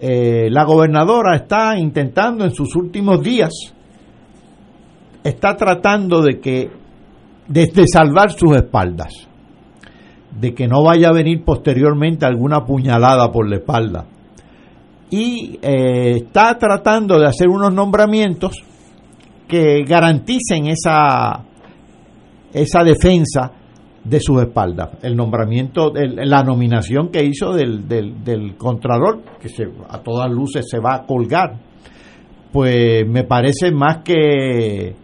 eh, 0.00 0.48
la 0.50 0.64
gobernadora 0.64 1.36
está 1.36 1.78
intentando 1.78 2.44
en 2.44 2.52
sus 2.52 2.76
últimos 2.76 3.22
días, 3.22 3.52
está 5.24 5.56
tratando 5.56 6.22
de 6.22 6.38
que, 6.38 6.70
de, 7.48 7.84
salvar 7.86 8.30
sus 8.32 8.56
espaldas, 8.56 9.12
de 10.38 10.54
que 10.54 10.68
no 10.68 10.84
vaya 10.84 11.08
a 11.08 11.12
venir 11.12 11.42
posteriormente 11.44 12.26
alguna 12.26 12.64
puñalada 12.64 13.30
por 13.32 13.48
la 13.48 13.56
espalda. 13.56 14.06
Y 15.10 15.58
eh, 15.62 16.16
está 16.16 16.58
tratando 16.58 17.18
de 17.18 17.26
hacer 17.26 17.48
unos 17.48 17.72
nombramientos 17.72 18.62
que 19.48 19.82
garanticen 19.84 20.66
esa, 20.66 21.42
esa 22.52 22.84
defensa 22.84 23.50
de 24.04 24.20
sus 24.20 24.42
espaldas. 24.42 24.90
El 25.02 25.16
nombramiento, 25.16 25.92
la 25.94 26.42
nominación 26.42 27.08
que 27.08 27.24
hizo 27.24 27.54
del, 27.54 27.88
del, 27.88 28.56
Contralor, 28.56 29.22
que 29.40 29.48
se, 29.48 29.64
a 29.88 29.98
todas 30.02 30.30
luces 30.30 30.66
se 30.68 30.78
va 30.78 30.96
a 30.96 31.06
colgar, 31.06 31.58
pues 32.52 33.08
me 33.08 33.24
parece 33.24 33.70
más 33.70 34.02
que, 34.02 34.94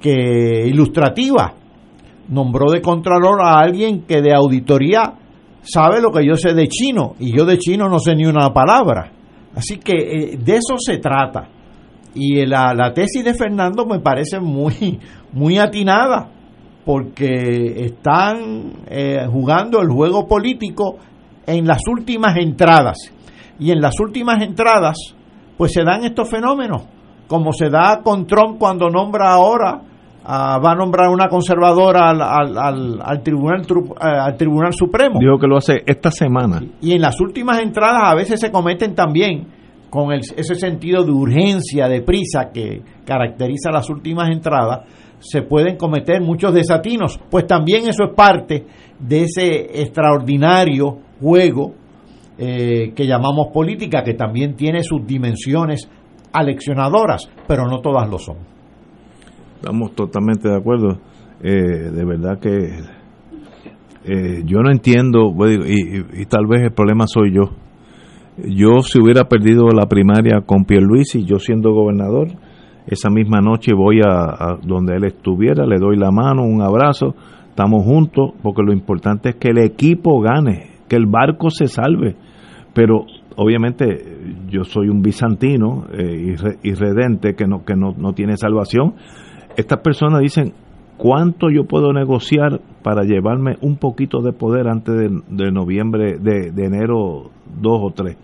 que 0.00 0.66
ilustrativa. 0.66 1.54
Nombró 2.28 2.70
de 2.70 2.82
Contralor 2.82 3.40
a 3.42 3.60
alguien 3.60 4.02
que 4.02 4.20
de 4.20 4.34
auditoría 4.34 5.14
sabe 5.62 6.00
lo 6.00 6.10
que 6.10 6.26
yo 6.26 6.36
sé 6.36 6.54
de 6.54 6.68
chino, 6.68 7.14
y 7.18 7.36
yo 7.36 7.44
de 7.44 7.58
chino 7.58 7.88
no 7.88 7.98
sé 7.98 8.14
ni 8.14 8.24
una 8.24 8.52
palabra. 8.52 9.12
Así 9.54 9.78
que 9.78 9.92
eh, 9.92 10.38
de 10.38 10.56
eso 10.56 10.76
se 10.78 10.98
trata. 10.98 11.48
Y 12.14 12.46
la, 12.46 12.72
la 12.74 12.92
tesis 12.92 13.24
de 13.24 13.34
Fernando 13.34 13.84
me 13.86 14.00
parece 14.00 14.40
muy, 14.40 14.98
muy 15.32 15.58
atinada, 15.58 16.28
porque 16.84 17.84
están 17.84 18.84
eh, 18.88 19.26
jugando 19.30 19.80
el 19.80 19.88
juego 19.88 20.26
político 20.26 20.98
en 21.46 21.66
las 21.66 21.82
últimas 21.88 22.36
entradas. 22.36 23.12
Y 23.58 23.70
en 23.70 23.80
las 23.80 23.98
últimas 23.98 24.42
entradas, 24.42 24.96
pues 25.56 25.72
se 25.72 25.82
dan 25.82 26.04
estos 26.04 26.28
fenómenos, 26.28 26.82
como 27.26 27.52
se 27.52 27.70
da 27.70 28.02
con 28.02 28.26
Trump 28.26 28.58
cuando 28.58 28.88
nombra 28.88 29.32
ahora, 29.32 29.80
va 30.26 30.72
a 30.72 30.74
nombrar 30.74 31.08
una 31.08 31.28
conservadora 31.28 32.10
al, 32.10 32.20
al, 32.20 33.00
al, 33.00 33.22
tribunal, 33.22 33.62
eh, 33.62 33.94
al 34.00 34.36
Tribunal 34.36 34.72
Supremo. 34.72 35.18
Dijo 35.20 35.38
que 35.38 35.46
lo 35.46 35.56
hace 35.56 35.82
esta 35.86 36.10
semana. 36.10 36.62
Y 36.80 36.92
en 36.92 37.00
las 37.00 37.20
últimas 37.20 37.60
entradas 37.60 38.02
a 38.04 38.14
veces 38.14 38.40
se 38.40 38.50
cometen 38.50 38.94
también 38.94 39.46
con 39.88 40.12
ese 40.12 40.54
sentido 40.56 41.04
de 41.04 41.12
urgencia, 41.12 41.88
de 41.88 42.02
prisa 42.02 42.50
que 42.52 42.82
caracteriza 43.04 43.70
las 43.70 43.88
últimas 43.88 44.28
entradas, 44.30 44.80
se 45.20 45.42
pueden 45.42 45.76
cometer 45.76 46.20
muchos 46.20 46.52
desatinos, 46.52 47.18
pues 47.30 47.46
también 47.46 47.88
eso 47.88 48.04
es 48.04 48.14
parte 48.14 48.66
de 48.98 49.22
ese 49.22 49.80
extraordinario 49.80 50.98
juego 51.20 51.72
eh, 52.36 52.92
que 52.94 53.06
llamamos 53.06 53.48
política, 53.54 54.02
que 54.02 54.14
también 54.14 54.54
tiene 54.56 54.82
sus 54.82 55.06
dimensiones 55.06 55.88
aleccionadoras, 56.32 57.30
pero 57.46 57.66
no 57.66 57.80
todas 57.80 58.08
lo 58.10 58.18
son. 58.18 58.55
Estamos 59.56 59.94
totalmente 59.94 60.48
de 60.48 60.56
acuerdo. 60.56 60.98
Eh, 61.42 61.90
de 61.90 62.04
verdad 62.04 62.38
que 62.38 62.80
eh, 64.04 64.42
yo 64.44 64.60
no 64.60 64.70
entiendo, 64.70 65.34
y, 65.48 66.20
y, 66.20 66.24
tal 66.26 66.46
vez 66.46 66.62
el 66.62 66.72
problema 66.72 67.06
soy 67.06 67.34
yo. 67.34 67.50
Yo 68.38 68.80
si 68.82 69.00
hubiera 69.00 69.24
perdido 69.24 69.68
la 69.68 69.86
primaria 69.86 70.42
con 70.46 70.64
Pierluisi, 70.64 71.24
yo 71.24 71.38
siendo 71.38 71.72
gobernador, 71.72 72.28
esa 72.86 73.10
misma 73.10 73.40
noche 73.40 73.72
voy 73.74 74.00
a, 74.06 74.58
donde 74.62 74.96
él 74.96 75.04
estuviera, 75.04 75.66
le 75.66 75.78
doy 75.78 75.96
la 75.96 76.10
mano, 76.12 76.44
un 76.44 76.62
abrazo, 76.62 77.14
estamos 77.48 77.84
juntos, 77.84 78.32
porque 78.42 78.62
lo 78.62 78.72
importante 78.72 79.30
es 79.30 79.36
que 79.36 79.48
el 79.48 79.58
equipo 79.58 80.20
gane, 80.20 80.70
que 80.88 80.96
el 80.96 81.06
barco 81.06 81.50
se 81.50 81.66
salve. 81.66 82.14
Pero 82.74 83.06
obviamente 83.36 83.86
yo 84.48 84.62
soy 84.64 84.88
un 84.88 85.02
bizantino 85.02 85.86
eh, 85.92 86.36
irredente 86.62 87.34
que, 87.34 87.46
no, 87.46 87.64
que 87.64 87.74
no, 87.74 87.92
no 87.96 88.12
tiene 88.12 88.36
salvación. 88.36 88.94
Estas 89.56 89.80
personas 89.80 90.20
dicen, 90.20 90.52
¿cuánto 90.96 91.48
yo 91.50 91.64
puedo 91.64 91.92
negociar 91.92 92.60
para 92.82 93.02
llevarme 93.02 93.56
un 93.62 93.76
poquito 93.76 94.20
de 94.20 94.32
poder 94.32 94.68
antes 94.68 94.94
de, 94.94 95.50
noviembre, 95.50 96.18
de, 96.18 96.64
enero 96.64 97.30
2 97.60 97.80
o 97.82 97.90
3? 97.90 98.16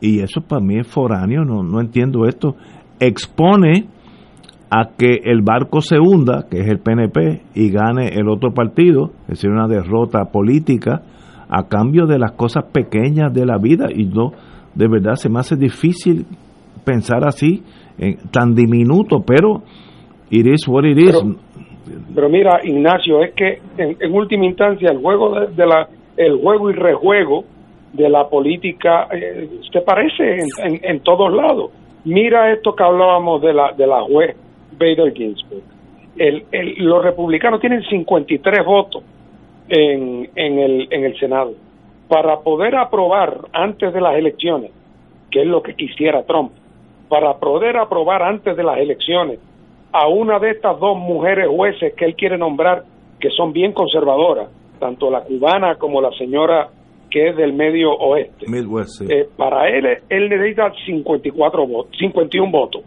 Y 0.00 0.20
eso 0.20 0.40
para 0.40 0.60
mí 0.60 0.78
es 0.78 0.86
foráneo, 0.86 1.44
no, 1.44 1.62
no 1.62 1.80
entiendo 1.80 2.26
esto 2.26 2.56
expone 3.02 3.86
a 4.70 4.90
que 4.96 5.20
el 5.24 5.42
barco 5.42 5.80
se 5.80 5.98
hunda, 5.98 6.46
que 6.48 6.60
es 6.60 6.68
el 6.68 6.78
PNP, 6.78 7.42
y 7.54 7.70
gane 7.70 8.08
el 8.14 8.28
otro 8.28 8.54
partido, 8.54 9.10
es 9.22 9.40
decir, 9.40 9.50
una 9.50 9.66
derrota 9.66 10.24
política, 10.32 11.02
a 11.48 11.64
cambio 11.68 12.06
de 12.06 12.18
las 12.18 12.32
cosas 12.32 12.64
pequeñas 12.72 13.34
de 13.34 13.44
la 13.44 13.58
vida. 13.58 13.88
Y 13.94 14.06
no, 14.06 14.32
de 14.74 14.88
verdad 14.88 15.16
se 15.16 15.28
me 15.28 15.40
hace 15.40 15.56
difícil 15.56 16.24
pensar 16.84 17.26
así, 17.26 17.62
tan 18.30 18.54
diminuto, 18.54 19.22
pero 19.26 19.62
it 20.32 20.46
is 20.46 20.66
what 20.66 20.84
it 20.84 20.98
is. 20.98 21.16
Pero, 22.14 22.28
mira, 22.28 22.60
Ignacio, 22.64 23.22
es 23.22 23.32
que 23.34 23.60
en, 23.78 24.12
última 24.12 24.46
instancia 24.46 24.90
el 24.90 24.98
juego 24.98 25.40
de, 25.46 25.66
la 25.66 25.88
el 26.16 26.36
juego 26.40 26.70
y 26.70 26.74
rejuego 26.74 27.44
de 27.92 28.08
la 28.08 28.28
política 28.28 29.08
eh, 29.12 29.48
se 29.72 29.80
parece 29.82 30.38
en, 30.58 30.80
en 30.82 31.00
todos 31.00 31.32
lados 31.32 31.70
Mira 32.04 32.52
esto 32.52 32.74
que 32.74 32.82
hablábamos 32.82 33.40
de 33.42 33.52
la, 33.52 33.72
de 33.72 33.86
la 33.86 34.02
juez 34.02 34.36
Bader 34.72 35.12
Ginsburg. 35.12 35.62
El, 36.16 36.44
los 36.78 37.02
republicanos 37.02 37.60
tienen 37.60 37.82
53 37.84 38.66
votos 38.66 39.04
en, 39.68 40.28
en, 40.34 40.58
el, 40.58 40.88
en 40.90 41.04
el 41.04 41.18
Senado. 41.18 41.52
Para 42.08 42.40
poder 42.40 42.74
aprobar 42.74 43.38
antes 43.52 43.94
de 43.94 44.00
las 44.00 44.16
elecciones, 44.16 44.72
que 45.30 45.42
es 45.42 45.46
lo 45.46 45.62
que 45.62 45.74
quisiera 45.74 46.24
Trump, 46.24 46.50
para 47.08 47.34
poder 47.34 47.76
aprobar 47.76 48.22
antes 48.22 48.56
de 48.56 48.64
las 48.64 48.78
elecciones 48.78 49.38
a 49.92 50.08
una 50.08 50.38
de 50.38 50.50
estas 50.50 50.78
dos 50.80 50.96
mujeres 50.96 51.48
jueces 51.48 51.94
que 51.94 52.04
él 52.04 52.14
quiere 52.16 52.38
nombrar, 52.38 52.84
que 53.20 53.30
son 53.30 53.52
bien 53.52 53.72
conservadoras, 53.72 54.48
tanto 54.78 55.10
la 55.10 55.22
cubana 55.22 55.76
como 55.76 56.00
la 56.00 56.10
señora 56.12 56.68
que 57.10 57.28
es 57.28 57.36
del 57.36 57.52
medio 57.52 57.92
oeste. 57.92 58.46
Eh, 59.08 59.28
para 59.36 59.68
él, 59.68 59.86
él 60.08 60.28
necesita 60.30 60.72
54 60.86 61.66
votos, 61.66 61.96
51 61.98 62.50
votos. 62.50 62.82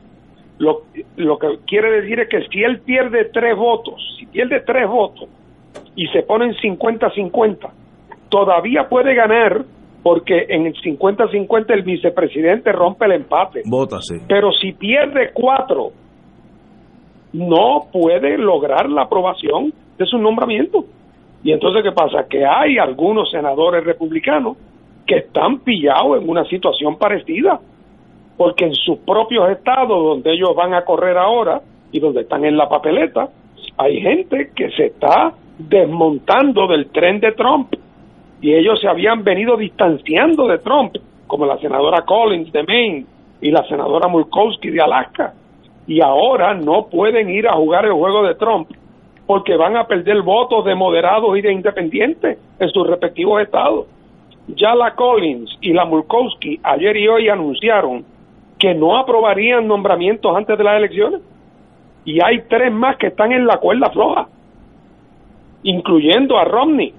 Lo, 0.57 0.83
lo 1.17 1.37
que 1.37 1.59
quiere 1.67 2.01
decir 2.01 2.19
es 2.19 2.29
que 2.29 2.41
si 2.47 2.63
él 2.63 2.79
pierde 2.79 3.25
tres 3.31 3.55
votos, 3.55 3.95
si 4.17 4.25
pierde 4.25 4.61
tres 4.65 4.87
votos 4.89 5.29
y 5.95 6.07
se 6.07 6.23
ponen 6.23 6.53
50-50, 6.55 7.69
todavía 8.29 8.87
puede 8.89 9.13
ganar 9.13 9.63
porque 10.01 10.45
en 10.49 10.67
el 10.67 10.73
50-50 10.75 11.73
el 11.73 11.81
vicepresidente 11.83 12.71
rompe 12.71 13.05
el 13.05 13.13
empate. 13.13 13.63
Vota, 13.65 13.97
Pero 14.27 14.51
si 14.51 14.73
pierde 14.73 15.31
cuatro, 15.33 15.91
no 17.35 17.87
puede 17.91 18.37
lograr 18.37 18.89
la 18.89 19.03
aprobación 19.03 19.73
de 19.97 20.05
su 20.05 20.17
nombramiento. 20.17 20.85
Y 21.43 21.51
entonces, 21.51 21.83
¿qué 21.83 21.91
pasa? 21.91 22.27
Que 22.29 22.45
hay 22.45 22.77
algunos 22.77 23.29
senadores 23.29 23.83
republicanos 23.83 24.57
que 25.05 25.17
están 25.17 25.59
pillados 25.59 26.21
en 26.21 26.29
una 26.29 26.45
situación 26.45 26.97
parecida, 26.97 27.59
porque 28.37 28.65
en 28.65 28.73
sus 28.73 28.99
propios 28.99 29.49
estados 29.49 30.03
donde 30.03 30.31
ellos 30.31 30.55
van 30.55 30.73
a 30.73 30.83
correr 30.83 31.17
ahora 31.17 31.61
y 31.91 31.99
donde 31.99 32.21
están 32.21 32.45
en 32.45 32.57
la 32.57 32.67
papeleta, 32.67 33.29
hay 33.77 34.01
gente 34.01 34.51
que 34.55 34.71
se 34.71 34.87
está 34.87 35.33
desmontando 35.57 36.67
del 36.67 36.87
tren 36.87 37.19
de 37.19 37.33
Trump 37.33 37.73
y 38.41 38.53
ellos 38.53 38.79
se 38.79 38.87
habían 38.87 39.23
venido 39.23 39.57
distanciando 39.57 40.47
de 40.47 40.59
Trump, 40.59 40.95
como 41.27 41.45
la 41.45 41.57
senadora 41.57 42.03
Collins 42.05 42.51
de 42.51 42.63
Maine 42.63 43.05
y 43.41 43.51
la 43.51 43.67
senadora 43.67 44.07
Murkowski 44.07 44.69
de 44.69 44.81
Alaska, 44.81 45.33
y 45.87 46.01
ahora 46.01 46.53
no 46.53 46.87
pueden 46.87 47.29
ir 47.29 47.47
a 47.47 47.53
jugar 47.53 47.85
el 47.85 47.93
juego 47.93 48.23
de 48.23 48.35
Trump 48.35 48.69
porque 49.27 49.55
van 49.55 49.75
a 49.75 49.87
perder 49.87 50.21
votos 50.21 50.65
de 50.65 50.75
moderados 50.75 51.37
y 51.37 51.41
de 51.41 51.51
independientes 51.51 52.37
en 52.59 52.69
sus 52.69 52.87
respectivos 52.87 53.41
estados. 53.41 53.87
Ya 54.47 54.75
la 54.75 54.93
Collins 54.93 55.57
y 55.61 55.73
la 55.73 55.85
Murkowski 55.85 56.59
ayer 56.61 56.95
y 56.97 57.07
hoy 57.07 57.29
anunciaron 57.29 58.05
que 58.59 58.75
no 58.75 58.97
aprobarían 58.97 59.67
nombramientos 59.67 60.35
antes 60.35 60.57
de 60.57 60.63
las 60.63 60.77
elecciones. 60.77 61.21
Y 62.05 62.23
hay 62.23 62.43
tres 62.47 62.71
más 62.71 62.97
que 62.97 63.07
están 63.07 63.31
en 63.31 63.47
la 63.47 63.57
cuerda 63.57 63.89
floja, 63.89 64.27
incluyendo 65.63 66.37
a 66.37 66.45
Romney, 66.45 66.93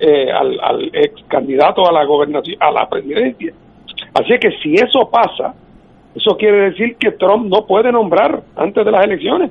eh, 0.00 0.32
al, 0.32 0.58
al 0.60 0.90
ex 0.94 1.22
candidato 1.28 1.86
a 1.86 1.92
la 1.92 2.04
gobernación, 2.04 2.56
a 2.60 2.70
la 2.70 2.88
presidencia. 2.88 3.52
Así 4.14 4.38
que 4.38 4.50
si 4.62 4.74
eso 4.74 5.10
pasa, 5.10 5.54
eso 6.16 6.36
quiere 6.38 6.70
decir 6.70 6.96
que 6.98 7.12
Trump 7.12 7.46
no 7.46 7.66
puede 7.66 7.92
nombrar 7.92 8.42
antes 8.56 8.84
de 8.84 8.90
las 8.90 9.04
elecciones. 9.04 9.50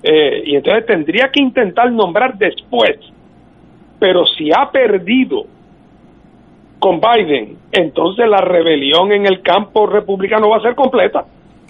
Eh, 0.00 0.42
y 0.46 0.54
entonces 0.54 0.86
tendría 0.86 1.28
que 1.32 1.42
intentar 1.42 1.90
nombrar 1.90 2.38
después. 2.38 3.00
Pero 3.98 4.24
si 4.24 4.50
ha 4.50 4.70
perdido 4.70 5.42
con 6.78 7.00
Biden, 7.00 7.56
entonces 7.72 8.26
la 8.28 8.40
rebelión 8.40 9.10
en 9.10 9.26
el 9.26 9.42
campo 9.42 9.86
republicano 9.86 10.48
va 10.48 10.58
a 10.58 10.62
ser 10.62 10.76
completa. 10.76 11.24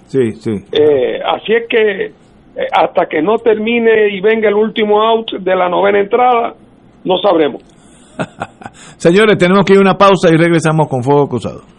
Sí, 0.05 0.31
sí. 0.33 0.51
Eh, 0.71 1.19
así 1.25 1.53
es 1.53 1.67
que 1.67 2.05
eh, 2.05 2.67
hasta 2.71 3.07
que 3.07 3.23
no 3.23 3.37
termine 3.39 4.09
y 4.11 4.21
venga 4.21 4.47
el 4.47 4.55
último 4.55 5.01
out 5.01 5.31
de 5.39 5.55
la 5.55 5.69
novena 5.69 5.99
entrada, 5.99 6.53
no 7.03 7.17
sabremos. 7.17 7.63
Señores, 8.97 9.39
tenemos 9.39 9.65
que 9.65 9.73
ir 9.73 9.79
a 9.79 9.81
una 9.81 9.97
pausa 9.97 10.29
y 10.31 10.37
regresamos 10.37 10.87
con 10.87 11.01
Fuego 11.01 11.27
Cruzado. 11.27 11.78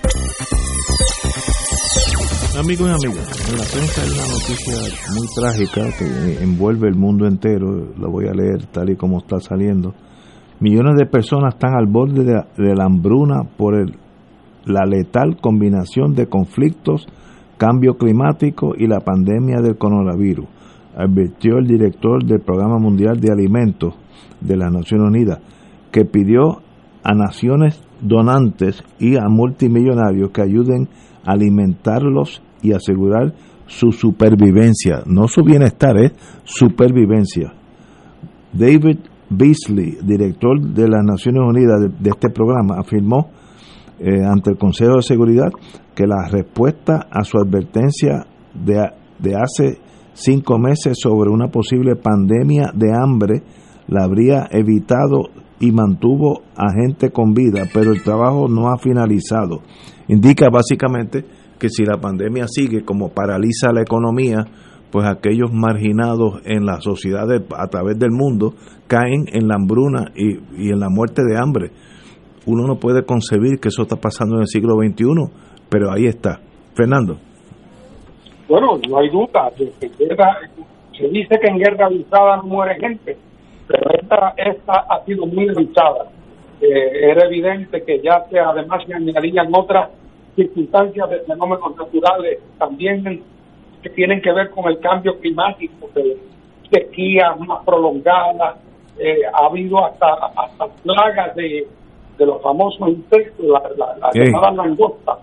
Amigos 2.61 2.89
y 2.89 3.07
amigas, 3.07 3.49
en 3.49 3.57
la 3.57 3.63
prensa 3.63 4.03
hay 4.03 4.11
una 4.11 4.27
noticia 4.27 4.77
muy 5.15 5.25
trágica 5.33 5.97
que 5.97 6.43
envuelve 6.43 6.89
el 6.89 6.95
mundo 6.95 7.25
entero, 7.25 7.87
la 7.97 8.07
voy 8.07 8.27
a 8.27 8.33
leer 8.33 8.67
tal 8.67 8.91
y 8.91 8.95
como 8.95 9.17
está 9.17 9.39
saliendo. 9.39 9.95
Millones 10.59 10.93
de 10.95 11.07
personas 11.07 11.55
están 11.55 11.73
al 11.73 11.87
borde 11.87 12.23
de, 12.23 12.75
la 12.75 12.85
hambruna 12.85 13.45
por 13.57 13.73
la 14.65 14.85
letal 14.85 15.37
combinación 15.41 16.13
de 16.13 16.27
conflictos, 16.27 17.07
cambio 17.57 17.95
climático 17.95 18.73
y 18.77 18.85
la 18.85 18.99
pandemia 18.99 19.59
del 19.61 19.79
coronavirus, 19.79 20.45
advirtió 20.95 21.57
el 21.57 21.65
director 21.65 22.23
del 22.23 22.41
Programa 22.41 22.77
Mundial 22.77 23.19
de 23.19 23.31
Alimentos 23.31 23.95
de 24.39 24.57
las 24.57 24.71
Naciones 24.71 25.07
Unidas, 25.07 25.39
que 25.91 26.05
pidió 26.05 26.61
a 27.03 27.15
naciones 27.15 27.81
donantes 28.01 28.83
y 28.99 29.17
a 29.17 29.29
multimillonarios 29.29 30.29
que 30.29 30.43
ayuden 30.43 30.89
a 31.25 31.31
alimentarlos 31.31 32.43
y 32.61 32.73
asegurar 32.73 33.33
su 33.67 33.91
supervivencia, 33.91 35.03
no 35.05 35.27
su 35.27 35.43
bienestar, 35.43 35.97
es 35.97 36.11
supervivencia. 36.43 37.53
David 38.51 38.99
Beasley, 39.29 39.97
director 40.03 40.59
de 40.59 40.89
las 40.89 41.03
Naciones 41.05 41.41
Unidas 41.47 41.79
de, 41.99 42.09
este 42.09 42.29
programa, 42.29 42.75
afirmó 42.79 43.29
eh, 43.99 44.23
ante 44.25 44.51
el 44.51 44.57
Consejo 44.57 44.95
de 44.95 45.03
Seguridad 45.03 45.49
que 45.95 46.05
la 46.05 46.27
respuesta 46.29 47.07
a 47.09 47.23
su 47.23 47.37
advertencia 47.37 48.25
de, 48.53 48.89
de 49.19 49.35
hace 49.35 49.79
cinco 50.13 50.57
meses 50.57 50.97
sobre 51.01 51.29
una 51.29 51.47
posible 51.47 51.95
pandemia 51.95 52.71
de 52.73 52.91
hambre 52.93 53.43
la 53.87 54.03
habría 54.03 54.47
evitado 54.51 55.29
y 55.59 55.71
mantuvo 55.71 56.41
a 56.55 56.73
gente 56.73 57.11
con 57.11 57.33
vida, 57.33 57.63
pero 57.73 57.91
el 57.91 58.03
trabajo 58.03 58.47
no 58.49 58.69
ha 58.69 58.77
finalizado. 58.77 59.61
Indica 60.07 60.49
básicamente 60.49 61.23
que 61.61 61.69
si 61.69 61.85
la 61.85 61.97
pandemia 62.01 62.47
sigue 62.47 62.83
como 62.83 63.13
paraliza 63.13 63.71
la 63.71 63.83
economía, 63.83 64.45
pues 64.91 65.05
aquellos 65.05 65.53
marginados 65.53 66.41
en 66.43 66.65
la 66.65 66.81
sociedad 66.81 67.27
a 67.55 67.67
través 67.67 67.99
del 67.99 68.09
mundo 68.09 68.55
caen 68.87 69.25
en 69.31 69.47
la 69.47 69.57
hambruna 69.57 70.11
y, 70.15 70.71
en 70.71 70.79
la 70.79 70.89
muerte 70.89 71.21
de 71.21 71.37
hambre. 71.37 71.69
Uno 72.47 72.65
no 72.65 72.77
puede 72.77 73.05
concebir 73.05 73.59
que 73.61 73.67
eso 73.67 73.83
está 73.83 73.95
pasando 73.95 74.37
en 74.37 74.41
el 74.41 74.47
siglo 74.47 74.73
XXI, 74.73 75.05
pero 75.69 75.91
ahí 75.91 76.07
está. 76.07 76.39
Fernando. 76.73 77.17
Bueno, 78.49 78.79
no 78.89 78.97
hay 78.97 79.09
duda. 79.09 79.51
De 79.55 79.71
se 79.77 81.07
dice 81.09 81.35
que 81.39 81.47
en 81.47 81.59
guerra 81.59 81.85
avisada 81.85 82.37
no 82.37 82.43
muere 82.43 82.79
gente, 82.79 83.17
pero 83.67 83.83
esta, 84.01 84.33
esta 84.35 84.73
ha 84.89 85.05
sido 85.05 85.27
muy 85.27 85.47
avisada. 85.47 86.09
Eh, 86.59 87.11
era 87.11 87.27
evidente 87.27 87.83
que 87.85 88.01
ya 88.01 88.25
se, 88.31 88.39
además 88.39 88.83
se 88.87 88.95
añadían 88.95 89.47
otras 89.53 90.00
circunstancias 90.35 91.09
de 91.09 91.19
fenómenos 91.21 91.75
naturales 91.75 92.39
también 92.57 93.23
que 93.83 93.89
tienen 93.89 94.21
que 94.21 94.31
ver 94.31 94.49
con 94.51 94.69
el 94.71 94.79
cambio 94.79 95.19
climático, 95.19 95.89
de 95.95 96.17
sequías 96.71 97.39
más 97.39 97.63
prolongadas, 97.65 98.57
eh, 98.97 99.21
ha 99.33 99.45
habido 99.47 99.83
hasta, 99.83 100.13
hasta 100.35 100.67
plagas 100.83 101.35
de, 101.35 101.67
de 102.17 102.25
los 102.25 102.41
famosos 102.41 102.87
insectos, 102.89 103.45
la, 103.45 103.61
la, 103.77 103.97
la 103.97 104.11
Sí. 104.11 104.19
llamada 104.19 104.51
langosta, 104.51 105.17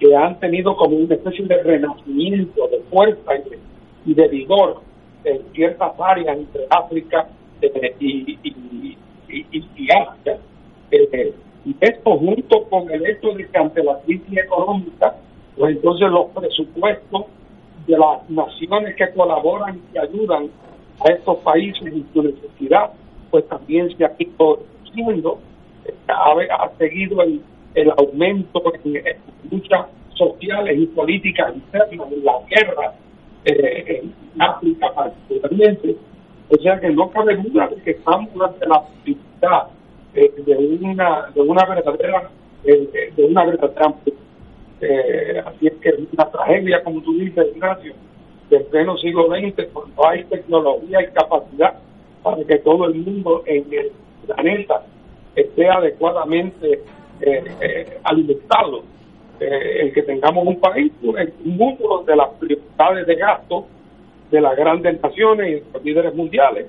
que 0.00 0.16
han 0.16 0.38
tenido 0.40 0.74
como 0.76 0.96
una 0.96 1.14
especie 1.14 1.44
de 1.46 1.62
renacimiento 1.62 2.66
de 2.68 2.78
fuerza 2.90 3.34
y 3.36 3.50
de, 3.50 3.58
y 4.06 4.14
de 4.14 4.28
vigor 4.28 4.80
en 5.24 5.42
ciertas 5.52 5.92
áreas 6.00 6.36
entre 6.38 6.66
África 6.70 7.28
eh, 7.62 7.94
y, 8.00 8.32
y, 8.32 8.38
y, 8.42 8.96
y- 9.52 9.68
y 9.76 9.88
Asia. 9.92 10.38
Eh, 10.90 11.32
y 11.64 11.76
esto 11.80 12.16
junto 12.18 12.64
con 12.64 12.90
el 12.90 13.06
hecho 13.06 13.32
de 13.32 13.48
que 13.48 13.58
ante 13.58 13.82
la 13.82 13.98
crisis 14.00 14.36
económica, 14.36 15.14
pues 15.56 15.76
entonces 15.76 16.10
los 16.10 16.26
presupuestos 16.30 17.24
de 17.86 17.98
las 17.98 18.28
naciones 18.28 18.96
que 18.96 19.10
colaboran 19.12 19.80
y 19.92 19.98
ayudan 19.98 20.50
a 21.00 21.12
estos 21.12 21.38
países 21.38 21.82
en 21.86 22.06
su 22.12 22.22
necesidad, 22.22 22.90
pues 23.30 23.46
también 23.48 23.94
se 23.96 24.04
ha 24.04 24.12
ido 24.18 24.60
reduciendo 24.84 25.40
ha, 26.08 26.70
seguido 26.78 27.22
el, 27.22 27.40
el 27.74 27.90
aumento 27.90 28.62
en, 28.84 29.02
luchas 29.50 29.86
sociales 30.14 30.78
y 30.78 30.86
políticas 30.86 31.54
internas, 31.54 32.12
en 32.12 32.24
la 32.24 32.32
guerra 32.48 32.94
eh, 33.44 34.02
en 34.02 34.42
África 34.42 34.86
particularmente. 34.94 35.96
O 36.50 36.62
sea 36.62 36.78
que 36.78 36.90
no 36.90 37.10
cabe 37.10 37.36
duda 37.36 37.68
de 37.68 37.82
que 37.82 37.90
estamos 37.92 38.28
ante 38.40 38.66
la 38.66 38.82
posibilidad 38.82 39.68
eh, 40.14 40.32
de 40.36 40.56
una 40.56 41.30
de 41.34 41.40
una 41.40 41.66
verdadera 41.66 42.30
eh, 42.64 43.12
de 43.16 43.24
una 43.24 43.44
verdadera 43.44 43.94
eh, 44.80 45.42
así 45.44 45.66
es 45.66 45.74
que 45.74 45.94
una 46.12 46.30
tragedia 46.30 46.82
como 46.82 47.00
tú 47.02 47.14
dices 47.18 47.46
Ignacio 47.54 47.94
del 48.50 48.64
pleno 48.64 48.96
siglo 48.98 49.28
XX 49.28 49.68
cuando 49.72 50.06
hay 50.06 50.24
tecnología 50.24 51.02
y 51.02 51.12
capacidad 51.12 51.74
para 52.22 52.44
que 52.44 52.58
todo 52.58 52.86
el 52.86 52.94
mundo 52.94 53.42
en 53.46 53.66
el 53.72 53.92
planeta 54.26 54.82
esté 55.36 55.68
adecuadamente 55.68 56.80
eh, 57.20 57.44
eh, 57.60 57.98
alimentado. 58.02 58.82
El 59.40 59.92
que 59.92 60.02
tengamos 60.02 60.46
un 60.46 60.60
país, 60.60 60.92
un 61.02 61.56
mundo 61.56 62.04
de 62.06 62.16
las 62.16 62.28
prioridades 62.38 63.06
de 63.06 63.16
gasto 63.16 63.66
de 64.30 64.40
las 64.40 64.56
grandes 64.56 65.02
naciones 65.02 65.60
y 65.60 65.72
los 65.72 65.84
líderes 65.84 66.14
mundiales 66.14 66.66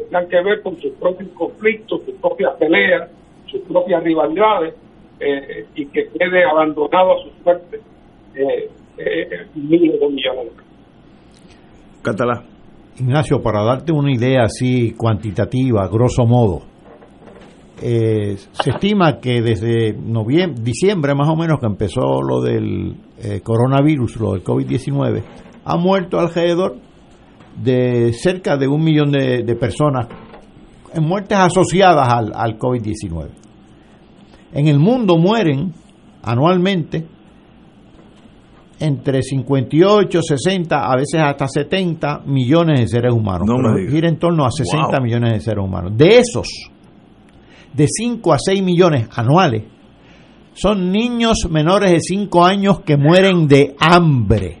tengan 0.00 0.28
que 0.28 0.42
ver 0.42 0.62
con 0.62 0.76
sus 0.80 0.92
propios 0.94 1.30
conflictos, 1.30 2.02
sus 2.04 2.14
propias 2.16 2.54
peleas, 2.58 3.10
sus 3.46 3.60
propias 3.62 4.02
rivalidades 4.02 4.74
y 5.74 5.86
que 5.86 6.08
quede 6.18 6.44
abandonado 6.44 7.12
a 7.12 7.22
su 7.22 7.30
suerte 7.42 7.80
miles 9.54 10.00
de 10.00 10.08
millones 10.08 10.52
Catalá. 12.02 12.44
Ignacio, 12.98 13.42
para 13.42 13.64
darte 13.64 13.92
una 13.92 14.12
idea 14.12 14.44
así 14.44 14.92
cuantitativa, 14.92 15.88
grosso 15.88 16.26
modo, 16.26 16.60
eh, 17.82 18.36
se 18.52 18.70
estima 18.70 19.18
que 19.18 19.42
desde 19.42 19.94
noviembre, 19.94 20.62
diciembre 20.62 21.14
más 21.14 21.28
o 21.28 21.34
menos 21.34 21.58
que 21.58 21.66
empezó 21.66 22.22
lo 22.22 22.40
del 22.40 22.94
eh, 23.18 23.40
coronavirus, 23.42 24.20
lo 24.20 24.32
del 24.32 24.44
COVID-19, 24.44 25.22
ha 25.64 25.76
muerto 25.76 26.20
alrededor 26.20 26.76
de 27.56 28.12
cerca 28.12 28.56
de 28.56 28.66
un 28.66 28.82
millón 28.82 29.12
de, 29.12 29.56
personas 29.58 30.06
en 30.92 31.04
muertes 31.04 31.38
asociadas 31.38 32.08
al, 32.08 32.32
al 32.34 32.58
COVID-19. 32.58 33.28
En 34.52 34.68
el 34.68 34.78
mundo 34.78 35.16
mueren 35.16 35.72
anualmente 36.22 37.06
entre 38.78 39.22
58, 39.22 40.20
60, 40.22 40.76
a 40.76 40.96
veces 40.96 41.20
hasta 41.20 41.48
70 41.48 42.22
millones 42.26 42.80
de 42.80 42.88
seres 42.88 43.12
humanos. 43.12 43.48
gira 43.88 44.08
en 44.08 44.18
torno 44.18 44.44
a 44.44 44.50
60 44.50 45.00
millones 45.00 45.32
de 45.32 45.40
seres 45.40 45.64
humanos. 45.64 45.92
De 45.96 46.18
esos, 46.18 46.48
de 47.72 47.86
5 47.88 48.32
a 48.32 48.38
6 48.38 48.62
millones 48.62 49.08
anuales, 49.14 49.64
son 50.54 50.92
niños 50.92 51.48
menores 51.50 51.92
de 51.92 52.00
5 52.00 52.44
años 52.44 52.80
que 52.80 52.96
mueren 52.96 53.48
de 53.48 53.74
hambre, 53.78 54.58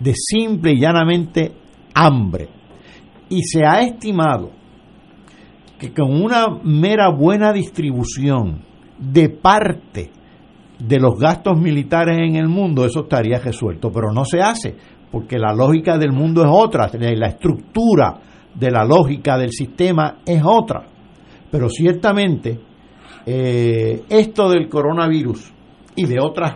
de 0.00 0.14
simple 0.14 0.72
y 0.72 0.80
llanamente 0.80 1.52
hambre. 1.98 2.48
Y 3.28 3.42
se 3.42 3.64
ha 3.64 3.80
estimado 3.80 4.50
que 5.78 5.92
con 5.92 6.22
una 6.22 6.46
mera 6.62 7.08
buena 7.10 7.52
distribución 7.52 8.62
de 8.98 9.28
parte 9.28 10.10
de 10.78 10.98
los 10.98 11.18
gastos 11.18 11.58
militares 11.58 12.18
en 12.18 12.36
el 12.36 12.48
mundo, 12.48 12.84
eso 12.84 13.00
estaría 13.00 13.38
resuelto, 13.38 13.90
pero 13.90 14.12
no 14.12 14.24
se 14.24 14.40
hace, 14.40 14.76
porque 15.10 15.38
la 15.38 15.52
lógica 15.52 15.98
del 15.98 16.12
mundo 16.12 16.42
es 16.42 16.50
otra, 16.50 16.90
la 16.92 17.28
estructura 17.28 18.20
de 18.54 18.70
la 18.70 18.84
lógica 18.84 19.36
del 19.36 19.50
sistema 19.50 20.18
es 20.24 20.42
otra. 20.44 20.86
Pero 21.50 21.68
ciertamente 21.68 22.60
eh, 23.26 24.02
esto 24.08 24.48
del 24.48 24.68
coronavirus 24.68 25.52
y 25.96 26.06
de 26.06 26.16
otros 26.20 26.50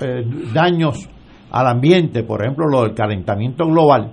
eh, 0.00 0.24
daños 0.52 1.08
al 1.50 1.66
ambiente, 1.68 2.22
por 2.24 2.42
ejemplo 2.42 2.66
lo 2.68 2.82
del 2.82 2.94
calentamiento 2.94 3.64
global, 3.66 4.12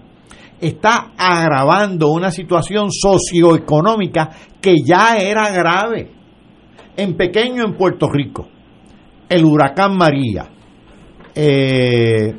está 0.62 1.12
agravando 1.18 2.12
una 2.12 2.32
situación 2.32 2.92
socioeconómica 2.92 4.30
que 4.62 4.76
ya 4.86 5.18
era 5.18 5.50
grave, 5.50 6.12
en 6.96 7.18
pequeño 7.18 7.64
en 7.66 7.76
Puerto 7.76 8.08
Rico. 8.08 8.48
El 9.28 9.44
huracán 9.44 9.98
María, 9.98 10.50
eh, 11.34 12.36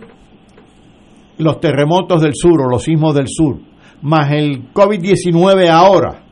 los 1.39 1.61
terremotos 1.61 2.23
del 2.23 2.35
sur 2.35 2.61
o 2.63 2.71
los 2.71 2.85
sismos 2.85 3.15
del 3.15 3.27
sur, 3.29 3.59
más 4.03 4.31
el 4.33 4.73
COVID-19 4.73 5.69
ahora, 5.69 6.23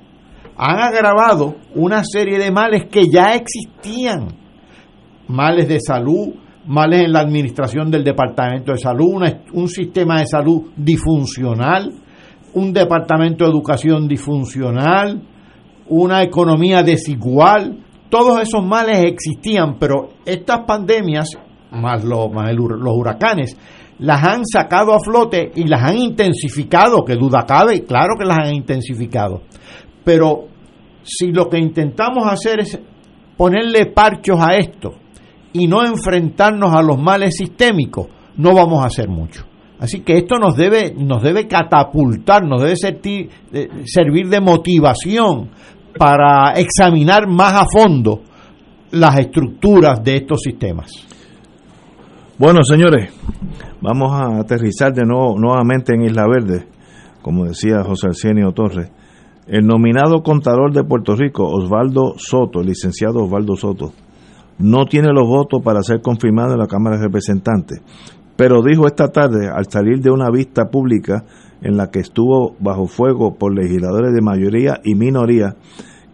han 0.56 0.78
agravado 0.78 1.56
una 1.74 2.04
serie 2.04 2.38
de 2.38 2.50
males 2.50 2.84
que 2.90 3.08
ya 3.08 3.34
existían. 3.34 4.28
Males 5.26 5.68
de 5.68 5.80
salud, 5.80 6.34
males 6.66 7.04
en 7.04 7.12
la 7.12 7.20
administración 7.20 7.90
del 7.90 8.04
Departamento 8.04 8.72
de 8.72 8.78
Salud, 8.78 9.22
un 9.52 9.68
sistema 9.68 10.20
de 10.20 10.26
salud 10.26 10.70
disfuncional, 10.76 11.92
un 12.54 12.72
departamento 12.72 13.44
de 13.44 13.50
educación 13.50 14.06
disfuncional, 14.08 15.22
una 15.88 16.22
economía 16.22 16.82
desigual. 16.82 17.84
Todos 18.08 18.40
esos 18.42 18.64
males 18.64 19.04
existían, 19.04 19.78
pero 19.78 20.10
estas 20.24 20.60
pandemias, 20.66 21.30
más, 21.70 22.04
más 22.04 22.54
los 22.54 22.94
huracanes, 22.96 23.56
las 23.98 24.24
han 24.24 24.44
sacado 24.44 24.94
a 24.94 25.00
flote 25.00 25.52
y 25.54 25.64
las 25.64 25.82
han 25.82 25.98
intensificado, 25.98 27.04
que 27.04 27.16
duda 27.16 27.44
cabe, 27.46 27.84
claro 27.84 28.14
que 28.18 28.24
las 28.24 28.38
han 28.38 28.54
intensificado. 28.54 29.42
Pero 30.04 30.48
si 31.02 31.30
lo 31.30 31.48
que 31.48 31.58
intentamos 31.58 32.24
hacer 32.26 32.60
es 32.60 32.80
ponerle 33.36 33.86
parchos 33.86 34.38
a 34.40 34.56
esto 34.56 34.92
y 35.52 35.66
no 35.66 35.84
enfrentarnos 35.84 36.74
a 36.74 36.82
los 36.82 36.98
males 36.98 37.34
sistémicos, 37.36 38.08
no 38.36 38.54
vamos 38.54 38.82
a 38.82 38.86
hacer 38.86 39.08
mucho. 39.08 39.44
Así 39.78 40.00
que 40.00 40.18
esto 40.18 40.38
nos 40.38 40.56
debe, 40.56 40.94
nos 40.94 41.22
debe 41.22 41.48
catapultar, 41.48 42.44
nos 42.44 42.60
debe 42.60 42.76
servir 42.76 44.28
de 44.28 44.40
motivación 44.40 45.50
para 45.98 46.52
examinar 46.52 47.26
más 47.26 47.54
a 47.54 47.64
fondo 47.64 48.22
las 48.90 49.18
estructuras 49.18 50.02
de 50.04 50.16
estos 50.16 50.40
sistemas. 50.42 50.90
Bueno, 52.38 52.60
señores, 52.62 53.12
vamos 53.80 54.12
a 54.12 54.40
aterrizar 54.40 54.92
de 54.92 55.04
nuevo 55.04 55.38
nuevamente 55.38 55.94
en 55.94 56.02
Isla 56.02 56.26
Verde, 56.28 56.66
como 57.22 57.44
decía 57.44 57.82
José 57.84 58.08
Arsenio 58.08 58.52
Torres. 58.52 58.90
El 59.46 59.66
nominado 59.66 60.22
contador 60.22 60.72
de 60.72 60.84
Puerto 60.84 61.16
Rico, 61.16 61.44
Osvaldo 61.46 62.14
Soto, 62.18 62.62
licenciado 62.62 63.24
Osvaldo 63.24 63.56
Soto, 63.56 63.92
no 64.60 64.84
tiene 64.84 65.08
los 65.12 65.26
votos 65.26 65.62
para 65.62 65.82
ser 65.82 66.00
confirmado 66.00 66.52
en 66.52 66.58
la 66.58 66.66
Cámara 66.66 66.96
de 66.96 67.04
Representantes, 67.04 67.80
pero 68.36 68.62
dijo 68.62 68.86
esta 68.86 69.08
tarde, 69.08 69.48
al 69.48 69.66
salir 69.68 70.00
de 70.00 70.10
una 70.10 70.30
vista 70.30 70.70
pública 70.70 71.24
en 71.62 71.76
la 71.76 71.90
que 71.90 72.00
estuvo 72.00 72.54
bajo 72.58 72.86
fuego 72.86 73.34
por 73.34 73.54
legisladores 73.54 74.14
de 74.14 74.22
mayoría 74.22 74.80
y 74.84 74.94
minoría, 74.94 75.56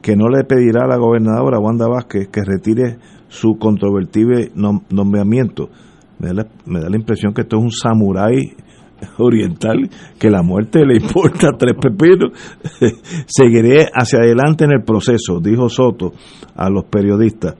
que 0.02 0.16
no 0.16 0.28
le 0.28 0.44
pedirá 0.44 0.84
a 0.84 0.88
la 0.88 0.96
gobernadora 0.96 1.58
Wanda 1.58 1.88
Vázquez 1.88 2.28
que 2.28 2.42
retire 2.44 2.98
su 3.28 3.58
controvertible 3.58 4.50
nombramiento. 4.54 5.68
Me 6.18 6.28
da, 6.28 6.34
la, 6.34 6.46
me 6.64 6.80
da 6.80 6.88
la 6.88 6.96
impresión 6.96 7.34
que 7.34 7.42
esto 7.42 7.58
es 7.58 7.62
un 7.62 7.70
samurái 7.70 8.54
oriental 9.18 9.90
que 10.18 10.30
la 10.30 10.42
muerte 10.42 10.84
le 10.86 10.96
importa 10.96 11.50
tres 11.58 11.74
pepinos. 11.80 12.32
Seguiré 13.26 13.88
hacia 13.92 14.20
adelante 14.20 14.64
en 14.64 14.72
el 14.72 14.82
proceso, 14.82 15.40
dijo 15.40 15.68
Soto 15.68 16.12
a 16.54 16.70
los 16.70 16.84
periodistas. 16.84 17.54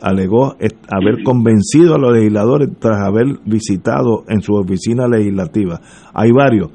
Alegó 0.00 0.54
haber 0.88 1.22
convencido 1.24 1.94
a 1.94 1.98
los 1.98 2.12
legisladores 2.12 2.68
tras 2.78 3.00
haber 3.06 3.26
visitado 3.44 4.24
en 4.28 4.40
su 4.40 4.54
oficina 4.54 5.08
legislativa. 5.08 5.80
Hay 6.14 6.30
varios, 6.32 6.70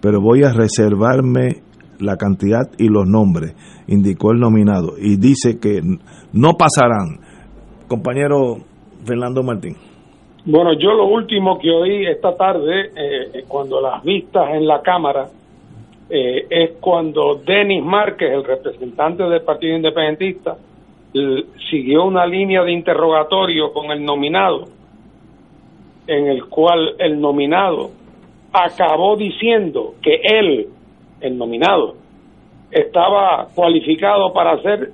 pero 0.00 0.20
voy 0.20 0.42
a 0.44 0.52
reservarme 0.52 1.62
la 1.98 2.16
cantidad 2.16 2.70
y 2.78 2.88
los 2.88 3.06
nombres, 3.06 3.54
indicó 3.88 4.32
el 4.32 4.40
nominado, 4.40 4.94
y 4.98 5.16
dice 5.16 5.58
que 5.58 5.80
no 6.32 6.52
pasarán. 6.52 7.20
Compañero 7.88 8.58
Fernando 9.04 9.42
Martín. 9.42 9.76
Bueno, 10.44 10.74
yo 10.74 10.92
lo 10.92 11.06
último 11.06 11.58
que 11.58 11.70
oí 11.70 12.06
esta 12.06 12.36
tarde, 12.36 12.90
eh, 12.94 13.44
cuando 13.48 13.80
las 13.80 14.02
vistas 14.04 14.54
en 14.54 14.66
la 14.66 14.80
Cámara, 14.80 15.28
eh, 16.08 16.46
es 16.48 16.76
cuando 16.80 17.40
Denis 17.44 17.84
Márquez, 17.84 18.32
el 18.32 18.44
representante 18.44 19.24
del 19.24 19.42
Partido 19.42 19.76
Independentista, 19.76 20.56
siguió 21.70 22.04
una 22.04 22.26
línea 22.26 22.62
de 22.62 22.72
interrogatorio 22.72 23.72
con 23.72 23.90
el 23.90 24.04
nominado, 24.04 24.64
en 26.06 26.26
el 26.26 26.44
cual 26.46 26.94
el 26.98 27.20
nominado 27.20 27.90
acabó 28.52 29.16
diciendo 29.16 29.94
que 30.02 30.20
él, 30.22 30.66
el 31.20 31.36
nominado, 31.36 31.94
estaba 32.70 33.48
cualificado 33.54 34.32
para 34.32 34.60
ser, 34.62 34.90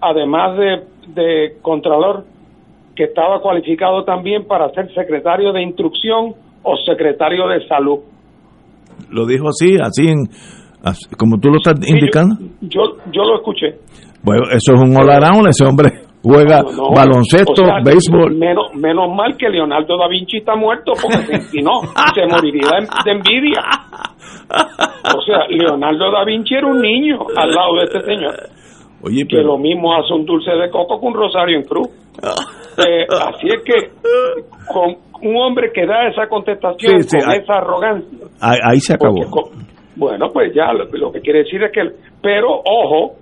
además 0.00 0.58
de, 0.58 0.82
de 1.14 1.52
Contralor, 1.62 2.24
que 2.94 3.04
estaba 3.04 3.40
cualificado 3.40 4.04
también 4.04 4.46
para 4.46 4.70
ser 4.70 4.92
secretario 4.94 5.52
de 5.52 5.62
instrucción 5.62 6.34
o 6.62 6.76
secretario 6.84 7.46
de 7.48 7.66
salud. 7.68 8.00
Lo 9.10 9.26
dijo 9.26 9.48
así, 9.48 9.76
así 9.80 10.08
en, 10.08 10.28
como 11.18 11.38
tú 11.38 11.48
lo 11.48 11.56
estás 11.56 11.74
indicando. 11.88 12.36
Yo, 12.62 12.96
yo, 13.12 13.24
lo 13.24 13.36
escuché. 13.36 13.76
Bueno, 14.22 14.42
eso 14.50 14.74
es 14.74 14.80
un 14.80 14.96
all 14.96 15.10
around, 15.10 15.48
ese 15.48 15.64
hombre 15.64 15.90
juega 16.22 16.62
No, 16.62 16.72
no. 16.72 16.90
baloncesto, 16.94 17.52
O 17.62 17.66
sea, 17.66 17.78
béisbol. 17.84 18.34
Menos, 18.36 18.74
menos 18.74 19.14
mal 19.14 19.36
que 19.36 19.48
Leonardo 19.48 19.96
da 19.96 20.08
Vinci 20.08 20.38
está 20.38 20.56
muerto, 20.56 20.92
porque 21.00 21.38
si 21.42 21.62
no, 21.62 21.80
se 22.14 22.26
moriría 22.26 22.68
de, 23.04 23.10
envidia. 23.12 23.62
O 25.16 25.20
sea, 25.22 25.46
Leonardo 25.48 26.10
da 26.10 26.24
Vinci 26.24 26.54
era 26.54 26.66
un 26.66 26.80
niño 26.80 27.18
al 27.36 27.50
lado 27.50 27.76
de 27.78 27.84
este 27.84 28.00
señor. 28.00 28.34
Oye, 29.02 29.26
que 29.28 29.36
lo 29.36 29.58
mismo 29.58 29.94
hace 29.94 30.12
un 30.14 30.24
dulce 30.24 30.50
de 30.50 30.68
coco 30.70 30.98
con 30.98 31.10
un 31.12 31.14
rosario 31.14 31.56
en 31.58 31.62
cruz. 31.64 31.88
Eh, 32.78 33.06
así 33.08 33.46
es 33.48 33.62
que 33.62 33.90
con 34.72 34.96
un 35.22 35.36
hombre 35.36 35.70
que 35.72 35.86
da 35.86 36.08
esa 36.08 36.26
contestación 36.28 37.02
Sí, 37.02 37.08
sí, 37.10 37.18
con 37.18 37.30
ahí- 37.32 37.38
esa 37.40 37.54
arrogancia, 37.54 38.18
Ahí, 38.40 38.58
ahí 38.64 38.80
se 38.80 38.94
acabó. 38.94 39.14
porque 39.30 39.50
bueno, 39.96 40.26
pues 40.32 40.52
ya 40.54 40.72
lo, 40.72 40.84
lo 40.92 41.12
que 41.12 41.20
quiere 41.20 41.40
decir 41.40 41.62
es 41.62 41.72
que, 41.72 41.80
pero 42.22 42.48
ojo, 42.50 43.14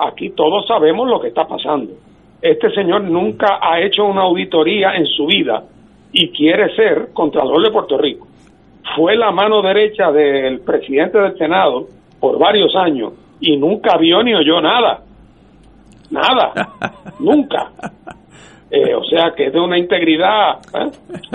aquí 0.00 0.30
todos 0.30 0.66
sabemos 0.66 1.08
lo 1.08 1.20
que 1.20 1.28
está 1.28 1.46
pasando. 1.46 1.92
Este 2.40 2.70
señor 2.72 3.02
nunca 3.02 3.58
ha 3.60 3.80
hecho 3.80 4.04
una 4.04 4.22
auditoría 4.22 4.94
en 4.94 5.06
su 5.06 5.26
vida 5.26 5.64
y 6.12 6.30
quiere 6.30 6.74
ser 6.74 7.08
Contralor 7.12 7.62
de 7.62 7.70
Puerto 7.70 7.98
Rico. 7.98 8.26
Fue 8.96 9.16
la 9.16 9.30
mano 9.30 9.62
derecha 9.62 10.10
del 10.10 10.60
presidente 10.60 11.18
del 11.18 11.36
Senado 11.36 11.86
por 12.18 12.38
varios 12.38 12.74
años 12.74 13.12
y 13.40 13.56
nunca 13.56 13.96
vio 13.98 14.22
ni 14.22 14.34
oyó 14.34 14.60
nada. 14.60 15.02
Nada. 16.10 16.52
nunca. 17.20 17.70
Eh, 18.70 18.94
o 18.94 19.04
sea 19.04 19.32
que 19.36 19.46
es 19.46 19.52
de 19.52 19.60
una 19.60 19.78
integridad. 19.78 20.60
¿eh? 20.74 20.90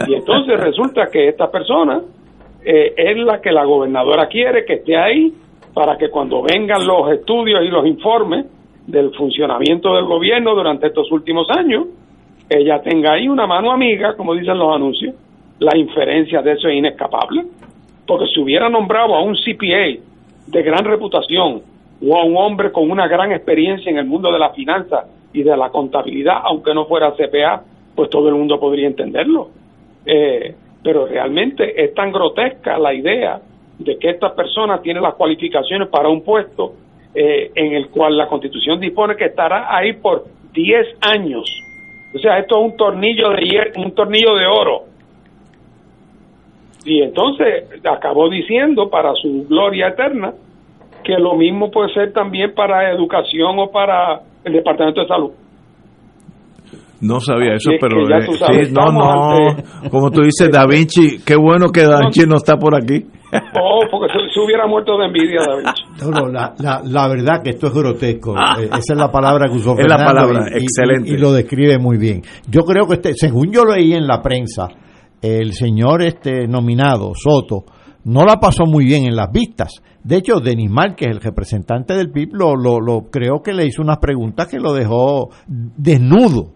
Y 0.08 0.16
entonces 0.16 0.60
resulta 0.60 1.08
que 1.12 1.30
esta 1.30 1.52
persona 1.52 2.02
eh, 2.64 2.94
es 2.98 3.18
la 3.18 3.42
que 3.42 3.52
la 3.52 3.64
gobernadora 3.64 4.28
quiere 4.28 4.66
que 4.66 4.76
esté 4.76 4.98
ahí 4.98 5.34
para 5.74 5.98
que 5.98 6.10
cuando 6.10 6.42
vengan 6.42 6.86
los 6.88 7.12
estudios 7.12 7.62
y 7.64 7.68
los 7.68 7.86
informes 7.86 8.46
del 8.88 9.12
funcionamiento 9.16 9.95
del 9.95 10.06
gobierno 10.06 10.53
durante 10.56 10.88
estos 10.88 11.12
últimos 11.12 11.49
años, 11.49 11.88
ella 12.49 12.82
tenga 12.82 13.14
ahí 13.14 13.28
una 13.28 13.48
mano 13.48 13.72
amiga, 13.72 14.16
como 14.16 14.34
dicen 14.36 14.57
los 14.57 14.76
anuncios. 14.76 15.16
La 15.60 15.76
inferencia 15.78 16.41
de 16.41 16.53
eso 16.53 16.68
es 16.68 16.76
inescapable. 16.76 17.45
Porque 18.06 18.28
si 18.28 18.40
hubiera 18.40 18.70
nombrado 18.70 19.16
a 19.16 19.24
un 19.24 19.36
CPA 19.36 19.99
de 20.48 20.62
gran 20.62 20.86
reputación 20.86 21.62
o 22.06 22.18
a 22.18 22.24
un 22.24 22.38
hombre 22.38 22.72
con 22.72 22.91
una 22.91 23.07
gran 23.07 23.32
experiencia 23.32 23.90
en 23.90 23.98
el 23.98 24.06
mundo 24.06 24.32
de 24.32 24.38
la 24.38 24.52
finanza 24.52 25.06
y 25.34 25.41
de 25.41 25.57
la 25.57 25.70
contabilidad, 25.70 26.41
aunque 26.44 26.74
no 26.74 26.86
fuera 26.86 27.14
CPA, 27.14 27.64
pues 27.95 28.10
todo 28.10 28.30
el 28.30 28.36
mundo 28.36 28.60
podría 28.60 28.88
entenderlo. 28.88 29.49
Eh, 30.06 30.53
pero 30.84 31.07
realmente 31.07 31.84
es 31.84 31.95
tan 31.95 32.12
grotesca 32.12 32.78
la 32.78 32.94
idea 32.94 33.41
de 33.80 33.98
que 33.98 34.12
esta 34.12 34.36
persona 34.36 34.82
tiene 34.82 35.02
las 35.02 35.16
cualificaciones 35.16 35.90
para 35.90 36.10
un 36.10 36.22
puesto 36.22 36.74
eh, 37.16 37.52
en 37.56 37.74
el 37.74 37.90
cual 37.90 38.18
la 38.18 38.28
constitución 38.28 38.80
dispone 38.80 39.16
que 39.16 39.26
estará 39.26 39.76
ahí 39.76 39.94
por 39.94 40.26
10 40.54 40.88
años. 41.02 41.46
O 42.14 42.20
sea, 42.20 42.38
esto 42.40 42.58
es 42.60 42.72
un 42.72 42.78
tornillo 42.78 43.30
de 43.30 43.72
un 43.78 43.92
tornillo 43.94 44.36
de 44.36 44.46
oro. 44.48 44.84
Y 46.86 47.02
entonces 47.02 47.66
acabó 47.84 48.30
diciendo 48.30 48.90
para 48.90 49.14
su 49.16 49.46
gloria 49.50 49.88
eterna 49.90 50.34
que 51.04 51.14
lo 51.18 51.36
mismo 51.36 51.72
puede 51.72 51.94
ser 51.94 52.14
también 52.14 52.54
para 52.54 52.92
educación 52.92 53.58
o 53.60 53.72
para 53.72 54.22
el 54.44 54.54
departamento 54.54 55.02
de 55.02 55.08
salud. 55.08 55.32
No 57.02 57.20
sabía 57.20 57.54
eso, 57.56 57.72
es 57.72 57.80
pero 57.82 58.08
eh, 58.08 58.22
sabes, 58.38 58.68
sí, 58.70 58.74
no, 58.74 58.92
no, 58.92 59.12
ante- 59.12 59.90
como 59.90 60.10
tú 60.12 60.22
dices, 60.22 60.50
Da 60.52 60.66
Vinci, 60.66 61.24
qué 61.26 61.36
bueno 61.36 61.68
que 61.72 61.82
Da 61.82 62.00
Vinci 62.00 62.26
no 62.28 62.36
está 62.38 62.58
por 62.58 62.76
aquí. 62.76 63.06
Oh, 63.62 63.82
porque 63.90 64.14
se, 64.14 64.34
se 64.34 64.40
hubiera 64.40 64.68
muerto 64.68 64.98
de 64.98 65.06
envidia, 65.07 65.40
David. 65.48 65.66
No, 66.02 66.10
no, 66.12 66.28
la, 66.32 66.53
la, 66.60 66.82
la 66.84 67.07
verdad 67.07 67.41
que 67.44 67.52
esto 67.52 67.68
es 67.68 67.74
grotesco. 67.74 68.36
Eh, 68.38 68.66
Esa 68.66 68.94
es 68.94 68.98
la 68.98 69.12
palabra 69.12 69.48
que 69.49 69.57
usó 69.57 69.78
Es 69.78 69.88
la 69.88 69.98
palabra, 69.98 70.45
y- 70.52 70.60
y- 70.60 70.64
excelente. 70.64 71.10
Y, 71.10 71.18
lo 71.18 71.32
describe 71.34 71.78
muy 71.80 71.98
bien. 71.98 72.22
Yo 72.49 72.62
creo 72.62 72.88
que 72.88 72.95
este, 72.95 73.14
según 73.16 73.52
yo 73.52 73.64
leí 73.66 73.94
en 73.94 74.07
la 74.07 74.22
prensa, 74.22 74.68
el 75.22 75.53
señor 75.53 76.02
este 76.03 76.48
nominado, 76.48 77.12
Soto, 77.16 77.66
no 78.06 78.24
la 78.26 78.40
pasó 78.40 78.66
muy 78.66 78.86
bien 78.86 79.06
en 79.06 79.16
las 79.16 79.32
vistas. 79.32 79.72
De 80.03 80.18
hecho, 80.18 80.40
Denis 80.40 80.70
Márquez, 80.70 81.07
el 81.10 81.20
representante 81.22 81.95
del 81.95 82.12
PIB, 82.12 82.34
lo, 82.34 82.56
lo, 82.56 82.80
lo- 82.80 83.10
creo 83.12 83.41
que 83.44 83.53
le 83.53 83.66
hizo 83.66 83.82
unas 83.82 83.98
preguntas 83.98 84.48
que 84.48 84.60
lo 84.60 84.74
dejó 84.74 85.30
desnudo. 85.48 86.52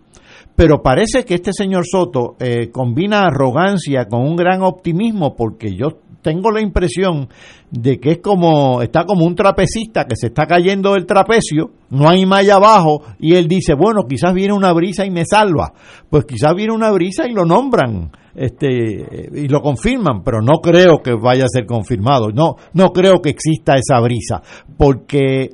Pero 0.56 0.82
parece 0.84 1.24
que 1.24 1.36
este 1.36 1.54
señor 1.54 1.86
Soto 1.90 2.36
eh, 2.40 2.70
combina 2.70 3.22
arrogancia 3.26 4.06
con 4.10 4.22
un 4.22 4.36
gran 4.36 4.62
optimismo 4.62 5.34
porque 5.36 5.74
yo 5.74 5.88
tengo 6.22 6.52
la 6.52 6.62
impresión 6.62 7.30
de 7.72 8.00
que 8.00 8.12
es 8.12 8.18
como, 8.20 8.82
está 8.82 9.06
como 9.06 9.26
un 9.26 9.36
trapecista 9.36 10.06
que 10.06 10.16
se 10.16 10.28
está 10.28 10.46
cayendo 10.46 10.94
del 10.94 11.06
trapecio, 11.06 11.72
no 11.90 12.10
hay 12.10 12.26
malla 12.26 12.56
abajo 12.56 13.04
y 13.20 13.36
él 13.36 13.48
dice, 13.48 13.74
bueno, 13.74 14.04
quizás 14.08 14.34
viene 14.34 14.54
una 14.54 14.74
brisa 14.74 15.06
y 15.06 15.12
me 15.12 15.26
salva. 15.26 15.74
Pues 16.10 16.26
quizás 16.26 16.54
viene 16.56 16.74
una 16.74 16.92
brisa 16.92 17.28
y 17.28 17.34
lo 17.34 17.46
nombran 17.46 18.12
este 18.36 19.30
y 19.34 19.48
lo 19.48 19.62
confirman, 19.62 20.24
pero 20.24 20.42
no 20.42 20.60
creo 20.62 21.02
que 21.04 21.14
vaya 21.14 21.46
a 21.46 21.50
ser 21.50 21.66
confirmado. 21.66 22.30
No, 22.30 22.56
no 22.74 22.90
creo 22.90 23.22
que 23.22 23.30
exista 23.30 23.76
esa 23.76 24.00
brisa 24.00 24.42
porque 24.78 25.50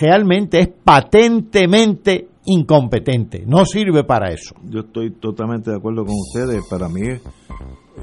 realmente 0.00 0.60
es 0.60 0.68
patentemente 0.68 2.28
incompetente, 2.46 3.44
no 3.46 3.64
sirve 3.64 4.04
para 4.04 4.32
eso. 4.32 4.54
Yo 4.64 4.80
estoy 4.80 5.12
totalmente 5.12 5.70
de 5.70 5.76
acuerdo 5.76 6.04
con 6.04 6.14
ustedes. 6.14 6.62
Para 6.68 6.88
mí 6.88 7.02
es 7.02 7.20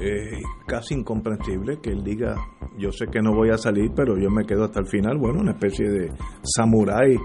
eh, 0.00 0.38
casi 0.66 0.94
incomprensible 0.94 1.78
que 1.80 1.90
él 1.90 2.02
diga, 2.04 2.36
yo 2.78 2.92
sé 2.92 3.06
que 3.10 3.20
no 3.20 3.32
voy 3.34 3.50
a 3.50 3.58
salir, 3.58 3.90
pero 3.94 4.16
yo 4.18 4.30
me 4.30 4.44
quedo 4.44 4.64
hasta 4.64 4.80
el 4.80 4.86
final. 4.86 5.18
Bueno, 5.18 5.40
una 5.40 5.52
especie 5.52 5.88
de 5.88 6.12
samurái 6.42 7.16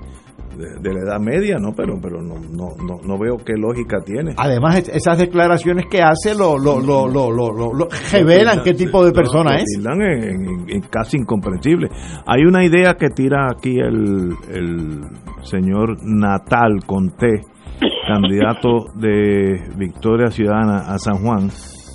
de, 0.58 0.80
de 0.82 0.94
la 0.94 1.00
Edad 1.02 1.20
Media, 1.20 1.58
¿no? 1.60 1.74
Pero, 1.76 2.00
pero 2.02 2.22
no, 2.22 2.36
no, 2.36 2.76
no, 2.84 3.00
no 3.04 3.18
veo 3.20 3.38
qué 3.38 3.54
lógica 3.58 3.98
tiene. 4.06 4.34
Además, 4.38 4.78
es- 4.80 4.90
esas 4.90 5.18
declaraciones 5.18 5.86
que 5.90 6.02
hace 6.02 6.36
lo, 6.36 6.58
lo, 6.58 6.80
lo, 6.80 7.08
lo, 7.08 7.32
lo- 7.32 7.88
revelan 8.12 8.62
qué 8.64 8.74
tipo 8.74 9.04
de 9.06 9.12
persona 9.12 9.56
es. 9.58 9.64
Es 10.68 10.88
casi 10.90 11.18
incomprensible. 11.18 11.90
Hay 12.26 12.44
una 12.46 12.64
idea 12.66 12.96
que 12.96 13.10
tira 13.10 13.48
aquí 13.52 13.78
el, 13.80 14.34
el 14.52 15.02
señor 15.44 15.98
Natal 16.04 16.80
Conté, 16.86 17.42
candidato 18.08 18.86
de 18.96 19.70
Victoria 19.78 20.28
Ciudadana 20.30 20.80
a 20.94 20.98
San 21.00 21.18
Juan, 21.24 21.50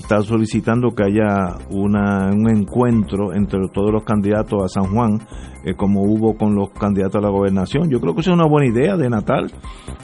está 0.09 0.23
solicitando 0.23 0.93
que 0.93 1.03
haya 1.03 1.59
una, 1.69 2.31
un 2.33 2.49
encuentro 2.49 3.35
entre 3.35 3.69
todos 3.69 3.93
los 3.93 4.05
candidatos 4.05 4.65
a 4.65 4.69
San 4.69 4.91
Juan, 4.91 5.21
eh, 5.63 5.75
como 5.75 6.01
hubo 6.01 6.35
con 6.35 6.55
los 6.55 6.71
candidatos 6.71 7.17
a 7.17 7.27
la 7.27 7.29
gobernación. 7.29 7.91
Yo 7.91 8.01
creo 8.01 8.15
que 8.15 8.23
esa 8.23 8.31
es 8.31 8.37
una 8.37 8.49
buena 8.49 8.69
idea 8.69 8.97
de 8.97 9.11
Natal 9.11 9.53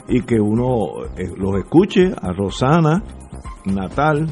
y 0.07 0.21
que 0.21 0.39
uno 0.39 1.05
eh, 1.17 1.31
los 1.35 1.55
escuche 1.55 2.11
a 2.21 2.31
Rosana, 2.33 3.01
Natal, 3.65 4.27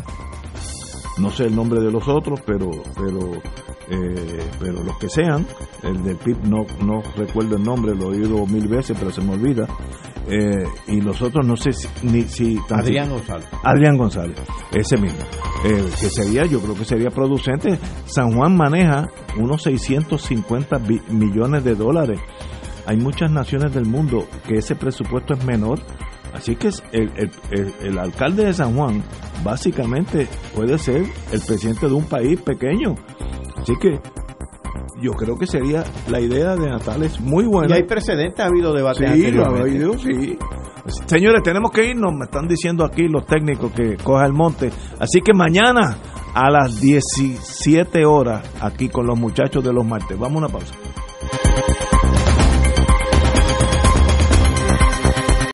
no 1.18 1.32
sé 1.32 1.46
el 1.46 1.56
nombre 1.56 1.82
de 1.82 1.92
los 1.92 2.08
otros, 2.08 2.40
pero 2.46 2.70
pero 2.96 3.32
eh, 3.90 4.50
pero 4.60 4.84
los 4.84 4.98
que 4.98 5.10
sean, 5.10 5.46
el 5.84 6.02
del 6.04 6.18
PIB 6.18 6.38
no, 6.46 6.66
no 6.86 7.02
recuerdo 7.16 7.58
el 7.58 7.64
nombre, 7.64 7.94
lo 7.96 8.14
he 8.14 8.18
oído 8.18 8.46
mil 8.48 8.68
veces, 8.68 8.96
pero 8.98 9.12
se 9.12 9.22
me 9.22 9.34
olvida. 9.34 9.68
Eh, 10.30 10.64
y 10.88 11.02
los 11.02 11.22
otros 11.22 11.46
no 11.46 11.58
sé 11.58 11.74
si, 11.74 11.88
ni 12.04 12.22
si 12.24 12.58
Adrián 12.70 13.10
González. 13.10 13.48
Adrián 13.64 13.98
González, 13.98 14.38
ese 14.72 14.96
mismo. 14.98 15.20
Eh, 15.66 15.84
que 16.00 16.10
sería, 16.10 16.46
yo 16.46 16.62
creo 16.62 16.76
que 16.76 16.86
sería 16.86 17.10
producente. 17.10 17.78
San 18.06 18.32
Juan 18.34 18.56
maneja 18.56 19.10
unos 19.38 19.64
650 19.64 20.78
bi- 20.78 21.02
millones 21.10 21.64
de 21.66 21.76
dólares. 21.76 22.20
Hay 22.86 22.98
muchas 22.98 23.32
naciones 23.32 23.74
del 23.74 23.86
mundo 23.86 24.26
que 24.48 24.56
ese 24.60 24.76
presupuesto 24.76 25.34
es 25.34 25.44
menor. 25.46 25.80
Así 26.34 26.56
que 26.56 26.70
es 26.70 26.82
el, 26.94 27.12
el- 27.18 27.32
el- 27.52 27.74
el 27.82 28.00
alcalde 28.00 28.46
de 28.46 28.54
San 28.54 28.76
Juan 28.76 29.04
básicamente 29.44 30.28
puede 30.56 30.78
ser 30.78 31.04
el 31.32 31.42
presidente 31.46 31.88
de 31.88 31.94
un 31.94 32.06
país 32.06 32.40
pequeño. 32.42 32.96
Así 33.64 33.74
que 33.80 33.98
yo 35.02 35.12
creo 35.14 35.38
que 35.38 35.48
sería 35.48 35.86
la 36.10 36.20
idea 36.20 36.56
de 36.56 36.70
Natal 36.70 37.02
es 37.04 37.20
muy 37.22 37.46
buena. 37.46 37.74
Y 37.74 37.80
hay 37.80 37.84
precedentes, 37.88 38.42
ha 38.42 38.48
habido 38.48 38.74
debates 38.74 39.10
Sí, 39.10 39.32
lo 39.32 39.46
ha 39.46 39.60
habido, 39.60 39.98
sí. 39.98 40.38
Señores, 41.06 41.42
tenemos 41.44 41.72
que 41.72 41.86
irnos, 41.86 42.12
me 42.14 42.26
están 42.26 42.46
diciendo 42.46 42.84
aquí 42.84 43.08
los 43.08 43.26
técnicos 43.26 43.72
que 43.72 43.96
coja 43.96 44.26
el 44.26 44.34
monte. 44.34 44.70
Así 45.00 45.22
que 45.22 45.34
mañana 45.34 45.98
a 46.34 46.50
las 46.50 46.82
17 46.82 48.06
horas 48.06 48.46
aquí 48.60 48.90
con 48.90 49.08
los 49.08 49.18
muchachos 49.18 49.64
de 49.64 49.72
los 49.72 49.86
martes. 49.86 50.20
Vamos 50.20 50.44
a 50.44 50.46
una 50.46 50.50
pausa. 50.50 50.74